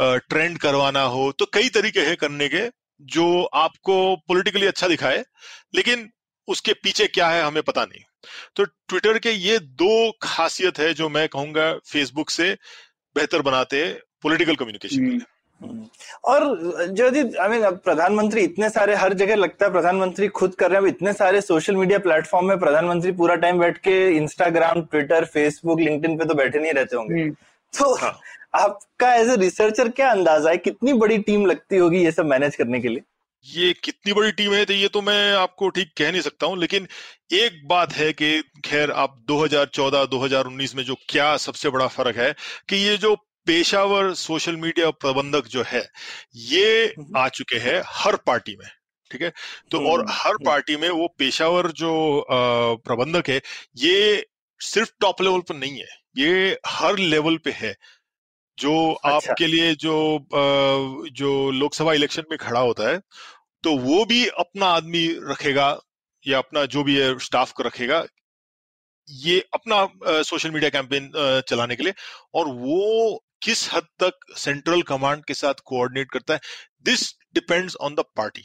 ट्रेंड 0.00 0.58
करवाना 0.58 1.02
हो 1.04 1.30
तो 1.32 1.46
कई 1.54 1.68
तरीके 1.68 2.00
हैं 2.00 2.16
करने 2.16 2.48
के 2.48 2.68
जो 3.00 3.42
आपको 3.54 3.94
पॉलिटिकली 4.28 4.66
अच्छा 4.66 4.88
दिखाए 4.88 5.24
लेकिन 5.74 6.08
उसके 6.48 6.72
पीछे 6.74 7.06
क्या 7.06 7.28
है 7.28 7.42
हमें 7.42 7.62
पता 7.62 7.84
नहीं। 7.84 8.02
तो 8.56 8.64
ट्विटर 8.64 9.18
के 9.18 9.30
ये 9.30 9.58
दो 9.58 10.10
खासियत 10.22 10.78
है 10.78 10.92
जो 10.94 11.08
मैं 11.08 11.28
कहूँगा 11.28 11.72
फेसबुक 11.86 12.30
से 12.30 12.52
बेहतर 13.16 13.42
बनाते 13.42 13.82
पॉलिटिकल 14.22 14.56
कम्युनिकेशन 14.56 15.04
के 15.04 15.10
लिए। 15.10 15.26
और 16.24 16.44
जो 16.90 17.06
आई 17.42 17.48
मीन 17.48 17.70
प्रधानमंत्री 17.84 18.40
इतने 18.40 18.68
सारे 18.70 18.94
हर 18.94 19.12
जगह 19.14 19.36
लगता 19.36 19.66
है 19.66 19.72
प्रधानमंत्री 19.72 20.28
खुद 20.28 20.54
कर 20.54 20.70
रहे 20.70 20.80
हैं। 20.80 20.88
इतने 20.88 21.12
सारे 21.12 21.40
सोशल 21.40 21.76
मीडिया 21.76 21.98
प्लेटफॉर्म 21.98 22.48
में 22.48 22.58
प्रधानमंत्री 22.58 23.12
पूरा 23.12 23.34
टाइम 23.44 23.58
बैठ 23.58 23.78
के 23.78 23.96
इंस्टाग्राम 24.16 24.82
ट्विटर 24.82 25.24
फेसबुक 25.24 25.80
लिंक्डइन 25.80 26.16
पे 26.18 26.24
तो 26.24 26.34
बैठे 26.34 26.58
नहीं 26.58 26.72
रहते 26.72 26.96
होंगे। 26.96 27.22
हम्म। 27.22 27.34
तो 27.72 27.94
हाँ. 27.96 28.18
आपका 28.54 29.14
एज 29.14 29.28
ए 29.28 29.36
रिसर्चर 29.36 29.88
क्या 29.88 30.10
अंदाज़ा 30.10 30.50
है? 30.50 30.56
कितनी 30.56 30.92
बड़ी 30.92 31.18
टीम 31.18 31.46
लगती 31.46 31.76
होगी 31.76 32.04
ये 32.04 32.12
सब 32.12 32.26
मैनेज 32.26 32.56
करने 32.56 32.80
के 32.80 32.88
लिए? 32.88 33.02
ये 33.46 33.72
कितनी 33.84 34.12
बड़ी 34.12 34.32
टीम 34.32 34.52
है 34.54 34.64
तो 34.64 34.72
ये 34.72 34.88
तो 34.88 35.00
मैं 35.02 35.32
आपको 35.34 35.68
ठीक 35.68 35.92
कह 35.98 36.10
नहीं 36.12 36.22
सकता 36.22 36.46
हूँ 36.46 36.58
लेकिन 36.58 36.86
एक 37.32 37.60
बात 37.68 37.92
है 37.92 38.12
कि 38.12 38.30
खैर 38.64 38.90
आप 38.90 39.16
2014 39.30 40.06
2019 40.06 40.74
में 40.74 40.82
जो 40.84 40.94
क्या 41.08 41.36
सबसे 41.36 41.70
बड़ा 41.70 41.86
फ़र्क 41.86 42.16
है 42.16 42.32
कि 42.68 42.76
ये 42.76 42.96
जो 42.96 43.14
पेशावर 43.46 44.12
सोशल 44.16 44.56
मीडिया 44.56 44.90
प्रबंधक 44.96 45.46
जो 45.48 45.62
है 45.66 45.84
ये 46.44 46.84
हम्म। 46.88 47.18
आ 47.18 47.28
चुके 47.30 47.58
हैं 47.58 47.80
हर 47.86 48.16
पार्टी 48.26 48.56
में 48.56 48.68
ठीक 49.10 49.22
है 49.22 49.32
तो 49.70 49.78
और 49.80 50.00
हम्म, 50.00 50.12
हर 50.12 50.30
हम्म। 50.30 50.44
पार्टी 50.44 50.76
में 50.76 50.88
वो 50.90 51.06
पेशावर 51.18 51.70
जो 51.74 51.92
प्रबंधक 52.30 53.28
है 53.28 53.40
ये 53.76 54.26
सिर्फ़ 54.60 54.90
टॉप 55.00 55.22
लेवल 55.22 55.40
पर 55.40 55.54
नहीं 55.54 55.78
है 55.78 55.88
ये 56.16 56.58
हर 56.66 56.98
लेवल 56.98 57.36
पे 57.38 57.50
है 57.56 57.74
जो 58.58 58.74
अच्छा। 58.92 59.16
आपके 59.16 59.46
लिए 59.46 59.74
जो 59.76 59.96
जो 61.12 61.32
लोकसभा 61.52 61.92
इलेक्शन 61.92 62.24
में 62.30 62.38
खड़ा 62.38 62.60
होता 62.60 62.88
है 62.90 63.00
तो 63.64 63.76
वो 63.78 64.04
भी 64.04 64.26
अपना 64.38 64.66
आदमी 64.72 65.06
रखेगा 65.22 65.68
या 66.24 66.38
अपना 66.38 66.64
जो 66.66 66.82
भी 66.82 66.96
है 66.96 67.18
स्टाफ 67.18 67.52
को 67.52 67.62
रखेगा 67.62 68.04
ये 69.08 69.38
अपना 69.54 70.22
सोशल 70.22 70.50
मीडिया 70.50 70.70
कैंपेन 70.70 71.10
चलाने 71.48 71.76
के 71.76 71.82
लिए 71.82 71.94
और 72.34 72.48
वो 72.56 73.22
किस 73.42 73.72
हद 73.72 73.86
तक 74.02 74.12
सेंट्रल 74.36 74.82
कमांड 74.82 75.24
के 75.24 75.34
साथ 75.34 75.54
कोऑर्डिनेट 75.64 76.10
करता 76.10 76.34
है? 76.34 76.40
This 76.82 77.12
depends 77.34 77.76
on 77.76 77.94
the 77.94 78.00
party 78.00 78.42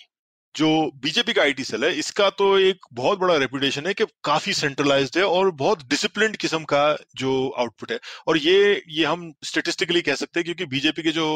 जो 0.56 0.68
बीजेपी 1.04 1.34
का 1.34 1.42
आईटी 1.42 1.64
सेल 1.64 1.84
है, 1.84 1.92
इसका 1.96 2.30
तो 2.32 2.58
एक 2.60 2.86
बहुत 2.94 3.20
बड़ा 3.20 3.36
रेपुटेशन 3.38 3.86
है 3.88 3.94
कि 3.94 4.06
काफ़ी 4.24 4.54
सेंट्रलाइज्ड 4.54 5.18
है 5.18 5.24
और 5.26 5.52
बहुत 5.56 5.84
डिसिप्लिन 5.90 6.34
किस्म 6.42 6.64
का 6.66 6.82
जो 7.16 7.32
आउटपुट 7.60 7.92
है। 7.92 8.00
और 8.28 8.38
ये 8.38 8.82
ये 8.90 9.06
हम 9.06 9.32
स्टेटिस्टिकली 9.44 10.02
कह 10.02 10.16
सकते 10.16 10.40
हैं 10.40 10.46
क्योंकि 10.46 10.66
बीजेपी 10.68 11.04
के 11.04 11.12
जो 11.12 11.28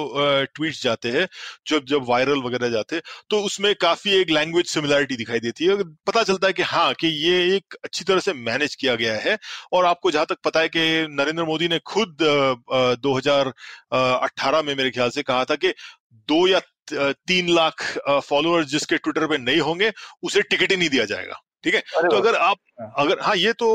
ट्वीट्स 0.56 0.84
जाते 0.84 1.12
हैं, 1.12 1.28
जब 1.68 1.86
जब 1.86 2.06
वायरल 2.10 2.42
वगैरह 2.44 2.70
जाते 2.70 2.96
हैं 2.96 3.04
तो 3.30 3.40
उसमें 3.42 3.74
काफ़ी 3.82 4.12
एक 4.12 4.30
लैंग्वेज 4.32 4.66
सिमिलैरिटी 4.68 5.16
दिखाई 5.16 5.40
देती 5.40 5.66
है। 5.66 5.76
पता 6.08 6.24
चलता 6.24 6.48
है 6.48 6.54
कि 6.54 6.64
हाँ 6.64 6.94
कि 6.94 7.08
ये 7.08 7.56
एक 7.56 7.76
अच्छी 7.84 8.06
तरह 8.06 8.20
से 8.20 8.34
मैनेज 8.34 8.76
किया 8.76 8.96
गया 8.96 9.16
है 9.20 9.38
और 9.74 9.86
आपको 9.86 10.12
जहाँ 10.12 10.26
तक 10.26 10.38
पता 10.44 10.60
है 10.60 10.70
कि 10.70 11.08
नरेंद्र 11.12 11.44
मोदी 11.46 11.68
ने 11.68 11.80
खुद 11.88 12.18
दो 13.02 13.20
में 14.62 14.76
मेरे 14.76 14.90
ख्याल 14.92 15.10
से 15.10 15.24
कहा 15.24 15.44
था 15.46 15.56
कि 15.56 15.74
दो 16.30 16.48
या 16.48 16.60
तीन 16.94 17.50
लाख 17.50 17.84
फॉलोअर्स 18.10 18.68
जिसके 18.68 18.98
ट्विटर 18.98 19.28
पे 19.28 19.38
नहीं 19.38 19.60
होंगे 19.60 19.92
उसे 20.24 20.42
टिकट 20.42 20.72
ही 20.72 20.78
नहीं 20.78 20.90
दिया 20.90 21.06
जाएगा। 21.06 21.42
ठीक 21.64 21.76
है? 21.76 21.80
तो 21.80 22.16
अगर 22.18 22.36
आप 22.36 22.58
हाँ। 22.82 22.94
अगर 22.98 23.20
हाँ 23.22 23.36
ये 23.36 23.54
तो 23.54 23.68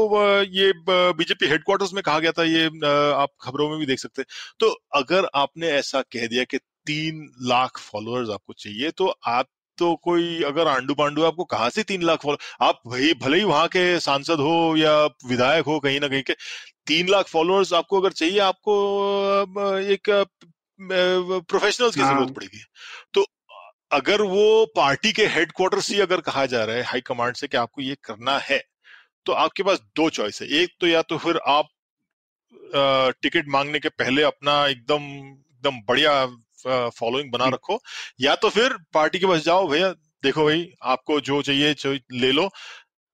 ये 0.42 0.72
बीजेपी 0.88 1.46
हेडक्वार्टर्स 1.46 1.92
में 1.92 2.02
कहा 2.02 2.18
गया 2.18 2.32
था 2.32 2.44
ये 2.44 2.66
आप 3.12 3.28
खबरों 3.40 3.68
में 3.70 3.78
भी 3.78 3.86
देख 3.86 3.98
सकते 3.98 4.22
हैं। 4.22 4.26
तो 4.60 4.70
अगर 4.94 5.28
आपने 5.34 5.68
ऐसा 5.68 6.02
कह 6.02 6.26
दिया 6.26 6.44
कि 6.44 6.58
तीन 6.86 7.28
लाख 7.42 7.78
फॉलोअर्स 7.78 8.30
आपको 8.30 8.52
चाहिए 8.52 8.90
तो 8.90 9.14
आप 9.26 9.46
तो 9.78 9.94
कोई 9.96 10.42
अगर 10.42 10.68
आंडू 10.68 10.94
पांडू 10.94 11.22
आपको 11.22 11.44
कहाँ 11.44 11.68
से 11.70 11.82
तीन 11.82 12.02
लाख 12.02 12.22
फॉलो 12.22 12.38
आप 12.60 12.80
भाई 12.86 13.12
भले 13.14 13.38
ही 13.38 13.44
वहाँ 13.44 13.68
के 13.68 14.00
सांसद 14.00 14.40
हो 14.40 14.76
या 14.76 15.04
विधायक 15.04 15.64
हो 15.64 15.78
कहीं 15.80 16.00
ना 16.00 16.08
कहीं 16.08 16.22
के 16.22 16.32
तीन 16.86 17.08
लाख 17.08 17.26
फॉलोअर्स 17.26 17.72
आपको 17.72 18.00
अगर 18.00 18.12
चाहिए 18.12 18.38
आपको 18.38 18.74
एक 19.78 20.10
प्रोफेशनल्स 20.82 21.94
की 21.94 22.00
ज़रूरत। 22.00 22.34
पड़ेगी 22.34 22.64
तो 23.14 23.26
अगर 23.90 24.22
वो 24.22 24.64
पार्टी 24.76 25.12
के 25.12 25.26
हेडक्वार्टर 25.28 25.80
से 25.82 26.00
अगर 26.00 26.20
कहा 26.22 26.44
जा 26.46 26.64
रहा 26.64 26.76
है 26.76 26.82
हाई 26.84 27.00
कमांड 27.02 27.36
से 27.36 27.48
कि 27.48 27.56
आपको 27.56 27.82
ये 27.82 27.96
करना 28.04 28.38
है 28.40 28.62
तो 29.26 29.32
आपके 29.34 29.62
पास 29.62 29.80
दो 29.96 30.08
चॉइस 30.10 30.40
है। 30.42 30.48
एक 30.62 30.70
तो 30.80 30.86
या 30.86 31.02
तो 31.04 31.18
फिर 31.18 31.40
आप 31.48 31.68
टिकट 33.22 33.48
मांगने 33.48 33.78
के 33.80 33.88
पहले 33.90 34.22
अपना 34.22 34.66
एकदम 34.66 35.02
एकदम 35.02 35.80
बढ़िया 35.88 36.24
फॉलोइंग 36.90 37.30
बना 37.32 37.48
रखो 37.48 37.78
या 38.20 38.34
तो 38.36 38.48
फिर 38.50 38.76
पार्टी 38.94 39.18
के 39.18 39.26
पास 39.26 39.44
जाओ 39.44 39.66
भैया 39.68 39.90
देखो 40.22 40.44
भाई 40.44 40.66
आपको 40.84 41.20
जो 41.20 41.40
चाहिए 41.42 41.98
ले 42.14 42.32
लो 42.32 42.48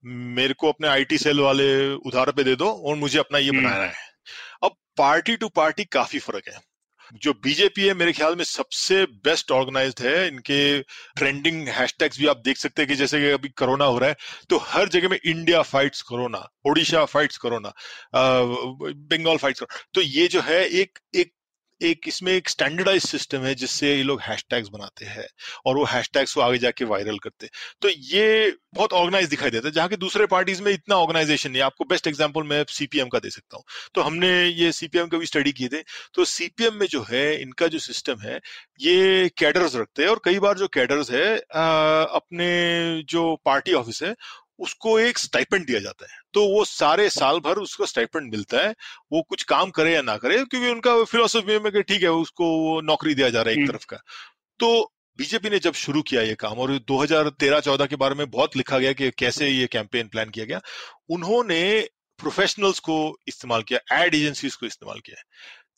मेरे 0.05 0.55
को 0.55 0.69
अपने 0.69 0.89
आईटी 0.89 1.19
सेल 1.19 1.41
वाले 1.41 1.69
उधार 1.95 2.31
पे 2.33 2.45
दे 2.45 2.55
दो 2.57 2.71
और 2.71 2.97
मुझे 2.97 3.19
अपना 3.19 3.39
ये 3.39 3.51
बनाना 3.51 3.85
है। 3.85 3.93
अब 4.63 4.77
पार्टी 4.99 5.37
टू 5.37 5.49
पार्टी 5.49 5.85
काफ़ी 5.93 6.19
फ़र्क 6.19 6.49
है। 6.49 6.59
जो 7.15 7.33
बीजेपी 7.45 7.87
है, 7.87 7.95
मेरे 7.95 8.13
ख्याल 8.13 8.37
में 8.37 8.45
सबसे 8.45 9.03
बेस्ट 9.25 9.51
ऑर्गेनाइज 9.53 9.95
है। 10.01 10.27
इनके 10.29 10.59
ट्रेंडिंग 11.17 11.69
हैशटैग्स 11.69 12.19
भी 12.19 12.27
आप 12.27 12.43
देख 12.45 12.57
सकते 12.57 12.83
हैं 12.83 12.89
कि 12.89 12.97
जैसे 12.97 13.21
कि 13.21 13.31
अभी 13.31 13.49
कोरोना 13.59 13.85
हो 13.85 13.99
रहा 13.99 14.09
है 14.11 14.17
तो 14.51 14.59
हर 14.67 14.89
जगह 14.89 15.09
में 15.09 15.19
India 15.19 15.63
fights 15.65 16.03
corona 16.03 16.47
Odisha 16.67 17.05
fights 17.07 17.37
corona 17.39 17.73
Bengal 18.15 19.37
fights 19.37 19.63
तो 19.95 20.01
ये 20.01 20.27
जो 20.29 20.41
है, 20.41 20.65
एक 20.65 20.99
एक 21.15 21.33
एक 21.81 22.09
इसमें 22.09 22.33
एक 22.33 22.49
स्टैंडर्डाइज 22.49 23.03
सिस्टम 23.05 23.41
है 23.41 23.55
जिससे 23.55 23.95
ये 23.95 24.03
लोग 24.03 24.21
हैशटैग्स 24.23 24.69
बनाते 24.69 25.05
हैं 25.07 25.27
और 25.67 25.77
वो 25.77 25.85
हैशटैग्स 25.87 26.35
को 26.35 26.41
आगे 26.41 26.59
जाके 26.59 26.85
वायरल 26.85 27.19
करते 27.19 27.47
हैं। 27.47 27.51
तो 27.83 27.89
ये 27.89 28.57
बहुत 28.75 28.93
ऑर्गेनाइज 28.93 29.29
दिखाई 29.29 29.51
देता 29.51 29.69
है, 29.69 29.73
जहाँ 29.75 29.89
की 29.89 29.97
दूसरे 29.97 30.27
पार्टीज़ 30.27 30.63
में 30.63 30.73
इतना 30.73 30.97
ऑर्गेनाइजेशन 30.97 31.51
नहीं 31.51 31.63
आपको 31.63 31.85
बेस्ट 31.85 32.07
एग्ज़ाम्पल 32.07 32.43
मैं 32.43 32.65
सीपीएम 32.71 33.09
का 33.09 33.19
दे 33.19 33.31
सकता 33.31 33.57
हूँ। 33.57 33.65
तो 33.95 34.01
हमने 34.01 34.31
ये 34.45 34.71
सीपीएम 34.73 35.09
का 35.09 35.19
भी 35.19 35.27
स्टडी 35.27 35.53
किए 35.53 35.69
थे। 35.69 35.83
तो 36.15 36.25
सीपीएम 36.27 36.75
में 36.75 36.87
जो 36.87 37.05
है, 37.11 37.41
इनका 37.43 37.67
जो 37.67 37.79
सिस्टम 37.81 38.21
है, 38.21 38.41
ये 38.81 39.29
कैडर्स 39.39 39.77
रखते 39.77 40.03
हैं 40.03 40.11
और 40.11 40.21
कई 40.25 40.39
बार 40.39 40.59
जो 40.59 40.69
कैडर्स 40.69 41.11
है 41.11 41.37
अपने 41.37 43.03
जो 43.09 43.35
पार्टी 43.45 43.73
ऑफ़िस 43.75 44.03
है 44.03 44.15
उसको 44.59 44.99
एक 45.01 45.19
स्टाइपेंड 45.19 45.67
दिया 45.67 45.81
जाता 45.81 46.13
है। 46.13 46.19
तो 46.35 46.47
वो 46.49 46.65
सारे 46.65 47.09
साल 47.11 47.39
भर 47.39 47.59
उसको 47.59 47.87
स्टाइपेंड 47.87 48.31
मिलता 48.31 48.59
है 48.59 48.75
वो 49.13 49.23
कुछ 49.23 49.43
काम 49.43 49.71
करे 49.71 49.95
या 49.95 50.03
ना 50.03 50.17
करे 50.17 50.37
क्योंकि 50.37 50.69
उनका 50.69 51.05
फिलोसफी 51.05 51.59
में 51.59 51.83
ठीक 51.83 52.03
है 52.03 52.11
उसको 52.11 52.81
नौकरी 52.81 53.15
दिया 53.15 53.29
जा 53.31 53.43
रहा 53.43 53.55
है 53.55 53.63
एक 53.63 53.71
तरफ़ 53.71 53.87
का। 53.89 53.97
तो 54.61 54.93
बीजेपी 55.19 55.51
ने 55.51 55.59
जब 55.59 55.73
शुरू 55.73 56.03
किया 56.03 56.23
ये 56.23 56.35
काम 56.35 56.59
और 56.59 56.79
2013-14 56.79 57.87
के 57.87 57.97
बारे 57.97 58.15
में 58.15 58.31
बहुत 58.31 58.57
लिखा 58.57 58.79
गया 58.79 58.93
कि 58.93 59.11
कैसे 59.11 59.49
ये 59.49 59.67
कैंपेन 59.67 60.09
प्लान 60.09 60.31
किया 60.31 60.45
गया 60.45 60.61
उन्होंने 61.09 61.89
प्रोफेशनल्स 62.21 62.79
को 62.79 62.97
इस्तेमाल 63.29 63.63
किया 63.63 64.05
एड 64.05 64.15
एजेंसीज 64.15 64.55
को 64.55 64.67
इस्तेमाल 64.67 65.01
किया 65.01 65.23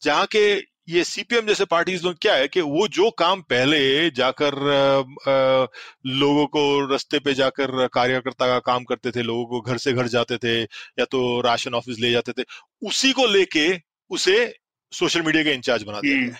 जहाँ 0.03 0.27
के 0.27 0.57
ये 0.89 1.05
सीपीएम 1.05 1.47
जैसे 1.47 1.65
पार्टीज़ 1.65 2.05
लोग 2.05 2.19
क्या 2.19 2.35
है 2.35 2.49
कि 2.49 2.61
वो 2.61 2.89
जो 2.89 3.11
काम 3.11 3.43
पहले 3.43 4.11
जाकर 4.11 4.55
आ, 4.55 5.01
आ, 5.33 5.67
लोगों 6.07 6.47
को 6.47 6.95
रस्ते 6.95 7.19
पे 7.19 7.35
जाकर 7.35 7.87
कार्यकर्ता 7.87 8.47
का 8.47 8.59
काम 8.59 8.85
करते 8.85 9.11
थे 9.11 9.23
लोगों 9.23 9.45
को 9.47 9.61
घर 9.61 9.79
से 9.79 9.93
घर 9.93 10.07
जाते 10.07 10.39
थे 10.39 10.63
या 10.63 11.05
तो 11.05 11.41
राशन 11.41 11.75
ऑफ़िस 11.75 11.99
ले 11.99 12.11
जाते 12.11 12.33
थे 12.33 12.45
उसी 12.83 13.13
को 13.13 13.27
लेके 13.27 13.81
उसे 14.11 14.59
सोशल 14.93 15.23
मीडिया 15.23 15.45
के 15.45 15.53
इंचार्ज 15.53 15.83
बना 15.83 16.01
दिया 16.01 16.37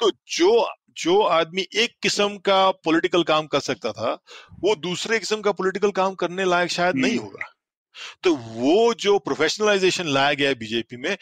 तो 0.00 0.10
जो 0.10 0.68
जो 0.90 1.22
आदमी 1.22 1.66
एक 1.74 1.90
किस्म 2.02 2.38
का 2.38 2.70
पॉलिटिकल 2.70 3.22
काम 3.22 3.46
कर 3.46 3.60
सकता 3.60 3.92
था 3.92 4.18
वो 4.60 4.76
दूसरे 4.76 5.18
किस्म 5.18 5.40
का 5.40 5.52
पॉलिटिकल 5.52 5.90
काम 5.90 6.14
करने 6.14 6.44
लायक 6.44 6.70
शायद 6.70 6.96
नहीं 6.96 7.16
होगा। 7.18 7.54
तो 8.22 8.34
वो 8.34 8.94
जो 8.94 9.18
प्रोफेशनलाइजेशन 9.18 10.06
लाया 10.06 10.32
गया 10.32 10.48
है 10.48 10.54
बीजेपी 10.54 10.96
में 10.96 11.16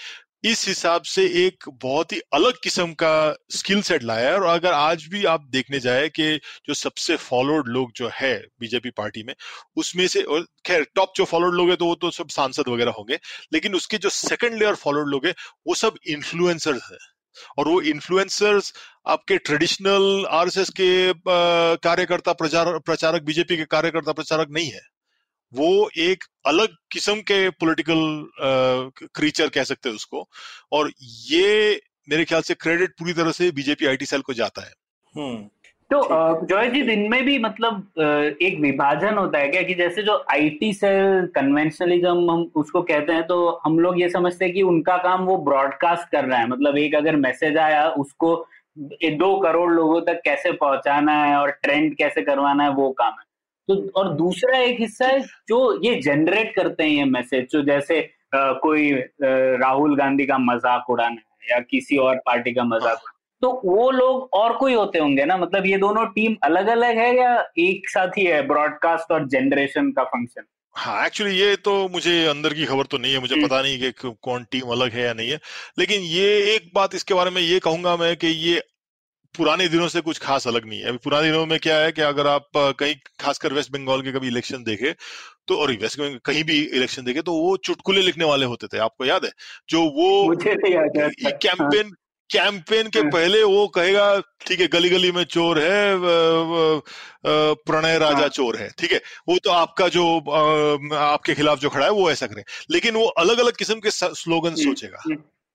इस 0.44 0.66
हिसाब 0.68 1.02
से 1.02 1.24
एक 1.46 1.64
बहुत 1.82 2.12
ही 2.12 2.20
अलग 2.32 2.58
किस्म 2.62 2.92
का 2.92 3.36
स्किल 3.50 3.80
सेट 3.82 4.02
लाया 4.02 4.28
है 4.30 4.36
और 4.36 4.44
अगर 4.44 4.72
आज 4.72 5.04
भी 5.04 5.24
आप 5.24 5.44
देखने 5.50 5.80
जाए 5.80 6.08
कि 6.08 6.36
जो 6.66 6.74
सबसे 6.74 7.16
फॉलोड 7.16 7.68
लोग 7.68 7.92
जो 7.96 8.10
है 8.14 8.32
बीजेपी 8.60 8.90
पार्टी 8.90 9.22
में, 9.22 9.34
उसमें 9.76 10.06
से, 10.06 10.22
और 10.22 10.46
खैर 10.66 10.86
टॉप 10.94 11.12
जो 11.16 11.24
फॉलोड 11.24 11.54
लोग 11.54 11.68
हैं 11.68 11.76
तो 11.76 11.84
वो 11.84 11.94
तो 11.94 12.10
सब 12.10 12.28
सांसद 12.28 12.68
वगैरह 12.68 12.90
होंगे, 12.90 13.18
लेकिन 13.52 13.74
उसके 13.74 13.98
जो 13.98 14.08
सेकंड 14.08 14.58
लेयर 14.58 14.74
फॉलोड 14.74 15.08
लोग 15.08 15.26
हैं, 15.26 15.34
वो 15.66 15.74
सब 15.74 15.94
इन्फ्लुएंसर्स 16.08 16.90
है। 16.92 16.98
और 17.58 17.68
वो 17.68 17.80
इन्फ्लुएंसर्स 17.80 18.72
आपके 19.08 19.36
ट्रेडिशनल 19.38 20.26
आरएसएस 20.30 20.70
के 20.70 21.12
कार्यकर्ता 21.28 22.32
प्रचार, 22.32 22.78
प्रचारक 22.78 23.22
बीजेपी 23.22 23.56
के 23.56 23.64
कार्यकर्ता 23.64 24.12
प्रचारक 24.12 24.48
नहीं 24.50 24.70
है। 24.70 24.80
वो 25.52 25.88
एक 25.98 26.24
अलग 26.46 26.74
किस्म 26.92 27.14
के 27.22 27.48
पॉलिटिकल 27.50 28.02
क्रीचर 29.14 29.48
कह 29.48 29.64
सकते 29.64 29.88
हैं 29.88 29.96
उसको। 29.96 30.26
और 30.72 30.90
ये 31.28 31.80
मेरे 32.08 32.24
ख्याल 32.24 32.42
से 32.42 32.54
क्रेडिट 32.56 32.90
पूरी 32.90 33.12
तरह 33.12 33.32
से 33.32 33.50
बीजेपी 33.52 33.86
आईटी 33.86 34.06
सेल 34.06 34.20
को 34.20 34.32
जाता 34.34 34.62
है। 34.62 34.72
हम्म। 35.14 35.42
तो 35.90 36.46
जॉय 36.46 36.68
जी 36.70 36.82
दिन 36.82 37.00
में 37.10 37.24
भी 37.24 37.38
मतलब 37.38 38.36
एक 38.42 38.58
विभाजन 38.60 39.16
होता 39.18 39.38
है 39.38 39.48
क्या 39.48 39.62
कि 39.62 39.74
जैसे 39.74 40.02
जो 40.02 40.16
आईटी 40.32 40.72
सेल 40.72 41.26
कन्वेंशनलिज्म 41.34 42.30
हम 42.30 42.50
उसको 42.56 42.82
कहते 42.82 43.12
हैं 43.12 43.26
तो 43.26 43.60
हम 43.64 43.78
लोग 43.78 44.00
ये 44.00 44.08
समझते 44.10 44.44
हैं 44.44 44.54
कि 44.54 44.62
उनका 44.62 44.96
काम 44.96 45.24
वो 45.24 45.36
ब्रॉडकास्ट 45.44 46.10
कर 46.12 46.24
रहा 46.24 46.38
है। 46.38 46.48
मतलब 46.48 46.76
एक 46.78 46.94
अगर 46.94 47.16
मैसेज 47.16 47.56
आया 47.58 47.88
उसको 47.98 48.34
दो 48.78 49.36
करोड़ 49.40 49.70
लोगों 49.72 50.00
तक 50.00 50.20
कैसे 50.24 50.52
पहुंचाना 50.52 51.12
है 51.24 51.36
और 51.36 51.50
ट्रेंड 51.62 51.96
कैसे 51.96 52.22
करवाना 52.22 52.64
है 52.64 52.70
वो 52.70 52.90
काम 52.92 53.12
है। 53.12 53.24
तो 53.70 53.76
और 53.96 54.12
दूसरा 54.14 54.58
एक 54.58 54.80
हिस्सा 54.80 55.06
है 55.06 55.20
जो 55.48 55.58
ये 55.84 55.94
जनरेट 56.02 56.54
करते 56.56 56.84
हैं 56.84 56.90
ये 56.90 57.04
मैसेज 57.06 57.46
जो 57.52 57.62
जैसे 57.62 58.00
आ, 58.34 58.52
कोई 58.54 58.92
आ, 58.92 58.98
राहुल 59.22 59.96
गांधी 59.96 60.26
का 60.26 60.38
मज़ाक 60.40 60.90
उड़ाना 60.90 61.20
है 61.20 61.52
या 61.52 61.58
किसी 61.60 61.96
और 61.98 62.16
पार्टी 62.26 62.52
का 62.52 62.64
मज़ाक 62.64 63.02
तो 63.42 63.50
वो 63.64 63.90
लोग 63.90 64.28
और 64.34 64.56
कोई 64.56 64.74
होते 64.74 64.98
होंगे 64.98 65.24
ना? 65.24 65.36
मतलब 65.36 65.66
ये 65.66 65.76
दोनों 65.78 66.04
टीम 66.06 66.36
अलग 66.44 66.66
अलग 66.68 66.98
है 66.98 67.14
या 67.16 67.34
एक 67.58 67.88
साथ 67.88 68.18
ही 68.18 68.24
है 68.24 68.46
ब्रॉडकास्ट 68.46 69.12
और 69.12 69.28
जनरेशन 69.28 69.90
का 69.92 70.04
फ़ंक्शन 70.06 70.42
हाँ 70.74 71.06
एक्चुअली 71.06 71.34
ये 71.34 71.54
तो 71.56 71.72
मुझे 71.88 72.12
अंदर 72.26 72.54
की 72.54 72.64
खबर 72.64 72.86
तो 72.86 72.98
नहीं 72.98 73.12
है 73.12 73.20
मुझे 73.20 73.34
हम्म। 73.34 73.46
पता 73.46 73.60
नहीं 73.62 73.78
कि 73.92 74.12
कौन 74.22 74.44
टीम 74.50 74.70
अलग 74.72 74.92
है 74.92 75.02
या 75.02 75.12
नहीं 75.12 75.30
है 75.30 75.38
लेकिन 75.78 76.02
ये 76.02 76.28
एक 76.54 76.70
बात 76.74 76.94
इसके 76.94 77.14
बारे 77.14 77.30
में 77.30 77.40
ये 77.42 77.58
कहूँगा 77.58 77.96
मैं 77.96 78.16
कि 78.16 78.26
ये 78.26 78.60
पुराने 79.34 79.66
दिनों 79.68 79.88
से 79.88 80.00
कुछ 80.00 80.18
खास 80.18 80.46
अलग 80.48 80.64
नहीं 80.68 80.80
है। 80.80 80.88
अभी 80.88 80.98
पुराने 81.04 81.30
दिनों 81.30 81.44
में 81.46 81.58
क्या 81.58 81.76
है 81.78 81.92
कि 81.92 82.02
अगर 82.02 82.26
आप 82.26 82.48
कहीं 82.56 82.94
खासकर 83.20 83.52
वेस्ट 83.52 83.72
बंगाल 83.72 84.02
के 84.02 84.12
कभी 84.12 84.28
इलेक्शन 84.28 84.62
देखे 84.64 84.92
तो 85.48 85.56
और 85.56 85.72
वेस्ट 85.72 85.98
बंगाल 85.98 86.18
कहीं 86.24 86.44
भी 86.44 86.60
इलेक्शन 86.60 87.04
देखे 87.04 87.22
तो 87.22 87.32
वो 87.34 87.56
चुटकुले 87.64 88.02
लिखने 88.02 88.24
वाले 88.24 88.46
होते 88.46 88.66
थे। 88.66 88.78
आपको 88.80 89.04
याद 89.04 89.24
है? 89.24 89.30
जो 89.68 89.82
वो 89.82 90.36
कैंपेन 90.36 91.92
कैंपेन 92.30 92.88
के 92.88 92.98
हाँ। 92.98 93.10
पहले 93.10 93.42
वो 93.42 93.66
कहेगा 93.68 94.20
ठीक 94.46 94.60
है 94.60 94.66
गली 94.68 94.88
गली 94.90 95.10
में 95.12 95.22
चोर 95.24 95.58
है 95.58 95.96
प्रणय 97.66 97.98
राजा 97.98 98.18
हाँ। 98.18 98.28
चोर 98.28 98.56
है। 98.56 98.68
ठीक 98.78 98.92
है? 98.92 99.00
वो 99.28 99.38
तो 99.44 99.50
आपका 99.50 99.88
जो 99.88 100.04
आपके 100.96 101.34
खिलाफ 101.34 101.58
जो 101.58 101.70
खड़ा 101.70 101.84
है 101.84 101.90
वो 101.92 102.10
ऐसा 102.10 102.26
करे। 102.26 102.44
लेकिन 102.70 102.94
वो 102.94 103.06
अलग 103.18 103.38
अलग 103.38 103.56
किस्म 103.56 103.74
के 103.80 103.90
स्लोगन 103.90 104.54
सोचेगा। 104.56 105.02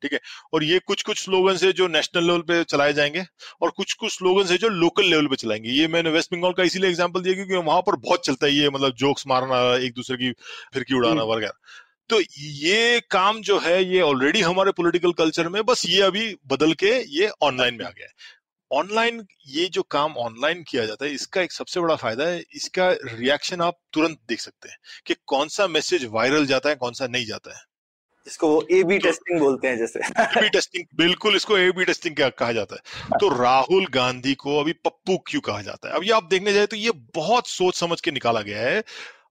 ठीक 0.05 0.13
है? 0.13 0.19
और 0.53 0.63
ये 0.63 0.79
कुछ 0.87 1.01
कुछ 1.03 1.23
स्लोगन 1.23 1.57
है 1.63 1.71
जो 1.73 1.87
नेशनल 1.89 2.23
लेवल 2.23 2.41
पे 2.41 2.63
चलाए 2.65 2.93
जाएँगे 2.93 3.23
और 3.61 3.69
कुछ 3.71 3.93
कुछ 3.93 4.13
स्लोगन 4.13 4.47
है 4.47 4.57
जो 4.57 4.69
लोकल 4.71 5.09
लेवल 5.09 5.27
पे 5.27 5.35
चलाएँगे। 5.37 5.69
ये 5.71 5.87
मैंने 5.87 6.09
वेस्ट 6.09 6.33
बंगाल 6.33 6.51
का 6.51 6.63
इसीलिए 6.63 6.89
एग्ज़ाम्पल 6.89 7.21
दिया 7.21 7.35
क्योंकि 7.35 7.65
वहाँ 7.65 7.81
पर 7.81 7.95
बहुत 7.97 8.25
चलता 8.25 8.45
है 8.45 8.53
ये 8.53 8.69
मतलब 8.69 8.95
जोक्स 8.95 9.27
मारना 9.27 9.59
एक 9.77 9.93
दूसरे 9.93 10.17
की 10.17 10.31
फिरकी 10.73 10.95
उड़ाना 10.95 11.21
हम्म। 11.21 11.31
वगैरह। 11.31 11.51
तो 12.09 12.19
ये 12.39 12.99
काम 13.11 13.41
जो 13.41 13.57
है 13.59 13.83
ये 13.83 14.01
ऑलरेडी 14.01 14.41
हमारे 14.41 14.71
पॉलिटिकल 14.71 15.11
कल्चर 15.13 15.47
में 15.49 15.61
बस 15.65 15.83
ये 15.85 16.01
अभी 16.01 16.35
बदल 16.47 16.73
के 16.73 16.91
ये 17.15 17.29
ऑनलाइन 17.41 17.75
में 17.75 17.85
आ 17.85 17.89
गया 17.89 18.07
है। 18.07 18.13
ऑनलाइन 18.71 19.25
ये 19.47 19.65
जो 19.67 19.81
काम 19.91 20.13
ऑनलाइन 20.17 20.63
किया 20.63 20.85
जाता 20.85 21.05
है 21.05 21.11
इसका 21.11 21.41
एक 21.41 21.51
सबसे 21.51 21.79
बड़ा 21.79 21.95
फ़ायदा 21.95 22.25
है 22.25 22.43
इसका 22.55 22.89
रिएक्शन 23.03 23.61
आप 23.61 23.77
तुरंत 23.93 24.19
देख 24.27 24.39
सकते 24.39 24.69
हैं 24.69 24.77
कि 25.05 25.15
कौन 25.25 25.47
सा 25.47 25.67
मैसेज 25.67 26.05
वायरल 26.11 26.45
जाता 26.45 26.69
है 26.69 26.75
कौन 26.75 26.93
सा 26.93 27.07
नहीं 27.07 27.25
जाता 27.25 27.57
है। 27.57 27.63
इसको 28.27 28.47
वो 28.49 28.63
ए 28.71 28.83
बी 28.83 28.97
टेस्टिंग 28.99 29.39
बोलते 29.39 29.67
हैं 29.67 29.77
जैसे। 29.77 29.99
ए 29.99 30.41
बी 30.41 30.49
टेस्टिंग 30.49 30.85
बिल्कुल 30.97 31.35
इसको 31.35 31.57
ए 31.57 31.71
बी 31.71 31.85
टेस्टिंग 31.85 32.15
क्या 32.15 32.29
कहा 32.31 32.51
जाता 32.51 32.75
है? 32.75 33.17
तो 33.19 33.29
राहुल 33.35 33.85
गांधी 33.91 34.33
को 34.35 34.59
अभी 34.59 34.73
पप्पू 34.85 35.17
क्यों 35.27 35.41
कहा 35.41 35.61
जाता 35.61 35.89
है? 35.89 35.95
अभी 35.95 36.09
आप 36.11 36.27
देखने 36.29 36.53
जाए 36.53 36.65
तो 36.65 36.75
ये 36.77 36.91
बहुत 37.15 37.47
सोच 37.47 37.75
समझ 37.75 37.99
के 38.01 38.11
निकाला 38.11 38.41
गया 38.41 38.61
है। 38.61 38.83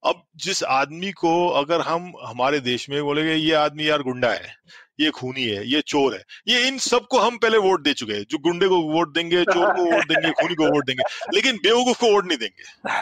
अब 0.06 0.22
जिस 0.36 0.62
आदमी 0.64 1.10
को 1.12 1.48
अगर 1.48 1.80
हम 1.80 2.12
हमारे 2.24 2.60
देश 2.60 2.88
में 2.90 3.02
बोलेंगे 3.02 3.34
ये 3.34 3.52
आदमी 3.56 3.88
यार 3.88 4.02
गुंडा 4.02 4.30
है 4.30 4.54
ये 5.00 5.10
खूनी 5.10 5.44
है 5.44 5.66
ये 5.68 5.80
चोर 5.82 6.14
है 6.14 6.22
ये 6.48 6.66
इन 6.68 6.78
सबको 6.78 7.18
हम 7.18 7.36
पहले 7.38 7.58
वोट 7.58 7.82
दे 7.82 7.92
चुके 7.94 8.12
हैं। 8.12 8.24
जो 8.30 8.38
गुंडे 8.40 8.68
को 8.68 8.80
वोट 8.90 9.14
देंगे 9.14 9.42
चोर 9.44 9.72
को 9.72 9.84
वोट 9.84 10.08
देंगे 10.08 10.30
खूनी 10.32 10.54
को 10.54 10.66
वोट 10.66 10.86
देंगे 10.86 11.02
लेकिन 11.34 11.56
बेवकूफ़ 11.58 12.00
को 12.00 12.12
वोट 12.12 12.26
नहीं 12.26 12.38
देंगे। 12.38 12.92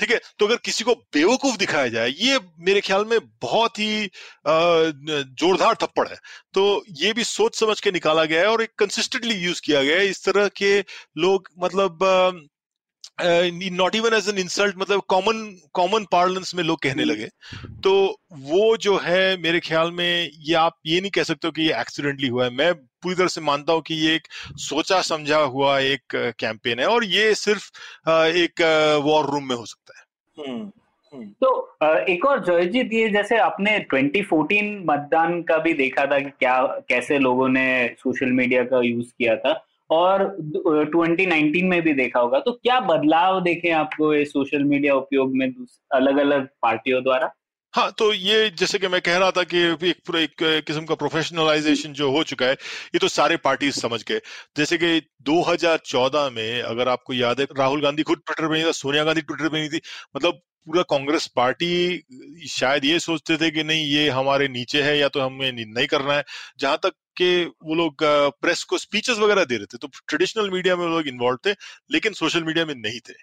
ठीक 0.00 0.10
है 0.10 0.20
तो 0.38 0.46
अगर 0.46 0.56
किसी 0.64 0.84
को 0.84 0.94
बेवकूफ़ 1.14 1.56
दिखाया 1.58 1.88
जाए, 1.88 2.08
ये 2.10 2.38
मेरे 2.60 2.80
ख्याल 2.80 3.04
में 3.04 3.18
बहुत 3.42 3.78
ही 3.78 4.10
जोरदार 4.46 5.74
थप्पड़ 5.82 6.08
है। 6.08 6.16
तो 6.54 6.84
ये 6.98 7.12
भी 7.12 7.24
सोच 7.26 7.58
समझ 7.58 7.80
के 7.80 7.90
निकाला 7.92 8.24
गया 8.26 8.40
है 8.40 8.48
और 8.48 8.62
एक 8.62 8.70
कंसिस्टेंटली 8.78 9.34
यूज़ 9.36 9.60
किया 9.64 9.82
गया 9.82 9.98
है। 9.98 10.08
इस 10.08 10.24
तरह 10.24 10.48
के 10.56 10.78
लोग 11.18 11.48
मतलब 11.62 11.98
not 13.72 13.94
even 13.94 14.14
as 14.14 14.28
an 14.28 14.38
insult 14.38 14.76
मतलब 14.78 15.02
कॉमन 15.08 15.40
कॉमन 15.74 16.04
पार्लेंस 16.12 16.54
में 16.54 16.62
लोग 16.64 16.78
कहने 16.82 17.04
लगे। 17.04 17.28
तो 17.84 17.92
वो 18.32 18.76
जो 18.76 18.96
है, 18.98 19.36
मेरे 19.38 19.60
ख्याल 19.60 19.90
में, 19.92 20.30
ये 20.38 20.54
आप 20.56 20.76
ये 20.86 21.00
नहीं 21.00 21.10
कह 21.10 21.22
सकते 21.24 21.48
हो 21.48 21.52
कि 21.52 21.62
ये 21.62 21.80
एक्सीडेंटली 21.80 22.28
हुआ 22.28 22.44
है। 22.44 22.50
मैं 22.52 22.72
पूरी 23.02 23.14
तरह 23.14 23.26
से 23.26 23.40
मानता 23.40 23.72
हूँ 23.72 23.82
कि 23.82 23.94
ये 23.94 24.14
एक 24.14 24.22
सोचा 24.56 25.00
समझा 25.02 25.38
हुआ 25.38 25.78
एक 25.78 26.34
कैंपेन 26.38 26.78
है 26.78 26.86
और 26.86 27.04
ये 27.04 27.34
सिर्फ़ 27.34 27.70
एक 28.10 28.62
वॉर 29.04 29.26
रूम 29.26 29.44
में 29.44 29.56
हो 29.56 29.66
सकता 29.66 29.98
है। 29.98 30.04
हम्म, 30.38 30.70
हम्म। 31.14 31.24
तो 31.24 31.76
एक 32.08 32.24
और 32.26 32.44
जयजीत 32.44 32.92
ये 32.92 33.08
जैसे 33.08 33.36
आपने 33.38 33.86
2014 33.94 34.84
मतदान 34.86 35.42
का 35.42 35.56
भी 35.58 35.72
देखा 35.72 36.06
था 36.06 36.18
कि 36.18 36.30
क्या 36.30 36.62
कैसे 36.88 37.18
लोगों 37.18 37.48
ने 37.48 37.94
सोशल 37.98 38.30
मीडिया 38.32 38.64
का 38.64 38.80
यूज़ 38.80 39.06
किया 39.18 39.36
था 39.36 39.64
और 39.90 40.36
2019 40.94 41.62
में 41.62 41.82
भी 41.82 41.92
देखा 41.92 42.20
होगा। 42.20 42.38
तो 42.38 42.52
क्या 42.52 42.80
बदलाव 42.80 43.40
देखे 43.42 43.70
आपको 43.70 44.14
ये 44.14 44.24
सोशल 44.24 44.64
मीडिया 44.64 44.94
उपयोग 44.94 45.36
में 45.36 45.52
अलग 45.92 46.18
अलग 46.18 46.48
पार्टियों 46.62 47.02
द्वारा? 47.02 47.34
हाँ 47.74 47.90
तो 47.98 48.12
ये 48.12 48.48
जैसे 48.50 48.78
कि 48.78 48.88
मैं 48.88 49.00
कह 49.00 49.16
रहा 49.18 49.30
था 49.30 49.42
कि 49.44 49.58
एक 49.88 49.98
पूरा 50.06 50.20
एक 50.20 50.34
किस्म 50.66 50.84
का 50.84 50.94
प्रोफेशनलाइजेशन 50.94 51.92
जो 51.92 52.10
हो 52.10 52.22
चुका 52.24 52.46
है, 52.46 52.52
ये 52.52 52.98
तो 52.98 53.08
सारे 53.08 53.36
पार्टी 53.38 53.70
समझ 53.72 54.02
गए। 54.04 54.20
जैसे 54.56 54.78
कि 54.78 55.00
2014 55.22 56.28
में 56.30 56.62
अगर 56.62 56.88
आपको 56.88 57.12
याद 57.12 57.40
है, 57.40 57.46
राहुल 57.58 57.82
गांधी 57.82 58.02
खुद 58.02 58.22
ट्विटर 58.26 58.48
पे 58.48 58.54
नहीं 58.54 58.64
था, 58.64 58.72
सोनिया 58.72 59.04
गांधी 59.04 59.20
ट्विटर 59.22 59.48
पे 59.48 59.58
नहीं 59.58 59.68
थी 59.70 59.80
मतलब 60.16 60.40
पूरा 60.66 60.82
कांग्रेस 60.90 61.26
पार्टी 61.36 62.46
शायद 62.48 62.84
ये 62.84 62.98
सोचते 63.00 63.36
थे 63.36 63.50
कि 63.50 63.62
नहीं, 63.64 63.84
ये 63.86 64.08
हमारे 64.10 64.48
नीचे 64.48 64.82
है 64.82 64.98
या 64.98 65.08
तो 65.08 65.20
हमें 65.20 65.52
नहीं 65.54 65.86
करना 65.86 66.14
है। 66.14 66.24
जहाँ 66.60 66.78
तक 66.82 66.92
के 67.16 67.44
वो 67.44 67.74
लोग 67.74 68.02
प्रेस 68.40 68.62
को 68.64 68.78
स्पीचेस 68.78 69.18
वगैरह 69.18 69.44
दे 69.44 69.56
रहे 69.56 69.66
थे 69.66 69.78
तो 69.78 69.88
ट्रेडिशनल 70.08 70.50
मीडिया 70.50 70.76
में 70.76 70.84
वो 70.86 70.90
लोग 70.90 71.08
इन्वॉल्व 71.08 71.38
थे, 71.46 71.54
लेकिन 71.90 72.12
सोशल 72.14 72.44
मीडिया 72.44 72.64
में 72.66 72.74
नहीं 72.76 73.00
थे। 73.08 73.14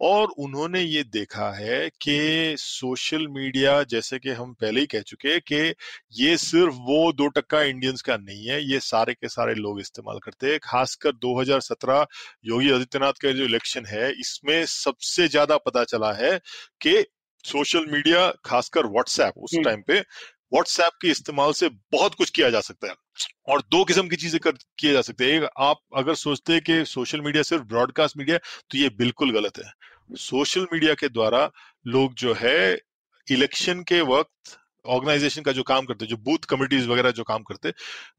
और 0.00 0.28
उन्होंने 0.38 0.80
ये 0.80 1.02
देखा 1.04 1.50
है 1.52 1.88
कि 2.02 2.54
सोशल 2.58 3.26
मीडिया 3.28 3.82
जैसे 3.84 4.18
कि 4.18 4.30
हम 4.30 4.52
पहले 4.54 4.80
ही 4.80 4.86
कह 4.86 5.00
चुके 5.02 5.28
हैं 5.28 5.40
कि 5.42 5.74
ये 6.14 6.36
सिर्फ़ 6.36 6.74
वो 6.82 7.12
दो 7.12 7.26
टक्का 7.30 7.62
इंडियंस 7.62 8.02
का 8.02 8.16
नहीं 8.16 8.46
है 8.46 8.62
ये 8.62 8.80
सारे 8.80 9.14
के 9.14 9.28
सारे 9.28 9.54
लोग 9.54 9.80
इस्तेमाल 9.80 10.18
करते 10.18 10.50
हैं 10.50 10.58
खासकर 10.62 11.12
2017 11.24 12.04
योगी 12.44 12.70
आदित्यनाथ 12.70 13.22
का 13.22 13.32
जो 13.32 13.44
इलेक्शन 13.44 13.86
है 13.86 14.10
इसमें 14.12 14.64
सबसे 14.66 15.28
ज़्यादा 15.28 15.56
पता 15.60 15.84
चला 15.84 16.12
है 16.14 16.38
कि 16.80 17.04
सोशल 17.44 17.86
मीडिया 17.86 18.28
खासकर 18.44 18.86
व्हाट्सएप 18.86 19.34
उस 19.38 19.54
टाइम 19.54 19.68
हम्म। 19.68 19.82
पे 19.82 20.02
व्हाट्सएप 20.52 20.92
के 21.02 21.08
इस्तेमाल 21.10 21.52
से 21.52 21.68
बहुत 21.92 22.14
कुछ 22.14 22.30
किया 22.30 22.50
जा 22.50 22.60
सकता 22.60 22.88
है 22.88 22.94
और 23.48 23.62
दो 23.70 23.84
किस्म 23.84 24.08
की 24.08 24.16
चीज़ें 24.16 24.38
कर, 24.40 24.52
किए 24.78 24.92
जा 24.92 25.00
सकते 25.00 25.32
हैं। 25.32 25.48
आप 25.60 25.80
अगर 25.96 26.14
सोचते 26.16 26.52
हैं 26.52 26.62
कि 26.62 26.84
सोशल 26.86 27.20
मीडिया 27.20 27.42
सिर्फ़ 27.42 27.64
ब्रॉडकास्ट 27.64 28.16
मीडिया 28.16 28.38
तो 28.38 28.78
ये 28.78 28.88
बिल्कुल 28.98 29.32
गलत 29.32 29.58
है। 29.58 29.72
सोशल 30.18 30.66
मीडिया 30.72 30.94
के 30.94 31.08
द्वारा 31.08 31.50
लोग 31.86 32.14
जो 32.14 32.34
है 32.34 32.78
इलेक्शन 33.26 33.82
के 33.82 34.00
वक्त 34.06 34.58
ऑर्गेनाइजेशन 34.86 35.42
का 35.42 35.52
जो 35.52 35.62
काम 35.62 35.86
करते 35.86 36.06
जो 36.06 36.16
बूथ 36.18 36.44
कमिटीज 36.48 36.86
वगैरह 36.86 37.10
जो 37.10 37.24
काम 37.24 37.42
करते 37.42 37.72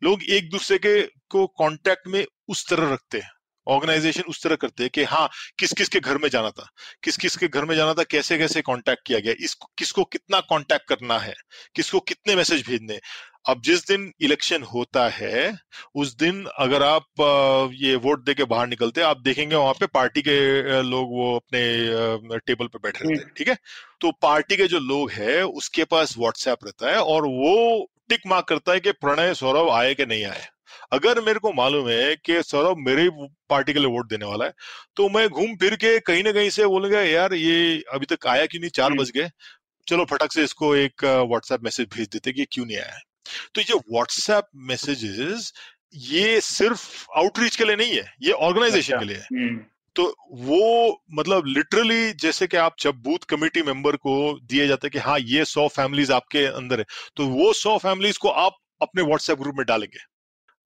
लोग 0.03 0.23
एक 0.23 0.49
दूसरे 0.49 0.77
के, 0.77 1.01
को 1.01 1.45
कांटेक्ट 1.47 2.07
में 2.07 2.25
उस 2.47 2.67
तरह 2.69 2.93
रखते 2.93 3.19
हैं। 3.19 3.31
ऑर्गेनाइजेशन 3.67 4.21
उस 4.21 4.43
तरह 4.43 4.55
करते 4.55 4.83
हैं 4.83 4.89
कि 4.93 5.03
हाँ 5.03 5.29
किस 5.59 5.73
किस 5.73 5.89
के 5.89 5.99
घर 5.99 6.17
में 6.17 6.29
जाना 6.29 6.49
था 6.49 6.69
किस 7.03 7.17
किस 7.17 7.37
के 7.37 7.47
घर 7.47 7.65
में 7.65 7.75
जाना 7.75 7.93
था 7.93 8.03
कैसे 8.03 8.37
कैसे 8.37 8.61
कांटेक्ट 8.61 9.07
किया 9.07 9.19
गया 9.19 9.33
इस 9.39 9.53
किसको 9.77 10.03
कितना 10.03 10.39
कांटेक्ट 10.39 10.87
करना 10.87 11.19
है 11.19 11.33
किसको 11.75 11.99
कितने 11.99 12.35
मैसेज 12.35 12.67
भेजने 12.67 12.99
अब 13.49 13.61
जिस 13.61 13.87
दिन 13.87 14.13
इलेक्शन 14.21 14.63
होता 14.63 15.09
है 15.09 15.57
उस 15.95 16.15
दिन 16.15 16.45
अगर 16.45 16.83
आप 16.83 17.03
ये 17.73 17.95
वोट 17.95 18.25
दे 18.25 18.33
के 18.33 18.43
बाहर 18.43 18.67
निकलते 18.67 19.01
आप 19.01 19.21
देखेंगे 19.21 19.55
वहाँ 19.55 19.73
पे 19.73 19.85
पार्टी 19.85 20.21
के 20.21 20.37
लोग 20.83 21.09
वो 21.09 21.35
अपने 21.35 22.39
टेबल 22.39 22.67
पे 22.67 22.79
बैठे 22.83 22.99
रहते 22.99 23.13
हैं 23.13 23.33
ठीक 23.37 23.47
है? 23.47 23.57
तो 24.01 24.11
पार्टी 24.11 24.57
के 24.57 24.67
जो 24.67 24.79
लोग 24.79 25.11
हैं 25.11 25.43
उसके 25.43 25.83
पास 25.83 26.15
व्हाट्सएप 26.17 26.57
रहता 26.63 26.91
है 26.91 26.97
और 26.97 27.21
वो 27.25 27.91
टिक 28.09 28.21
मार्क 28.27 28.45
करता 28.47 28.71
है 28.71 28.79
कि 28.79 28.91
प्रणय 28.91 29.33
सौरभ 29.33 29.69
आए 29.69 29.93
कि 29.93 30.05
नहीं 30.05 30.25
आए। 30.25 30.47
अगर 30.93 31.21
मेरे 31.21 31.39
को 31.39 31.53
मालूम 31.53 31.89
है 31.89 32.15
कि 32.25 32.41
सौरभ 32.43 32.77
मेरे 32.79 33.09
पार्टी 33.49 33.73
के 33.73 33.79
लिए 33.79 33.87
वोट 33.87 34.09
देने 34.09 34.25
वाला 34.25 34.45
है 34.45 34.53
तो 34.95 35.09
मैं 35.09 35.27
घूम 35.29 35.55
फिर 35.55 35.75
के 35.75 35.97
कहीं 36.01 36.23
ना 36.23 36.31
कहीं 36.31 36.49
से 36.49 36.65
बोलूँगा 36.67 37.01
यार 37.01 37.33
ये 37.33 37.81
अभी 37.93 38.05
तक 38.05 38.27
आया 38.27 38.45
क्यों 38.45 38.61
नहीं? 38.61 38.69
चार 38.71 38.93
बज 38.93 39.11
गए। 39.11 39.29
चलो 39.87 40.05
फटक 40.05 40.31
से 40.31 40.43
इसको 40.43 40.75
एक 40.75 41.03
व्हाट्सएप 41.03 41.63
मैसेज 41.63 41.87
भेज 41.95 42.07
देते 42.07 42.31
कि 42.31 42.45
क्यों 42.51 42.65
नहीं 42.65 42.77
आया 42.77 42.99
तो 43.55 43.61
ये 43.61 43.73
व्हाट्सएप 43.73 44.47
मैसेजेस 44.69 45.51
ये 45.95 46.39
सिर्फ़ 46.41 47.05
आउटरीच 47.17 47.55
के 47.55 47.65
लिए 47.65 47.75
नहीं 47.75 47.93
है 47.93 48.13
ये 48.21 48.31
ऑर्गेनाइजेशन 48.31 48.93
अच्छा, 48.93 48.99
के 48.99 49.05
लिए 49.05 49.17
है। 49.17 49.27
हम्म। 49.33 49.57
तो 49.95 50.03
वो 50.41 51.01
मतलब 51.13 51.45
लिटरली 51.47 52.11
जैसे 52.21 52.47
कि 52.47 52.57
आप 52.57 52.75
जब 52.79 53.01
बूथ 53.03 53.25
कमेटी 53.29 53.61
मेंबर 53.61 53.95
को 53.95 54.13
दिए 54.43 54.67
जाते 54.67 54.87
हैं 54.87 54.91
कि 54.91 54.99
हाँ 54.99 55.17
ये 55.19 55.45
सौ 55.45 55.67
फैमिलीज़ 55.67 56.11
आपके 56.13 56.45
अंदर 56.45 56.79
है 56.79 56.85
तो 57.15 57.25
वो 57.27 57.51
सौ 57.53 57.77
फैमिलीज़ 57.77 58.19
को 58.19 58.29
आप 58.43 58.53
अपने 58.81 59.03
व्हाट्सएप 59.03 59.39
ग्रुप 59.39 59.55
में 59.57 59.65
डालेंगे। 59.65 59.99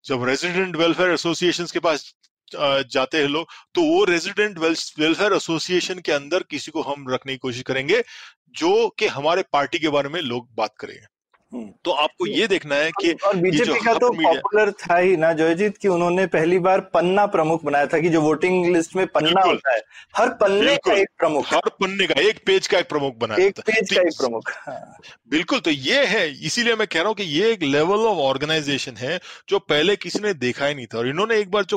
जब 0.04 0.24
रेजिडेंट 0.24 0.76
वेलफेयर 0.76 1.10
एसोसिएशन 1.10 1.66
के 1.72 1.80
पास 1.80 2.12
जाते 2.52 3.18
हैं 3.18 3.28
लोग 3.28 3.48
तो 3.74 3.82
वो 3.84 4.04
रेजिडेंट 4.04 4.58
वेलफेयर 4.58 5.32
एसोसिएशन 5.32 5.98
के 5.98 6.12
अंदर 6.12 6.42
किसी 6.50 6.70
को 6.70 6.82
हम 6.82 7.08
रखने 7.08 7.32
की 7.32 7.38
कोशिश 7.38 7.62
करेंगे, 7.62 8.02
जो 8.50 8.88
कि 8.98 9.06
हमारे 9.08 9.44
पार्टी 9.52 9.78
के 9.78 9.88
बारे 9.88 10.08
में 10.08 10.20
लोग 10.22 10.48
बात 10.54 10.74
करेंगे। 10.80 11.06
तो 11.54 11.90
आपको 11.90 12.26
ये 12.26 12.46
देखना 12.46 12.74
है 12.74 12.90
कि 12.90 13.12
और 13.26 13.36
बीजेपी 13.36 13.78
का 13.84 13.92
तो 13.94 14.10
पॉपुलर 14.12 14.70
था 14.72 14.96
ही 14.96 15.16
ना 15.16 15.32
जयजीत 15.32 15.76
की 15.76 15.88
उन्होंने 15.88 16.26
पहली 16.26 16.58
बार 16.58 16.80
पन्ना 16.80 17.26
प्रमुख 17.26 17.64
बनाया 17.64 17.86
था 17.86 17.98
कि 17.98 18.08
जो 18.08 18.20
वोटिंग 18.20 18.66
लिस्ट 18.66 18.96
में 18.96 19.06
पन्ना 19.06 19.40
होता 19.40 19.74
है 19.74 19.80
हर 20.16 20.28
पन्ने 20.28 20.76
का 20.76 20.92
एक 20.92 21.08
प्रमुख। 21.18 21.52
हर 21.52 21.68
पन्ने 21.80 22.06
का 22.06 22.20
एक 22.20 22.40
पेज 22.46 22.66
का 22.66 22.78
एक 22.78 22.88
प्रमुख 22.88 23.16
बनाया 23.16 23.46
एक 23.46 23.60
पेज 23.60 23.94
का 23.94 24.00
एक 24.00 24.16
प्रमुख 24.18 24.50
हाँ। 24.66 24.96
बिल्कुल 25.30 25.60
तो 25.60 25.70
ये 25.70 26.04
है 26.06 26.28
इसीलिए 26.46 26.74
मैं 26.74 26.86
कह 26.86 26.98
रहा 26.98 27.08
हूँ 27.08 27.14
कि 27.14 27.22
ये 27.22 27.52
एक 27.52 27.62
लेवल 27.62 28.06
ऑफ़ 28.06 28.18
ऑर्गेनाइजेशन 28.18 28.96
है 28.96 29.20
जो 29.48 29.58
पहले 29.58 29.96
किसी 29.96 30.18
ने 30.18 30.34
देखा 30.34 30.66
ही 30.66 30.74
नहीं 30.74 30.86
था 30.86 30.98
और 30.98 31.08
इन्होंने 31.08 31.38
एक 31.38 31.50
बार 31.50 31.64
जो 31.64 31.76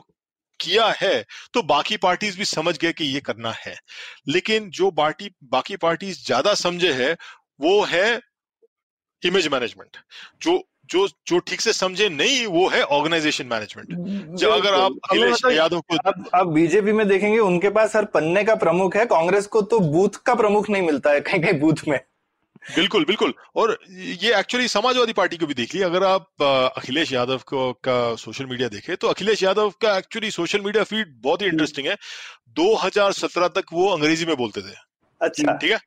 किया 0.59 0.85
है 1.01 1.25
तो 1.53 1.61
बाकी 1.63 1.97
पार्टीज़ 1.97 2.37
भी 2.37 2.45
समझ 2.45 2.77
गए 2.77 2.93
कि 2.93 3.05
ये 3.05 3.19
करना 3.19 3.51
है। 3.51 3.75
लेकिन 4.27 4.69
जो 4.69 4.91
पार्टी 4.91 5.29
बाकी 5.43 5.75
पार्टीज़ 5.75 6.25
ज़्यादा 6.25 6.53
समझे 6.53 6.93
है 6.93 7.17
वो 7.61 7.83
है 7.83 8.19
इमेज 9.23 9.47
मैनेजमेंट 9.47 9.97
जो 10.41 10.61
जो 10.89 11.07
जो 11.27 11.37
ठीक 11.39 11.61
से 11.61 11.73
समझे 11.73 12.07
नहीं 12.09 12.45
वो 12.47 12.67
है 12.69 12.81
ऑर्गेनाइजेशन 12.83 13.45
मैनेजमेंट 13.45 14.37
जो 14.39 14.49
अगर 14.49 14.73
आप 14.73 14.99
अखिलेश 15.03 15.41
यादव 15.51 15.79
को 15.81 15.97
अब 16.09 16.29
अब 16.33 16.51
बीजेपी 16.53 16.91
में 16.91 17.07
देखेंगे 17.07 17.39
उनके 17.39 17.69
पास 17.69 17.95
हर 17.95 18.05
पन्ने 18.05 18.43
का 18.43 18.55
प्रमुख 18.55 18.95
है 18.95 19.05
कांग्रेस 19.05 19.47
को 19.47 19.61
तो 19.61 19.79
बूथ 19.79 20.21
का 20.25 20.35
प्रमुख 20.35 20.69
नहीं 20.69 20.85
मिलता 20.85 21.11
है 21.11 21.21
कहीं 21.21 21.41
कहीं 21.41 21.59
बूथ 21.59 21.87
में। 21.87 21.99
बिल्कुल 22.75 23.05
बिल्कुल। 23.05 23.33
और 23.55 23.77
ये 23.91 24.33
एक्चुअली 24.35 24.67
समाजवादी 24.67 25.13
पार्टी 25.13 25.37
को 25.37 25.45
भी 25.45 25.53
देख 25.53 25.75
लिया 25.75 25.87
अगर 25.87 26.03
आप 26.03 26.43
अखिलेश 26.77 27.11
यादव 27.13 27.41
को 27.47 27.71
का 27.83 28.15
सोशल 28.15 28.45
मीडिया 28.45 28.69
देखे 28.69 28.95
तो 28.95 29.07
अखिलेश 29.07 29.43
यादव 29.43 29.69
का 29.81 29.97
एक्चुअली 29.97 30.31
सोशल 30.31 30.61
मीडिया 30.61 30.83
फ़ीड 30.83 31.13
बहुत 31.21 31.41
ही 31.41 31.47
इंटरेस्टिंग 31.47 31.87
है। 31.87 31.95
2017 32.55 33.47
तक 33.47 33.73
वो 33.73 33.87
अंग्रेज़ी 33.89 34.25
में 34.25 34.35
बोलते 34.35 34.61
थे। 34.61 34.75
अच्छा। 35.21 35.53
ठीक 35.53 35.71
है? 35.71 35.79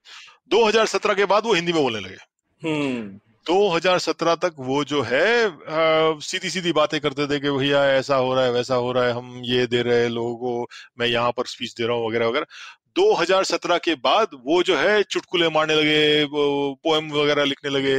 2017 0.51 1.15
के 1.15 1.25
बाद 1.25 1.47
वो 1.47 1.55
हिंदी 1.55 1.73
में 1.73 1.83
बोलने 1.83 2.01
लगे। 2.01 2.17
2017 2.65 4.31
हम्म। 4.31 4.49
तक 4.49 4.55
वो 4.59 4.85
जो 4.85 5.03
है 5.03 6.21
सीधी 6.21 6.51
सीधी 6.51 6.73
बातें 6.73 7.01
करते 7.01 7.27
थे 7.27 7.41
कि 7.41 7.51
भैया 7.51 7.85
ऐसा 7.93 8.17
हो 8.17 8.35
रहा 8.35 8.45
है 8.45 8.51
वैसा 8.53 8.75
हो 8.75 8.93
रहा 8.93 9.05
है 9.05 9.13
हम 9.13 9.41
ये 9.45 9.67
दे 9.67 9.83
रहे 9.83 10.03
हैं 10.03 10.09
लोगों 10.09 10.37
को 10.37 10.69
मैं 10.99 11.07
यहाँ 11.07 11.33
पर 11.33 11.47
स्पीच 11.47 11.75
दे 11.75 11.87
रहा 11.87 11.97
हूँ 11.97 12.09
वगैरह 12.09 12.27
वगैरह। 12.27 12.47
2017 12.95 13.79
के 13.79 13.95
बाद 13.95 14.29
वो 14.45 14.63
जो 14.63 14.77
है 14.77 15.03
चुटकुले 15.03 15.49
मारने 15.49 15.75
लगे 15.75 16.27
पोएम 16.33 17.11
वगैरह 17.13 17.45
लिखने 17.45 17.71
लगे 17.71 17.97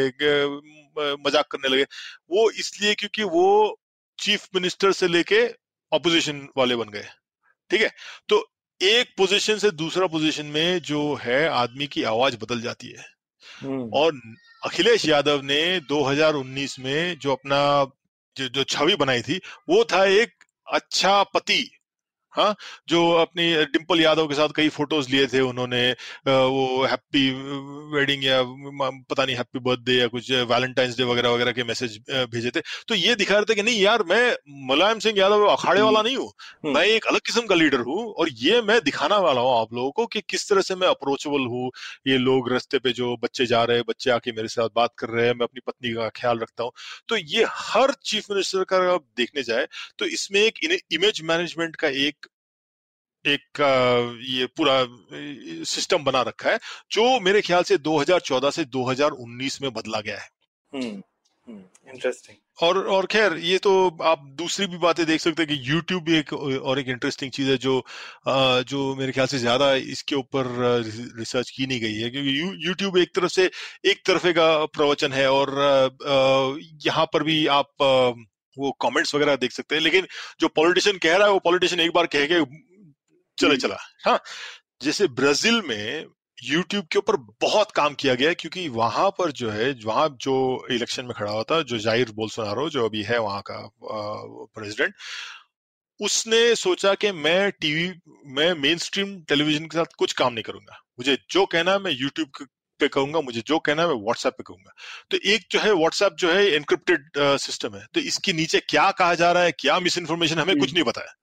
मज़ाक 1.26 1.48
करने 1.48 1.70
लगे। 1.70 1.84
वो 2.32 2.50
इसलिए 2.52 2.94
क्योंकि 2.94 3.24
वो 3.24 3.80
चीफ 4.20 4.48
मिनिस्टर 4.56 4.92
से 4.92 5.08
लेके 5.08 5.48
ऑपोजिशन 5.92 6.48
वाले 6.58 6.76
बन 6.76 6.90
गए। 6.90 7.06
ठीक 7.70 7.82
है? 7.82 7.92
तो 8.30 8.52
एक 8.82 9.08
पोजीशन 9.18 9.58
से 9.58 9.72
दूसरा 9.72 10.08
पोजीशन 10.08 10.46
में 10.46 10.80
जो 10.80 11.16
है 11.16 11.48
आदमी 11.48 11.88
की 11.88 12.04
आवाज़ 12.04 12.38
बदल 12.38 12.62
जाती 12.62 12.88
है। 12.88 13.06
हम्म। 13.62 13.90
और 13.94 14.22
अखिलेश 14.64 15.06
यादव 15.06 15.42
ने 15.42 15.80
2019 15.80 16.80
में 16.80 17.20
जो 17.20 17.32
अपना 17.32 17.92
जो, 18.38 18.64
छवि 18.64 18.96
बनाई 18.96 19.22
थी 19.22 19.40
वो 19.70 19.84
था 19.84 20.04
एक 20.06 20.44
अच्छा 20.68 21.24
पति। 21.24 21.81
हाँ 22.34 22.56
जो 22.90 23.00
अपनी 23.18 23.54
डिम्पल 23.74 24.02
यादव 24.02 24.28
के 24.28 24.36
साथ 24.36 24.50
कई 24.56 24.70
फ़ोटोज़ 24.72 25.10
लिए 25.12 25.28
थे 25.28 25.40
उन्होंने 25.42 25.82
वो 26.28 26.86
हैप्पी 26.86 27.30
वेडिंग 27.94 28.24
या 28.26 28.42
पता 28.44 29.26
नहीं 29.26 29.36
हैप्पी 29.36 29.60
बर्थडे 29.62 29.94
या 29.94 30.08
कुछ 30.08 30.32
वैलेंटाइंस 30.52 30.98
डे 30.98 31.04
वगैरह 31.04 31.30
वगैरह 31.30 31.52
के 31.52 31.64
मैसेज 31.64 31.98
भेजे 32.10 32.52
थे। 32.56 32.62
तो 32.88 32.96
ये 32.96 33.16
दिखा 33.16 33.36
रहे 33.36 33.46
थे 33.46 33.56
कि 33.56 33.64
नहीं 33.64 33.82
यार 33.82 34.04
मैं 34.10 34.24
मुलायम 34.68 35.00
सिंह 35.00 35.20
यादव 35.20 35.46
अखाड़े 35.48 35.82
वाला 35.82 36.02
नहीं 36.02 36.16
हूँ। 36.18 36.32
हम्म। 36.64 36.74
मैं 36.76 36.86
एक 36.86 37.06
अलग 37.08 37.20
किस्म 37.26 37.46
का 37.48 37.56
लीडर 37.56 37.80
हूँ 37.82 38.06
और 38.14 38.30
ये 38.40 38.62
मैं 38.62 38.80
दिखाना 38.84 39.18
वाला 39.20 39.42
हूँ 39.42 39.60
आप 39.60 39.74
लोगों 39.74 39.92
को 39.92 40.06
कि 40.06 40.22
किस 40.30 40.50
तरह 40.50 40.62
से 40.62 40.76
मैं 40.76 40.88
अप्रोचेबल 40.88 41.46
हूँ। 41.48 41.70
ये 42.08 42.18
लोग 42.18 42.52
रस्ते 42.54 42.80
पे 42.80 42.92
जो 42.94 43.16
बच्चे 43.24 43.46
जा 43.46 43.64
रहे 43.64 43.78
हैं 43.78 43.86
बच्चे 43.88 44.12
आके 44.12 44.32
मेरे 44.32 44.48
साथ 44.48 44.70
बात 44.76 44.94
कर 45.00 45.10
रहे 45.10 45.26
हैं 45.28 45.34
मैं 45.34 45.46
अपनी 45.46 45.62
पत्नी 45.68 45.94
का 45.94 46.10
ख्याल 46.16 46.40
रखता 46.40 46.64
हूँ। 46.64 46.72
तो 47.10 47.18
ये 47.18 47.46
हर 47.50 47.94
चीफ 48.04 48.32
मिनिस्टर 48.32 48.64
का 48.74 48.98
देखने 49.18 49.44
जाए 49.44 49.68
तो 50.00 50.06
इसमें 50.08 50.42
एक 50.42 50.60
इमेज 50.94 51.22
मैनेजमेंट 51.26 51.76
का 51.76 51.88
एक 51.88 52.21
एक 53.26 53.62
ये 54.30 54.46
पूरा 54.58 54.86
सिस्टम 55.66 56.04
बना 56.04 56.22
रखा 56.22 56.50
है 56.50 56.60
जो 56.92 57.20
मेरे 57.20 57.42
ख्याल 57.42 57.64
से 57.64 57.78
2014 57.80 58.52
से 58.52 58.66
2019 58.66 59.62
में 59.62 59.72
बदला 59.74 60.02
गया 60.02 60.18
है। 60.18 60.30
इंटरेस्टिंग 61.48 62.36
हम्म, 62.36 62.68
और 62.68 62.88
और 62.88 63.06
खैर 63.06 63.38
ये 63.38 63.58
तो 63.58 63.74
आप 64.04 64.24
दूसरी 64.36 64.68
भी 64.68 64.78
बातें 64.78 65.06
देख 65.06 65.22
सकते 65.22 65.44
हैं 65.44 65.50
कि 65.50 65.72
YouTube 65.72 66.02
भी 66.02 66.18
एक 66.18 66.34
और 66.34 66.80
एक 66.80 66.88
इंटरेस्टिंग 66.88 67.32
चीज़ 67.32 67.50
है 67.50 67.58
जो 67.58 67.84
जो 68.64 68.96
मेरे 68.96 69.12
ख्याल 69.12 69.28
से 69.28 69.40
ज़्यादा 69.40 69.74
इसके 69.94 70.16
ऊपर 70.16 70.48
रिसर्च 71.18 71.50
की 71.50 71.68
नहीं 71.68 71.80
गई 71.82 71.96
है 71.96 72.10
क्योंकि 72.10 72.68
YouTube 72.68 72.98
एक 72.98 73.16
तरफ़ 73.16 73.32
से 73.32 73.50
एक 73.86 74.02
तरफे 74.06 74.34
का 74.34 74.66
प्रवचन 74.66 75.14
है 75.14 75.30
और 75.32 75.56
यहाँ 76.86 77.06
पर 77.06 77.24
भी 77.24 77.46
आप 77.52 77.70
वो 78.58 78.72
कमेंट्स 78.82 79.16
वगैरह 79.16 79.36
देख 79.36 79.52
सकते 79.52 79.76
हैं 79.76 79.82
लेकिन 79.82 80.08
जो 80.40 80.48
पॉलिटिशियन 80.48 80.98
कह 80.98 81.16
रहा 81.18 81.28
है 81.28 81.34
वो 81.34 81.40
पॉलिटिशियन 81.40 81.82
एक 81.82 81.92
बार 81.92 82.06
कह 82.06 82.26
के 82.26 82.40
चले। 83.38 83.58
चला। 83.58 83.78
हाँ 84.06 84.20
जैसे 84.84 85.08
ब्राज़ील 85.10 85.62
में 85.62 86.06
यूट्यूब 86.38 86.86
के 86.92 87.00
ऊपर 87.00 87.16
बहुत 87.42 87.72
काम 87.72 87.94
किया 87.94 88.14
गया 88.16 88.34
क्योंकि 88.34 88.68
वहाँ 88.70 89.10
पर 89.18 89.32
जो 89.32 89.50
है 89.50 89.72
वहाँ 89.84 90.08
जो 90.22 90.36
इलेक्शन 90.72 91.06
में 91.06 91.14
खड़ा 91.18 91.32
हुआ 91.32 91.44
था 91.44 91.62
जो 91.64 91.78
ज़ाहिर 91.80 92.12
बोलसोनारो 92.12 92.70
जो 92.70 92.86
अभी 92.86 93.04
है 93.04 93.20
वहाँ 93.20 93.42
का 93.50 93.60
प्रेसिडेंट 93.84 94.94
उसने 96.00 96.56
सोचा 96.56 96.94
कि 96.96 97.12
मैं 97.12 97.52
टीवी 97.52 97.92
मैं 98.36 98.54
मेन 98.62 98.78
स्ट्रीम 98.80 99.20
टेलीविज़न 99.30 99.66
के 99.66 99.78
साथ 99.78 99.94
कुछ 99.98 100.14
काम 100.14 100.34
नहीं 100.34 100.44
करूँगा। 100.44 100.82
मुझे 101.00 101.18
जो 101.32 101.46
कहना 101.46 101.72
है 101.72 101.80
मैं 101.80 101.92
यूट्यूब 101.92 102.46
पे 102.80 102.88
कहूँगा 102.88 103.22
मुझे 103.22 103.42
जो 103.48 103.60
कहना 103.60 103.82
है 103.82 103.88
मैं 103.88 103.96
व्हाट्सएप 103.96 104.34
पे 104.34 104.44
कहूँगा। 104.44 104.74
तो 105.12 105.18
एक 105.34 105.46
जो 105.52 105.60
है 105.60 105.74
व्हाट्सएप 105.74 106.14
जो 106.20 106.32
है 106.32 106.46
एनक्रिप्टेड 106.56 107.20
सिस्टम 107.40 107.76
है। 107.76 107.86
तो 107.94 108.00
इसके 108.02 108.34
नीचे 108.34 108.60
क्या 108.70 108.90
कहा 108.92 109.16
जा 109.16 109.32
रहा 109.32 109.44
है 109.44 109.52
क्या 109.60 109.80
मिस 109.80 109.98
इन्फॉर्मेशन 109.98 110.40
हमें 110.40 110.58
कुछ 110.60 110.74
नहीं 110.74 110.84
पता 110.84 111.02
है। 111.02 111.14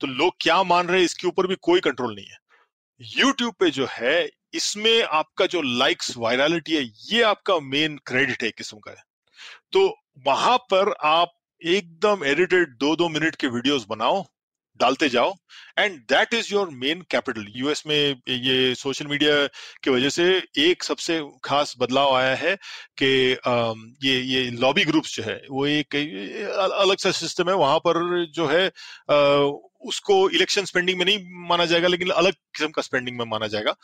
तो 0.00 0.06
लोग 0.06 0.32
क्या 0.40 0.62
मान 0.64 0.86
रहे 0.88 0.98
हैं? 0.98 1.04
इसके 1.04 1.26
ऊपर 1.28 1.46
भी 1.46 1.56
कोई 1.62 1.80
कंट्रोल 1.80 2.14
नहीं 2.14 2.26
है। 2.26 2.38
यूट्यूब 3.00 3.54
पे 3.60 3.70
जो 3.70 3.86
है, 3.90 4.28
इसमें 4.54 5.02
आपका 5.02 5.46
जो 5.46 5.62
लाइक्स 5.62 6.16
वायरलिटी 6.18 6.76
है, 6.76 6.82
ये 7.10 7.22
आपका 7.24 7.58
मेन 7.62 7.98
क्रेडिट 8.06 8.42
है 8.42 8.50
किस्म 8.50 8.78
का 8.78 8.90
है। 8.90 9.02
तो 9.72 9.88
वहाँ 10.26 10.56
पर 10.70 10.94
आप 11.06 11.32
एकदम 11.62 12.24
एडिटेड 12.26 12.76
दो 12.78 12.94
दो 12.96 13.08
मिनट 13.08 13.36
के 13.36 13.46
वीडियोस 13.48 13.86
बनाओ, 13.88 14.24
डालते 14.80 15.08
जाओ 15.08 15.32
and 15.78 15.98
that 16.08 16.34
is 16.34 16.52
your 16.52 16.70
main 16.74 17.02
capital 17.10 17.46
US 17.56 17.82
में 17.86 18.20
ये 18.28 18.74
सोशल 18.74 19.06
मीडिया 19.06 19.46
की 19.84 19.90
वजह 19.90 20.08
से 20.08 20.24
एक 20.58 20.82
सबसे 20.82 21.20
खास 21.44 21.74
बदलाव 21.78 22.14
आया 22.16 22.34
है 22.36 22.54
कि 23.02 23.06
ये 24.04 24.18
ये 24.22 24.50
लॉबी 24.52 24.84
ग्रुप्स 24.84 25.16
जो 25.16 25.22
है, 25.22 25.40
वो 25.50 25.66
एक 25.66 25.96
अलग 25.96 26.98
सा 26.98 27.10
सिस्टम 27.12 27.50
है। 27.50 27.54
वहाँ 27.56 27.78
पर 27.86 28.24
जो 28.34 28.46
है 28.46 28.66
उसको 29.86 30.28
इलेक्शन 30.30 30.64
स्पेंडिंग 30.64 30.98
में 30.98 31.04
नहीं 31.04 31.18
माना 31.48 31.64
जाएगा 31.66 31.88
लेकिन 31.88 32.10
अलग 32.12 32.32
किस्म 32.32 32.68
का 32.70 32.82
स्पेंडिंग 32.82 33.18
में 33.18 33.24
माना 33.26 33.46
जाएगा। 33.46 33.74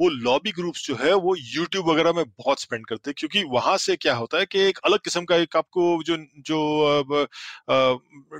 वो 0.00 0.08
लॉबी 0.08 0.52
ग्रुप्स 0.52 0.86
जो 0.86 0.94
है 0.96 1.12
वो 1.14 1.34
यूट्यूब 1.38 1.88
वगैरह 1.88 2.12
में 2.12 2.24
बहुत 2.28 2.60
स्पेंड 2.60 2.86
करते 2.86 3.10
हैं 3.10 3.14
क्योंकि 3.18 3.42
वहाँ 3.48 3.76
से 3.78 3.96
क्या 3.96 4.14
होता 4.14 4.38
है 4.38 4.46
कि 4.46 4.60
एक 4.60 4.78
अलग 4.84 4.98
किस्म 4.98 5.24
का 5.24 5.36
एक 5.36 5.56
आपको 5.56 6.02
जो 6.02 6.16
जो 6.40 7.26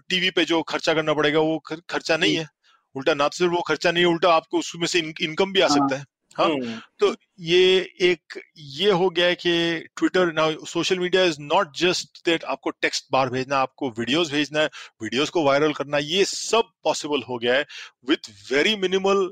टीवी 0.08 0.30
पे 0.30 0.44
जो 0.44 0.62
खर्चा 0.62 0.94
करना 0.94 1.14
पड़ेगा 1.14 1.40
वो 1.40 1.58
खर्चा 1.68 2.16
नहीं 2.16 2.36
है। 2.36 2.46
उल्टा 2.94 3.14
ना 3.14 3.28
तो 3.28 3.36
सिर्फ़ 3.36 3.52
वो 3.52 3.60
खर्चा 3.60 3.90
नहीं 3.92 4.04
है 4.04 4.10
उल्टा 4.10 4.32
आपको 4.34 4.58
उसमें 4.58 4.86
से 4.86 4.98
इनकम 4.98 5.52
भी 5.52 5.60
आ 5.60 5.68
हाँ। 5.68 5.76
सकता 5.78 5.98
है। 5.98 6.04
हाँ 6.36 6.48
हम्म। 6.48 6.78
तो 6.98 7.14
ये 7.42 7.62
एक 8.02 8.38
ये 8.56 8.90
हो 8.92 9.08
गया 9.10 9.26
है 9.26 9.34
कि 9.36 9.52
ट्विटर 9.96 10.32
ना 10.32 10.48
social 10.66 10.98
media 10.98 11.24
is 11.24 11.40
not 11.42 11.76
just 11.76 12.24
that 12.26 12.44
आपको 12.46 12.70
टेक्स्ट 12.72 13.06
बार 13.12 13.30
भेजना 13.30 13.56
आपको 13.58 13.90
वीडियोस 13.90 14.32
भेजना 14.32 14.60
है 14.60 14.70
वीडियोस 15.02 15.30
को 15.30 15.42
वायरल 15.44 15.72
करना 15.72 15.98
ये 16.00 16.24
सब 16.26 16.70
पॉसिबल 16.84 17.22
हो 17.28 17.38
गया 17.38 17.54
है 17.54 17.66
with 18.08 18.30
very 18.52 18.74
minimal 18.78 19.28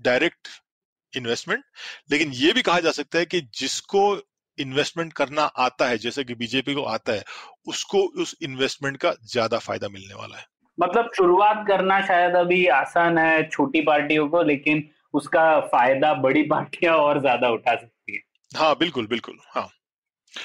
direct 0.00 0.48
investment 1.12 1.64
लेकिन 2.10 2.32
ये 2.34 2.52
भी 2.52 2.62
कहा 2.62 2.80
जा 2.80 2.90
सकता 2.92 3.18
है 3.18 3.26
कि 3.26 3.40
जिसको 3.54 4.02
इन्वेस्टमेंट 4.58 5.12
करना 5.12 5.42
आता 5.60 5.88
है 5.88 5.98
जैसे 5.98 6.24
कि 6.24 6.34
बीजेपी 6.34 6.74
को 6.74 6.82
आता 6.88 7.12
है 7.12 7.24
उसको 7.66 8.02
उस 8.18 8.34
इन्वेस्टमेंट 8.42 8.96
का 8.96 9.14
ज़्यादा 9.24 9.58
फ़ायदा 9.60 9.88
मिलने 9.88 10.14
वाला 10.14 10.36
है 10.36 10.44
मतलब 10.78 11.10
शुरुआत 11.16 11.64
करना 11.68 12.00
शायद 12.00 12.34
अभी 12.36 12.66
आसान 12.74 13.18
है 13.18 13.48
छोटी 13.48 13.80
पार्टियों 13.80 14.28
को 14.28 14.42
लेकिन 14.42 14.88
उसका 15.16 15.48
फ़ायदा 15.66 16.12
बड़ी 16.22 16.42
पार्टियाँ 16.48 16.96
और 16.98 17.20
ज़्यादा 17.20 17.48
उठा 17.50 17.74
सकती 17.74 18.14
है। 18.14 18.20
हाँ 18.52 18.74
बिल्कुल 18.78 19.06
बिल्कुल 19.06 19.38
हाँ। 19.50 19.68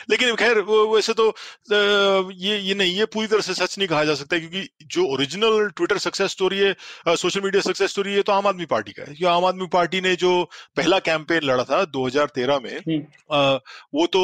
लेकिन 0.10 0.36
खैर 0.36 0.60
वैसे 0.60 1.14
तो 1.14 1.24
ये 1.72 2.58
ये 2.58 2.74
नहीं 2.74 2.94
ये 2.94 3.06
पूरी 3.06 3.28
तरह 3.28 3.42
से 3.42 3.54
सच 3.54 3.78
नहीं 3.78 3.88
कहा 3.88 4.04
जा 4.04 4.14
सकता 4.16 4.38
क्योंकि 4.40 4.86
जो 4.88 5.06
ओरिजिनल 5.08 5.68
ट्विटर 5.70 5.98
सक्सेस 5.98 6.32
स्टोरी 6.32 6.60
है 6.60 7.16
सोशल 7.18 7.42
मीडिया 7.42 7.62
सक्सेस 7.62 7.92
स्टोरी 7.92 8.14
है 8.14 8.22
तो 8.22 8.32
आम 8.32 8.48
आदमी 8.48 8.66
पार्टी 8.66 8.92
का 8.92 9.02
है। 9.02 9.06
क्योंकि 9.06 9.26
आम 9.26 9.46
आदमी 9.46 9.68
पार्टी 9.74 10.02
ने 10.02 10.16
जो 10.16 10.32
पहला 10.78 11.00
कैंपेन 11.00 11.44
लड़ा 11.44 11.64
था 11.64 11.84
2013 11.88 12.60
में 12.60 12.78
हम्म। 12.78 13.60
वो 13.94 14.06
तो 14.16 14.24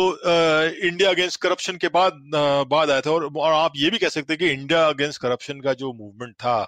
इंडिया 0.87 1.09
अगेंस्ट 1.09 1.41
करप्शन 1.41 1.77
के 1.77 1.87
बाद 1.89 2.21
बाद 2.67 2.89
आया 2.89 3.01
था 3.01 3.11
और, 3.11 3.29
और 3.35 3.53
आप 3.53 3.73
ये 3.75 3.89
भी 3.89 3.97
कह 3.97 4.09
सकते 4.09 4.33
हैं 4.33 4.39
कि 4.39 4.51
इंडिया 4.51 4.87
अगेंस्ट 4.87 5.21
करप्शन 5.21 5.59
का 5.61 5.73
जो 5.75 5.93
मूवमेंट 5.93 6.33
था 6.35 6.59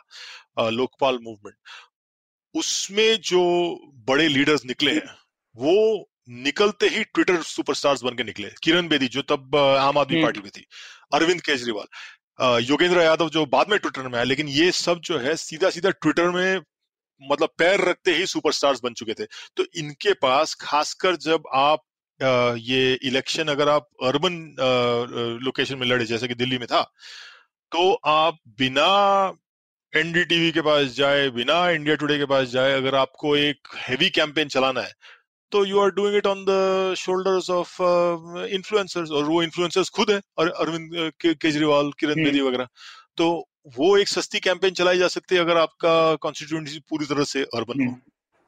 लोकपाल 0.72 1.20
मूवमेंट 1.24 1.56
उसमें 2.56 3.20
जो 3.22 3.42
बड़े 4.08 4.28
लीडर्स 4.28 4.66
निकले 4.66 4.92
हैं 4.92 5.16
वो 5.56 5.76
निकलते 6.30 6.88
ही 6.88 7.04
ट्विटर 7.04 7.42
सुपरस्टार्स 7.44 8.04
बन 8.04 8.16
के 8.16 8.24
निकले 8.24 8.50
किरण 8.64 8.88
बेदी 8.88 9.08
जो 9.08 9.22
तब 9.30 9.56
आम 9.56 9.98
आदमी 9.98 10.16
हम्म। 10.16 10.26
पार्टी 10.26 10.40
में 10.40 10.50
थी। 10.50 10.66
अरविंद 11.14 11.42
केजरीवाल। 11.42 12.60
योगेंद्र 12.64 13.02
यादव 13.02 13.30
जो 13.30 13.46
बाद 13.48 13.70
में 13.70 13.78
ट्विटर 13.80 14.08
में 14.08 14.16
आया 14.16 14.24
लेकिन 14.24 14.48
ये 14.48 14.72
सब 14.72 15.00
जो 15.02 15.18
है 15.20 15.36
सीधा 15.36 15.70
सीधा 15.70 15.90
ट्विटर 15.92 16.30
में 16.32 16.62
मतलब 17.22 17.50
पैर 17.58 17.82
रखते 17.82 18.12
ही 18.16 18.26
सुपरस्टार्स 18.26 18.80
बन 18.84 18.94
चुके 18.94 19.14
थे। 19.14 19.26
तो 19.58 19.66
इनके 19.78 20.14
पास 20.22 20.54
खासकर 20.62 21.16
जब 21.24 21.44
आप 21.54 21.84
ये 22.20 22.94
इलेक्शन 23.04 23.48
अगर 23.48 23.70
आप 23.70 23.88
अर्बन 24.04 24.34
लोकेशन 25.44 25.78
में 25.78 25.86
लड़े 25.88 26.06
जैसे 26.06 26.28
कि 26.28 26.36
दिल्ली 26.36 26.58
में 26.58 26.68
था 26.68 26.82
तो 27.72 27.92
आप 28.08 28.38
बिना 28.58 28.88
एनडीटीवी 29.94 30.52
के 30.52 30.62
पास 30.62 30.96
जाए 30.96 31.30
बिना 31.32 31.70
इंडिया 31.72 31.96
टुडे 31.96 32.18
के 32.18 32.26
पास 32.26 32.48
जाए 32.48 32.74
अगर 32.74 32.96
आपको 32.96 33.36
एक 33.38 33.68
हैवी 33.78 34.10
कैंपेन 34.12 34.48
चलाना 34.48 34.82
है 34.82 34.92
तो 35.52 35.64
you 35.66 35.80
are 35.80 35.92
doing 35.92 36.16
it 36.16 36.28
on 36.28 36.44
the 36.46 36.94
shoulders 36.98 37.50
of 37.52 37.82
influencers 38.50 39.12
और 39.12 39.24
वो 39.26 39.42
इन्फ्लुएंसर्स 39.44 39.90
खुद 39.90 40.12
है 40.12 40.20
और 40.38 40.50
अरविंद 40.58 41.12
केजरीवाल 41.22 41.92
किरण 42.00 42.14
हम्म। 42.14 42.24
बेदी 42.24 42.42
वगैरह 42.42 42.68
तो 43.18 43.32
वो 43.78 43.96
एक 43.98 44.08
सस्ती 44.08 44.40
कैंपेन 44.42 44.74
चलाई 44.74 44.98
जा 44.98 45.08
सकती 45.08 45.36
है 45.36 45.42
अगर 45.42 45.58
आपका 45.58 45.96
कॉन्स्टिट्यूंसी 46.20 46.80
पूरी 46.90 47.06
तरह 47.06 47.24
से 47.26 47.44
अर्बन 47.44 47.80
हो 47.80 47.86
हम्म। 47.86 48.00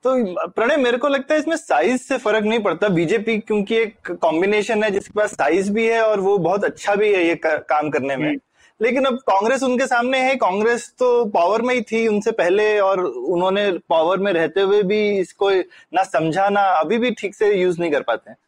तो 0.06 0.48
प्रणय 0.50 0.78
मेरे 0.78 0.98
को 0.98 1.08
लगता 1.08 1.34
है 1.34 1.40
इसमें 1.40 1.56
साइज़ 1.58 2.02
से 2.02 2.18
फ़र्क 2.20 2.46
नहीं 2.46 2.60
पड़ता 2.62 2.88
बीजेपी 2.92 3.38
क्योंकि 3.40 3.76
एक 3.78 4.12
कॉम्बिनेशन 4.22 4.84
है 4.84 4.92
जिसके 4.92 5.20
पास 5.20 5.34
साइज़ 5.34 5.72
भी 5.72 5.88
है 5.88 6.02
और 6.04 6.20
वो 6.20 6.38
बहुत 6.40 6.64
अच्छा 6.66 6.96
भी 6.96 7.14
है 7.14 7.28
ये 7.28 7.36
काम 7.46 7.90
करने 7.90 8.16
में 8.16 8.28
हम्म। 8.28 8.40
लेकिन 8.82 9.06
अब 9.06 9.18
कांग्रेस 9.28 9.64
उनके 9.64 9.86
सामने 9.88 10.20
है, 10.20 10.36
कांग्रेस 10.38 10.92
तो 11.00 11.26
पावर 11.32 11.62
में 11.62 11.74
ही 11.76 11.82
थी 11.84 12.08
उनसे 12.08 12.32
पहले 12.34 12.78
और 12.80 13.00
उन्होंने 13.00 13.72
पावर 13.90 14.20
में 14.20 14.32
रहते 14.34 14.62
हुए 14.62 14.82
भी 14.84 15.02
इसको 15.20 15.52
ना 15.52 16.04
समझा, 16.06 16.48
ना 16.50 16.62
अभी 16.80 16.98
भी 16.98 17.12
ठीक 17.12 17.36
से 17.36 17.54
यूज़ 17.54 17.80
नहीं 17.80 17.92
कर 17.92 18.02
पाते 18.04 18.40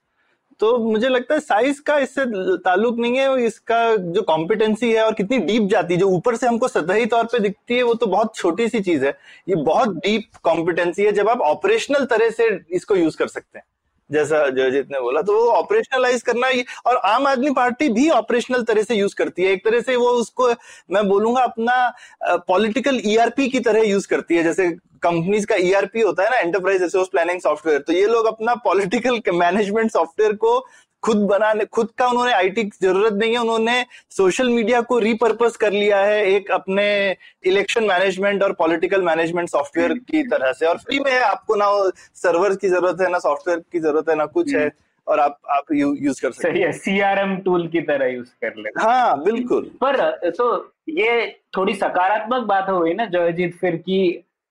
तो 0.60 0.78
मुझे 0.80 1.10
लगता 1.10 1.34
है 1.34 1.40
साइज़ 1.40 1.82
का 1.82 1.98
इससे 2.00 2.26
ताल्लुक 2.58 2.98
नहीं 2.98 3.18
है, 3.18 3.46
इसका 3.46 3.96
जो 3.98 4.22
कॉम्पिटेंसी 4.22 4.92
है 4.92 5.04
और 5.06 5.14
कितनी 5.14 5.38
डीप 5.40 5.64
जाती 5.70 5.94
है, 5.94 6.00
जो 6.00 6.08
ऊपर 6.10 6.36
से 6.36 6.48
हमको 6.48 6.68
सतही 6.68 7.06
तौर 7.06 7.24
पे 7.26 7.40
दिखती 7.40 7.76
है, 7.76 7.84
वो 7.84 7.94
तो 7.94 8.08
बहुत 8.08 8.36
छोटी 8.36 8.68
सी 8.70 8.80
चीज़ 8.82 9.06
है। 9.06 9.12
ये 9.50 9.56
बहुत 9.56 9.96
डीप 9.98 10.30
कॉम्पिटेंसी 10.44 11.04
है, 11.04 11.12
जब 11.12 11.30
आप 11.30 11.42
ऑपरेशनल 11.44 12.06
तरह 12.06 12.30
से 12.30 12.48
इसको 12.72 12.96
यूज़ 12.96 13.18
कर 13.18 13.28
सकते 13.28 13.60
हैं। 13.60 13.66
जैसा 14.14 14.48
जयजीत 14.50 14.92
ने 14.92 15.00
बोला 15.02 15.22
तो 15.22 15.34
वो 15.36 15.50
ऑपरेशनलाइज 15.52 16.22
करना 16.24 16.48
ही 16.48 16.64
और 16.88 16.98
आम 17.06 17.28
आदमी 17.28 17.50
पार्टी 17.54 17.90
भी 17.90 18.10
ऑपरेशनल 18.12 18.64
तरह 18.64 18.84
से 18.84 18.96
यूज़ 18.96 19.16
करती 19.16 19.44
है। 19.44 19.52
एक 19.52 19.66
तरह 19.66 19.82
से 19.82 19.96
वो 19.96 20.10
उसको, 20.12 20.50
मैं 20.92 21.08
बोलूँगा, 21.10 21.42
अपना 21.44 22.38
पॉलिटिकल 22.48 23.02
ईआरपी 23.06 23.48
की 23.50 23.60
तरह 23.62 23.84
यूज़ 23.84 24.08
करती 24.08 24.36
है। 24.36 24.44
जैसे 24.44 24.70
कंपनीज़ 25.04 25.46
का 25.46 25.56
ईआरपी 25.60 26.02
होता 26.02 26.24
है 26.24 26.30
ना 26.30 26.38
एंटरप्राइज 26.40 26.82
रिसोर्स 26.82 27.08
प्लानिंग 27.10 27.40
सॉफ्टवेयर 27.42 27.80
तो 27.82 27.94
ये 27.94 28.06
लोग 28.08 28.26
अपना 28.28 28.56
पॉलिटिकल 28.66 29.20
मैनेजमेंट 29.36 29.92
सॉफ्टवेयर 29.92 30.34
को 30.36 30.60
खुद 31.04 31.18
बनाने 31.28 31.66
खुद 31.68 31.90
का 31.98 32.08
उन्होंने 32.08 32.34
आईटी 32.34 32.64
की 32.64 32.78
ज़रूरत 32.82 33.14
नहीं 33.14 33.32
है 33.32 33.40
उन्होंने 33.40 33.86
सोशल 34.12 34.50
मीडिया 34.50 34.82
को 34.82 35.00
रिपर्पज 35.00 35.56
कर 35.56 35.72
लिया 35.72 36.00
है 36.00 36.24
एक 36.28 36.52
अपने 36.52 36.86
इलेक्शन 37.46 37.84
मैनेजमेंट 37.84 38.44
और 38.44 38.54
पॉलिटिकल 38.60 39.02
मैनेजमेंट 39.02 39.50
सॉफ्टवेयर 39.50 39.94
की 40.10 40.24
तरह 40.28 40.52
से। 40.52 40.66
और 40.66 40.78
फ्री 40.78 41.00
में 41.00 41.12
है 41.12 41.20
आपको 41.24 41.56
ना 41.56 41.68
सर्वर 42.16 42.56
की 42.56 42.70
ज़रूरत 42.70 43.02
है 43.02 43.10
ना 43.12 43.20
सॉफ्टवेयर 43.20 43.64
की 43.72 43.80
ज़रूरत 43.80 44.10
है 44.10 44.16
ना 44.16 44.26
कुछ 44.28 44.54
है 44.56 44.72
और 45.08 45.20
आप 45.20 45.38
आप 45.52 45.72
यू, 45.74 45.96
यूज़ 46.02 46.22
कर 46.22 46.32
सकते 46.32 46.60
हैं। 46.60 46.72
सीआरएम 46.74 47.36
टूल 47.38 47.68
की 47.68 47.82
तरह 47.84 48.06
यूज़ 48.08 48.30
कर 48.44 48.54
ले 48.58 48.70
हाँ। 48.82 49.24
बिल्कुल। 49.24 49.70
पर 49.82 50.30
तो 50.30 50.46
ये 50.90 51.26
थोड़ी 51.58 51.74
सकारात्मक 51.76 52.48
बात 52.48 52.70
हो 52.70 52.80
गई 52.80 52.94
ना 52.94 53.06
जयजीत 53.08 53.58
फिर 53.62 53.76
की 53.78 54.08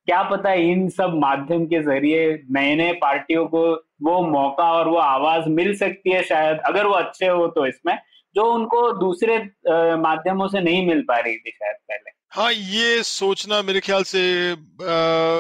क्या 0.08 0.22
पता 0.22 0.52
इन 0.60 0.88
सब 0.90 1.12
माध्यम 1.16 1.64
के 1.66 1.82
ज़रिए 1.82 2.22
नए 2.52 2.74
नए 2.76 2.92
पार्टियों 3.00 3.44
को 3.46 3.62
वो 4.02 4.20
मौका 4.26 4.70
और 4.72 4.88
वो 4.88 4.96
आवाज़ 4.98 5.48
मिल 5.48 5.74
सकती 5.76 6.10
है 6.10 6.22
शायद 6.24 6.58
अगर 6.66 6.86
वो 6.86 6.94
अच्छे 6.94 7.26
हो 7.26 7.46
तो 7.48 7.66
इसमें 7.66 7.98
जो 8.36 8.44
उनको 8.52 8.80
दूसरे 8.98 9.36
माध्यमों 9.98 10.48
से 10.48 10.60
नहीं 10.60 10.86
मिल 10.86 11.02
पा 11.02 11.18
रही 11.18 11.36
थी 11.36 11.50
शायद 11.50 11.76
पहले। 11.90 12.10
हाँ 12.32 12.52
ये 12.52 13.02
सोचना 13.02 13.60
मेरे 13.62 13.80
ख्याल 13.80 14.02
से 14.02 14.22
आ, 14.52 15.38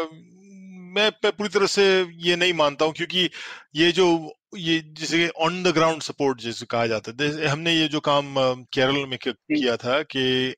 मैं 0.94 1.10
पूरी 1.24 1.48
तरह 1.48 1.66
से 1.66 1.84
ये 2.26 2.36
नहीं 2.36 2.52
मानता 2.54 2.84
हूँ 2.84 2.92
क्योंकि 2.92 3.28
ये 3.76 3.92
जो 3.92 4.06
ये 4.52 4.78
जैसे 4.90 5.28
ऑन 5.40 5.62
द 5.62 5.68
ग्राउंड 5.74 6.02
सपोर्ट 6.02 6.40
जिसे 6.40 6.66
कहा 6.66 6.86
जाता 6.86 7.12
है। 7.20 7.46
हमने 7.46 7.72
ये 7.72 7.86
जो 7.88 8.00
काम 8.00 8.34
केरल 8.74 9.06
में 9.06 9.18
किया 9.22 9.76
था 9.76 10.00
कि 10.06 10.54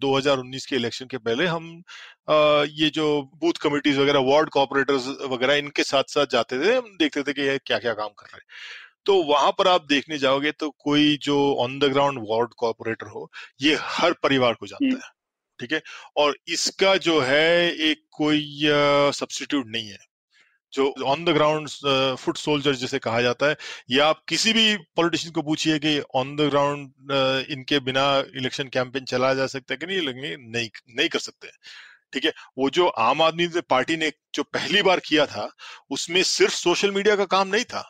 2019 0.00 0.66
के 0.66 0.76
इलेक्शन 0.76 1.06
के 1.06 1.18
पहले 1.18 1.46
हम 1.46 1.68
ये 2.72 2.90
जो 2.90 3.06
बूथ 3.34 3.60
कमिटीज 3.62 3.98
वगैरह 3.98 4.20
वार्ड 4.26 4.48
कॉपरेटर्स 4.50 5.06
वगैरह 5.30 5.54
इनके 5.56 5.82
साथ 5.84 6.10
साथ 6.10 6.26
जाते 6.32 6.58
थे। 6.60 6.74
हम 6.76 6.96
देखते 6.98 7.22
थे 7.22 7.32
कि 7.32 7.42
ये 7.42 7.58
क्या 7.66 7.78
क्या 7.78 7.94
काम 7.94 8.08
कर 8.08 8.26
रहे 8.26 8.36
हैं। 8.36 8.44
तो 9.06 9.22
वहाँ 9.24 9.50
पर 9.58 9.68
आप 9.68 9.86
देखने 9.88 10.18
जाओगे 10.18 10.52
तो 10.52 10.70
कोई 10.80 11.16
जो 11.22 11.38
on 11.60 11.78
the 11.78 11.84
ground 11.92 12.18
ward 12.30 12.54
corporator 12.58 13.06
हो 13.08 13.30
ये 13.62 13.76
हर 13.80 14.12
परिवार 14.22 14.54
को 14.54 14.66
जानता 14.66 15.06
है 15.06 15.12
ठीक 15.58 15.72
है? 15.72 15.82
और 16.16 16.36
इसका 16.48 16.96
जो 16.98 17.20
है 17.20 17.72
एक 17.82 18.02
कोई 18.12 18.60
सब्सटीट्यूट 19.14 19.66
नहीं 19.68 19.88
है। 19.88 19.98
जो 20.72 20.88
on 21.06 21.24
the 21.24 21.30
ground 21.30 21.68
foot 22.16 22.36
soldier 22.38 22.74
जिसे 22.76 22.98
कहा 22.98 23.20
जाता 23.22 23.46
है, 23.46 23.56
या 23.90 24.06
आप 24.06 24.22
किसी 24.28 24.52
भी 24.52 24.76
पॉलिटिशियन 24.96 25.32
को 25.32 25.42
पूछिए 25.42 25.78
कि 25.78 25.98
ऑन 26.14 26.34
द 26.36 26.48
ग्राउंड 26.50 27.12
इनके 27.50 27.80
बिना 27.82 28.06
इलेक्शन 28.36 28.68
कैंपेन 28.68 29.04
चलाया 29.06 29.34
जा 29.34 29.46
सकता 29.48 29.74
है 29.74 29.78
कि 29.78 29.86
नहीं 29.86 30.00
लगेंगे, 30.00 30.36
नहीं 30.38 30.68
नहीं 30.90 31.08
कर 31.08 31.18
सकते 31.20 31.48
ठीक 32.12 32.24
है? 32.24 32.32
वो 32.58 32.68
जो 32.70 32.86
आम 33.00 33.22
आदमी 33.22 33.46
पार्टी 33.70 33.96
ने 33.96 34.10
जो 34.34 34.42
पहली 34.44 34.82
बार 34.82 35.00
किया 35.00 35.26
था, 35.26 35.48
उसमें 35.90 36.22
सिर्फ़ 36.24 36.54
सोशल 36.54 36.90
मीडिया 36.90 37.16
का 37.16 37.24
काम 37.26 37.48
नहीं 37.48 37.64
था। 37.64 37.82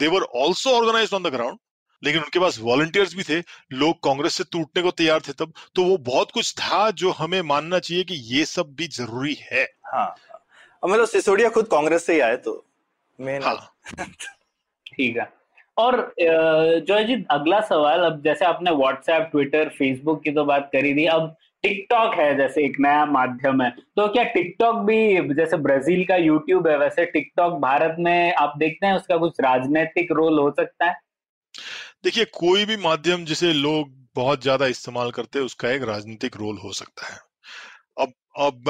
They were 0.00 0.22
also 0.36 0.70
organise 0.72 1.12
on 1.14 1.22
the 1.22 1.32
ground 1.32 1.58
लेकिन 2.02 2.22
उनके 2.22 2.38
पास 2.38 2.58
वॉलंटियर्स 2.60 3.14
भी 3.14 3.22
थे। 3.22 3.38
लोग 3.72 4.02
कांग्रेस 4.04 4.34
से 4.34 4.44
टूटने 4.44 4.82
को 4.82 4.90
तैयार 4.92 5.20
थे 5.20 5.32
तब। 5.34 5.52
तो 5.74 5.84
वो 5.84 5.96
बहुत 6.06 6.30
कुछ 6.30 6.52
था 6.54 6.90
जो 6.92 7.10
हमें 7.12 7.40
मानना 7.44 7.78
चाहिए 7.78 8.04
कि 8.04 8.14
ये 8.30 8.44
सब 8.46 8.74
भी 8.74 8.88
ज़रूरी 8.88 9.36
है। 9.42 9.64
हाँ। 9.86 10.14
मतलब 10.82 11.06
सिसोदिया 11.06 11.48
खुद 11.48 11.66
कांग्रेस 11.66 12.06
से 12.06 12.14
ही 12.14 12.20
आए 12.20 12.36
तो 12.36 12.62
मेन 13.18 13.42
हाँ। 13.42 13.56
ठीक 14.86 15.16
है। 15.16 15.28
और 15.76 16.14
जॉय 16.18 17.04
जी 17.04 17.14
अगला 17.30 17.60
सवाल 17.60 18.00
अब 18.02 18.22
जैसे 18.22 18.44
आपने 18.44 18.70
व्हाट्सएप 18.72 19.28
ट्विटर 19.32 19.68
फेसबुक 19.68 20.22
की 20.24 20.30
तो 20.30 20.44
बात 20.44 20.68
करी 20.72 20.94
थी 20.94 21.04
अब 21.06 21.34
टिकटॉक 21.64 22.14
है 22.14 22.36
जैसे 22.36 22.64
एक 22.64 22.76
नया 22.80 23.04
माध्यम 23.06 23.62
है 23.62 23.70
तो 23.70 24.06
क्या 24.08 24.22
टिकटॉक 24.24 24.76
भी 24.86 25.34
जैसे 25.34 25.56
ब्राज़ील 25.56 26.04
का 26.04 26.16
यूट्यूब 26.16 26.68
है 26.68 26.76
वैसे 26.78 27.04
टिकटॉक 27.06 27.52
भारत 27.60 27.96
में 27.98 28.34
आप 28.34 28.54
देखते 28.58 28.86
हैं 28.86 28.94
उसका 28.94 29.16
कुछ 29.16 29.40
राजनीतिक 29.40 30.12
रोल 30.12 30.38
हो 30.38 30.50
सकता 30.50 30.86
है? 30.86 30.94
देखिए 32.04 32.24
कोई 32.34 32.64
भी 32.64 32.76
माध्यम 32.76 33.24
जिसे 33.24 33.52
लोग 33.52 33.90
बहुत 34.16 34.42
ज़्यादा 34.42 34.66
इस्तेमाल 34.66 35.10
करते 35.10 35.38
हैं 35.38 35.46
उसका 35.46 35.70
एक 35.70 35.82
राजनीतिक 35.82 36.36
रोल 36.36 36.58
हो 36.58 36.72
सकता 36.72 37.06
है। 37.06 37.18
अब 38.36 38.64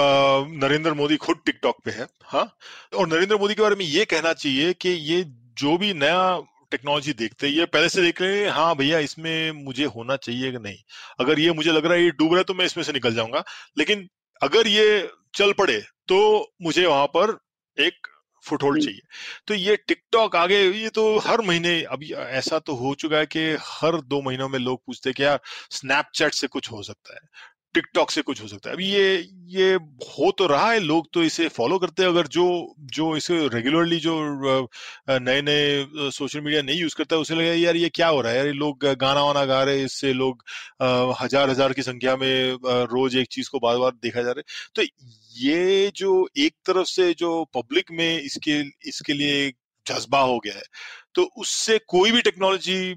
नरेंद्र 0.63 0.93
मोदी 0.95 1.17
खुद 1.17 1.41
टिकटॉक 1.47 1.77
पे 1.85 1.91
है 1.91 2.07
हाँ? 2.25 2.57
और 2.97 3.09
नरेंद्र 3.09 3.37
मोदी 3.37 3.55
के 3.55 3.63
बारे 3.63 3.77
में 3.77 3.85
ये 3.85 4.05
कहना 4.05 4.33
चाहिए 4.33 4.73
कि 4.73 4.89
ये 4.89 5.23
जो 5.59 5.77
भी 5.79 5.93
नया 5.95 6.41
टेक्नोलॉजी 6.71 7.13
देखते 7.13 7.47
हैं 7.47 7.55
ये 7.55 7.65
पहले 7.67 7.89
से 7.89 8.03
देख 8.03 8.21
रहे 8.23 8.41
हैं 8.41 8.51
हाँ 8.51 8.75
भैया 8.77 8.99
इसमें 8.99 9.65
मुझे 9.65 9.85
होना 9.87 10.17
चाहिए 10.17 10.51
कि 10.53 10.59
नहीं? 10.59 10.77
अगर 11.21 11.41
ये 11.41 11.53
मुझे 11.53 11.73
लग 11.73 11.87
रहा 11.87 11.95
है 11.95 12.05
ये 12.05 12.11
डूब 12.11 12.31
रहा 12.31 12.39
है 12.39 12.45
तो 12.45 12.55
मैं 12.55 12.65
इसमें 12.65 12.85
से 12.85 12.93
निकल 12.93 13.15
जाऊँगा। 13.15 13.45
लेकिन 13.79 14.09
अगर 14.43 14.67
ये 14.67 15.09
चल 15.35 15.53
पड़े 15.53 15.81
तो 16.09 16.19
मुझे 16.63 16.87
वहाँ 16.87 17.07
पर 17.07 17.37
एक 17.77 18.07
फुटहोल्ड 18.45 18.83
चाहिए। 18.85 19.01
तो 19.49 19.55
ये 19.55 19.77
टिकटॉक 19.89 20.37
आगे 20.37 20.61
ये 20.63 20.89
तो 20.89 21.19
हर 21.19 21.41
महीने 21.41 21.81
अभी 21.83 22.13
ऐसा 22.13 22.59
तो 22.59 22.75
हो 22.75 22.95
चुका 22.95 23.19
है 23.19 23.27
कि 23.27 23.41
हर 23.63 24.01
दो 24.03 24.21
महीनों 24.23 24.49
में 24.49 24.59
लोग 24.59 24.81
पूछते 24.87 25.11
हैं 25.11 25.15
कि 25.15 25.23
यार 25.23 25.41
स्नैपचैट 25.71 26.35
से 26.35 26.47
कुछ 26.47 26.71
हो 26.73 26.83
सकता 26.83 27.15
है। 27.15 27.21
टिकटॉक 27.75 28.11
से 28.11 28.23
कुछ 28.23 28.41
हो 28.43 28.47
सकता 28.49 28.69
है। 28.71 28.75
अभी 28.75 28.87
ये 28.87 29.17
ये 29.51 29.73
हो 29.75 30.31
तो 30.39 30.47
रहा 30.47 30.71
है, 30.71 30.79
लोग 30.81 31.09
तो 31.15 31.23
इसे 31.25 31.49
फॉलो 31.49 31.79
करते 31.79 32.03
हैं, 32.03 32.09
अगर 32.11 32.27
जो 32.29 32.45
जो 32.95 33.17
इसे 33.17 33.37
रेगुलरली 33.49 33.99
जो 34.01 34.15
नए 35.11 35.43
नए 35.43 36.11
सोशल 36.13 36.41
मीडिया 36.41 36.63
नहीं 36.63 36.79
यूज़ 36.81 36.95
करता 36.97 37.17
है 37.17 37.23
उसे 37.23 37.35
लगे 37.35 37.53
यार, 37.55 37.77
ये 37.77 37.89
क्या 37.91 38.09
हो 38.09 38.21
रहा 38.21 38.33
है? 38.33 38.39
यार, 38.39 38.47
ये 38.47 38.53
लोग 38.55 38.85
गाना 39.01 39.23
वाना 39.25 39.45
गा 39.45 39.63
रहे 39.63 39.79
हैं, 39.79 39.85
इससे 39.85 40.13
लोग 40.15 40.43
हज़ार 41.23 41.51
हज़ार 41.51 41.73
की 41.73 41.83
संख्या 41.83 42.17
में 42.17 42.59
रोज 42.87 43.17
एक 43.17 43.29
चीज़ 43.31 43.51
को 43.51 43.59
बार 43.61 43.79
बार 43.79 43.93
देखा 44.03 44.23
जा 44.23 44.31
रहा 44.31 44.39
है। 44.41 44.73
तो 44.77 44.83
ये 45.37 45.91
जो 45.97 46.29
एक 46.39 46.55
तरफ़ 46.67 46.87
से 46.89 47.13
जो 47.19 47.45
पब्लिक 47.57 47.91
में 47.93 48.21
इसके 48.21 48.61
इसके 48.89 49.13
लिए 49.13 49.51
जज्बा 49.87 50.21
हो 50.23 50.39
गया 50.39 50.55
है 50.55 50.63
तो 51.15 51.23
उससे 51.39 51.79
कोई 51.89 52.13
भी 52.13 52.21
टेक्नोलॉजी 52.23 52.95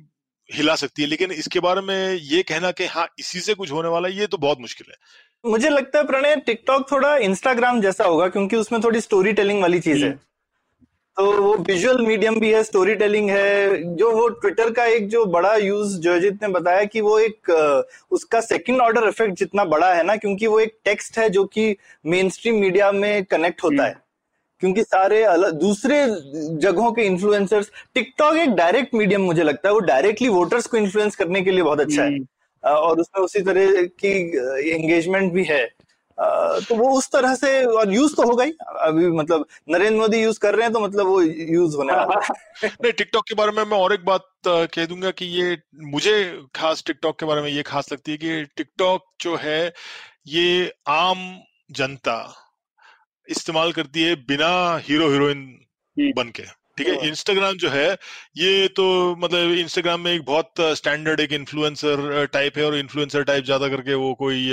हिला 0.49 0.75
सकती 0.75 1.01
है 1.01 1.07
लेकिन 1.07 1.31
इसके 1.31 1.59
बारे 1.59 1.81
में 1.81 2.13
ये 2.13 2.41
कहना 2.43 2.71
कि 2.71 2.85
हाँ 2.85 3.07
इसी 3.19 3.39
से 3.39 3.53
कुछ 3.53 3.71
होने 3.71 3.89
वाला 3.89 4.07
है 4.07 4.17
ये 4.17 4.27
तो 4.27 4.37
बहुत 4.37 4.59
मुश्किल 4.61 4.91
है। 4.91 5.51
मुझे 5.51 5.69
लगता 5.69 5.99
है 5.99 6.05
प्रणय 6.07 6.35
टिकटॉक 6.35 6.91
थोड़ा 6.91 7.15
इंस्टाग्राम 7.17 7.81
जैसा 7.81 8.03
होगा 8.03 8.27
क्योंकि 8.27 8.55
उसमें 8.55 8.81
थोड़ी 8.83 9.01
स्टोरी 9.01 9.33
टेलिंग 9.33 9.61
वाली 9.61 9.79
चीज़ 9.79 10.05
है। 10.05 10.11
तो 11.17 11.31
वो 11.33 11.53
विजुअल 11.57 12.05
मीडियम 12.05 12.39
भी 12.39 12.51
है 12.51 12.63
स्टोरी 12.63 12.95
टेलिंग 12.95 13.29
है 13.29 13.95
जो 13.95 14.11
वो 14.11 14.27
ट्विटर 14.29 14.71
का 14.73 14.85
एक 14.85 15.07
जो 15.09 15.25
बड़ा 15.25 15.55
यूज़ 15.55 15.99
जयजीत 16.01 16.43
ने 16.43 16.47
बताया 16.47 16.83
कि 16.83 17.01
वो 17.01 17.17
एक 17.19 17.49
उसका 18.11 18.41
सेकंड 18.41 18.81
ऑर्डर 18.81 19.07
इफ़ेक्ट 19.07 19.39
जितना 19.39 19.65
बड़ा 19.65 19.93
है 19.93 20.03
ना 20.03 20.15
क्योंकि 20.15 20.47
वो 20.47 20.59
एक 20.59 20.77
टेक्स्ट 20.85 21.17
है 21.17 21.29
जो 21.29 21.43
कि 21.45 21.75
मेन 22.05 22.29
स्ट्रीम 22.29 22.55
मीडिया 22.55 22.91
में 22.91 23.25
कनेक्ट 23.25 23.63
होता 23.63 23.85
है। 23.85 23.95
क्योंकि 24.61 24.83
सारे 24.83 25.23
अलग 25.23 25.51
दूसरे 25.51 26.05
जगहों 26.61 26.91
के 26.91 27.01
इन्फ्लुएंसर्स 27.01 27.71
टिकटॉक 27.93 28.35
एक 28.35 28.49
डायरेक्ट 28.49 28.93
मीडियम 28.93 29.21
मुझे 29.21 29.43
लगता 29.43 29.67
है 29.69 29.73
वो 29.73 29.79
डायरेक्टली 29.79 30.29
वोटर्स 30.29 30.67
को 30.67 30.77
इन्फ्लुएंस 30.77 31.15
करने 31.15 31.41
के 31.41 31.51
लिए 31.51 31.63
बहुत 31.63 31.79
अच्छा 31.79 32.03
है। 32.03 32.07
हम्म। 32.07 32.25
और 32.63 32.99
उसमें 32.99 33.23
उसी 33.25 33.39
तरह 33.39 33.83
की 34.03 34.71
एंगेजमेंट 34.71 35.31
भी 35.33 35.43
है। 35.43 35.65
तो 36.17 36.75
वो 36.75 36.89
उस 36.97 37.09
तरह 37.11 37.35
से 37.35 37.63
और 37.65 37.93
यूज़ 37.93 38.15
तो 38.15 38.23
होगा 38.23 38.43
ही। 38.43 38.51
अभी 38.79 39.07
मतलब 39.07 39.45
नरेंद्र 39.69 39.99
मोदी 39.99 40.21
यूज़ 40.21 40.39
कर 40.39 40.55
रहे 40.55 40.63
हैं 40.63 40.73
तो 40.73 40.79
मतलब 40.79 41.07
वो 41.07 41.21
यूज़ 41.21 41.75
होने 41.75 41.93
वाला 41.93 42.19
नहीं 42.63 42.91
टिकटॉक 42.91 43.27
के 43.27 43.35
बारे 43.35 43.51
में 43.51 43.63
मैं 43.63 43.77
और 43.77 43.93
एक 43.93 44.05
बात 44.05 44.27
कह 44.47 44.85
दूँगा 44.85 45.11
कि 45.11 45.25
ये 45.25 45.57
मुझे 45.83 46.43
खास 46.55 46.83
टिकटॉक 46.87 47.19
के 47.19 47.25
बारे 47.25 47.41
में 47.41 47.49
ये 47.49 47.61
खास 47.61 47.91
लगती 47.93 48.11
है 48.11 48.17
कि 48.17 48.43
टिकटॉक 48.57 49.05
जो 49.21 49.35
है 49.35 49.73
ये 50.27 50.73
आम 50.87 51.39
जनता 51.71 52.17
इस्तेमाल 53.29 53.71
करती 53.71 54.03
है 54.03 54.15
बिना 54.27 54.51
हीरो 54.87 55.09
हीरोइन 55.11 55.43
बन 56.15 56.29
के 56.29 56.43
ठीक 56.79 56.87
है 56.87 57.07
इंस्टाग्राम। 57.07 57.55
जो 57.57 57.69
है 57.69 57.87
ये 58.37 58.67
तो 58.67 59.15
मतलब 59.15 59.51
इंस्टाग्राम 59.51 60.01
में 60.01 60.11
एक 60.13 60.23
बहुत 60.25 60.61
स्टैंडर्ड 60.77 61.19
एक 61.19 61.31
इन्फ्लुएंसर 61.33 62.25
टाइप 62.33 62.57
है 62.57 62.65
और 62.65 62.77
इन्फ्लुएंसर 62.77 63.23
टाइप 63.23 63.45
ज़्यादा 63.45 63.67
करके 63.67 63.93
वो 63.93 64.13
कोई 64.13 64.43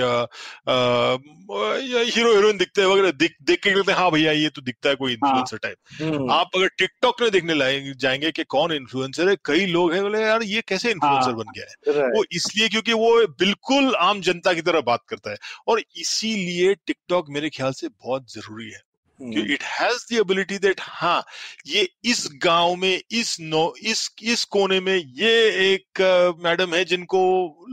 हीरो 1.48 2.34
हीरोइन 2.34 2.56
दिखते 2.58 2.80
हैं 2.80 2.88
वगैरह 2.88 3.10
देख 3.10 3.34
देख 3.42 3.62
के 3.62 3.70
कहते 3.70 3.92
हैं 3.92 3.98
हाँ 3.98 4.10
भैया 4.10 4.32
ये 4.32 4.48
तो 4.48 4.62
दिखता 4.62 4.88
है 4.88 4.94
कोई 4.94 5.12
इन्फ्लुएंसर 5.12 5.56
हाँ। 5.56 5.58
टाइप 5.62 6.14
हम्म। 6.14 6.30
आप 6.30 6.50
अगर 6.54 6.68
टिकटॉक 6.78 7.22
में 7.22 7.30
देखने 7.30 7.54
जाएँगे 7.94 8.30
कि 8.30 8.44
कौन 8.44 8.72
इन्फ्लुएंसर 8.72 9.28
है 9.28 9.36
कई 9.44 9.66
लोग 9.66 9.92
हैं 9.92 10.02
बोले 10.02 10.22
यार 10.22 10.42
ये 10.42 10.62
कैसे 10.68 10.90
इन्फ्लुएंसर 10.90 11.30
हाँ। 11.30 11.36
बन 11.36 11.52
गया 11.56 12.02
है 12.02 12.08
वो 12.08 12.24
इसलिए 12.32 12.68
क्योंकि 12.68 12.92
वो 12.92 13.14
बिल्कुल 13.38 13.94
आम 14.00 14.20
जनता 14.20 14.52
की 14.52 14.62
तरह 14.62 14.80
बात 14.80 15.04
करता 15.08 15.30
है 15.30 15.36
और 15.68 15.82
इसीलिए 15.96 16.74
टिकटॉक 16.74 17.30
मेरे 17.30 17.50
ख्याल 17.50 17.72
से 17.72 17.88
बहुत 17.88 18.32
ज़रूरी 18.32 18.70
है 18.70 18.80
it 19.20 19.62
has 19.62 20.04
the 20.10 20.16
ability 20.18 20.58
that 20.58 20.80
हाँ 20.80 21.22
ये 21.66 21.88
इस 22.04 22.28
गाँव 22.42 22.74
में 22.76 23.00
इस 23.10 23.36
नो 23.40 23.62
इस 23.82 24.10
इस 24.22 24.44
कोने 24.56 24.80
में 24.80 24.94
ये 24.94 25.30
एक 25.72 26.00
मैडम 26.44 26.74
है 26.74 26.84
जिनको 26.84 27.20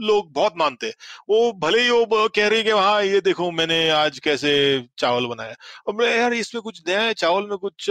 लोग 0.06 0.32
बहुत 0.32 0.54
मानते 0.58 0.86
हैं। 0.86 0.94
वो 1.30 1.52
भले 1.60 1.82
ही 1.82 1.90
वो 1.90 2.28
कह 2.36 2.48
रही 2.48 2.58
है 2.58 2.64
कि 2.64 2.70
हाँ 2.70 3.02
ये 3.02 3.20
देखो 3.20 3.50
मैंने 3.50 3.88
आज 3.90 4.18
कैसे 4.18 4.52
चावल 4.98 5.26
बनाया। 5.26 5.54
और 5.86 5.94
मैं 5.94 6.16
यार 6.16 6.34
इसमें 6.34 6.62
कुछ 6.62 6.82
नया 6.88 7.00
है 7.02 7.14
चावल 7.14 7.48
में 7.50 7.56
कुछ 7.58 7.86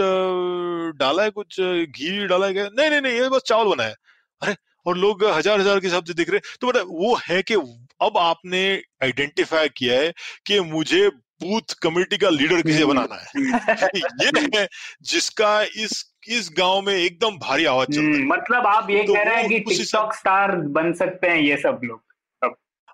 डाला 0.98 1.22
है 1.22 1.30
कुछ 1.30 1.60
घी 1.60 2.26
डाला 2.26 2.46
है 2.46 2.52
क्या? 2.52 2.68
नहीं 2.68 2.90
नहीं 2.90 3.00
नहीं 3.00 3.20
ये 3.20 3.28
बस 3.28 3.42
चावल 3.46 3.74
बनाया 3.74 3.94
अरे 4.42 4.56
और 4.86 4.96
लोग 4.98 5.24
हज़ार 5.26 5.60
हज़ार 5.60 5.80
के 5.80 5.86
हिसाब 5.86 6.04
से 6.04 6.14
दिख 6.14 6.30
रहे 6.30 6.40
तो 6.60 6.66
मतलब 6.68 6.86
वो 6.90 7.14
है 7.28 7.42
कि 7.42 7.54
अब 8.02 8.16
आपने 8.18 8.64
आइडेंटिफाई 9.02 9.68
किया 9.76 10.00
है 10.00 10.12
कि 10.46 10.58
मुझे 10.60 11.08
बूथ 11.40 11.74
कमेटी 11.82 12.16
का 12.16 12.28
लीडर 12.30 12.62
किसे 12.62 12.84
बनाना 12.84 13.14
है? 13.14 13.26
ये 14.22 14.58
है 14.58 14.68
जिसका 15.02 15.62
इस 15.62 16.14
इस 16.28 16.50
गाँव 16.58 16.80
में 16.82 16.94
एकदम 16.94 17.36
भारी 17.38 17.64
आवाज़ 17.64 17.88
चल 17.88 18.00
रही 18.00 18.06
है। 18.08 18.14
हम्म, 18.14 18.32
मतलब 18.32 18.66
आप 18.66 18.90
ये 18.90 19.02
तो 19.02 19.14
कह 19.14 19.22
रहे 19.22 19.36
हैं 19.36 19.48
कि 19.48 19.58
टिकटॉक 19.58 20.14
स्टार 20.14 20.56
बन 20.56 20.92
सकते 20.92 21.28
हैं 21.28 21.40
ये 21.40 21.56
सब 21.56 21.80
लोग। 21.84 22.00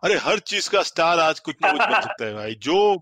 अरे 0.02 0.14
हर 0.14 0.38
चीज़ 0.38 0.70
का 0.70 0.82
स्टार 0.82 1.18
आज 1.18 1.40
कुछ 1.40 1.54
ना 1.64 1.70
कुछ 1.72 1.80
बन 1.80 2.00
सकता 2.00 2.24
है 2.24 2.34
भाई। 2.34 2.54
जो 2.54 2.98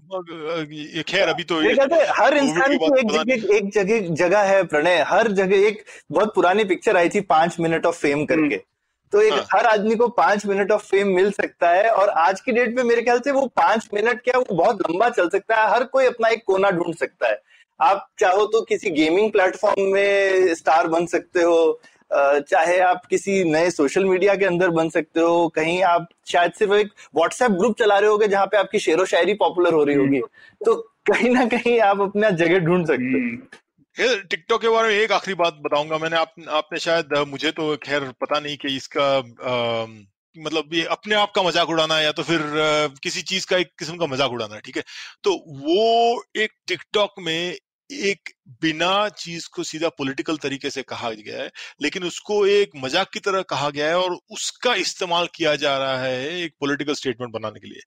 खैर 1.02 1.28
अभी 1.28 1.44
तो 1.44 1.62
ये 1.62 1.72
हर 2.10 2.36
इंसान 2.36 2.76
की 2.76 2.84
एक 3.00 3.10
जगह 3.12 3.54
एक 3.56 3.70
जगह 3.74 4.14
जगह 4.14 4.42
है 4.42 4.62
प्रणय। 4.64 5.04
हर 5.08 5.28
जगह 5.32 5.66
एक 5.66 5.84
बहुत 6.10 6.34
पुरानी 6.34 6.64
पिक्चर 6.64 6.96
आई 6.96 7.08
थी 7.08 7.20
पाँच 7.20 7.60
मिनट 7.60 7.86
ऑफ़ 7.86 7.96
फेम 7.96 8.24
करके। 8.24 8.42
हम्म। 8.42 8.77
तो 9.12 9.20
एक 9.20 9.32
हाँ. 9.32 9.44
हर 9.52 9.66
आदमी 9.66 9.94
को 9.96 10.08
पाँच 10.14 10.46
मिनट 10.46 10.72
ऑफ़ 10.72 10.86
फेम 10.86 11.08
मिल 11.08 11.30
सकता 11.32 11.70
है 11.70 11.90
और 11.90 12.08
आज 12.18 12.40
की 12.40 12.52
डेट 12.52 12.74
में 12.76 12.82
मेरे 12.84 13.02
ख्याल 13.02 13.20
से 13.20 13.30
वो 13.30 13.46
पाँच 13.56 13.88
मिनट 13.94 14.20
क्या 14.22 14.38
वो 14.38 14.54
बहुत 14.54 14.80
लंबा 14.82 15.08
चल 15.10 15.28
सकता 15.28 15.56
है। 15.56 15.70
हर 15.70 15.84
कोई 15.84 16.06
अपना 16.06 16.28
एक 16.28 16.42
कोना 16.46 16.70
ढूंढ 16.70 16.94
सकता 16.94 17.28
है। 17.28 17.40
आप 17.80 18.08
चाहो 18.18 18.44
तो 18.46 18.60
किसी 18.62 18.90
गेमिंग 18.90 19.30
प्लेटफॉर्म 19.32 19.82
में 19.92 20.54
स्टार 20.54 20.86
बन 20.88 21.06
सकते 21.06 21.42
हो 21.42 21.80
चाहे 22.12 22.78
आप 22.80 23.04
किसी 23.06 23.42
नए 23.44 23.70
सोशल 23.70 24.04
मीडिया 24.04 24.34
के 24.34 24.44
अंदर 24.44 24.70
बन 24.70 24.88
सकते 24.88 25.20
हो 25.20 25.48
कहीं 25.48 25.82
आप 25.82 26.06
शायद 26.26 26.52
सिर्फ़ 26.52 26.72
एक 26.74 26.92
व्हाट्सएप 27.16 27.50
ग्रुप 27.52 27.78
चला 27.78 27.98
रहे 27.98 28.10
होगे 28.10 28.28
जहाँ 28.28 28.46
पे 28.46 28.56
आपकी 28.56 28.78
शेरो 28.78 29.04
शायरी 29.04 29.34
पॉपुलर 29.34 29.74
हो 29.74 29.82
रही 29.84 29.96
होगी। 29.96 30.20
तो 30.60 30.74
कहीं 31.06 31.30
ना 31.30 31.44
कहीं 31.46 31.78
आप 31.80 32.00
अपना 32.00 32.30
जगह 32.32 32.58
ढूंढ 32.58 32.86
सकते 32.86 33.02
हो। 33.04 33.18
हम्म। 33.18 33.38
टिकटॉक 33.98 34.60
के 34.62 34.68
बारे 34.68 34.88
में 34.88 34.94
एक 34.96 35.12
आखिरी 35.12 35.34
बात 35.34 35.54
बताऊँगा 35.62 35.98
मैंने। 35.98 36.16
आप, 36.16 36.34
आपने 36.50 36.78
शायद 36.80 37.14
मुझे 37.28 37.50
तो 37.52 37.76
खैर 37.84 38.04
पता 38.20 38.40
नहीं 38.40 38.56
कि 38.56 38.76
इसका 38.76 39.06
आ, 39.14 39.86
मतलब 40.36 40.74
ये 40.74 40.84
अपने 40.86 41.14
आप 41.14 41.32
का 41.36 41.42
मज़ाक 41.42 41.68
उड़ाना 41.70 41.96
है 41.96 42.04
या 42.04 42.12
तो 42.12 42.22
फिर 42.22 42.40
आ, 42.40 42.86
किसी 43.02 43.22
चीज़ 43.22 43.46
का 43.46 43.56
एक 43.56 43.70
किस्म 43.78 43.96
का 43.96 44.06
मज़ाक 44.06 44.30
उड़ाना 44.32 44.54
है 44.54 44.60
ठीक 44.60 44.76
है? 44.76 44.82
तो 45.24 45.32
वो 45.60 46.22
एक 46.36 46.52
टिकटॉक 46.68 47.14
में 47.20 47.56
एक 47.90 48.30
बिना 48.62 49.08
चीज़ 49.08 49.48
को 49.54 49.62
सीधा 49.64 49.88
पॉलिटिकल 49.98 50.36
तरीके 50.36 50.70
से 50.70 50.82
कहा 50.82 51.10
गया 51.12 51.42
है 51.42 51.50
लेकिन 51.82 52.04
उसको 52.04 52.44
एक 52.46 52.70
मज़ाक 52.76 53.10
की 53.12 53.20
तरह 53.20 53.42
कहा 53.50 53.70
गया 53.70 53.86
है 53.88 53.98
और 53.98 54.18
उसका 54.32 54.74
इस्तेमाल 54.76 55.28
किया 55.34 55.54
जा 55.56 55.76
रहा 55.78 55.98
है 55.98 56.40
एक 56.42 56.54
पॉलिटिकल 56.60 56.94
स्टेटमेंट 56.94 57.32
बनाने 57.32 57.60
के 57.60 57.68
लिए। 57.68 57.80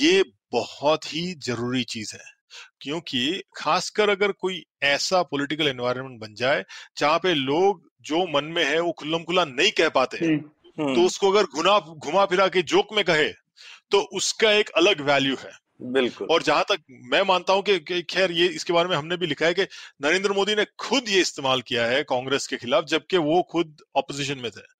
ये 0.00 0.22
बहुत 0.52 1.14
ही 1.14 1.32
ज़रूरी 1.44 1.84
चीज़ 1.84 2.14
है। 2.14 2.35
क्योंकि 2.80 3.42
खासकर 3.56 4.08
अगर 4.08 4.32
कोई 4.32 4.64
ऐसा 4.82 5.22
पॉलिटिकल 5.22 5.68
एनवायरनमेंट 5.68 6.20
बन 6.20 6.34
जाए 6.34 6.64
जहाँ 6.98 7.18
पे 7.18 7.34
लोग 7.34 7.90
जो 8.02 8.26
मन 8.26 8.44
में 8.44 8.64
है 8.64 8.80
वो 8.80 8.92
खुल्लम 8.92 9.22
खुला 9.22 9.44
नहीं 9.44 9.70
कह 9.70 9.88
पाते 9.88 10.16
हम्म, 10.16 10.50
हम्म, 10.78 10.94
तो 10.94 11.02
उसको 11.02 11.30
अगर 11.30 11.44
घुना 11.44 11.78
घुमा 11.78 12.24
फिरा 12.24 12.48
के 12.48 12.62
जोक 12.62 12.92
में 12.92 13.04
कहे 13.04 13.28
तो 13.90 14.00
उसका 14.00 14.52
एक 14.52 14.68
अलग 14.68 15.00
वैल्यू 15.00 15.36
है। 15.36 15.66
बिल्कुल। 15.82 16.28
और 16.28 16.42
जहाँ 16.42 16.64
तक 16.68 16.80
मैं 16.90 17.22
मानता 17.22 17.52
हूँ 17.52 17.62
कि, 17.62 17.78
कि 17.78 18.02
खैर 18.02 18.32
ये 18.32 18.46
इसके 18.46 18.72
बारे 18.72 18.88
में 18.88 18.96
हमने 18.96 19.16
भी 19.16 19.26
लिखा 19.26 19.46
है 19.46 19.54
कि 19.54 19.62
नरेंद्र 20.02 20.32
मोदी 20.32 20.54
ने 20.54 20.64
खुद 20.78 21.08
ये 21.08 21.20
इस्तेमाल 21.20 21.62
किया 21.62 21.86
है 21.86 22.02
कांग्रेस 22.02 22.46
के 22.46 22.56
खिलाफ 22.56 22.84
जबकि 22.84 23.16
वो 23.16 23.42
खुद 23.42 23.76
ऑपोजिशन 23.96 24.38
में 24.38 24.50
थे। 24.50 24.75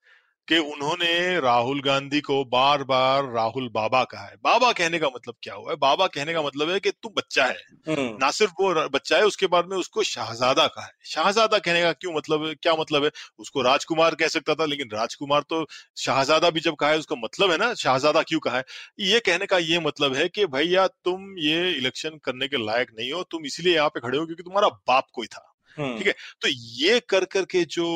कि 0.49 0.59
उन्होंने 0.59 1.41
राहुल 1.41 1.81
गांधी 1.81 2.21
को 2.21 2.45
बार 2.45 2.83
बार 2.85 3.25
राहुल 3.33 3.69
बाबा 3.69 4.05
कहा 4.05 4.25
है। 4.25 4.35
बाबा 4.45 4.73
कहने 4.73 4.99
का 4.99 5.07
मतलब 5.07 5.35
क्या 5.43 5.55
हुआ 5.55 5.71
है? 5.71 5.77
बाबा 5.77 6.07
कहने 6.07 6.35
का 6.35 6.43
मतलब 6.43 6.71
है 6.71 6.81
कि 6.81 6.91
तू 6.91 7.09
बच्चा 7.09 7.45
है। 7.45 7.57
हम्म, 7.89 8.19
ना 8.21 8.31
सिर्फ़ 8.31 8.53
वो 8.61 8.89
बच्चा 8.89 9.17
है 9.17 9.25
उसके 9.25 9.47
बाद 9.47 9.67
में 9.67 9.77
उसको 9.77 10.03
शाहजादा 10.03 10.67
कहा 10.67 10.85
है। 10.85 10.93
शाहजादा 11.05 11.59
कहने 11.59 11.83
का 11.83 11.93
क्यों 11.93 12.15
मतलब 12.15 12.47
है 12.47 12.55
क्या 12.55 12.75
मतलब 12.75 13.05
है? 13.05 13.11
उसको 13.39 13.63
राजकुमार 13.63 14.15
कह 14.15 14.29
सकता 14.29 14.55
था 14.55 14.65
लेकिन 14.65 14.89
राजकुमार 14.93 15.41
तो 15.41 15.67
शाहजादा 15.97 16.51
भी 16.51 16.61
जब 16.61 16.75
कहा 16.75 16.91
है 16.91 16.99
उसका 16.99 17.17
मतलब 17.17 17.51
है 17.51 17.59
ना 17.59 17.75
शाहजादा 17.75 18.23
क्यों 18.23 18.41
कहा 18.41 18.57
है? 18.57 18.65
ये 19.01 19.21
कहने 19.21 19.47
का 19.47 19.59
ये 19.59 19.81
मतलब 19.81 20.15
है 20.15 20.29
कि 20.29 20.47
भैया 20.47 20.87
तुम 20.87 21.39
ये 21.39 21.71
इलेक्शन 21.73 22.19
करने 22.25 22.49
के 22.49 22.67
लायक 22.67 22.91
नहीं 22.99 23.13
हो 23.13 23.23
तुम 23.23 23.45
इसलिए 23.45 23.75
यहाँ 23.75 23.89
पे 23.89 24.01
खड़े 24.01 24.19
हो 24.19 24.27
क्योंकि 24.27 24.43
तुम्हारा 24.43 24.69
बाप 24.69 25.07
कोई 25.13 25.27
था। 25.27 25.53
ठीक 25.79 26.07
है? 26.07 26.13
तो 26.41 26.49
ये 26.49 27.01
कर 27.01 27.25
करके 27.25 27.65
जो 27.65 27.87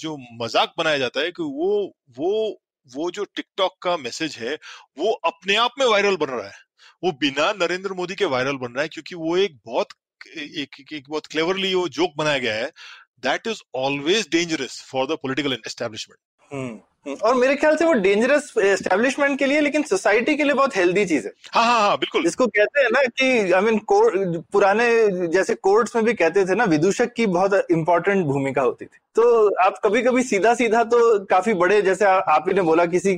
जो 0.00 0.16
मज़ाक 0.42 0.72
बनाया 0.78 0.98
जाता 0.98 1.20
है 1.20 1.30
कि 1.30 1.42
वो 1.42 1.94
वो 2.18 2.60
वो 2.88 3.10
जो 3.10 3.24
टिकटॉक 3.24 3.72
का 3.82 3.96
मैसेज 3.96 4.36
है 4.36 4.54
वो 4.98 5.12
अपने 5.12 5.56
आप 5.56 5.70
में 5.78 5.86
वायरल 5.86 6.16
बन 6.16 6.26
रहा 6.26 6.46
है। 6.46 6.66
वो 7.04 7.12
बिना 7.12 7.52
नरेंद्र 7.52 7.92
मोदी 7.92 8.14
के 8.14 8.24
वायरल 8.24 8.56
बन 8.56 8.72
रहा 8.72 8.82
है 8.82 8.88
क्योंकि 8.88 9.14
वो 9.14 9.36
एक 9.36 9.58
बहुत 9.66 9.88
एक, 10.36 10.68
एक, 10.80 10.92
एक 10.92 11.04
बहुत 11.08 11.26
क्लेवरली 11.26 11.74
वो 11.74 11.88
जोक 11.88 12.10
बनाया 12.16 12.38
गया 12.38 12.54
है। 12.54 12.72
That 13.22 13.46
is 13.46 13.62
always 13.74 14.28
dangerous 14.32 14.80
for 14.82 15.06
the 15.06 15.10
political 15.10 15.52
establishment 15.52 16.18
hmm, 16.52 16.68
hmm, 16.68 16.80
और 17.22 17.34
मेरे 17.34 17.54
ख्याल 17.56 17.76
से 17.76 17.84
वो 17.84 17.92
डेंजरस 17.92 18.52
एस्टेब्लिशमेंट 18.64 19.38
के 19.38 19.46
लिए 19.46 19.60
लेकिन 19.60 19.82
सोसाइटी 19.82 20.34
के 20.36 20.44
लिए 20.44 20.54
बहुत 20.54 20.76
हेल्दी 20.76 21.04
चीज़ 21.06 21.26
है। 21.26 21.32
हाँ 21.52 21.64
हाँ 21.64 21.80
हाँ 21.80 21.96
बिल्कुल। 21.98 22.22
जिसको 22.22 22.46
कहते 22.46 22.80
हैं 22.80 22.90
ना 22.92 23.02
कि 23.10 23.52
आई 23.52 23.60
मीन 23.62 23.80
पुराने 24.52 24.88
जैसे 25.28 25.54
कोर्ट्स 25.54 25.96
में 25.96 26.04
भी 26.04 26.14
कहते 26.14 26.44
थे 26.44 26.54
ना 26.54 26.64
विदूषक 26.64 27.12
की 27.12 27.26
बहुत 27.28 27.66
इंपॉर्टेंट 27.70 28.24
भूमिका 28.26 28.62
होती 28.62 28.84
थी। 28.84 28.98
तो 29.16 29.24
आप 29.62 29.78
कभी 29.84 30.02
कभी 30.02 30.22
सीधा 30.22 30.52
सीधा 30.54 30.82
तो 30.84 30.98
काफ़ी 31.24 31.54
बड़े 31.54 31.80
जैसे 31.82 32.04
आ- 32.04 32.18
आप 32.34 32.44
ही 32.48 32.54
ने 32.54 32.62
बोला 32.62 32.84
किसी 32.86 33.12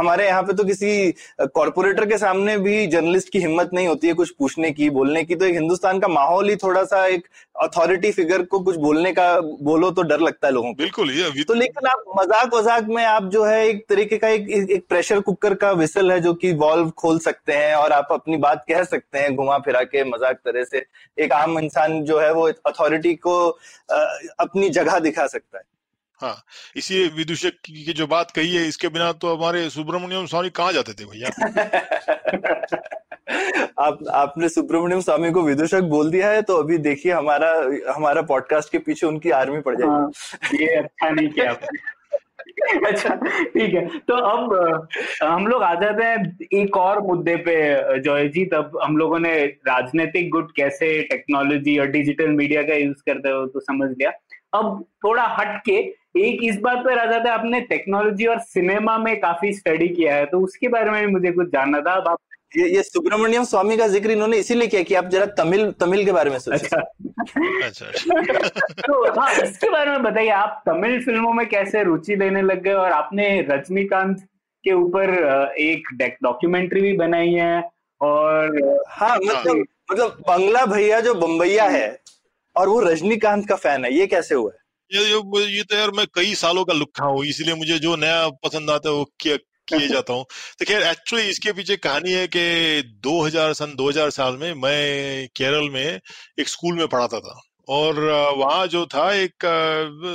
हमारे 0.00 0.26
यहाँ 0.26 0.42
पे 0.42 0.52
तो 0.52 0.64
किसी 0.64 1.14
कॉर्पोरेटर 1.40 2.06
के 2.06 2.18
सामने 2.18 2.56
भी 2.58 2.86
जर्नलिस्ट 2.86 3.28
की 3.32 3.38
हिम्मत 3.38 3.70
नहीं 3.74 3.86
होती 3.88 4.08
है 4.08 4.14
कुछ 4.14 4.30
पूछने 4.38 4.70
की 4.70 4.88
बोलने 4.90 5.24
की। 5.24 5.34
तो 5.34 5.44
एक 5.44 5.54
हिंदुस्तान 5.54 5.98
का 6.00 6.08
माहौल 6.08 6.48
ही 6.50 6.56
थोड़ा 6.56 6.84
सा 6.84 7.04
एक 7.06 7.26
अथॉरिटी 7.56 8.10
फिगर 8.12 8.42
को 8.42 8.58
कुछ 8.60 8.76
बोलने 8.76 9.12
का 9.12 9.26
बोलो 9.40 9.90
तो 9.90 10.02
डर 10.02 10.20
लगता 10.20 10.46
है 10.46 10.52
लोगों 10.52 10.72
को। 10.72 10.82
बिल्कुल 10.82 11.10
ये 11.10 11.44
तो 11.44 11.54
लेकिन 11.54 11.88
आप 11.88 12.04
मज़ाक 12.18 12.54
वजाक 12.54 12.86
में 12.88 13.04
आप 13.04 13.23
जो 13.30 13.44
है 13.44 13.66
एक 13.68 13.84
तरीके 13.88 14.16
का 14.18 14.28
एक 14.28 14.48
एक 14.50 14.86
प्रेशर 14.88 15.20
कुकर 15.20 15.54
का 15.54 15.70
विसल 15.72 16.12
है 16.12 16.20
जो 16.20 16.34
कि 16.34 16.52
वॉल्व 16.52 16.90
खोल 16.90 17.18
सकते 17.18 17.52
हैं 17.52 17.74
और 17.74 17.92
आप 17.92 18.08
अपनी 18.12 18.36
बात 18.36 18.64
कह 18.68 18.82
सकते 18.84 19.18
हैं 19.18 19.34
घुमा 19.36 19.58
फिरा 19.58 19.82
के 19.82 20.04
मज़ाक 20.04 20.36
तरह 20.36 20.64
से। 20.64 20.84
एक 21.18 21.32
आम 21.32 21.58
इंसान 21.58 22.02
जो 22.04 22.18
है 22.20 22.32
वो 22.32 22.48
अथॉरिटी 22.66 23.14
को 23.14 23.36
अपनी 24.40 24.68
जगह 24.70 24.98
दिखा 24.98 25.26
सकता 25.26 25.58
है। 25.58 25.64
हाँ 26.20 26.36
इसी 26.76 27.06
विदूषक 27.08 27.52
की 27.64 27.84
की 27.84 27.92
जो 27.92 28.06
बात 28.06 28.30
कही 28.30 28.54
है 28.56 28.66
इसके 28.68 28.88
बिना 28.88 29.12
तो 29.12 29.34
हमारे 29.36 29.70
सुब्रमण्यम 29.70 30.26
स्वामी 30.26 30.50
कहाँ 30.50 30.72
जाते 30.72 30.92
थे 30.92 31.04
भैया? 31.04 31.28
आप 33.78 33.98
आपने 34.10 34.48
सुब्रमण्यम 34.48 35.00
स्वामी 35.00 35.30
को 35.30 35.42
विदूषक 35.42 35.82
बोल 35.82 36.10
दिया 36.10 36.30
है 36.30 36.42
तो 36.42 36.56
अभी 36.56 36.78
देखिए 36.78 37.12
हमारा 37.12 37.50
हमारा 37.94 38.22
पॉडकास्ट 38.22 38.72
के 38.72 38.78
पीछे 38.78 39.06
उनकी 39.06 39.30
आर्मी 39.30 39.60
पड़ 39.60 39.76
जाएगी। 39.76 39.92
हाँ, 39.92 40.10
ये 40.60 40.74
अच्छा 40.74 41.10
नहीं 41.10 41.28
किया 41.28 41.50
आपने। 41.50 41.78
अच्छा 42.86 43.14
ठीक 43.14 43.74
है। 43.74 43.86
तो 44.00 44.14
अब 44.16 44.88
हम 45.22 45.46
लोग 45.46 45.62
आ 45.62 45.74
जाते 45.74 46.04
हैं 46.04 46.38
एक 46.54 46.76
और 46.76 47.00
मुद्दे 47.02 47.36
पे, 47.38 48.00
जॉय 48.00 48.28
जी। 48.28 48.44
तब 48.46 48.78
हम 48.82 48.96
लोगों 48.96 49.18
ने 49.18 49.34
राजनीतिक 49.68 50.30
गुट 50.30 50.54
कैसे 50.56 51.00
टेक्नोलॉजी 51.10 51.78
और 51.78 51.86
डिजिटल 51.88 52.30
मीडिया 52.32 52.62
का 52.62 52.74
यूज़ 52.76 53.02
करते 53.06 53.30
हो 53.30 53.46
तो 53.46 53.60
समझ 53.62 53.90
लिया। 53.90 54.10
अब 54.52 54.84
थोड़ा 55.04 55.24
हट 55.38 55.60
के 55.66 55.76
एक 56.18 56.42
इस 56.44 56.58
बात 56.60 56.84
पर 56.84 56.98
आ 56.98 57.04
जाता 57.04 57.30
है, 57.30 57.38
आपने 57.38 57.60
टेक्नोलॉजी 57.62 58.26
और 58.26 58.38
सिनेमा 58.40 58.96
में 58.98 59.16
काफ़ी 59.20 59.52
स्टडी 59.52 59.88
किया 59.88 60.14
है 60.14 60.26
तो 60.26 60.40
उसके 60.40 60.68
बारे 60.68 60.90
में 60.90 61.06
भी 61.06 61.12
मुझे 61.12 61.30
कुछ 61.32 61.48
जानना 61.48 61.80
था। 61.80 61.92
अब 61.92 62.08
आप 62.08 62.18
ये 62.56 62.68
ये 62.74 62.82
सुब्रमण्यम 62.82 63.44
स्वामी 63.44 63.76
का 63.76 63.86
ज़िक्र 63.88 64.10
इन्होंने 64.10 64.36
इसीलिए 64.38 64.68
किया 64.68 64.82
कि 64.82 64.94
आप 64.94 65.06
जरा 65.10 65.26
तमिल 65.38 65.70
तमिल 65.80 66.04
के 66.04 66.12
बारे 66.12 66.30
में 66.30 66.38
सोचें। 66.38 66.58
अच्छा। 66.58 66.80
अच्छा 67.66 67.86
अच्छा। 67.86 68.58
तो 68.80 69.20
हाँ 69.20 69.32
इसके 69.34 69.70
बारे 69.70 69.90
में 69.90 70.02
बताइए 70.02 70.28
आप 70.32 70.62
तमिल 70.66 71.00
फ़िल्मों 71.04 71.32
में 71.32 71.46
कैसे 71.48 71.82
रुचि 71.84 72.16
लेने 72.16 72.42
लग 72.42 72.62
गए 72.62 72.72
और 72.74 72.92
आपने 72.92 73.26
रजनीकांत 73.50 74.20
के 74.64 74.72
ऊपर 74.72 75.10
एक 75.60 75.88
डॉक्यूमेंट्री 76.22 76.80
भी 76.80 76.92
बनाई 76.96 77.32
है 77.32 77.62
और 78.00 78.58
हाँ 78.90 79.16
मतलब 79.16 79.64
मतलब 79.90 80.22
बंगला 80.28 80.64
भैया 80.66 81.00
जो 81.00 81.14
बम्बैया 81.14 81.64
है 81.68 81.86
और 82.56 82.68
वो 82.68 82.80
रजनीकांत 82.80 83.48
का 83.48 83.56
फ़ैन 83.56 83.84
है 83.84 83.92
ये 83.94 84.06
कैसे 84.06 84.34
हुआ? 84.34 84.50
है 84.50 85.02
ये 85.02 85.56
ये 85.56 85.62
तो 85.62 85.76
यार 85.76 85.90
मैं 85.90 86.06
कई 86.14 86.34
सालों 86.34 86.64
का 86.64 86.72
लुक्खा 86.72 87.06
हूँ 87.06 87.24
इसलिए 87.26 87.54
मुझे 87.54 87.78
जो 87.78 87.96
नया 87.96 88.28
पसंद 88.44 88.70
आता 88.70 88.88
है 88.88 88.94
वो 88.94 89.04
किया 89.20 89.36
किए 89.68 89.88
जाता 89.88 90.12
हूँ। 90.12 90.24
तो 90.58 90.64
खैर 90.64 90.82
एक्चुअली 90.82 91.24
इसके 91.28 91.52
पीछे 91.52 91.76
कहानी 91.76 92.12
है 92.12 92.26
कि 92.26 92.82
2000 93.02 93.52
सन 93.54 93.74
2000 93.74 94.10
साल 94.10 94.36
में 94.36 94.54
मैं 94.54 95.28
केरल 95.36 95.70
में 95.70 96.00
एक 96.38 96.48
स्कूल 96.48 96.74
में 96.74 96.88
पढ़ाता 96.88 97.20
था। 97.20 97.40
और 97.68 98.00
वहाँ 98.36 98.66
जो 98.66 98.86
था 98.86 99.14
एक 99.14 99.34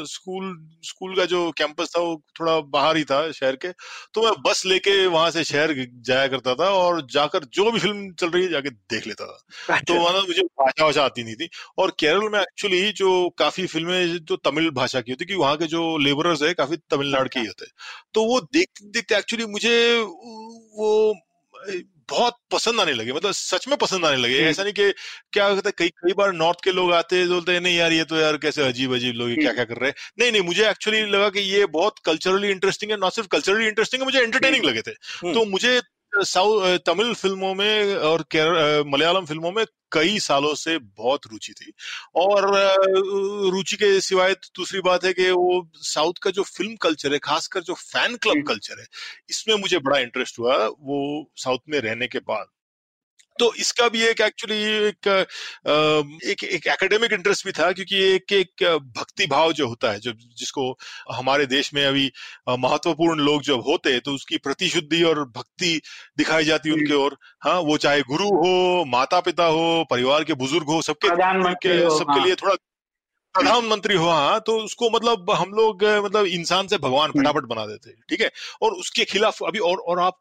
स्कूल 0.07 0.69
स्कूल 0.83 1.15
का 1.15 1.25
जो 1.25 1.51
कैंपस 1.51 1.93
था 1.97 2.01
वो 2.01 2.23
थोड़ा 2.39 2.59
बाहर 2.59 2.97
ही 2.97 3.03
था 3.03 3.31
शहर 3.31 3.55
के 3.55 3.67
तो 4.13 4.21
मैं 4.21 4.31
बस 4.41 4.65
लेके 4.65 5.07
वहाँ 5.07 5.31
से 5.31 5.43
शहर 5.43 5.87
जाया 5.95 6.27
करता 6.27 6.55
था 6.55 6.69
और 6.69 7.07
जाकर 7.11 7.39
जो 7.43 7.71
भी 7.71 7.79
फ़िल्म 7.79 8.13
चल 8.13 8.29
रही 8.29 8.43
है 8.43 8.49
जाके 8.49 8.69
देख 8.69 9.07
लेता 9.07 9.25
था। 9.25 9.79
तो 9.79 10.09
मतलब 10.09 10.27
मुझे 10.27 10.41
भाषा 10.41 10.85
भाषा 10.85 11.03
आती 11.03 11.23
नहीं 11.23 11.35
थी 11.35 11.49
और 11.77 11.95
केरल 11.99 12.29
में 12.29 12.39
एक्चुअली 12.39 12.91
जो 12.91 13.29
काफ़ी 13.29 13.65
फ़िल्में 13.65 14.17
जो 14.17 14.35
तमिल 14.35 14.69
भाषा 14.69 15.01
की 15.01 15.11
होती 15.11 15.25
कि 15.25 15.35
वहाँ 15.35 15.57
के 15.57 15.65
जो 15.65 15.97
लेबरर्स 15.97 16.43
है 16.43 16.53
काफ़ी 16.53 16.77
तमिलनाडु 16.77 17.29
के 17.33 17.39
ही 17.39 17.45
होते 17.45 17.65
तो 18.13 18.23
वो 18.23 18.41
देखते 18.41 18.85
देखते 18.85 19.15
एक्चुअली 19.15 19.45
मुझे 19.45 20.01
वो 20.75 21.15
बहुत 22.09 22.37
पसंद 22.51 22.81
आने 22.81 22.93
लगे 22.93 23.13
मतलब 23.13 23.31
सच 23.31 23.67
में 23.67 23.77
पसंद 23.77 24.05
आने 24.05 24.17
लगे। 24.17 24.39
ऐसा 24.39 24.63
नहीं 24.63 24.73
कि 24.73 24.91
क्या 25.33 25.45
होता 25.45 25.69
है 25.69 25.73
कई 25.77 25.89
कई 25.89 26.13
बार 26.13 26.33
नॉर्थ 26.33 26.63
के 26.63 26.71
लोग 26.71 26.93
आते 26.93 27.15
हैं 27.15 27.27
बोलते 27.29 27.51
हैं 27.51 27.61
नहीं 27.61 27.77
यार 27.77 27.91
ये 27.91 28.03
तो 28.03 28.15
यार 28.15 28.37
कैसे 28.37 28.67
अजीब 28.67 28.95
अजीब 28.95 29.15
लोग 29.15 29.33
क्या 29.35 29.53
क्या 29.53 29.63
कर 29.63 29.77
रहे 29.77 29.89
हैं? 29.89 29.95
नहीं 30.19 30.31
नहीं 30.31 30.41
मुझे 30.41 30.69
एक्चुअली 30.69 31.01
लगा 31.01 31.29
कि 31.29 31.39
ये 31.39 31.65
बहुत 31.65 31.99
कल्चरली 32.05 32.49
इंटरेस्टिंग 32.49 32.91
है 32.91 32.97
नॉट 32.97 33.13
सिर्फ़ 33.13 33.29
कल्चरली 33.29 33.67
इंटरेस्टिंग 33.67 34.01
है 34.01 34.05
मुझे 34.05 34.19
एंटरटेनिंग 34.19 34.65
लगे 34.65 34.81
थे। 34.81 34.91
तो 35.33 35.45
मुझे 35.45 35.81
साउथ 36.13 36.77
तमिल 36.85 37.13
फ़िल्मों 37.13 37.53
में 37.55 37.95
और 37.95 38.25
मलयालम 38.87 39.25
फ़िल्मों 39.25 39.51
में 39.51 39.65
कई 39.91 40.19
सालों 40.19 40.53
से 40.55 40.77
बहुत 40.77 41.25
रुचि 41.31 41.53
थी। 41.53 41.71
और 42.15 42.47
रुचि 43.53 43.75
के 43.75 43.99
सिवाय 44.01 44.33
दूसरी 44.55 44.81
बात 44.81 45.05
है 45.05 45.13
कि 45.13 45.29
वो 45.31 45.67
साउथ 45.75 46.13
का 46.23 46.31
जो 46.31 46.43
फ़िल्म 46.43 46.75
कल्चर 46.81 47.13
है 47.13 47.19
खासकर 47.23 47.61
जो 47.61 47.73
फ़ैन 47.73 48.15
क्लब 48.17 48.43
कल्चर 48.47 48.79
है 48.79 48.85
इसमें 49.29 49.55
मुझे 49.55 49.79
बड़ा 49.79 49.99
इंटरेस्ट 49.99 50.39
हुआ 50.39 50.57
वो 50.67 51.01
साउथ 51.37 51.59
में 51.69 51.79
रहने 51.79 52.07
के 52.07 52.19
बाद। 52.19 52.47
तो 53.39 53.53
इसका 53.53 53.87
भी 53.89 54.01
एक 54.03 54.21
एक्चुअली 54.21 54.63
एक 54.63 55.07
एक 56.25 56.43
एक 56.43 56.67
एकेडमिक 56.67 57.13
इंटरेस्ट 57.13 57.45
भी 57.45 57.51
था 57.51 57.71
क्योंकि 57.71 57.95
एक 57.95 58.33
एक 58.33 58.63
भक्ति 58.97 59.27
भाव 59.27 59.53
जो 59.53 59.67
होता 59.67 59.91
है 59.91 59.99
जो 59.99 60.11
जिसको 60.11 60.77
हमारे 61.11 61.45
देश 61.45 61.73
में 61.73 61.85
अभी 61.85 62.11
महत्वपूर्ण 62.49 63.19
लोग 63.19 63.41
जब 63.41 63.61
होते 63.67 63.91
हैं 63.91 64.01
तो 64.01 64.13
उसकी 64.13 64.37
प्रतिशुद्धि 64.37 65.03
और 65.03 65.23
भक्ति 65.23 65.81
दिखाई 66.17 66.43
जाती 66.43 66.69
है 66.69 66.75
उनके 66.75 66.93
ओर। 66.93 67.17
हाँ 67.43 67.59
वो 67.59 67.77
चाहे 67.77 68.01
गुरु 68.01 68.27
हो 68.27 68.85
माता 68.85 69.19
पिता 69.19 69.45
हो 69.45 69.85
परिवार 69.89 70.23
के 70.23 70.33
बुज़ुर्ग 70.33 70.67
हो 70.67 70.81
सबके 70.81 71.07
प्रधानमंत्री 71.09 71.77
के- 71.77 71.85
हो, 71.85 71.97
सबके 71.99 72.19
हाँ। 72.19 72.25
लिए 72.25 72.35
थोड़ा 72.35 72.55
प्रधानमंत्री 73.33 73.95
हो 73.95 74.09
हाँ 74.09 74.39
तो 74.39 74.57
उसको 74.59 74.89
मतलब 74.89 75.31
हम 75.31 75.51
लोग 75.51 75.83
मतलब 75.83 76.25
इंसान 76.25 76.67
से 76.67 76.77
भगवान 76.77 77.11
फटाफट 77.11 77.43
बना 77.43 77.65
देते 77.65 77.91
ठीक 78.09 78.21
है? 78.21 78.31
और 78.61 78.71
उसके 78.71 79.05
खिलाफ 79.05 79.43
अभी 79.43 79.59
और 79.59 79.77
और 79.77 79.99
आप 79.99 80.19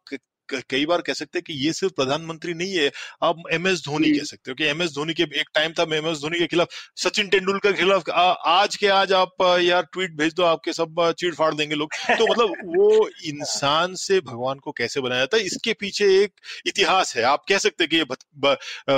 कई 0.55 0.87
बार 0.87 1.01
कह 1.01 1.13
सकते 1.13 1.39
हैं 1.39 1.45
कि 1.47 1.53
ये 1.67 1.73
सिर्फ़ 1.73 1.95
प्रधानमंत्री 1.95 2.55
नहीं 2.55 2.75
है 2.75 2.91
आप 3.23 3.43
एम 3.53 3.67
एस 3.67 3.83
धोनी 3.85 4.13
कह 4.19 4.25
सकते 4.25 4.51
हो 4.51 4.55
कि 4.55 4.65
एम 4.65 4.83
एस 4.83 4.91
धोनी 4.91 5.15
के 5.15 5.23
एक 5.23 5.49
टाइम 5.55 5.73
था 5.73 5.83
एम 5.97 6.09
एस 6.09 6.19
धोनी 6.19 6.39
के 6.39 6.47
खिलाफ 6.47 6.69
सचिन 6.97 7.29
तेंदुलकर 7.29 7.73
के 7.73 7.79
खिलाफ 7.79 8.11
आ, 8.11 8.31
आज 8.33 8.77
के 8.77 8.87
आज 8.87 9.13
आप 9.13 9.37
यार 9.63 9.83
ट्वीट 9.83 10.11
भेज 10.11 10.35
दो 10.35 10.43
आपके 10.43 10.73
सब 10.73 11.13
चीड़ 11.19 11.35
फाड़ 11.35 11.55
देंगे 11.55 11.75
लोग। 11.75 11.95
तो 11.95 12.27
मतलब 12.27 12.49
वो 12.77 13.09
इंसान 13.25 13.95
से 13.95 14.21
भगवान 14.21 14.59
को 14.59 14.73
कैसे 14.73 15.01
बनाया 15.01 15.21
जाता 15.21 15.37
है 15.37 15.43
इसके 15.43 15.73
पीछे 15.73 16.05
एक 16.23 16.33
इतिहास 16.67 17.17
है। 17.17 17.23
आप 17.23 17.45
कह 17.49 17.59
सकते 17.59 17.85
हैं 17.85 17.91
कि 17.91 17.97
ये 17.97 18.05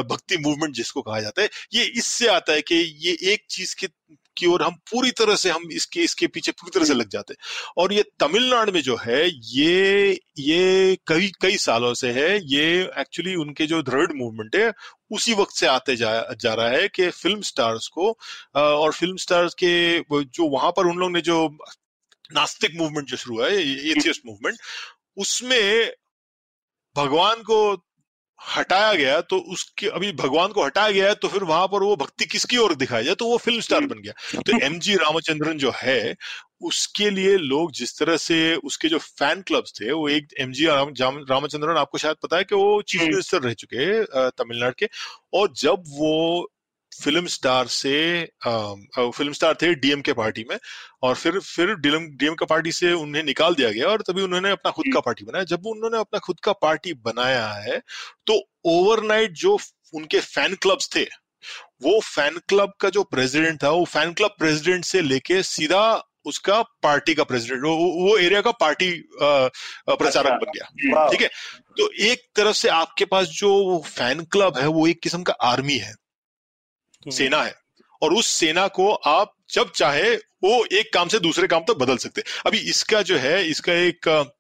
भक्ति 0.03 0.36
मूवमेंट 0.36 0.74
जिसको 0.74 1.03
कहा 1.03 1.20
जाता 1.20 1.42
है 1.42 1.48
ये 1.74 1.84
इससे 1.84 2.26
आता 2.26 2.53
है 2.53 2.62
कि 2.62 2.74
ये 2.74 3.32
एक 3.32 3.44
चीज़ 3.51 3.76
के 3.76 3.86
की 4.36 4.46
ओर 4.46 4.62
हम 4.62 4.74
पूरी 4.90 5.10
तरह 5.10 5.36
से 5.36 5.50
हम 5.50 5.68
इसके 5.72 6.00
इसके 6.00 6.26
पीछे 6.26 6.52
पूरी 6.52 6.70
तरह 6.70 6.84
से 6.84 6.94
लग 6.94 7.08
जाते 7.08 7.34
और 7.76 7.92
ये 7.92 8.02
तमिलनाडु 8.20 8.72
में 8.72 8.80
जो 8.82 8.96
है 8.96 9.20
ये 9.28 10.10
ये 10.38 10.96
कई 11.06 11.30
कई 11.42 11.56
सालों 11.58 11.92
से 11.94 12.12
है 12.12 12.28
ये 12.46 12.66
एक्चुअली 13.00 13.34
उनके 13.36 13.66
जो 13.66 13.82
दृढ़ 13.82 14.12
मूवमेंट 14.12 14.56
है 14.56 14.72
उसी 15.10 15.34
वक्त 15.34 15.54
से 15.54 15.66
आते 15.66 15.96
जा 15.96 16.12
जा 16.40 16.54
रहा 16.54 16.68
है 16.68 16.88
कि 16.88 17.10
फ़िल्म 17.12 17.40
स्टार्स 17.42 17.88
को 17.88 18.10
और 18.56 18.92
फ़िल्म 18.92 19.16
स्टार्स 19.18 19.54
के 19.54 19.74
जो 20.12 20.48
वहाँ 20.48 20.70
पर 20.70 20.86
उन 20.86 20.98
लोग 20.98 21.12
ने 21.12 21.20
जो 21.22 21.46
नास्तिक 22.30 22.76
मूवमेंट 22.76 23.08
जो 23.08 23.16
शुरू 23.16 23.42
है 23.42 23.52
एथियस्ट 23.90 24.26
मूवमेंट 24.26 24.58
उसमें 25.18 25.90
भगवान 26.96 27.42
को 27.42 27.60
हटाया 28.41 28.95
गया 28.95 29.20
तो 29.20 29.38
उसके 29.38 29.86
अभी 29.86 30.12
भगवान 30.12 30.49
को 30.49 30.64
हटाया 30.64 30.91
गया 30.91 31.14
तो 31.14 31.28
फिर 31.28 31.45
वहाँ 31.45 31.66
पर 31.66 31.82
वो 31.82 31.97
भक्ति 31.97 32.24
किसकी 32.24 32.57
ओर 32.57 32.74
दिखाई 32.74 33.05
जाए 33.05 33.14
तो 33.14 33.26
वो 33.26 33.36
फ़िल्म 33.36 33.61
स्टार 33.61 33.80
बन 33.80 33.99
गया। 33.99 34.12
तो 34.41 34.59
एम 34.64 34.78
जी 34.78 34.95
रामचंद्रन 34.95 35.59
जो 35.59 35.72
है 35.76 36.16
उसके 36.62 37.11
लिए 37.11 37.36
लोग 37.36 37.72
जिस 37.72 37.99
तरह 37.99 38.16
से 38.16 38.55
उसके 38.55 38.88
जो 38.88 38.99
फ़ैन 38.99 39.43
क्लब्स 39.43 39.72
थे 39.80 39.93
वो 39.93 40.09
एक 40.09 40.28
एम 40.41 40.53
जी 40.53 40.66
रामचंद्रन 40.66 41.76
आपको 41.76 41.99
शायद 41.99 42.16
पता 42.22 42.36
है 42.36 42.45
कि 42.45 42.55
वो 42.55 42.82
चीफ 42.82 43.03
मिनिस्टर 43.03 43.43
रह 43.43 43.55
चुके 43.55 43.76
हैं 43.76 44.30
तमिलनाडु 44.30 44.74
के 44.78 44.88
और 45.34 45.53
जब 45.57 45.84
वो 45.88 46.51
फ़िल्म 46.93 47.26
स्टार 47.26 47.66
से 47.66 47.93
फ़िल्म 48.47 49.32
स्टार 49.32 49.55
थे 49.62 49.74
डीएम 49.74 50.01
के 50.01 50.12
पार्टी 50.12 50.45
में 50.51 50.57
और 51.03 51.14
फिर 51.14 51.38
फिर 51.41 51.74
डीएम 51.76 52.07
डीएम 52.16 52.34
का 52.34 52.47
पार्टी 52.47 52.72
से 52.72 52.93
उन्हें 52.93 53.22
निकाल 53.22 53.55
दिया 53.55 53.70
गया 53.70 53.88
और 53.88 54.03
तभी 54.03 54.22
उन्होंने 54.22 54.51
अपना 54.51 54.70
खुद 54.70 54.93
का 54.95 55.01
पार्टी 55.01 55.24
बनाया। 55.24 55.45
जब 55.45 55.66
उन्होंने 55.66 55.99
अपना 55.99 56.18
खुद 56.18 56.41
का 56.41 56.53
पार्टी 56.53 56.93
बनाया 57.05 57.47
है 57.49 57.80
तो 58.26 58.41
ओवरनाइट 58.64 59.32
जो 59.32 59.59
उनके 59.95 60.20
फ़ैन 60.20 60.55
क्लब्स 60.55 60.88
थे 60.97 61.05
वो 61.82 62.01
फ़ैन 62.01 62.38
क्लब 62.49 62.72
का 62.80 62.88
जो 62.91 63.03
प्रेसिडेंट 63.03 63.62
था 63.62 63.70
वो 63.70 63.84
फ़ैन 63.84 64.12
क्लब 64.12 64.34
प्रेसिडेंट 64.38 64.84
से 64.84 65.01
लेके 65.03 65.43
सीधा 65.43 65.82
उसका 66.26 66.61
पार्टी 66.82 67.14
का 67.14 67.24
प्रेसिडेंट 67.24 67.62
वो, 67.64 67.76
वो 67.76 68.16
एरिया 68.18 68.41
का 68.41 68.51
पार्टी 68.53 68.91
प्रचारक 69.22 70.32
बन 70.32 70.51
गया। 70.51 71.07
ठीक 71.11 71.20
है? 71.20 71.28
तो 71.78 71.88
एक 72.03 72.22
तरफ़ 72.36 72.57
से 72.57 72.68
आपके 72.68 73.05
पास 73.05 73.26
जो 73.26 73.82
फ़ैन 73.86 74.20
क्लब 74.24 74.59
है 74.59 74.66
वो 74.66 74.86
एक 74.86 75.01
किस्म 75.03 75.22
का 75.22 75.32
आर्मी 75.32 75.76
है। 75.76 75.95
सेना 77.03 77.42
है। 77.42 77.55
और 78.03 78.14
उस 78.14 78.26
सेना 78.28 78.66
को 78.68 78.92
आप 78.92 79.32
जब 79.53 79.70
चाहे, 79.70 80.14
वो 80.14 80.64
एक 80.72 80.92
काम 80.94 81.09
से 81.09 81.18
दूसरे 81.18 81.46
काम 81.48 81.62
तक 81.62 81.76
बदल 81.76 81.96
सकते 81.96 82.22
अभी 82.46 82.59
इसका 82.70 83.03
जो 83.03 83.16
है, 83.16 83.44
इसका 83.46 83.72
एक 83.72 84.32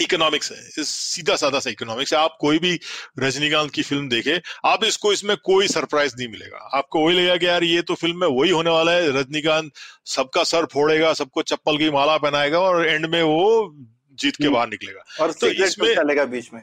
इकोनॉमिक्स 0.00 0.50
है। 0.52 0.84
सीधा 0.84 1.36
साधा 1.36 1.58
सा 1.60 1.70
इकोनॉमिक्स 1.70 2.12
है। 2.14 2.18
आप 2.18 2.36
कोई 2.40 2.58
भी 2.58 2.78
रजनीकांत 3.18 3.70
की 3.70 3.82
फ़िल्म 3.82 4.08
देखे, 4.08 4.40
आप 4.64 4.84
इसको 4.84 5.12
इसमें 5.12 5.36
कोई 5.36 5.68
सरप्राइज़ 5.68 6.14
नहीं 6.18 6.28
मिलेगा। 6.28 6.58
आपको 6.74 7.04
वही 7.04 7.16
लगेगा 7.16 7.36
कि 7.36 7.46
यार, 7.46 7.64
ये 7.64 7.82
तो 7.82 7.94
फ़िल्म 7.94 8.20
में 8.20 8.28
वही 8.28 8.50
होने 8.50 8.70
वाला 8.70 8.92
है। 8.92 9.10
रजनीकांत 9.20 9.72
सबका 10.06 10.44
सर 10.44 10.66
फोड़ेगा, 10.66 11.12
सबको 11.12 11.42
चप्पल 11.42 11.78
की 11.78 11.90
माला 11.90 12.16
पहनाएगा 12.18 12.60
और 12.60 12.86
एंड 12.88 13.06
में 13.06 13.22
वो 13.22 13.76
जीत 14.20 14.36
के 14.36 14.44
हम्म। 14.44 14.54
बाहर 14.54 14.68
निकलेगा। 14.68 15.04
और 15.20 15.32
तो 15.32 15.46
इसमें 15.64 15.94
चलेगा 15.96 16.24
बीच 16.26 16.48
में। 16.54 16.60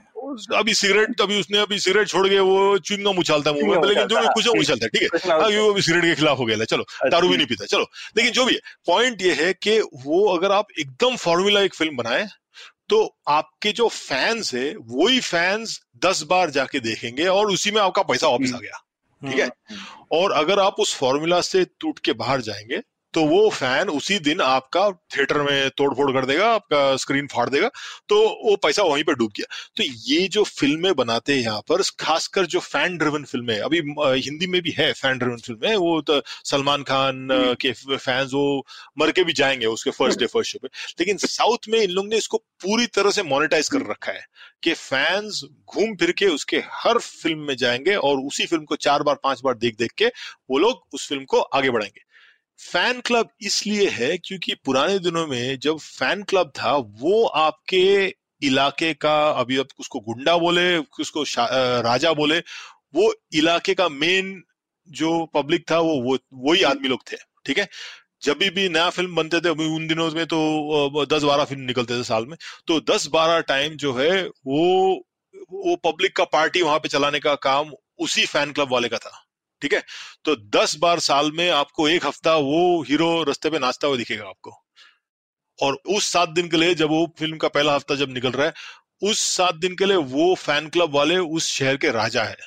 अभी 0.55 0.73
सिगरेट 0.73 1.21
अभी 1.21 1.39
उसने 1.39 1.57
अभी 1.57 1.79
सिगरेट 1.79 2.07
छोड़ 2.07 2.27
के 2.29 2.39
वो 2.39 2.77
चुंगम 2.79 3.17
उछालता 3.19 3.51
है 3.51 3.61
मुँह 3.61 3.79
में। 3.79 3.87
लेकिन 3.87 4.07
जो 4.07 4.19
भी 4.19 4.27
कुछ 4.33 4.47
उछलता 4.49 4.85
है 4.85 4.89
ठीक 4.89 5.25
है। 5.25 5.31
अभी 5.33 5.57
वो 5.57 5.81
सिगरेट 5.81 6.03
के 6.03 6.15
खिलाफ 6.15 6.37
हो 6.39 6.45
गया 6.45 6.65
चलो 6.65 6.85
दारू 7.09 7.29
भी 7.29 7.37
नहीं 7.37 7.47
पीता। 7.47 7.65
चलो 7.65 7.85
लेकिन 8.17 8.31
जो 8.31 8.45
भी 8.45 8.53
है 8.53 8.59
पॉइंट 8.87 9.21
ये 9.21 9.33
है 9.33 9.53
कि 9.53 9.79
वो 9.79 10.25
अगर 10.37 10.51
आप 10.51 10.67
एकदम 10.79 11.15
फॉर्मूला 11.17 11.61
एक 11.61 11.75
फ़िल्म 11.75 11.97
बनाए 11.97 12.27
तो 12.89 12.97
आपके 13.27 13.71
जो 13.71 13.87
फैंस 13.87 14.53
है 14.53 14.73
वही 14.89 15.19
फैंस 15.19 15.79
दस 16.05 16.21
बार 16.23 16.49
जाके 16.49 16.79
देखेंगे 16.79 17.25
और 17.27 17.51
उसी 17.51 17.71
में 17.71 17.81
आपका 17.81 18.01
पैसा 18.01 18.27
वापिस 18.27 18.53
आ 18.53 18.57
गया। 18.57 18.83
ठीक 19.21 19.39
है? 19.39 19.45
हम्म। 19.45 20.05
और 20.11 20.31
अगर 20.31 20.59
आप 20.59 20.75
उस 20.79 20.93
फॉर्मूला 20.95 21.39
से 21.41 21.63
टूट 21.79 21.99
के 21.99 22.13
बाहर 22.13 22.41
जाएँगे 22.41 22.81
तो 23.17 23.23
वो 23.25 23.49
फ़ैन 23.49 23.89
उसी 23.89 24.17
दिन 24.19 24.41
आपका 24.41 24.81
थिएटर 25.15 25.37
में 25.41 25.69
तोड़फोड़ 25.77 26.11
कर 26.11 26.25
देगा 26.25 26.49
आपका 26.53 26.95
स्क्रीन 26.97 27.27
फाड़ 27.27 27.47
देगा 27.49 27.69
तो 28.09 28.17
वो 28.43 28.55
पैसा 28.55 28.83
वहीं 28.83 29.03
पर 29.03 29.13
डूब 29.13 29.31
गया। 29.37 29.45
तो 29.77 29.83
ये 30.07 30.27
जो 30.27 30.43
फ़िल्में 30.43 30.93
बनाते 30.95 31.33
हैं 31.33 31.39
यहाँ 31.39 31.61
पर 31.69 31.81
खासकर 31.99 32.45
जो 32.45 32.59
फ़ैन 32.59 32.97
ड्रिवन 32.97 33.23
फ़िल्में 33.23 33.57
अभी 33.59 33.77
हिंदी 34.21 34.47
में 34.47 34.61
भी 34.61 34.73
है 34.77 34.91
फ़ैन 34.93 35.17
ड्रिवन 35.17 35.37
फ़िल्में 35.37 35.75
वो 35.75 35.99
तो 36.01 36.21
सलमान 36.45 36.83
खान 36.83 37.31
हम्म। 37.31 37.53
के 37.61 37.71
फैंस 37.73 38.29
वो 38.33 38.65
मर 38.99 39.11
के 39.11 39.23
भी 39.23 39.33
जाएँगे 39.33 39.65
उसके 39.67 39.91
फ़र्स्ट 39.91 40.19
डे 40.19 40.25
फ़र्स्ट 40.27 40.51
शो 40.51 40.59
पे। 40.61 40.67
लेकिन 40.99 41.17
साउथ 41.19 41.69
में 41.69 41.79
इन 41.79 41.89
लोग 41.89 42.07
ने 42.07 42.17
इसको 42.17 42.37
पूरी 42.61 42.85
तरह 42.95 43.11
से 43.11 43.23
मोनिटाइज 43.23 43.69
कर 43.69 43.89
रखा 43.89 44.11
है 44.11 44.25
कि 44.63 44.73
फैंस 44.73 45.41
घूम 45.67 45.95
फिर 45.95 46.11
के 46.11 46.25
उसके 46.29 46.63
हर 46.73 46.97
फ़िल्म 46.99 47.39
में 47.39 47.55
जाएँगे 47.57 47.95
और 47.95 48.19
उसी 48.19 48.45
फ़िल्म 48.45 48.63
को 48.63 48.75
चार 48.87 49.03
बार 49.03 49.15
पाँच 49.23 49.41
बार 49.43 49.57
देख 49.57 49.75
देख 49.79 49.91
के 49.97 50.11
वो 50.49 50.57
लोग 50.57 50.85
उस 50.93 51.07
फ़िल्म 51.09 51.25
को 51.25 51.39
आगे 51.39 51.69
बढ़ाएँगे। 51.69 52.05
फ़ैन 52.59 52.99
क्लब 53.01 53.29
इसलिए 53.41 53.89
है 53.89 54.17
क्योंकि 54.17 54.53
पुराने 54.65 54.97
दिनों 54.99 55.25
में 55.27 55.59
जब 55.59 55.77
फ़ैन 55.79 56.23
क्लब 56.23 56.51
था, 56.59 56.75
वो 56.75 57.23
आपके 57.25 58.15
इलाके 58.41 58.93
का, 58.93 59.29
अभी 59.31 59.57
अब 59.57 59.67
उसको 59.79 59.99
गुंडा 59.99 60.35
बोले, 60.37 60.77
उसको 60.77 61.23
राजा 61.83 62.13
बोले, 62.13 62.39
वो 62.95 63.13
इलाके 63.33 63.73
का 63.73 63.87
मेन 63.89 64.41
जो 64.87 65.25
पब्लिक 65.33 65.63
था, 65.71 65.79
वो 65.79 66.01
वो, 66.01 66.17
वही 66.33 66.63
आदमी 66.63 66.87
लोग 66.87 67.01
थे, 67.11 67.17
ठीक 67.45 67.57
है? 67.57 67.67
जब 68.23 68.37
भी 68.55 68.67
नया 68.69 68.89
फ़िल्म 68.89 69.15
बनते 69.15 69.39
थे 69.41 69.49
उन 69.49 69.87
दिनों 69.87 70.09
में 70.11 70.25
तो 70.27 71.05
दस 71.07 71.23
बारह 71.23 71.43
फ़िल्म 71.45 71.61
निकलते 71.63 71.99
थे 71.99 72.03
साल 72.03 72.25
में 72.25 72.37
तो 72.67 72.79
दस 72.91 73.07
बारह 73.13 73.39
टाइम 73.49 73.75
जो 73.77 73.93
है, 73.93 74.11
वो 74.23 75.03
वो 75.53 75.75
पब्लिक 75.85 76.15
का 76.15 76.23
पार्टी 76.27 76.61
वहाँ 76.61 76.79
पे 76.79 76.89
चलाने 76.89 77.19
का 77.19 77.35
काम 77.43 77.71
उसी 77.99 78.25
फ़ैन 78.25 78.51
क्लब 78.53 78.71
वाले 78.71 78.89
का 78.89 78.97
था। 78.97 79.23
ठीक 79.61 79.73
है? 79.73 79.83
तो 80.25 80.35
दस 80.35 80.75
बार 80.75 80.99
साल 80.99 81.31
में 81.31 81.49
आपको 81.49 81.89
एक 81.89 82.05
हफ़्ता 82.05 82.35
वो 82.35 82.81
हीरो 82.83 83.23
रस्ते 83.23 83.49
पे 83.49 83.59
नाचता 83.59 83.87
हुआ 83.87 83.97
दिखेगा 83.97 84.25
आपको। 84.25 84.51
और 85.63 85.73
उस 85.73 86.05
सात 86.05 86.29
दिन 86.29 86.49
के 86.49 86.57
लिए 86.57 86.75
जब 86.75 86.89
वो 86.89 87.15
फ़िल्म 87.19 87.37
का 87.37 87.47
पहला 87.47 87.75
हफ़्ता 87.75 87.95
जब 87.95 88.13
निकल 88.13 88.31
रहा 88.31 88.47
है, 88.47 88.53
उस 89.03 89.19
सात 89.19 89.55
दिन 89.55 89.75
के 89.75 89.85
लिए 89.85 89.97
वो 89.97 90.35
फ़ैन 90.35 90.69
क्लब 90.69 90.95
वाले 90.95 91.17
उस 91.17 91.47
शहर 91.47 91.77
के 91.77 91.91
राजा 91.91 92.23
है। 92.23 92.37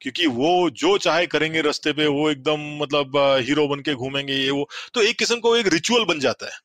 क्योंकि 0.00 0.26
वो 0.26 0.70
जो 0.70 0.98
चाहे 0.98 1.26
करेंगे 1.26 1.60
रस्ते 1.60 1.92
पे, 1.92 2.06
वो 2.06 2.30
एकदम 2.30 2.82
मतलब 2.82 3.12
हीरो 3.16 3.68
बन 3.68 3.80
के 3.80 3.94
घूमेंगे, 3.94 4.32
ये 4.32 4.50
वो। 4.50 4.68
तो 4.94 5.02
एक 5.02 5.18
किस्म 5.18 5.40
को 5.40 5.56
एक 5.56 5.66
रिचुअल 5.66 6.04
बन 6.04 6.20
जाता 6.20 6.46
है। 6.46 6.58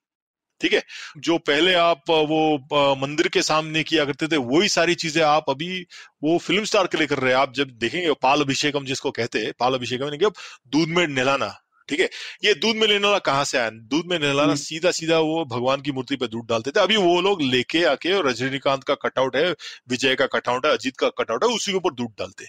ठीक 0.62 0.74
है? 0.74 0.82
जो 1.20 1.38
पहले 1.40 1.74
आप 1.76 2.10
वो 2.10 2.96
मंदिर 3.02 3.28
के 3.28 3.42
सामने 3.42 3.84
किया 3.84 4.06
करते 4.06 4.28
थे 4.28 4.38
वही 4.38 4.70
सारी 4.70 4.96
चीज़ें 4.96 5.22
आप 5.24 5.50
अभी 5.50 5.86
वो 6.24 6.38
फ़िल्म 6.40 6.64
स्टार 6.66 6.88
के 6.88 6.98
लिए 6.98 7.08
कर 7.08 7.20
रहे 7.20 7.34
हैं। 7.34 7.40
आप 7.40 7.54
जब 7.56 7.70
देखेंगे 7.80 8.14
पाल 8.22 8.42
अभिषेकम 8.42 8.86
जिसको 8.86 9.12
कहते 9.12 9.40
हैं 9.40 9.54
पाल 9.60 9.74
अभिषेकम 9.74 10.26
अब 10.26 10.34
दूध 10.68 10.90
में 10.90 11.06
नहलाना 11.08 11.56
ठीक 11.90 12.00
है? 12.00 12.10
ये 12.44 12.54
दूध 12.56 12.76
में 12.76 12.88
नहलाना 12.88 13.18
कहाँ 13.20 13.44
से 13.46 13.58
आया? 13.58 13.70
दूध 13.70 14.06
में 14.06 14.18
नहलाना 14.20 14.44
हम्म। 14.44 14.56
सीधा 14.56 14.92
सीधा 14.92 15.20
वो 15.20 15.46
भगवान 15.52 15.82
की 15.82 15.92
मूर्ति 15.92 16.16
पे 16.16 16.28
दूध 16.28 16.48
डालते 16.50 16.72
थे। 16.72 16.80
अभी 16.80 16.96
वो 16.98 17.20
लोग 17.22 17.42
लेके 17.42 17.84
आके 17.86 18.22
रजनीकांत 18.30 18.84
का 18.84 18.96
कटआउट 19.04 19.36
है 19.36 19.50
विजय 19.90 20.16
का 20.16 20.26
कटआउट 20.36 20.66
है 20.66 20.72
अजीत 20.74 20.98
का 20.98 21.10
कटआउट 21.20 21.44
है 21.44 21.50
उसी 21.50 21.72
के 21.72 21.78
ऊपर 21.78 21.94
दूध 21.94 22.12
डालते 22.20 22.46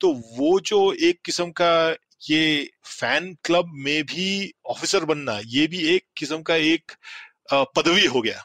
तो 0.00 0.12
वो 0.38 0.58
जो 0.66 0.80
एक 1.02 1.20
किस्म 1.24 1.50
का 1.60 1.72
ये 2.30 2.70
फ़ैन 2.84 3.32
क्लब 3.44 3.70
में 3.84 4.02
भी 4.04 4.52
ऑफिसर 4.70 5.04
बनना 5.04 5.38
ये 5.46 5.66
भी 5.66 5.78
एक 5.94 6.04
किस्म 6.16 6.40
का 6.42 6.56
एक 6.56 6.92
पदवी 7.48 8.06
हो 8.06 8.20
गया। 8.22 8.44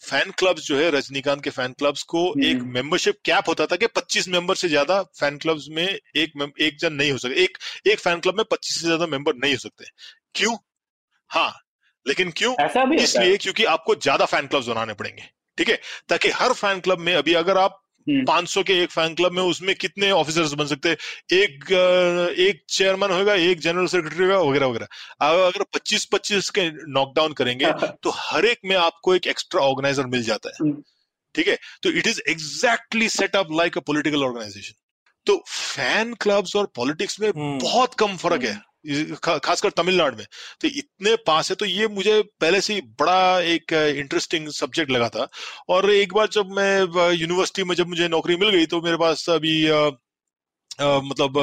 फ़ैन 0.00 0.30
क्लब्स 0.30 0.66
जो 0.66 0.78
है 0.78 0.90
रजनीकांत 0.90 1.42
के 1.44 1.50
फ़ैन 1.50 1.72
क्लब्स 1.72 2.02
को 2.02 2.22
एक 2.44 2.56
मेंबरशिप 2.64 3.14
हम्म। 3.14 3.22
कैप 3.24 3.48
होता 3.48 3.66
था 3.66 3.76
कि 3.76 3.86
25 3.86 4.28
मेंबर 4.28 4.54
से 4.54 4.68
ज़्यादा 4.68 5.02
फ़ैन 5.20 5.38
क्लब्स 5.38 5.66
में 5.70 5.86
एक 5.86 6.52
एक 6.60 6.78
जन 6.78 6.92
नहीं 6.92 7.10
हो 7.12 7.18
सकते 7.18 7.42
एक 7.44 7.58
एक 7.86 7.98
फ़ैन 7.98 8.20
क्लब 8.20 8.36
में 8.36 8.44
25 8.44 8.74
से 8.74 8.86
ज़्यादा 8.86 9.06
मेंबर 9.06 9.34
नहीं 9.34 9.52
हो 9.52 9.58
सकते। 9.58 9.84
क्यों? 10.34 10.56
हाँ 11.30 11.52
लेकिन 12.06 12.30
क्यों? 12.30 12.54
इसलिए 12.94 13.36
क्योंकि 13.36 13.64
आपको 13.64 13.94
ज़्यादा 13.94 14.24
फ़ैन 14.24 14.46
क्लब्स 14.46 14.66
बनाने 14.66 14.94
पड़ेंगे 14.94 15.22
ठीक 15.58 15.68
है? 15.68 15.80
ताकि 16.08 16.30
हर 16.30 16.52
फ़ैन 16.52 16.80
क्लब 16.80 16.98
में 16.98 17.14
अभी 17.14 17.34
अगर 17.34 17.58
आप 17.58 17.82
500 18.08 18.60
हम्म। 18.60 18.66
के 18.66 18.82
एक 18.82 18.90
फ़ैन 18.90 19.14
क्लब 19.14 19.32
में 19.32 19.42
उसमें 19.42 19.74
कितने 19.76 20.10
ऑफिसर्स 20.10 20.52
बन 20.52 20.66
सकते 20.66 20.88
हैं? 20.88 20.96
एक 21.32 21.72
एक 22.38 22.62
चेयरमैन 22.68 23.10
होगा 23.10 23.34
एक 23.34 23.60
जनरल 23.60 23.86
सेक्रेटरी 23.86 24.24
होगा 24.24 24.38
वगैरह 24.38 24.66
वगैरह। 24.66 24.86
अगर 25.20 25.62
25 25.62 26.04
25 26.04 26.50
के 26.50 26.70
नॉकडाउन 26.92 27.32
करेंगे 27.32 27.72
तो 28.02 28.10
हर 28.14 28.44
एक 28.44 28.58
में 28.64 28.76
आपको 28.76 29.14
एक 29.14 29.26
एक्स्ट्रा 29.26 29.60
ऑर्गेनाइजर 29.60 30.06
मिल 30.06 30.22
जाता 30.22 30.48
है। 30.48 30.54
हम्म। 30.60 30.82
ठीक 31.34 31.48
है? 31.48 31.58
तो 31.82 31.90
it 31.90 32.06
is 32.06 32.20
exactly 32.28 33.08
set up 33.08 33.48
like 33.52 33.78
a 33.78 33.80
political 33.80 34.24
organisation 34.24 34.74
तो 35.26 35.44
फ़ैन 35.48 36.14
क्लब्स 36.14 36.56
और 36.56 36.66
पॉलिटिक्स 36.76 37.20
में 37.20 37.28
हम्म। 37.28 37.58
बहुत 37.58 37.94
कम 37.94 38.16
फ़र्क 38.16 38.42
है। 38.42 38.60
खासकर 39.24 39.70
तमिलनाडु 39.70 40.16
में। 40.16 40.26
तो 40.60 40.68
इतने 40.68 41.14
पास 41.26 41.50
है 41.50 41.56
तो 41.56 41.64
ये 41.66 41.88
मुझे 41.88 42.20
पहले 42.40 42.60
से 42.60 42.74
ही 42.74 42.80
बड़ा 43.00 43.40
एक 43.40 43.72
इंटरेस्टिंग 43.72 44.48
सब्जेक्ट 44.52 44.90
लगा 44.90 45.08
था। 45.08 45.28
और 45.68 45.90
एक 45.90 46.14
बार 46.14 46.28
जब 46.32 46.50
मैं 46.52 47.12
यूनिवर्सिटी 47.12 47.64
में 47.64 47.74
जब 47.76 47.88
मुझे 47.88 48.08
नौकरी 48.08 48.36
मिल 48.36 48.50
गई 48.50 48.66
तो 48.66 48.80
मेरे 48.80 48.96
पास 48.96 49.28
अभी 49.30 49.56
Uh, 50.76 51.00
मतलब 51.02 51.36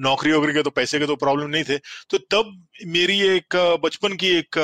नौकरी 0.00 0.32
वोकरी 0.32 0.52
के 0.52 0.62
तो 0.62 0.70
पैसे 0.70 0.98
के 0.98 1.06
तो 1.06 1.16
प्रॉब्लम 1.16 1.50
नहीं 1.50 1.64
थे। 1.64 1.76
तो 2.10 2.18
तब 2.30 2.48
मेरी 2.86 3.18
एक 3.26 3.56
बचपन 3.82 4.14
की 4.16 4.28
एक 4.28 4.56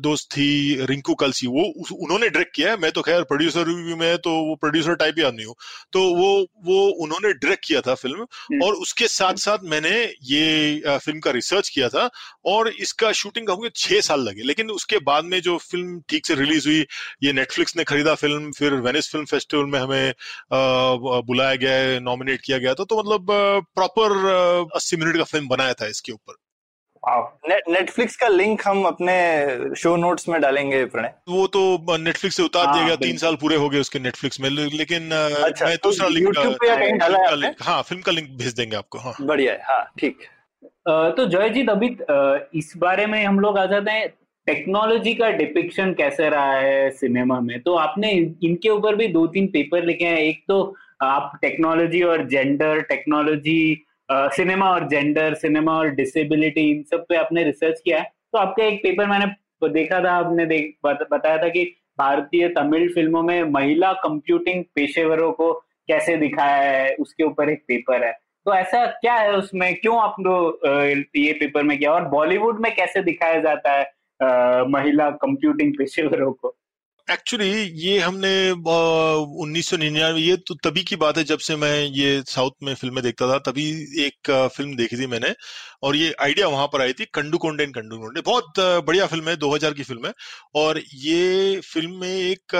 दोस्त 0.00 0.28
थी 0.32 0.84
रिंकू 0.86 1.14
कलसी। 1.14 1.46
वो 1.46 1.62
उन्होंने 1.94 2.28
डायरेक्ट 2.28 2.54
किया 2.56 2.70
है। 2.70 2.76
मैं 2.78 2.90
तो 2.92 3.02
खैर 3.02 3.22
प्रोड्यूसर 3.24 3.68
में 3.98 4.16
तो 4.18 4.30
वो 4.46 4.54
प्रोड्यूसर 4.56 4.94
टाइप 4.96 5.14
ही 5.18 5.24
आदमी 5.24 5.44
हूँ। 5.44 5.54
तो 5.92 6.02
वो 6.16 6.30
वो 6.66 6.80
उन्होंने 7.04 7.32
डायरेक्ट 7.34 7.64
किया 7.66 7.80
था 7.80 7.94
फ़िल्म 7.94 8.20
हम्म। 8.20 8.62
और 8.64 8.74
उसके 8.76 9.08
साथ 9.08 9.34
साथ 9.38 9.64
मैंने 9.66 9.90
ये 10.24 10.98
फ़िल्म 10.98 11.20
का 11.20 11.30
रिसर्च 11.30 11.68
किया 11.68 11.88
था 11.88 12.08
और 12.46 12.68
इसका 12.70 13.12
शूटिंग 13.14 13.46
का 13.46 13.68
छह 13.76 14.00
साल 14.02 14.20
लगे। 14.28 14.42
लेकिन 14.42 14.70
उसके 14.70 14.98
बाद 15.04 15.24
में 15.24 15.40
जो 15.42 15.56
फ़िल्म 15.60 16.00
ठीक 16.08 16.26
से 16.26 16.34
रिलीज़ 16.34 16.68
हुई 16.68 16.84
ये 17.24 17.32
नेटफ्लिक्स 17.32 17.76
ने 17.76 17.84
खरीदा 17.84 18.14
फ़िल्म 18.16 18.52
फिर 18.52 18.74
वेनिस 18.82 19.10
फ़िल्म 19.12 19.24
फेस्टिवल 19.26 19.64
में 19.66 19.78
हमें 19.80 20.12
बुलाया 21.26 21.54
गया 21.56 21.98
नॉमिनेट 22.02 22.40
किया 22.44 22.58
गया 22.58 22.74
था। 22.74 22.84
तो 22.84 22.98
मतलब 22.98 23.26
प्रॉपर 23.74 24.16
अस्सी 24.76 24.96
मिनट 24.96 25.16
का 25.16 25.24
फ़िल्म 25.24 25.48
बनाया 25.48 25.74
था 25.74 25.86
इसके 25.88 26.12
ऊपर। 26.12 26.34
नेटफ्लिक्स 27.04 28.16
का 28.16 28.28
लिंक 28.28 28.62
हम 28.66 28.84
अपने 28.84 29.74
शो 29.74 29.94
नोट्स 29.96 30.28
में 30.28 30.40
डालेंगे 30.40 30.84
प्रणय। 30.84 31.12
वो 31.28 31.46
तो 31.46 31.96
नेटफ्लिक्स 31.98 32.36
से 32.36 32.42
उतार 32.42 32.72
दिया 32.72 32.86
गया 32.86 32.96
तीन 32.96 33.16
साल 33.16 33.36
पूरे 33.36 33.56
हो 33.56 33.68
गए 33.68 33.80
उसके 33.80 33.98
नेटफ्लिक्स 33.98 34.40
में 34.40 34.48
लेकिन 34.50 35.10
अच्छा, 35.10 35.66
मैं 35.66 35.76
तो 35.78 35.88
दूसरा 35.88 36.08
तो 36.08 36.14
लिंक, 36.14 37.02
का 37.02 37.34
लिंक 37.34 37.56
हाँ 37.62 37.82
फ़िल्म 37.82 38.02
का 38.02 38.12
लिंक 38.12 38.28
भेज 38.38 38.54
देंगे 38.54 38.76
आपको 38.76 38.98
हाँ। 38.98 39.14
बढ़िया 39.20 39.52
है 39.52 39.60
हाँ 39.62 39.84
ठीक। 40.00 40.18
तो 40.88 41.26
जयजीत 41.28 41.70
अभी 41.70 41.96
इस 42.58 42.72
बारे 42.78 43.06
में 43.06 43.24
हम 43.24 43.40
लोग 43.40 43.58
आ 43.58 43.66
जाते 43.66 43.90
हैं 43.90 44.08
टेक्नोलॉजी 44.46 45.14
का 45.14 45.30
डिपिक्शन 45.30 45.92
कैसे 45.92 46.28
रहा 46.28 46.52
है 46.52 46.90
सिनेमा 46.90 47.40
में? 47.40 47.60
तो 47.60 47.74
आपने 47.74 48.10
इनके 48.44 48.68
ऊपर 48.68 48.96
भी 48.96 49.08
दो 49.08 49.26
तीन 49.26 49.46
पेपर 49.46 49.84
लिखे 49.84 50.04
हैं 50.04 50.18
एक 50.18 50.44
तो 50.48 50.76
आप 51.02 51.38
टेक्नोलॉजी 51.42 52.02
और 52.02 52.26
जेंडर 52.28 52.80
टेक्नोलॉजी 52.80 53.84
सिनेमा 54.08 54.70
और 54.70 54.88
जेंडर 54.88 55.34
सिनेमा 55.34 55.72
और 55.72 55.88
डिसेबिलिटी 55.90 56.70
इन 56.70 56.82
सब 56.82 57.04
पे 57.08 57.16
आपने 57.16 57.44
रिसर्च 57.44 57.80
किया 57.80 57.98
है। 57.98 58.04
तो 58.32 58.38
आपका 58.38 58.64
एक 58.64 58.82
पेपर 58.82 59.06
मैंने 59.06 59.26
देखा 59.68 60.02
था 60.04 60.12
आपने 60.12 60.46
देख 60.46 60.74
बताया 60.86 61.36
था 61.38 61.48
कि 61.48 61.64
भारतीय 61.98 62.48
तमिल 62.48 62.88
फ़िल्मों 62.94 63.22
में 63.22 63.42
महिला 63.44 63.92
कंप्यूटिंग 64.02 64.64
पेशेवरों 64.74 65.30
को 65.32 65.52
कैसे 65.88 66.16
दिखाया 66.16 66.62
है 66.62 66.94
उसके 67.00 67.24
ऊपर 67.24 67.50
एक 67.50 67.62
पेपर 67.68 68.04
है। 68.04 68.12
तो 68.46 68.54
ऐसा 68.54 68.84
क्या 68.86 69.14
है 69.14 69.32
उसमें? 69.32 69.74
क्यों 69.74 69.98
आप 70.00 70.14
ये 71.16 71.32
पेपर 71.32 71.62
में 71.62 71.78
किया? 71.78 71.92
और 71.92 72.08
बॉलीवुड 72.08 72.60
में 72.60 72.74
कैसे 72.74 73.02
दिखाया 73.02 73.40
जाता 73.40 73.72
है 73.72 73.84
आ, 74.20 74.64
महिला 74.64 75.10
कंप्यूटिंग 75.22 75.72
पेशेवरों 75.78 76.32
को? 76.32 76.54
एक्चुअली 77.12 77.48
ये 77.80 77.98
हमने 78.00 78.30
उन्नीस 78.50 79.68
सौ 79.68 79.76
निन्यानवे, 79.76 80.20
ये 80.20 80.36
तो 80.48 80.54
तभी 80.64 80.82
की 80.84 80.96
बात 80.96 81.18
है 81.18 81.24
जब 81.24 81.38
से 81.38 81.56
मैं 81.56 81.74
ये 81.96 82.22
साउथ 82.26 82.50
में 82.62 82.74
फ़िल्में 82.74 83.02
देखता 83.04 83.26
था, 83.28 83.38
तभी 83.50 83.64
एक 84.04 84.30
फ़िल्म 84.56 84.76
देखी 84.76 84.96
थी 84.96 85.06
मैंने। 85.06 85.34
और 85.82 85.96
ये 85.96 86.12
आइडिया 86.22 86.48
वहाँ 86.48 86.66
पर 86.72 86.80
आई 86.82 86.92
थी 86.92 87.04
कंडू 87.14 87.38
कोंडे 87.38 87.66
कंडू 87.68 87.98
कोंडे 87.98 88.20
बहुत 88.22 88.60
बढ़िया 88.86 89.06
फ़िल्म 89.06 89.28
है 89.28 89.36
2000 89.38 89.74
की 89.74 89.82
फ़िल्म 89.82 90.06
है। 90.06 90.12
और 90.56 90.80
ये 90.96 91.60
फ़िल्म 91.64 92.00
में 92.00 92.08
एक 92.08 92.54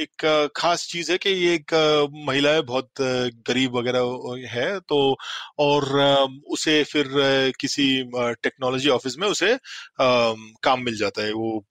एक 0.00 0.50
खास 0.56 0.86
चीज़ 0.88 1.10
है 1.12 1.16
कि 1.18 1.30
ये 1.30 1.54
एक 1.54 1.72
महिला 2.26 2.50
है 2.50 2.62
बहुत 2.64 2.90
गरीब 3.00 3.76
वगैरह 3.76 4.48
है 4.50 4.78
तो 4.82 4.98
और 5.60 5.84
उसे 6.52 6.82
फिर 6.84 7.08
किसी 7.60 7.86
टेक्नोलॉजी 8.14 8.88
ऑफ़िस 8.90 9.16
में 9.18 9.26
उसे 9.28 9.56
काम 10.00 10.82
मिल 10.84 10.96
जाता 10.98 11.22
है। 11.22 11.32
वो 11.32 11.64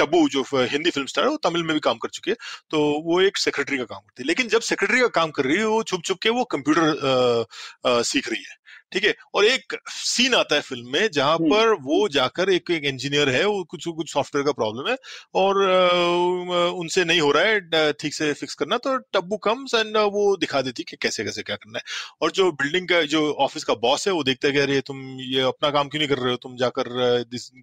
टबू 0.00 0.28
जो 0.30 0.42
हिंदी 0.54 0.90
फ़िल्म 0.90 1.06
स्टार 1.06 1.24
है 1.24 1.30
वो 1.30 1.36
तमिल 1.44 1.62
में 1.62 1.72
भी 1.74 1.80
काम 1.80 1.98
कर 1.98 2.08
चुकी 2.10 2.30
है 2.30 2.36
तो 2.70 2.80
वो 3.06 3.20
एक 3.22 3.36
सेक्रेटरी 3.38 3.78
का 3.78 3.84
काम 3.84 3.98
करती 4.00 4.22
है। 4.22 4.26
लेकिन 4.26 4.48
जब 4.48 4.60
सेक्रेटरी 4.62 5.00
का 5.00 5.08
काम 5.20 5.30
कर 5.30 5.44
रही 5.44 5.56
है 5.58 5.66
वो 5.66 5.82
छुप 5.84 6.02
छुप 6.04 6.18
के 6.22 6.30
वो 6.30 6.44
कंप्यूटर 6.56 8.02
सीख 8.04 8.28
रही 8.30 8.42
है। 8.42 8.56
ठीक 8.92 9.04
है? 9.04 9.14
और 9.34 9.44
एक 9.44 9.74
सीन 9.90 10.34
आता 10.34 10.54
है 10.54 10.60
फ़िल्म 10.62 10.92
में 10.92 11.08
जहाँ 11.12 11.34
हम्म। 11.34 11.50
पर 11.50 11.72
वो 11.84 12.08
जाकर 12.08 12.50
एक 12.50 12.70
एक 12.70 12.84
इंजीनियर 12.84 13.28
है 13.28 13.44
वो 13.46 13.62
कुछ 13.70 13.84
कुछ 13.88 14.12
सॉफ्टवेयर 14.12 14.46
का 14.46 14.52
प्रॉब्लम 14.52 14.90
है 14.90 14.96
और 15.34 15.56
उनसे 16.76 17.04
नहीं 17.04 17.20
हो 17.20 17.30
रहा 17.32 17.44
है 17.44 17.92
ठीक 17.94 18.14
से 18.14 18.32
फिक्स 18.34 18.54
करना 18.54 18.76
तो 18.78 18.96
टब्बू 19.14 19.36
कम्स 19.44 19.74
एंड 19.74 19.96
वो 19.96 20.36
दिखा 20.36 20.60
देती 20.62 20.82
कि 20.82 20.96
कैसे 21.02 21.24
कैसे 21.24 21.42
क्या 21.42 21.56
करना 21.56 21.78
है। 21.78 21.82
और 22.22 22.30
जो 22.32 22.50
बिल्डिंग 22.62 22.88
का 22.88 23.00
जो 23.14 23.22
ऑफ़िस 23.46 23.64
का 23.64 23.74
बॉस 23.82 24.06
है 24.08 24.12
वो 24.14 24.22
देखता 24.24 24.48
है 24.48 24.52
कि 24.54 24.60
अरे 24.60 24.80
तुम 24.86 25.02
ये 25.22 25.40
अपना 25.42 25.70
काम 25.70 25.88
क्यों 25.88 26.00
नहीं 26.00 26.08
कर 26.08 26.18
रहे 26.18 26.30
हो? 26.30 26.36
तुम 26.42 26.56
जाकर 26.56 26.84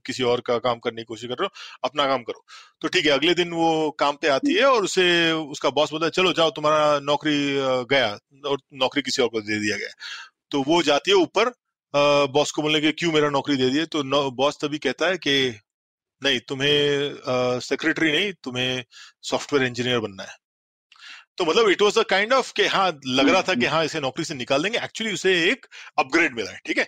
किसी 0.05 0.24
और 0.24 0.41
का 0.47 0.57
काम 0.59 0.80
करने 0.80 1.01
की 1.01 1.05
कोशिश 1.05 1.30
कर 1.30 1.41
रहे 1.41 1.45
हो 1.45 1.88
अपना 1.89 2.05
काम 2.07 2.24
करो। 2.24 2.45
तो 2.82 2.88
ठीक 2.88 3.05
है 3.05 3.11
अगले 3.11 3.34
दिन 3.34 3.51
वो 3.53 3.69
काम 3.99 4.15
पे 4.21 4.28
आती 4.30 4.53
है 4.53 4.65
और 4.65 4.84
उसे 4.84 5.07
उसका 5.32 5.69
बॉस 5.71 5.91
बोलता 5.91 6.05
है 6.05 6.11
चलो 6.11 6.34
जाओ 6.34 6.49
तुम्हारा 6.51 6.99
नौकरी 7.03 7.38
गया 7.89 8.07
और 8.49 8.57
नौकरी 8.76 9.01
किसी 9.01 9.21
और 9.21 9.28
को 9.30 9.41
दे 9.41 9.59
दिया 9.59 9.78
गया 9.78 9.93
तो 10.54 10.64
वो 10.64 10.82
जाती 10.84 11.12
है 11.12 11.18
ऊपर 11.18 11.51
बॉस 12.34 12.51
को 12.51 12.62
बोलने 12.62 12.82
के 12.82 12.91
क्यों 12.93 13.12
मेरा 13.12 13.30
नौकरी 13.30 13.56
दे 13.58 13.70
दिए? 13.70 13.86
तो 13.86 14.32
बॉस 14.32 14.58
तभी 14.62 14.78
कहता 14.80 15.08
है 15.08 15.18
कि 15.18 15.36
नहीं 16.22 16.39
तुम्हें 16.39 17.60
सेक्रेटरी 17.62 18.12
नहीं 18.12 18.32
तुम्हें 18.43 18.84
सॉफ्टवेयर 19.24 19.66
इंजीनियर 19.68 19.99
बनना 19.99 20.24
है। 20.24 20.36
तो 21.38 21.45
मतलब 21.45 21.70
it 21.70 21.82
was 21.82 21.99
a 21.99 22.04
kind 22.10 22.34
of 22.34 22.51
कि 22.56 22.66
हाँ 22.68 22.91
लग 23.08 23.30
रहा 23.30 23.41
था 23.41 23.54
कि 23.56 23.66
हाँ 23.66 23.84
इसे 23.86 23.99
नौकरी 23.99 24.26
से 24.26 24.36
निकाल 24.36 24.64
देंगे। 24.64 24.80
एक्चुअली 24.80 25.14
उसे 25.14 25.34
एक 25.51 25.66
अपग्रेड 25.99 26.36
मिला 26.36 26.51
है 26.51 26.60
ठीक 26.66 26.78
है? 26.78 26.88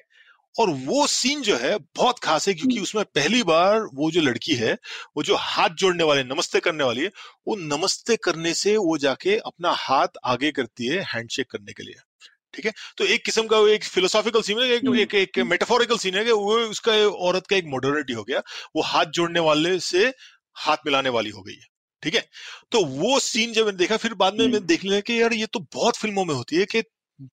और 0.55 0.69
वो 0.85 1.05
सीन 1.07 1.41
जो 1.41 1.57
है 1.57 1.77
बहुत 1.95 2.19
खास 2.19 2.47
है 2.47 2.53
क्योंकि 2.53 2.79
उसमें 2.79 3.03
पहली 3.15 3.41
बार 3.43 3.81
वो 3.93 4.09
जो 4.11 4.21
लड़की 4.21 4.55
है 4.55 4.73
वो 5.17 5.23
जो 5.23 5.35
हाथ 5.39 5.69
जोड़ने 5.79 6.03
वाले 6.03 6.23
नमस्ते 6.23 6.59
करने 6.59 6.83
वाली 6.83 7.01
है 7.01 7.11
वो 7.47 7.55
नमस्ते 7.57 8.15
करने 8.23 8.53
से 8.53 8.75
वो 8.77 8.97
जाके 8.97 9.37
अपना 9.37 9.71
हाथ 9.79 10.19
आगे 10.25 10.51
करती 10.51 10.87
है 10.87 11.01
हैंडशेक 11.13 11.49
करने 11.51 11.73
के 11.73 11.83
लिए। 11.83 11.95
ठीक 12.55 12.65
है? 12.65 12.71
तो 12.97 13.05
एक 13.05 13.25
किस्म 13.25 13.43
का 13.43 13.57
एक 13.57 13.83
फिलोसॉफिकल 13.83 14.41
सीन 14.41 14.59
है 14.59 14.69
एक 14.69 14.99
एक, 14.99 15.15
एक 15.15 15.39
मेटाफोरिकल 15.39 15.97
सीन 15.97 16.15
है 16.15 16.25
कि 16.25 16.31
वो 16.31 16.57
उसका 16.59 16.91
औरत 17.07 17.47
का 17.47 17.55
एक 17.55 17.65
मॉडर्निटी 17.67 18.13
हो 18.13 18.23
गया 18.23 18.41
वो 18.75 18.81
हाथ 18.81 19.05
जोड़ने 19.05 19.39
वाले 19.39 19.79
से 19.79 20.13
हाथ 20.55 20.77
मिलाने 20.85 21.09
वाली 21.09 21.29
हो 21.29 21.41
गई 21.41 21.53
है 21.53 21.65
ठीक 22.03 22.15
है? 22.15 22.29
तो 22.71 22.85
वो 22.85 23.19
सीन 23.19 23.53
जब 23.53 23.65
मैंने 23.65 23.77
देखा 23.77 23.97
फिर 23.97 24.13
बाद 24.13 24.33
में 24.33 24.45
मैंने 24.45 24.59
देख 24.59 24.83
लिया 24.83 24.99
कि 24.99 25.21
यार 25.21 25.33
ये 25.33 25.45
तो 25.45 25.59
बहुत 25.59 25.97
फ़िल्मों 25.97 26.25
में 26.25 26.35
होती 26.35 26.55
है 26.55 26.65
कि 26.65 26.83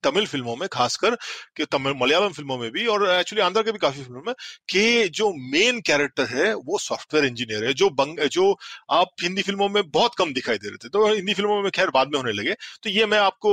तमिल 0.04 0.26
फ़िल्मों 0.26 0.54
में 0.56 0.68
खासकर 0.72 1.14
कि 1.56 1.64
तमिल 1.64 1.94
मलयालम 2.00 2.32
फ़िल्मों 2.32 2.58
में 2.58 2.70
भी 2.72 2.86
और 2.86 3.08
एक्चुअली 3.10 3.42
आंध्र 3.42 3.62
के 3.62 3.72
भी 3.72 3.78
काफ़ी 3.78 4.02
फ़िल्मों 4.02 4.22
में 4.26 4.34
कि 4.68 5.08
जो 5.10 5.30
मेन 5.52 5.80
कैरेक्टर 5.80 6.26
है 6.26 6.52
वो 6.56 6.78
सॉफ्टवेयर 6.78 7.26
इंजीनियर 7.26 7.64
है 7.64 7.72
जो 7.74 7.88
बंग 7.92 8.20
जो 8.32 8.50
आप 8.90 9.08
हिंदी 9.22 9.42
फ़िल्मों 9.42 9.68
में 9.68 9.82
बहुत 9.90 10.14
कम 10.18 10.32
दिखाई 10.32 10.58
दे 10.58 10.68
रहे 10.68 10.76
थे। 10.76 10.88
तो 10.88 11.06
हिंदी 11.14 11.34
फ़िल्मों 11.34 11.60
में 11.62 11.70
खैर 11.70 11.90
बाद 11.90 12.08
में 12.08 12.18
होने 12.18 12.32
लगे। 12.32 12.54
तो 12.82 12.90
ये 12.90 13.06
मैं 13.06 13.18
आपको 13.18 13.52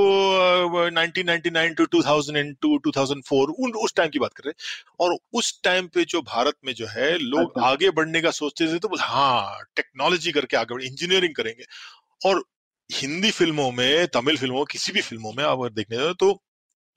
1999 0.91 1.73
टू 1.75 1.85
2002 1.85 2.77
2004 2.79 3.53
उन 3.59 3.71
उस 3.83 3.95
टाइम 3.95 4.09
की 4.09 4.19
बात 4.19 4.33
कर 4.33 4.43
रहे 4.45 4.53
और 5.05 5.17
उस 5.33 5.59
टाइम 5.63 5.87
पे 5.87 6.05
जो 6.05 6.21
भारत 6.21 6.55
में 6.65 6.73
जो 6.73 6.87
है 6.87 7.17
लोग 7.17 7.49
अच्छा। 7.49 7.67
आगे 7.67 7.89
बढ़ने 7.91 8.21
का 8.21 8.31
सोचते 8.31 8.67
थे 8.73 8.79
तो 8.79 8.89
हाँ 8.99 9.59
टेक्नोलॉजी 9.75 10.31
करके 10.31 10.57
आगे 10.57 10.85
इंजीनियरिंग 10.87 11.35
करेंगे। 11.35 11.63
और 12.21 12.43
हिंदी 12.89 13.31
फ़िल्मों 13.31 13.71
में 13.71 14.07
तमिल 14.07 14.37
फ़िल्मों 14.37 14.63
किसी 14.65 14.91
भी 14.91 15.01
फ़िल्मों 15.01 15.31
में 15.37 15.43
आप 15.43 15.59
अगर 15.59 15.69
देखने 15.69 15.97
जाए 15.97 16.13
तो 16.19 16.31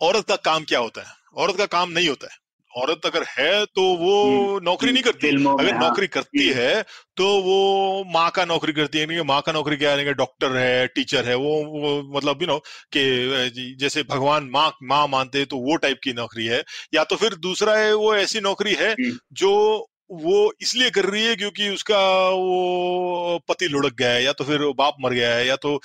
औरत 0.00 0.24
का 0.28 0.36
काम 0.36 0.64
क्या 0.64 0.78
होता 0.78 1.00
है? 1.00 1.14
औरत 1.36 1.56
का 1.56 1.66
काम 1.66 1.90
नहीं 1.90 2.08
होता 2.08 2.28
है। 2.32 2.40
औरत 2.70 3.06
अगर 3.06 3.24
है 3.28 3.64
तो 3.66 3.82
वो 3.96 4.12
हम्म, 4.26 4.64
नौकरी 4.64 4.92
नहीं 4.92 5.02
करती। 5.02 5.28
अगर 5.28 5.72
हाँ। 5.72 5.80
नौकरी 5.80 6.06
करती 6.06 6.48
है 6.48 6.82
तो 7.16 7.26
वो 7.42 8.04
माँ 8.12 8.30
का 8.30 8.44
नौकरी 8.44 8.72
करती 8.72 8.98
है 8.98 9.06
नहीं 9.06 9.20
माँ 9.20 9.40
का 9.42 9.52
नौकरी 9.52 9.76
क्या 9.76 9.90
है? 9.92 10.14
डॉक्टर 10.14 10.56
है 10.56 10.86
टीचर 10.86 11.24
है 11.24 11.34
वो, 11.34 11.50
वो 11.64 12.18
मतलब 12.18 12.42
यू 12.42 12.48
नो 12.48 12.58
कि 12.96 13.74
जैसे 13.80 14.02
भगवान 14.02 14.48
माँ 14.52 14.70
माँ 14.82 15.06
मानते 15.08 15.38
हैं 15.38 15.46
तो 15.46 15.56
वो 15.58 15.76
टाइप 15.76 16.00
की 16.04 16.12
नौकरी 16.12 16.46
है। 16.46 16.62
या 16.94 17.04
तो 17.04 17.16
फिर 17.16 17.34
दूसरा 17.34 17.76
है 17.76 17.94
वो 17.94 18.14
ऐसी 18.16 18.40
नौकरी 18.40 18.74
है 18.74 18.92
हम्म। 18.92 19.18
जो 19.32 19.52
वो 20.12 20.52
इसलिए 20.62 20.90
कर 20.90 21.04
रही 21.04 21.24
है 21.24 21.34
क्योंकि 21.36 21.68
उसका 21.68 21.98
वो 22.30 23.38
पति 23.48 23.68
लुढ़क 23.68 23.94
गया 23.94 24.10
है 24.10 24.22
या 24.24 24.32
तो 24.32 24.44
फिर 24.44 24.60
बाप 24.76 24.96
मर 25.00 25.12
गया 25.12 25.34
है 25.34 25.46
या 25.46 25.56
तो 25.56 25.76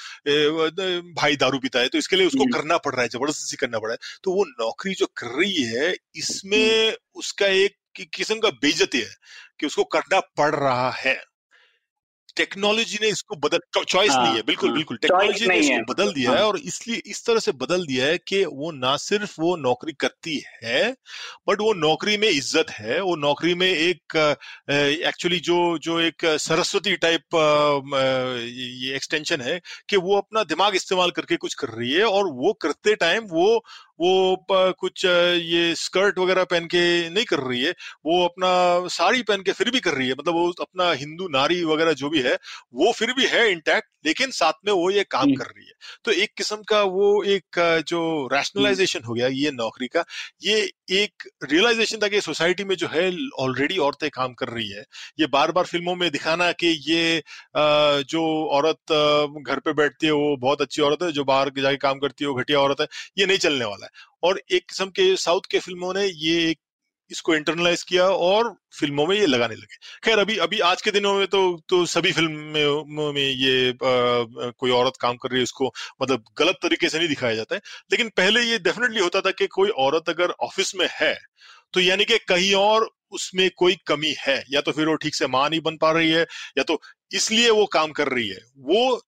भाई 1.13 1.35
दारू 1.35 1.59
पीता 1.59 1.79
है 1.79 1.87
तो 1.87 1.97
इसके 1.97 2.15
लिए 2.15 2.27
उसको 2.27 2.45
करना 2.53 2.77
पड़ 2.77 2.93
रहा 2.93 3.01
है 3.03 3.09
ज़बरदस्ती 3.09 3.57
करना 3.57 3.79
पड़ 3.79 3.87
रहा 3.87 3.93
है। 3.93 4.19
तो 4.23 4.31
वो 4.31 4.45
नौकरी 4.45 4.93
जो 4.93 5.05
कर 5.17 5.27
रही 5.39 5.63
है 5.65 5.93
इसमें 6.15 6.95
उसका 7.15 7.47
एक 7.47 7.75
किस्म 8.13 8.39
का 8.39 8.49
बेजती 8.61 8.99
है 8.99 9.13
कि 9.59 9.65
उसको 9.65 9.83
करना 9.95 10.19
पड़ 10.37 10.53
रहा 10.55 10.89
है। 10.97 11.15
टेक्नोलॉजी 12.37 12.97
ने 13.01 13.07
इसको 13.07 13.35
बदल 13.35 13.59
चॉइस 13.83 14.11
हाँ, 14.11 14.23
नहीं 14.23 14.35
है। 14.35 14.41
बिल्कुल 14.41 14.69
हाँ, 14.69 14.75
बिल्कुल 14.77 14.97
टेक्नोलॉजी 14.97 15.47
ने 15.47 15.57
इसको 15.57 15.93
बदल 15.93 16.11
दिया 16.13 16.31
हाँ, 16.31 16.37
है 16.37 16.45
और 16.45 16.57
इसलिए 16.59 17.01
इस 17.05 17.25
तरह 17.25 17.39
से 17.39 17.51
बदल 17.51 17.85
दिया 17.85 18.05
है 18.05 18.17
कि 18.17 18.43
वो 18.45 18.71
ना 18.71 18.95
सिर्फ़ 18.97 19.35
वो 19.41 19.55
नौकरी 19.57 19.93
करती 19.93 20.41
है 20.63 20.91
बट 21.49 21.61
वो 21.61 21.73
नौकरी 21.73 22.17
में 22.17 22.27
इज़्ज़त 22.29 22.69
है। 22.69 22.99
वो 23.01 23.15
नौकरी 23.15 23.53
में 23.55 23.67
एक 23.67 24.15
एक्चुअली 24.69 25.39
जो 25.39 25.57
जो 25.77 25.99
एक 25.99 26.25
सरस्वती 26.39 26.95
टाइप 26.97 27.35
ये 27.95 28.95
एक्सटेंशन 28.95 29.41
है 29.41 29.59
कि 29.89 29.97
वो 29.97 30.17
अपना 30.17 30.43
दिमाग 30.43 30.75
इस्तेमाल 30.75 31.11
करके 31.11 31.37
कुछ 31.37 31.53
कर 31.53 31.69
रही 31.69 31.91
है 31.93 32.03
और 32.03 32.29
वो 32.33 32.53
करते 32.61 32.95
टाइम 32.95 33.27
वो 33.31 33.47
वो 33.99 34.45
कुछ 34.51 35.05
ये 35.05 35.73
स्कर्ट 35.75 36.19
वगैरह 36.19 36.43
पहन 36.45 36.65
के 36.65 36.83
नहीं 37.09 37.25
कर 37.25 37.39
रही 37.39 37.61
है 37.63 37.71
वो 38.05 38.23
अपना 38.25 38.51
साड़ी 38.89 39.21
पहन 39.23 39.41
के 39.41 39.51
फिर 39.53 39.71
भी 39.71 39.79
कर 39.79 39.93
रही 39.93 40.07
है 40.07 40.13
मतलब 40.13 40.33
वो 40.33 40.49
अपना 40.61 40.91
हिंदू 40.93 41.27
नारी 41.29 41.63
वगैरह 41.65 41.93
जो 41.95 42.09
भी 42.09 42.21
है 42.21 42.37
वो 42.75 42.91
फिर 42.91 43.13
भी 43.13 43.27
है 43.27 43.49
इंटैक्ट 43.51 43.89
लेकिन 44.05 44.31
साथ 44.31 44.53
में 44.65 44.71
वो 44.73 44.89
ये 44.91 45.03
काम 45.03 45.33
कर 45.33 45.45
रही 45.45 45.65
है। 45.65 45.73
तो 46.05 46.11
एक 46.13 46.29
किस्म 46.37 46.57
का 46.69 46.81
वो 46.83 47.23
एक 47.25 47.59
जो 47.87 48.01
रैशनलाइजेशन 48.33 49.03
हो 49.03 49.13
गया 49.13 49.27
ये 49.27 49.51
नौकरी 49.51 49.87
का 49.87 50.03
ये 50.43 50.59
एक 50.93 51.23
रियलाइजेशन 51.43 51.97
था 52.03 52.07
कि 52.07 52.21
सोसाइटी 52.21 52.63
में 52.63 52.75
जो 52.75 52.87
है 52.87 53.07
ऑलरेडी 53.39 53.77
औरतें 53.77 54.09
काम 54.09 54.33
कर 54.33 54.47
रही 54.47 54.69
है। 54.69 54.83
ये 55.19 55.27
बार 55.27 55.51
बार 55.51 55.65
फ़िल्मों 55.65 55.95
में 55.95 56.09
दिखाना 56.11 56.51
कि 56.51 56.67
ये 56.87 57.21
जो 57.57 58.23
औरत 58.49 58.93
घर 59.43 59.59
पे 59.59 59.73
बैठती 59.73 60.05
है 60.05 60.11
वो 60.13 60.35
बहुत 60.37 60.61
अच्छी 60.61 60.81
औरत 60.81 61.03
है 61.03 61.11
जो 61.11 61.23
बाहर 61.23 61.51
जाके 61.57 61.77
काम 61.77 61.99
करती 61.99 62.23
है 62.23 62.29
वो 62.29 62.35
घटिया 62.35 62.59
औरत 62.59 62.81
है 62.81 62.87
ये 63.17 63.25
नहीं 63.25 63.37
चलने 63.37 63.65
वाला 63.65 63.86
है। 63.87 64.05
और 64.23 64.41
एक 64.51 64.65
किस्म 64.69 64.89
के 64.91 65.15
साउथ 65.17 65.51
के 65.51 65.59
फ़िल्मों 65.61 65.93
ने 65.93 66.05
ये 66.05 66.55
इसको 67.11 67.35
इंटरनलाइज 67.35 67.83
किया 67.83 68.05
और 68.09 68.49
फ़िल्मों 68.79 69.05
में 69.07 69.15
ये 69.17 69.25
लगाने 69.25 69.55
लगे। 69.55 69.77
खैर 70.03 70.19
अभी 70.19 70.37
अभी 70.39 70.59
आज 70.61 70.81
के 70.81 70.91
दिनों 70.91 71.13
में 71.13 71.27
तो 71.27 71.41
तो 71.69 71.85
सभी 71.87 72.11
फ़िल्म 72.13 72.31
में 73.15 73.21
ये 73.21 73.69
आ, 73.69 73.73
कोई 74.51 74.71
औरत 74.73 74.97
काम 75.01 75.15
कर 75.17 75.29
रही 75.31 75.39
है 75.39 75.43
उसको 75.43 75.71
मतलब 76.01 76.23
गलत 76.39 76.57
तरीके 76.63 76.89
से 76.89 76.97
नहीं 76.99 77.07
दिखाया 77.09 77.35
जाता 77.35 77.55
है। 77.55 77.61
लेकिन 77.91 78.09
पहले 78.17 78.41
ये 78.43 78.59
डेफिनेटली 78.59 78.99
होता 79.01 79.21
था 79.21 79.31
कि 79.33 79.47
कोई 79.49 79.69
औरत 79.79 80.09
अगर 80.09 80.31
ऑफ़िस 80.41 80.75
में 80.75 80.87
है 80.93 81.15
तो 81.73 81.79
यानी 81.81 82.05
कि 82.05 82.17
कहीं 82.29 82.53
और 82.55 82.89
उसमें 83.13 83.49
कोई 83.57 83.77
कमी 83.87 84.13
है 84.19 84.43
या 84.51 84.61
तो 84.61 84.71
फिर 84.71 84.87
वो 84.87 84.95
ठीक 84.97 85.15
से 85.15 85.27
माँ 85.29 85.49
नहीं 85.49 85.61
बन 85.61 85.77
पा 85.77 85.91
रही 85.91 86.11
है 86.11 86.21
या 86.57 86.63
तो 86.63 86.79
इसलिए 87.11 87.49
वो 87.51 87.65
काम 87.73 87.91
कर 87.93 88.07
रही 88.09 88.27
है। 88.29 88.39
वो 88.59 89.01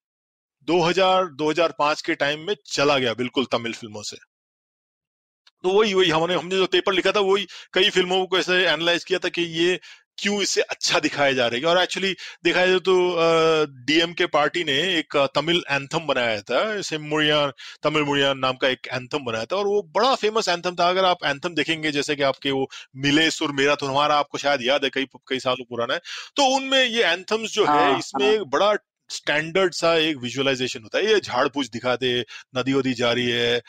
2000 0.67 1.27
2005 1.35 2.01
के 2.01 2.15
टाइम 2.17 2.47
में 2.47 2.55
चला 2.67 2.97
गया 2.99 3.13
बिल्कुल 3.15 3.45
तमिल 3.53 3.73
फ़िल्मों 3.73 4.03
से। 4.03 4.17
तो 5.63 5.69
वही 5.69 5.93
वही 5.93 6.09
हमने 6.09 6.35
हमने 6.35 6.55
जो 6.55 6.65
पेपर 6.71 6.93
लिखा 6.93 7.11
था 7.11 7.19
वही 7.21 7.47
कई 7.73 7.89
फ़िल्मों 7.89 8.25
को 8.25 8.37
ऐसे 8.39 8.63
एनालाइज 8.65 9.03
किया 9.03 9.19
था 9.19 9.29
कि 9.29 9.41
ये 9.61 9.79
क्यों 10.17 10.41
इसे 10.41 10.61
अच्छा 10.61 10.99
दिखाया 10.99 11.31
जा 11.33 11.45
रहा 11.47 11.59
है। 11.59 11.65
और 11.65 11.81
एक्चुअली 11.81 12.11
देखा 12.43 12.65
जाए 12.65 12.79
तो 12.79 12.93
डीएम 13.87 14.13
के 14.13 14.25
पार्टी 14.27 14.63
ने 14.63 14.73
एक 14.97 15.15
तमिल 15.35 15.63
एंथम 15.71 16.07
बनाया 16.07 16.41
था 16.41 16.63
इसे 16.75 16.97
मुड़िया 16.97 17.45
तमिल 17.83 18.03
मुड़िया 18.03 18.33
नाम 18.35 18.55
का 18.61 18.67
एक 18.67 18.87
एंथम 18.93 19.25
बनाया 19.25 19.45
था। 19.45 19.55
और 19.55 19.67
वो 19.67 19.81
बड़ा 19.95 20.13
फ़ेमस 20.15 20.49
एंथम 20.49 20.75
था। 20.75 20.89
अगर 20.89 21.05
आप 21.05 21.23
एंथम 21.25 21.53
देखेंगे 21.55 21.91
जैसे 21.91 22.15
कि 22.15 22.23
आपके 22.23 22.51
वो 22.51 22.67
मिले 22.97 23.29
सुर 23.31 23.51
मेरा 23.51 23.75
तो 23.75 23.85
हमारा 23.85 24.15
आपको 24.15 24.37
शायद 24.37 24.61
याद 24.63 24.83
है 24.83 24.89
कई 24.89 25.05
कई 25.29 25.39
सालों 25.39 25.65
पुराना 25.69 25.93
है। 25.93 26.01
तो 26.35 26.45
उनमें 26.55 26.83
ये 26.83 27.03
एंथम्स 27.03 27.53
जो 27.53 27.65
है 27.65 27.69
हाँ, 27.69 27.97
इसमें 27.99 28.25
हाँ. 28.25 28.33
एक 28.35 28.43
बड़ा 28.49 28.73
स्टैंडर्ड 29.09 29.73
सा 29.73 29.93
एक 29.99 30.17
विजुअलाइजेशन 30.19 30.83
होता 30.83 30.97
है 30.97 31.05
ये 31.05 31.19
झाड़ 31.21 31.47
पूछ 31.49 31.69
दिखा 31.69 31.95
दे 31.97 32.13
नदी 32.55 32.73
वदी 32.73 32.93
जा 32.95 33.11
रही 33.11 33.29
है 33.29 33.61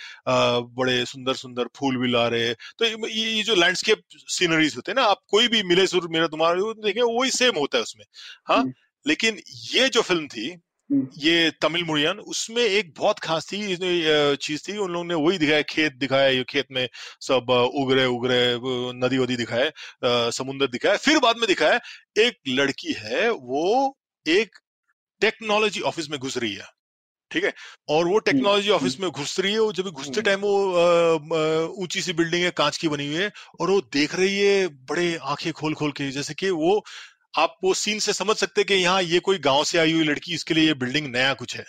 बड़े 0.75 1.05
सुंदर 1.07 1.35
सुंदर 1.37 1.69
फूल 1.77 1.97
भी 1.97 2.11
ला 2.11 2.27
रहे 2.29 2.53
तो 2.79 2.85
ये, 2.85 2.97
ये 3.11 3.43
जो 3.43 3.55
लैंडस्केप 3.57 4.03
सीनरीज 4.31 4.77
होते 4.77 4.93
हैं 4.93 4.97
ना 4.97 5.07
आप 5.07 5.23
कोई 5.31 5.49
भी 5.49 5.63
मिले 5.65 5.87
सुर 5.89 6.09
मेरा 6.11 6.27
तुम्हारा 6.29 6.73
देखें 6.83 7.03
वही 7.03 7.31
सेम 7.33 7.59
होता 7.59 7.79
है 7.79 7.83
उसमें 7.83 8.05
हाँ 8.49 8.59
हम्म। 8.59 8.73
लेकिन 9.07 9.41
ये 9.75 9.89
जो 9.89 10.03
फ़िल्म 10.03 10.27
थी 10.29 10.51
हम्म। 10.91 11.09
ये 11.19 11.51
तमिल 11.63 11.85
मुड़ियन 11.85 12.19
उसमें 12.29 12.63
एक 12.63 12.93
बहुत 12.97 13.19
खास 13.21 13.47
थी 13.47 13.77
चीज़ 14.39 14.63
थी 14.63 14.77
उन 14.77 14.91
लोगों 14.91 15.05
ने 15.05 15.15
वही 15.17 15.39
दिखाया 15.39 15.63
खेत 15.65 15.95
दिखाया 15.97 16.29
ये 16.29 16.45
खेत 16.45 16.67
में 16.71 16.89
सब 17.23 17.51
उगरे 17.75 18.05
उगरे 18.07 18.41
नदी 18.97 19.19
वदी 19.19 19.37
दिखाए 19.37 19.71
समुन्द्र 20.33 20.67
दिखाया 20.69 20.97
फिर 20.99 21.19
बाद 21.19 21.37
में 21.37 21.47
दिखाया 21.49 21.79
एक 22.19 22.39
लड़की 22.49 22.95
है 22.99 23.31
वो 23.31 23.69
एक 24.27 24.59
टेक्नोलॉजी 25.21 25.81
ऑफ़िस 25.81 26.11
में 26.11 26.19
घुस 26.21 26.37
रही 26.39 26.55
है 26.55 26.67
ठीक 27.31 27.45
है? 27.45 27.53
और 27.89 28.07
वो 28.09 28.19
टेक्नोलॉजी 28.19 28.71
ऑफ़िस 28.71 28.99
में 29.01 29.11
घुस 29.11 29.39
रही 29.41 29.53
है 29.53 29.59
वो 29.61 29.73
जब 29.73 29.89
घुसते 29.89 30.23
टाइम 30.23 30.41
वो 30.41 31.73
ऊँची 31.83 32.03
सी 32.03 32.13
बिल्डिंग 32.13 32.45
है 32.45 32.51
कांच 32.51 32.77
की 32.77 32.89
बनी 32.89 33.07
हुई 33.07 33.17
है 33.17 33.31
और 33.61 33.71
वो 33.71 33.81
देख 33.93 34.15
रही 34.15 34.39
है 34.39 34.67
बड़े 34.69 35.15
आँखें 35.23 35.53
खोल 35.53 35.75
खोल 35.75 35.93
के 35.93 36.11
जैसे 36.11 36.35
कि 36.35 36.51
वो 36.51 36.85
आप 37.39 37.57
वो 37.65 37.75
सीन 37.75 37.99
से 37.99 38.13
समझ 38.13 38.37
सकते 38.37 38.61
हैं 38.61 38.67
कि 38.67 38.75
यहाँ 38.75 39.03
ये 39.03 39.19
कोई 39.21 39.39
गाँव 39.39 39.65
से 39.65 39.79
आई 39.79 39.93
हुई 39.93 40.05
लड़की 40.05 40.35
इसके 40.35 40.55
लिए 40.55 40.67
ये 40.67 40.75
बिल्डिंग 40.75 41.07
नया 41.07 41.35
कुछ 41.35 41.57
है। 41.57 41.65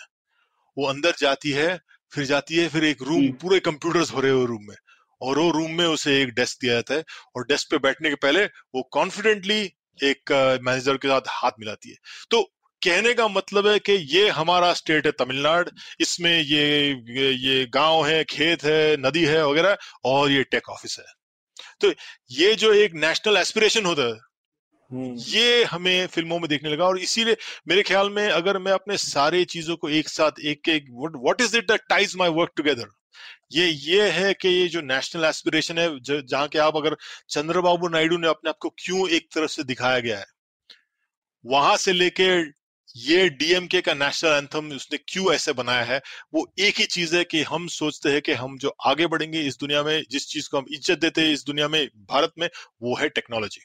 वो 0.76 0.86
अंदर 0.86 1.14
जाती 1.18 1.50
है 1.50 1.78
फिर 2.12 2.24
जाती 2.24 2.56
है 2.56 2.68
फिर 2.68 2.84
एक 2.84 3.02
रूम 3.02 3.28
पूरे 3.32 3.60
कंप्यूटर्स 3.60 4.10
भरे 4.12 4.30
हुए 4.30 4.46
रूम 4.46 4.62
में 4.62 4.76
और 5.20 5.38
वो 5.38 5.50
रूम 5.50 5.70
में 5.70 5.86
उसे 5.86 6.20
एक 6.22 6.28
डेस्क 6.28 6.58
दिया 6.60 6.74
जाता 6.74 6.94
है 6.94 7.04
और 7.36 7.44
डेस्क 7.44 7.70
पे 7.70 7.78
बैठने 7.78 8.08
के 8.08 8.14
पहले 8.14 8.44
वो 8.44 8.82
कॉन्फिडेंटली 8.92 9.60
एक 10.04 10.32
मैनेजर 10.62 10.96
के 10.96 11.08
साथ 11.08 11.20
हाथ 11.28 11.50
मिलाती 11.60 11.90
है। 11.90 11.96
तो 12.30 12.42
कहने 12.82 13.12
का 13.14 13.26
मतलब 13.28 13.66
है 13.66 13.78
कि 13.78 13.92
ये 13.92 14.28
हमारा 14.30 14.72
स्टेट 14.72 15.06
है 15.06 15.12
तमिलनाडु 15.12 15.70
इसमें 16.00 16.32
ये 16.32 16.64
ये 17.36 17.64
गाँव 17.74 18.06
है 18.06 18.22
खेत 18.24 18.64
है 18.64 18.96
नदी 18.96 19.24
है 19.24 19.46
वगैरह 19.46 19.76
और 20.04 20.30
ये 20.30 20.42
टेक 20.44 20.68
ऑफ़िस 20.68 20.96
है। 20.98 21.04
तो 21.80 21.92
ये 22.30 22.54
जो 22.54 22.72
एक 22.74 22.94
नेशनल 22.94 23.36
एस्पिरेशन 23.36 23.84
होता 23.86 24.02
है 24.02 24.18
हम्म। 24.90 25.14
ये 25.18 25.64
हमें 25.64 26.06
फ़िल्मों 26.06 26.38
में 26.38 26.48
देखने 26.48 26.70
लगा। 26.70 26.86
और 26.86 26.98
इसीलिए 26.98 27.36
मेरे 27.68 27.82
ख्याल 27.82 28.10
में 28.10 28.28
अगर 28.30 28.58
मैं 28.58 28.72
अपने 28.72 28.96
सारे 28.96 29.44
चीज़ों 29.44 29.76
को 29.76 29.88
एक 29.90 30.08
साथ 30.08 30.40
एक 30.44 30.68
एक 30.68 30.86
what 30.90 31.40
is 31.40 31.56
it 31.56 31.68
that 31.68 31.80
ties 31.88 32.16
my 32.16 32.28
work 32.30 32.52
together 32.56 32.88
ये 33.52 33.66
ये 33.68 34.10
है 34.10 34.32
कि 34.34 34.48
ये 34.48 34.68
जो 34.68 34.80
नेशनल 34.80 35.24
एस्पिरेशन 35.24 35.78
है 35.78 35.88
जहाँ 36.02 36.46
के 36.48 36.58
आप 36.58 36.76
अगर 36.76 36.96
चंद्रबाबू 37.28 37.88
नायडू 37.88 38.18
ने 38.18 38.28
अपने 38.28 38.50
आप 38.50 38.56
को 38.60 38.68
क्यों 38.78 39.08
एक 39.08 39.28
तरफ़ 39.34 39.50
से 39.50 39.64
दिखाया 39.64 39.98
गया 40.00 40.18
है 40.18 40.26
वहाँ 41.44 41.76
से 41.76 41.92
लेके 41.92 42.28
ये 42.96 43.28
डीएमके 43.30 43.80
का 43.80 43.94
नेशनल 43.94 44.30
एंथम 44.34 44.70
उसने 44.76 44.98
क्यों 45.08 45.32
ऐसे 45.34 45.52
बनाया 45.52 45.82
है, 45.84 46.00
वो 46.34 46.46
एक 46.60 46.78
ही 46.78 46.84
चीज़ 46.86 47.16
है 47.16 47.24
कि 47.24 47.42
हम 47.42 47.66
सोचते 47.70 48.10
हैं 48.10 48.20
कि 48.22 48.32
हम 48.34 48.56
जो 48.58 48.74
आगे 48.86 49.06
बढ़ेंगे 49.06 49.40
इस 49.40 49.58
दुनिया 49.60 49.82
में, 49.82 50.02
जिस 50.10 50.28
चीज़ 50.28 50.48
को 50.50 50.58
हम 50.58 50.66
इज़्ज़त 50.72 50.98
देते 51.00 51.20
हैं 51.20 51.32
इस 51.32 51.44
दुनिया 51.46 51.68
में, 51.68 51.86
भारत 52.10 52.32
में, 52.38 52.48
वो 52.82 52.96
है 52.96 53.08
टेक्नोलॉजी 53.10 53.62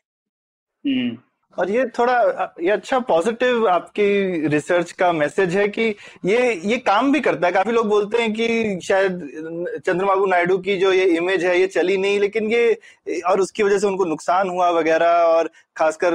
हम्म। 0.85 1.17
और 1.57 1.69
ये 1.71 1.85
थोड़ा, 1.89 2.53
ये 2.61 2.69
अच्छा 2.71 2.99
पॉजिटिव 2.99 3.67
आपकी 3.67 4.47
रिसर्च 4.47 4.91
का 4.91 5.11
मैसेज 5.11 5.55
है 5.55 5.67
कि 5.67 5.83
ये 6.25 6.53
ये 6.65 6.77
काम 6.79 7.11
भी 7.11 7.19
करता 7.19 7.47
है 7.47 7.53
काफ़ी 7.53 7.71
लोग 7.71 7.87
बोलते 7.87 8.21
हैं 8.21 8.33
कि 8.33 8.79
शायद 8.83 9.81
चंद्रबाबू 9.85 10.25
नायडू 10.25 10.57
की 10.57 10.77
जो 10.77 10.91
ये 10.93 11.05
इमेज 11.17 11.45
है, 11.45 11.59
ये 11.59 11.67
चली 11.67 11.97
नहीं, 11.97 12.19
लेकिन 12.19 12.51
ये, 12.51 12.77
और 13.21 13.41
उसकी 13.41 13.63
वजह 13.63 13.79
से 13.79 13.87
उनको 13.87 14.05
नुकसान 14.05 14.49
हुआ 14.49 14.69
वगैरह, 14.69 15.07
और 15.07 15.49
खासकर 15.77 16.13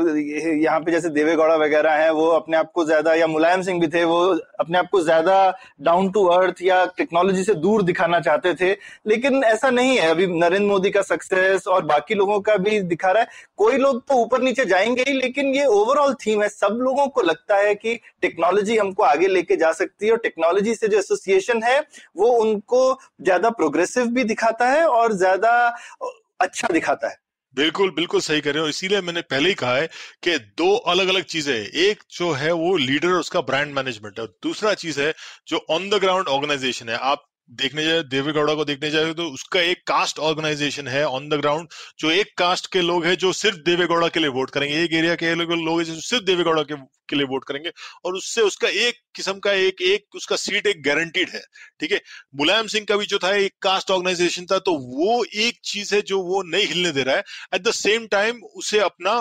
यहाँ 0.59 0.81
पे 0.81 0.93
जैसे 0.93 1.09
देवेगौड़ा 1.11 1.57
वगैरह 1.57 1.93
हैं, 1.93 2.11
वो 2.11 2.27
अपने 2.29 2.57
आप 2.57 2.71
को 2.75 2.85
ज़्यादा, 2.85 3.15
या 3.15 3.27
मुलायम 3.27 3.63
सिंह 3.63 3.81
भी 3.81 3.89
थे, 3.89 4.05
वो 4.05 4.19
अपने 4.61 4.79
आप 4.79 4.89
को 4.93 5.01
ज़्यादा 5.01 5.37
डाउन 5.83 6.11
टू 6.11 6.25
अर्थ 6.29 6.63
या 6.63 6.85
टेक्नोलॉजी 6.97 7.45
से 7.45 7.55
दूर 7.57 7.83
दिखाना 7.83 8.21
चाहते 8.21 8.55
थे। 8.55 8.71
लेकिन 9.07 9.43
ऐसा 9.45 9.71
नहीं 9.71 9.97
है, 9.99 10.09
अभी 10.11 10.27
नरेंद्र 10.29 10.67
मोदी 10.67 10.91
का 10.91 11.03
सक्सेस 11.03 11.67
और 11.67 11.85
बाकी 11.87 12.15
लोगों 12.15 12.41
का 12.41 12.57
भी 12.59 12.81
दिखा 12.83 13.11
रहा 13.11 13.23
है। 13.23 13.29
कोई 13.59 13.77
लोग 13.77 14.01
तो 14.09 14.15
ऊपर 14.17 14.43
नीचे 14.43 14.65
जाएँगे 14.65 15.03
ही, 15.03 15.13
लेकिन 15.13 15.55
ये 15.55 15.65
ओवरऑल 15.67 16.15
थीम 16.17 16.43
है। 16.43 16.49
सब 16.49 16.79
लोगों 16.83 17.07
को 17.09 17.23
लगता 17.23 17.57
है 17.57 17.75
कि 17.75 17.99
टेक्नोलॉजी 18.23 18.77
हमको 18.77 19.03
आगे 19.05 19.29
लेके 19.29 19.57
जा 19.57 19.73
सकती 19.75 20.07
है 20.07 20.13
और 20.13 20.19
टेक्नोलॉजी 20.19 20.75
से 20.75 20.89
जो 20.89 20.99
एसोसिएशन 20.99 21.63
है, 21.63 21.81
वो 22.17 22.29
उनको 22.35 22.99
ज़्यादा 23.23 23.51
प्रोग्रेसिव 23.53 24.07
भी 24.09 24.25
दिखाता 24.25 24.69
है 24.69 24.87
और 24.87 25.13
ज़्यादा 25.15 25.53
अच्छा 26.41 26.69
दिखाता 26.73 27.09
है। 27.09 27.21
बिल्कुल 27.57 27.91
बिल्कुल 27.91 28.21
सही 28.21 28.41
कर 28.41 28.55
रहे 28.55 28.63
हो। 28.63 28.69
इसीलिए 28.69 29.01
मैंने 29.01 29.21
पहले 29.23 29.49
ही 29.49 29.55
कहा 29.55 29.75
है 29.77 29.87
कि 30.25 30.37
दो 30.59 30.75
अलग 30.93 31.09
अलग 31.09 31.25
चीज़ें 31.25 31.55
एक 31.55 32.03
जो 32.13 32.31
है 32.33 32.53
वो 32.55 32.77
लीडर 32.79 33.13
उसका 33.15 33.41
ब्रांड 33.51 33.75
मैनेजमेंट 33.75 34.21
है। 34.21 34.27
दूसरा 34.43 34.73
चीज़ 34.75 35.01
है 35.01 35.13
जो 35.49 35.65
ऑन 35.71 35.89
द 35.91 35.95
ग्राउंड 36.01 36.29
ऑर्गेनाइजेशन 36.29 36.89
है। 36.89 36.97
आप 36.97 37.25
देखने 37.51 37.85
जाए 37.85 38.03
देवेगौड़ा 38.03 38.55
को 38.55 38.65
देखने 38.65 38.91
जाए 38.91 39.13
तो 39.15 39.25
उसका 39.31 39.61
एक 39.61 39.83
कास्ट 39.87 40.19
ऑर्गेनाइजेशन 40.19 40.87
है 40.89 41.05
ऑन 41.07 41.29
द 41.29 41.35
ग्राउंड 41.35 41.69
जो 41.99 42.11
एक 42.11 42.33
कास्ट 42.39 42.67
के 42.73 42.81
लोग 42.81 43.05
हैं 43.07 43.15
जो 43.17 43.33
सिर्फ़ 43.33 43.57
देवेगौड़ा 43.67 44.09
के 44.09 44.21
लिए 44.21 44.29
वोट 44.29 44.51
करेंगे। 44.51 44.83
एक 44.85 44.93
एरिया 44.93 45.15
के 45.15 45.35
लोग 45.35 45.81
हैं 45.81 45.85
जो 45.85 46.01
सिर्फ़ 46.01 46.25
देवेगौड़ा 46.25 46.63
के, 46.63 46.75
के 47.09 47.17
लिए 47.17 47.27
वोट 47.27 47.45
करेंगे 47.45 47.73
और 48.05 48.15
उससे 48.15 48.43
उसका 48.43 48.69
एक 48.69 49.01
किस्म 49.17 49.39
का 49.39 49.53
एक 49.53 49.83
एक 49.83 50.17
उसका 50.17 50.37
सीट 50.37 50.67
एक 50.67 50.83
गारंटीड 50.85 51.31
है 51.31 51.43
ठीक 51.81 51.93
है? 51.93 52.01
मुलायम 52.35 52.67
सिंह 52.67 52.87
का 52.89 52.97
भी 52.97 53.07
जो 53.07 53.19
था 53.19 53.35
एक 53.37 53.53
कास्ट 53.63 53.91
ऑर्गेनाइजेशन 53.91 54.47
था 54.53 54.59
तो 54.61 54.75
वो 54.97 55.25
एक 55.25 55.61
चीज़ 55.65 55.95
है 55.95 56.03
जो 56.03 56.23
वो 56.23 56.43
नहीं 56.43 56.67
हिलने 56.67 56.93
दे 56.93 57.03
रहा 57.03 57.17
है। 57.17 57.23
एट 57.55 57.63
द 57.63 57.73
सेम 57.75 58.07
टाइम 58.07 58.43
उसे 58.57 58.79
अपना 58.81 59.21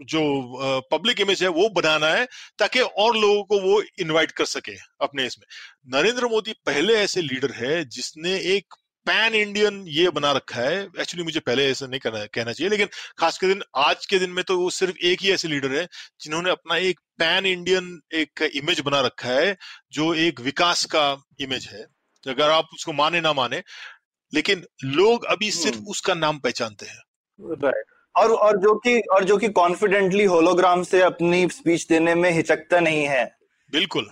जो 0.00 0.82
पब्लिक 0.90 1.20
इमेज 1.20 1.42
है 1.42 1.48
वो 1.50 1.68
बनाना 1.74 2.06
है 2.08 2.24
ताकि 2.58 2.80
और 2.80 3.16
लोगों 3.16 3.42
को 3.44 3.60
वो 3.62 3.82
इनवाइट 4.00 4.30
कर 4.32 4.44
सके 4.46 4.76
अपने 5.00 5.26
इसमें। 5.26 5.46
नरेंद्र 5.92 6.28
मोदी 6.28 6.52
पहले 6.66 6.94
ऐसे 6.94 7.22
लीडर 7.22 7.52
है 7.56 7.84
जिसने 7.86 8.34
एक 8.54 8.74
पैन 9.06 9.34
इंडियन 9.34 9.82
ये 9.88 10.10
बना 10.10 10.30
रखा 10.32 10.60
है। 10.60 10.82
एक्चुअली 11.00 11.24
मुझे 11.24 11.40
पहले 11.40 11.70
ऐसा 11.70 11.86
नहीं 11.86 12.00
करना 12.00 12.24
कहना 12.26 12.52
चाहिए 12.52 12.70
लेकिन 12.70 12.88
खास 13.18 13.38
के 13.38 13.46
दिन 13.46 13.62
आज 13.76 14.06
के 14.06 14.18
दिन 14.18 14.30
में 14.30 14.42
तो 14.44 14.58
वो 14.58 14.70
सिर्फ़ 14.72 14.96
एक 15.06 15.22
ही 15.22 15.32
ऐसे 15.32 15.48
लीडर 15.48 15.72
है 15.72 15.86
जिन्होंने 16.20 16.50
अपना 16.50 16.76
एक 16.82 17.00
पैन 17.18 17.46
इंडियन 17.46 17.98
एक 18.14 18.42
इमेज 18.54 18.80
बना 18.80 19.00
रखा 19.00 19.28
है 19.30 19.56
जो 19.92 20.12
एक 20.18 20.40
विकास 20.40 20.84
का 20.94 21.06
इमेज 21.40 21.68
है। 21.72 21.86
अगर 22.26 22.50
आप 22.50 22.68
उसको 22.74 22.92
माने 22.92 23.20
ना 23.20 23.32
माने 23.32 23.62
लेकिन 24.32 24.64
लोग 24.84 25.24
अभी 25.26 25.50
सिर्फ़ 25.52 25.76
हम्म। 25.76 25.90
उसका 25.90 26.14
नाम 26.14 26.38
पहचानते 26.38 26.86
हैं। 26.86 27.02
राइट 27.38 27.84
और 28.16 28.32
और 28.32 28.56
जो 28.56 28.74
कि 28.74 29.00
और 29.12 29.24
जो 29.24 29.36
कि 29.36 29.48
कॉन्फिडेंटली 29.48 30.24
होलोग्राम 30.24 30.82
से 30.82 31.00
अपनी 31.02 31.48
स्पीच 31.48 31.86
देने 31.88 32.14
में 32.14 32.30
हिचकता 32.30 32.80
नहीं 32.80 33.04
है। 33.04 33.24
बिल्कुल। 33.72 34.06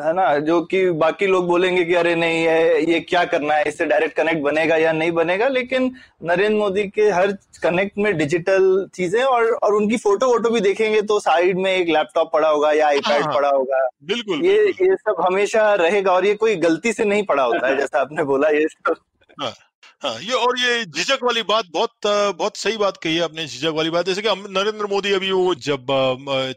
है 0.00 0.12
ना? 0.12 0.38
जो 0.38 0.60
कि 0.60 0.90
बाकी 0.90 1.26
लोग 1.26 1.46
बोलेंगे 1.46 1.84
कि 1.84 1.94
अरे 1.94 2.14
नहीं 2.14 2.42
है 2.44 2.82
ये 2.92 3.00
क्या 3.00 3.24
करना 3.24 3.54
है? 3.54 3.64
इससे 3.64 3.84
डायरेक्ट 3.86 4.16
कनेक्ट 4.16 4.42
बनेगा 4.42 4.76
या 4.76 4.92
नहीं 4.92 5.12
बनेगा? 5.12 5.48
लेकिन 5.48 5.90
नरेंद्र 6.24 6.56
मोदी 6.58 6.84
के 6.88 7.08
हर 7.10 7.32
कनेक्ट 7.62 7.98
में 7.98 8.16
डिजिटल 8.18 8.86
चीज़ें 8.94 9.22
और 9.22 9.50
और 9.52 9.74
उनकी 9.74 9.96
फ़ोटो 9.96 10.26
वोटो 10.26 10.50
भी 10.50 10.60
देखेंगे 10.60 11.02
तो 11.02 11.20
साइड 11.20 11.58
में 11.58 11.70
एक 11.76 11.88
लैपटॉप 11.88 12.32
पड़ा 12.32 12.48
होगा 12.48 12.72
या 12.72 12.88
आईपैड 12.88 13.22
हाँ, 13.22 13.34
पड़ा 13.34 13.48
होगा। 13.48 13.88
बिल्कुल 14.04 14.44
ये 14.46 14.58
बिल्कुल. 14.64 14.88
ये 14.88 14.96
सब 14.96 15.24
हमेशा 15.26 15.74
रहेगा 15.74 16.12
और 16.12 16.26
ये 16.26 16.34
कोई 16.34 16.56
गलती 16.56 16.92
से 16.92 17.04
नहीं 17.04 17.22
पड़ा 17.22 17.42
होता 17.42 17.66
है 17.66 17.76
जैसा 17.80 18.00
आपने 18.00 18.24
बोला 18.24 18.48
ये 18.48 18.66
सब। 18.68 18.94
हाँ. 19.40 19.52
हाँ 20.02 20.14
ये 20.20 20.32
और 20.34 20.58
ये 20.58 20.84
झिझक 20.86 21.22
वाली 21.22 21.42
बात 21.44 21.64
बहुत 21.72 22.06
बहुत 22.06 22.56
सही 22.56 22.76
बात 22.76 22.96
कही 22.98 23.14
है 23.14 23.22
आपने 23.22 23.46
झिझक 23.46 23.72
वाली 23.74 23.90
बात 23.90 24.06
जैसे 24.06 24.22
कि 24.22 24.34
नरेंद्र 24.50 24.86
मोदी 24.86 25.12
अभी 25.12 25.30
वो 25.32 25.54
जब 25.62 25.86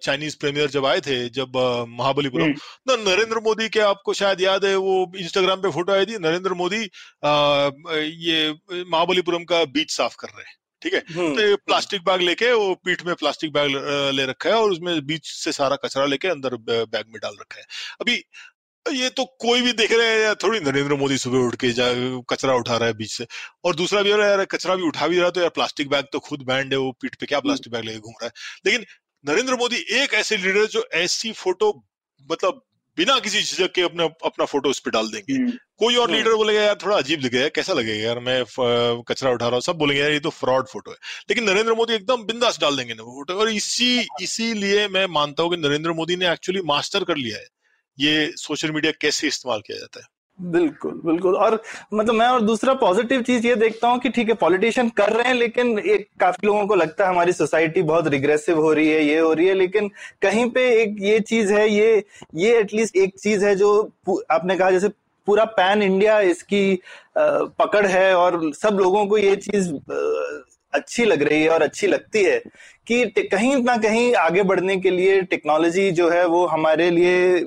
चाइनीज़ 0.02 0.38
प्रीमियर 0.40 0.70
जब 0.70 0.86
आए 0.86 1.00
थे 1.02 1.18
जब 1.32 1.58
महाबलीपुरम 1.92 2.44
हम्म। 2.44 2.54
तो 2.88 2.98
नरेंद्र 3.02 3.40
मोदी 3.42 3.70
के 3.70 3.80
आपको 3.82 4.14
शायद 4.16 4.42
याद 4.42 4.66
है 4.66 4.76
वो 4.78 4.96
इंस्टाग्राम 5.18 5.62
पे 5.62 5.72
फ़ोटो 5.72 5.94
आई 5.94 6.06
थी 6.06 6.18
नरेंद्र 6.20 6.54
मोदी 6.56 6.84
ये 8.24 8.40
महाबलीपुरम 8.86 9.44
का 9.46 9.64
बीच 9.72 9.92
साफ़ 9.94 10.16
कर 10.18 10.28
रहे 10.30 10.44
हैं 10.44 10.58
ठीक 10.82 10.94
है 10.94 11.00
हम्म। 11.10 11.34
तो 11.36 11.56
प्लास्टिक 11.66 12.02
बैग 12.04 12.22
लेके 12.22 12.52
वो 12.54 12.74
पीठ 12.86 13.04
में 13.06 13.16
प्लास्टिक 13.16 13.52
बैग 13.54 13.72
ले 14.14 14.26
रखा 14.26 14.50
है 14.50 14.56
और 14.56 14.72
उसमें 14.72 15.06
बीच 15.06 15.26
से 15.28 15.52
सारा 15.54 15.76
कचरा 15.78 16.06
लेके 16.08 16.28
अंदर 16.30 16.56
बैग 16.66 17.06
में 17.08 17.20
डाल 17.22 17.36
रखा 17.36 17.60
है 17.60 17.66
अभी 18.02 18.24
ये 18.90 19.10
तो 19.10 19.26
कोई 19.40 19.62
भी 19.62 19.74
देख 19.74 19.92
रहे 19.92 20.08
हैं 20.08 20.20
यार 20.20 20.36
थोड़ी 20.44 20.60
नरेंद्र 20.60 20.96
मोदी 20.96 21.18
सुबह 21.18 21.38
उठ 21.38 21.56
के 21.56 21.72
जा 21.72 21.88
कचरा 22.30 22.54
उठा 22.54 22.78
रहा 22.78 22.88
है 22.88 22.94
बीच 22.94 23.12
से। 23.12 23.26
और 23.66 23.76
दूसरा 23.76 24.02
भी 24.02 24.12
यार 24.12 24.46
कचरा 24.46 24.76
भी 24.76 24.84
उठा 24.84 25.08
भी 25.08 25.20
रहा 25.20 25.30
तो 25.30 25.42
यार 25.42 25.50
प्लास्टिक 25.50 25.90
बैग 25.90 26.06
तो 26.14 26.20
खुद 26.20 26.42
बैंड 26.42 26.74
है 26.74 26.80
वो 26.80 26.92
पीठ 27.02 27.16
पे 27.16 27.26
क्या 27.26 27.40
प्लास्टिक 27.40 27.74
बैग 27.74 27.84
लेके 27.86 28.00
घूम 28.00 28.14
रहा 28.24 28.26
है। 28.26 28.32
लेकिन 28.66 28.86
नरेंद्र 29.26 29.56
मोदी 29.56 29.86
एक 30.02 30.14
ऐसे 30.14 30.38
लीडर 30.38 30.66
जो 30.68 30.88
ऐसी 30.96 31.32
फ़ोटो 31.34 31.72
मतलब 32.30 32.62
बिना 32.98 33.18
किसी 33.20 33.42
झिझक 33.42 33.72
के 33.74 33.82
अपने 33.82 34.04
अपना 34.26 34.46
फ़ोटो 34.46 34.70
उस 34.70 34.80
पर 34.80 34.92
डाल 34.92 35.08
देंगे। 35.08 35.34
हम्म। 35.34 35.52
कोई 35.80 35.96
और 35.96 36.12
लीडर 36.12 36.28
हम्म। 36.28 36.38
बोलेगा 36.38 36.62
यार 36.62 36.76
थोड़ा 36.84 36.98
अजीब 36.98 37.22
लगे 37.22 37.40
यार 37.40 37.50
कैसा 37.50 37.74
लगेगा 37.74 38.04
यार 38.06 38.20
मैं 38.20 38.44
कचरा 39.10 39.32
उठा 39.32 39.46
रहा 39.46 39.56
हूँ। 39.56 39.62
सब 39.62 39.76
बोलेंगे 39.76 40.02
यार 40.02 40.12
ये 40.12 40.20
तो 40.20 40.30
फ्रॉड 40.30 40.68
फ़ोटो 40.68 40.92
है। 40.92 40.98
लेकिन 41.30 41.50
नरेंद्र 41.50 41.74
मोदी 41.74 41.94
एकदम 41.94 42.24
बिंदास 42.24 42.60
डाल 42.60 42.78
देंगे 42.78 42.94
ना 42.94 43.04
फ़ोटो। 43.04 43.34
और 43.34 43.50
इसी 43.50 44.08
इसीलिए 44.22 44.88
मैं 44.88 45.06
मानता 45.12 45.44
हूँ 45.44 45.52
कि 45.52 45.58
नरेंद्र 45.58 45.92
मोदी 45.92 46.16
ने 46.16 46.32
एक्चुअली 46.32 46.62
मास्टर 46.66 47.04
कर 47.04 47.18
लिया 47.18 47.38
है। 47.38 47.46
ये 48.00 48.32
सोशल 48.38 48.72
मीडिया 48.72 48.92
कैसे 49.02 49.28
इस्तेमाल 49.28 49.62
किया 49.62 49.78
जाता 49.78 50.00
है? 50.00 50.06
बिल्कुल 50.40 51.02
बिल्कुल। 51.06 51.36
और 51.36 51.62
मतलब 51.94 52.16
मैं 52.16 52.28
और 52.28 52.42
दूसरा 52.42 52.74
पॉजिटिव 52.74 53.22
चीज़ 53.22 53.48
ये 53.48 53.56
देखता 53.56 53.88
हूँ 53.88 54.00
कि 54.00 54.10
ठीक 54.10 54.30
है, 54.30 54.34
पॉलिटिशियन 54.36 54.90
कर 54.90 55.12
रहे 55.14 55.28
हैं, 55.28 55.34
लेकिन 55.36 55.80
एक 55.80 56.08
काफ़ी 56.20 56.48
लोगों 56.48 56.66
को 56.68 56.76
लगता 56.76 57.04
है 57.04 57.10
हमारी 57.10 57.32
सोसाइटी 57.34 57.82
बहुत 57.82 58.08
रिग्रेसिव 58.08 58.62
हो 58.62 58.72
रही 58.74 58.90
है, 58.90 59.04
ये 59.04 59.18
हो 59.20 59.34
रही 59.34 59.48
है, 59.48 59.54
लेकिन 59.54 59.90
कहीं 60.22 60.50
पे 60.52 60.68
एक 60.82 60.96
ये 61.02 61.20
चीज़ 61.22 61.54
है, 61.54 61.70
ये 61.70 62.04
ये 62.36 62.58
एटलीस्ट 62.60 62.98
एक 62.98 63.18
चीज़ 63.20 63.46
है 63.46 63.56
जो 63.56 63.72
आपने 64.32 64.58
कहा 64.58 64.72
जैसे 64.72 64.90
पूरा 65.28 65.46
पैन 65.58 65.84
इंडिया 65.84 66.20
इसकी 66.22 66.80
पकड़ 67.18 67.86
है 67.88 68.14
और 68.16 68.42
सब 68.54 68.78
लोगों 68.82 69.06
को 69.08 69.18
ये 69.18 69.36
चीज़ 69.38 69.72
अच्छी 70.74 71.06
लग 71.06 71.22
रही 71.24 71.42
है 71.44 71.50
और 71.50 71.62
अच्छी 71.62 71.88
लगती 71.88 72.24
है 72.24 72.40
कि 72.88 73.04
कहीं 73.32 73.56
ना 73.64 73.76
कहीं 73.78 74.14
आगे 74.16 74.44
बढ़ने 74.44 74.78
के 74.78 74.90
लिए 74.90 75.22
टेक्नोलॉजी 75.26 75.90
जो 75.92 76.10
है 76.10 76.26
वो 76.28 76.46
हमारे 76.48 76.90
लिए 76.92 77.40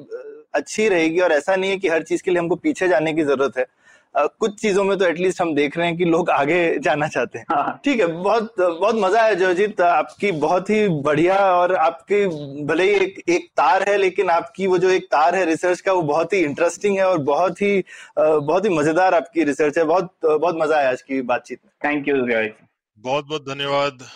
अच्छी 0.55 0.89
रहेगी 0.89 1.21
और 1.21 1.33
ऐसा 1.33 1.57
नहीं 1.57 1.71
है 1.71 1.77
कि 1.77 1.89
हर 1.89 2.03
चीज़ 2.03 2.23
के 2.23 2.31
लिए 2.31 2.41
हमको 2.41 2.57
पीछे 2.57 2.89
जाने 2.89 3.13
की 3.13 3.23
ज़रूरत 3.25 3.59
है। 3.59 3.67
Uh, 4.15 4.27
कुछ 4.41 4.59
चीज़ों 4.61 4.83
में 4.85 4.97
तो 4.99 5.05
एटलीस्ट 5.05 5.41
हम 5.41 5.55
देख 5.55 5.77
रहे 5.79 5.87
हैं 5.87 5.97
कि 5.97 6.05
लोग 6.05 6.31
आगे 6.31 6.79
जाना 6.79 7.07
चाहते 7.09 7.39
हैं। 7.39 7.45
हाँ। 7.51 7.81
ठीक 7.85 8.01
है 8.01 8.07
बहुत 8.07 8.55
बहुत 8.61 8.95
मज़ा 8.95 9.23
है 9.23 9.37
जोजीत 9.37 9.81
आपकी 9.81 10.33
बहुत 10.33 10.71
ही 10.71 10.89
बढ़िया 11.03 11.37
और 11.53 11.75
आपकी 11.75 12.27
भले 12.65 12.85
ही 12.85 12.95
एक 12.97 13.23
एक 13.29 13.49
तार 13.57 13.89
है 13.89 13.97
लेकिन 13.97 14.31
आपकी 14.31 14.67
वो 14.67 14.79
जो 14.79 14.91
एक 14.91 15.05
तार 15.13 15.35
है 15.35 15.45
रिसर्च 15.45 15.81
का 15.81 15.93
वो 15.93 16.03
बहुत 16.03 16.33
ही 16.33 16.41
इंटरेस्टिंग 16.41 16.99
है 16.99 17.07
और 17.07 17.19
बहुत 17.23 17.63
ही 17.63 17.85
बहुत 18.17 18.65
ही 18.65 18.71
मज़ेदार 18.71 19.15
आपकी 19.15 19.45
रिसर्च 19.45 19.79
है। 19.79 19.85
बहुत 19.85 20.13
बहुत 20.25 20.57
मज़ा 20.57 20.77
आया 20.77 20.91
आज 20.91 21.03
की 21.03 21.23
बातचीत 21.23 21.61
में। 21.65 21.73
थैंक 21.85 22.09
यू 22.09 22.17
बहुत 22.17 23.27
बहुत 23.27 23.49
धन्यवाद। 23.49 24.07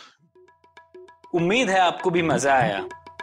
उम्मीद 1.34 1.70
है 1.70 1.80
आपको 1.80 2.10
भी 2.10 2.22
मज़ा 2.24 2.54
आया। 2.54 2.86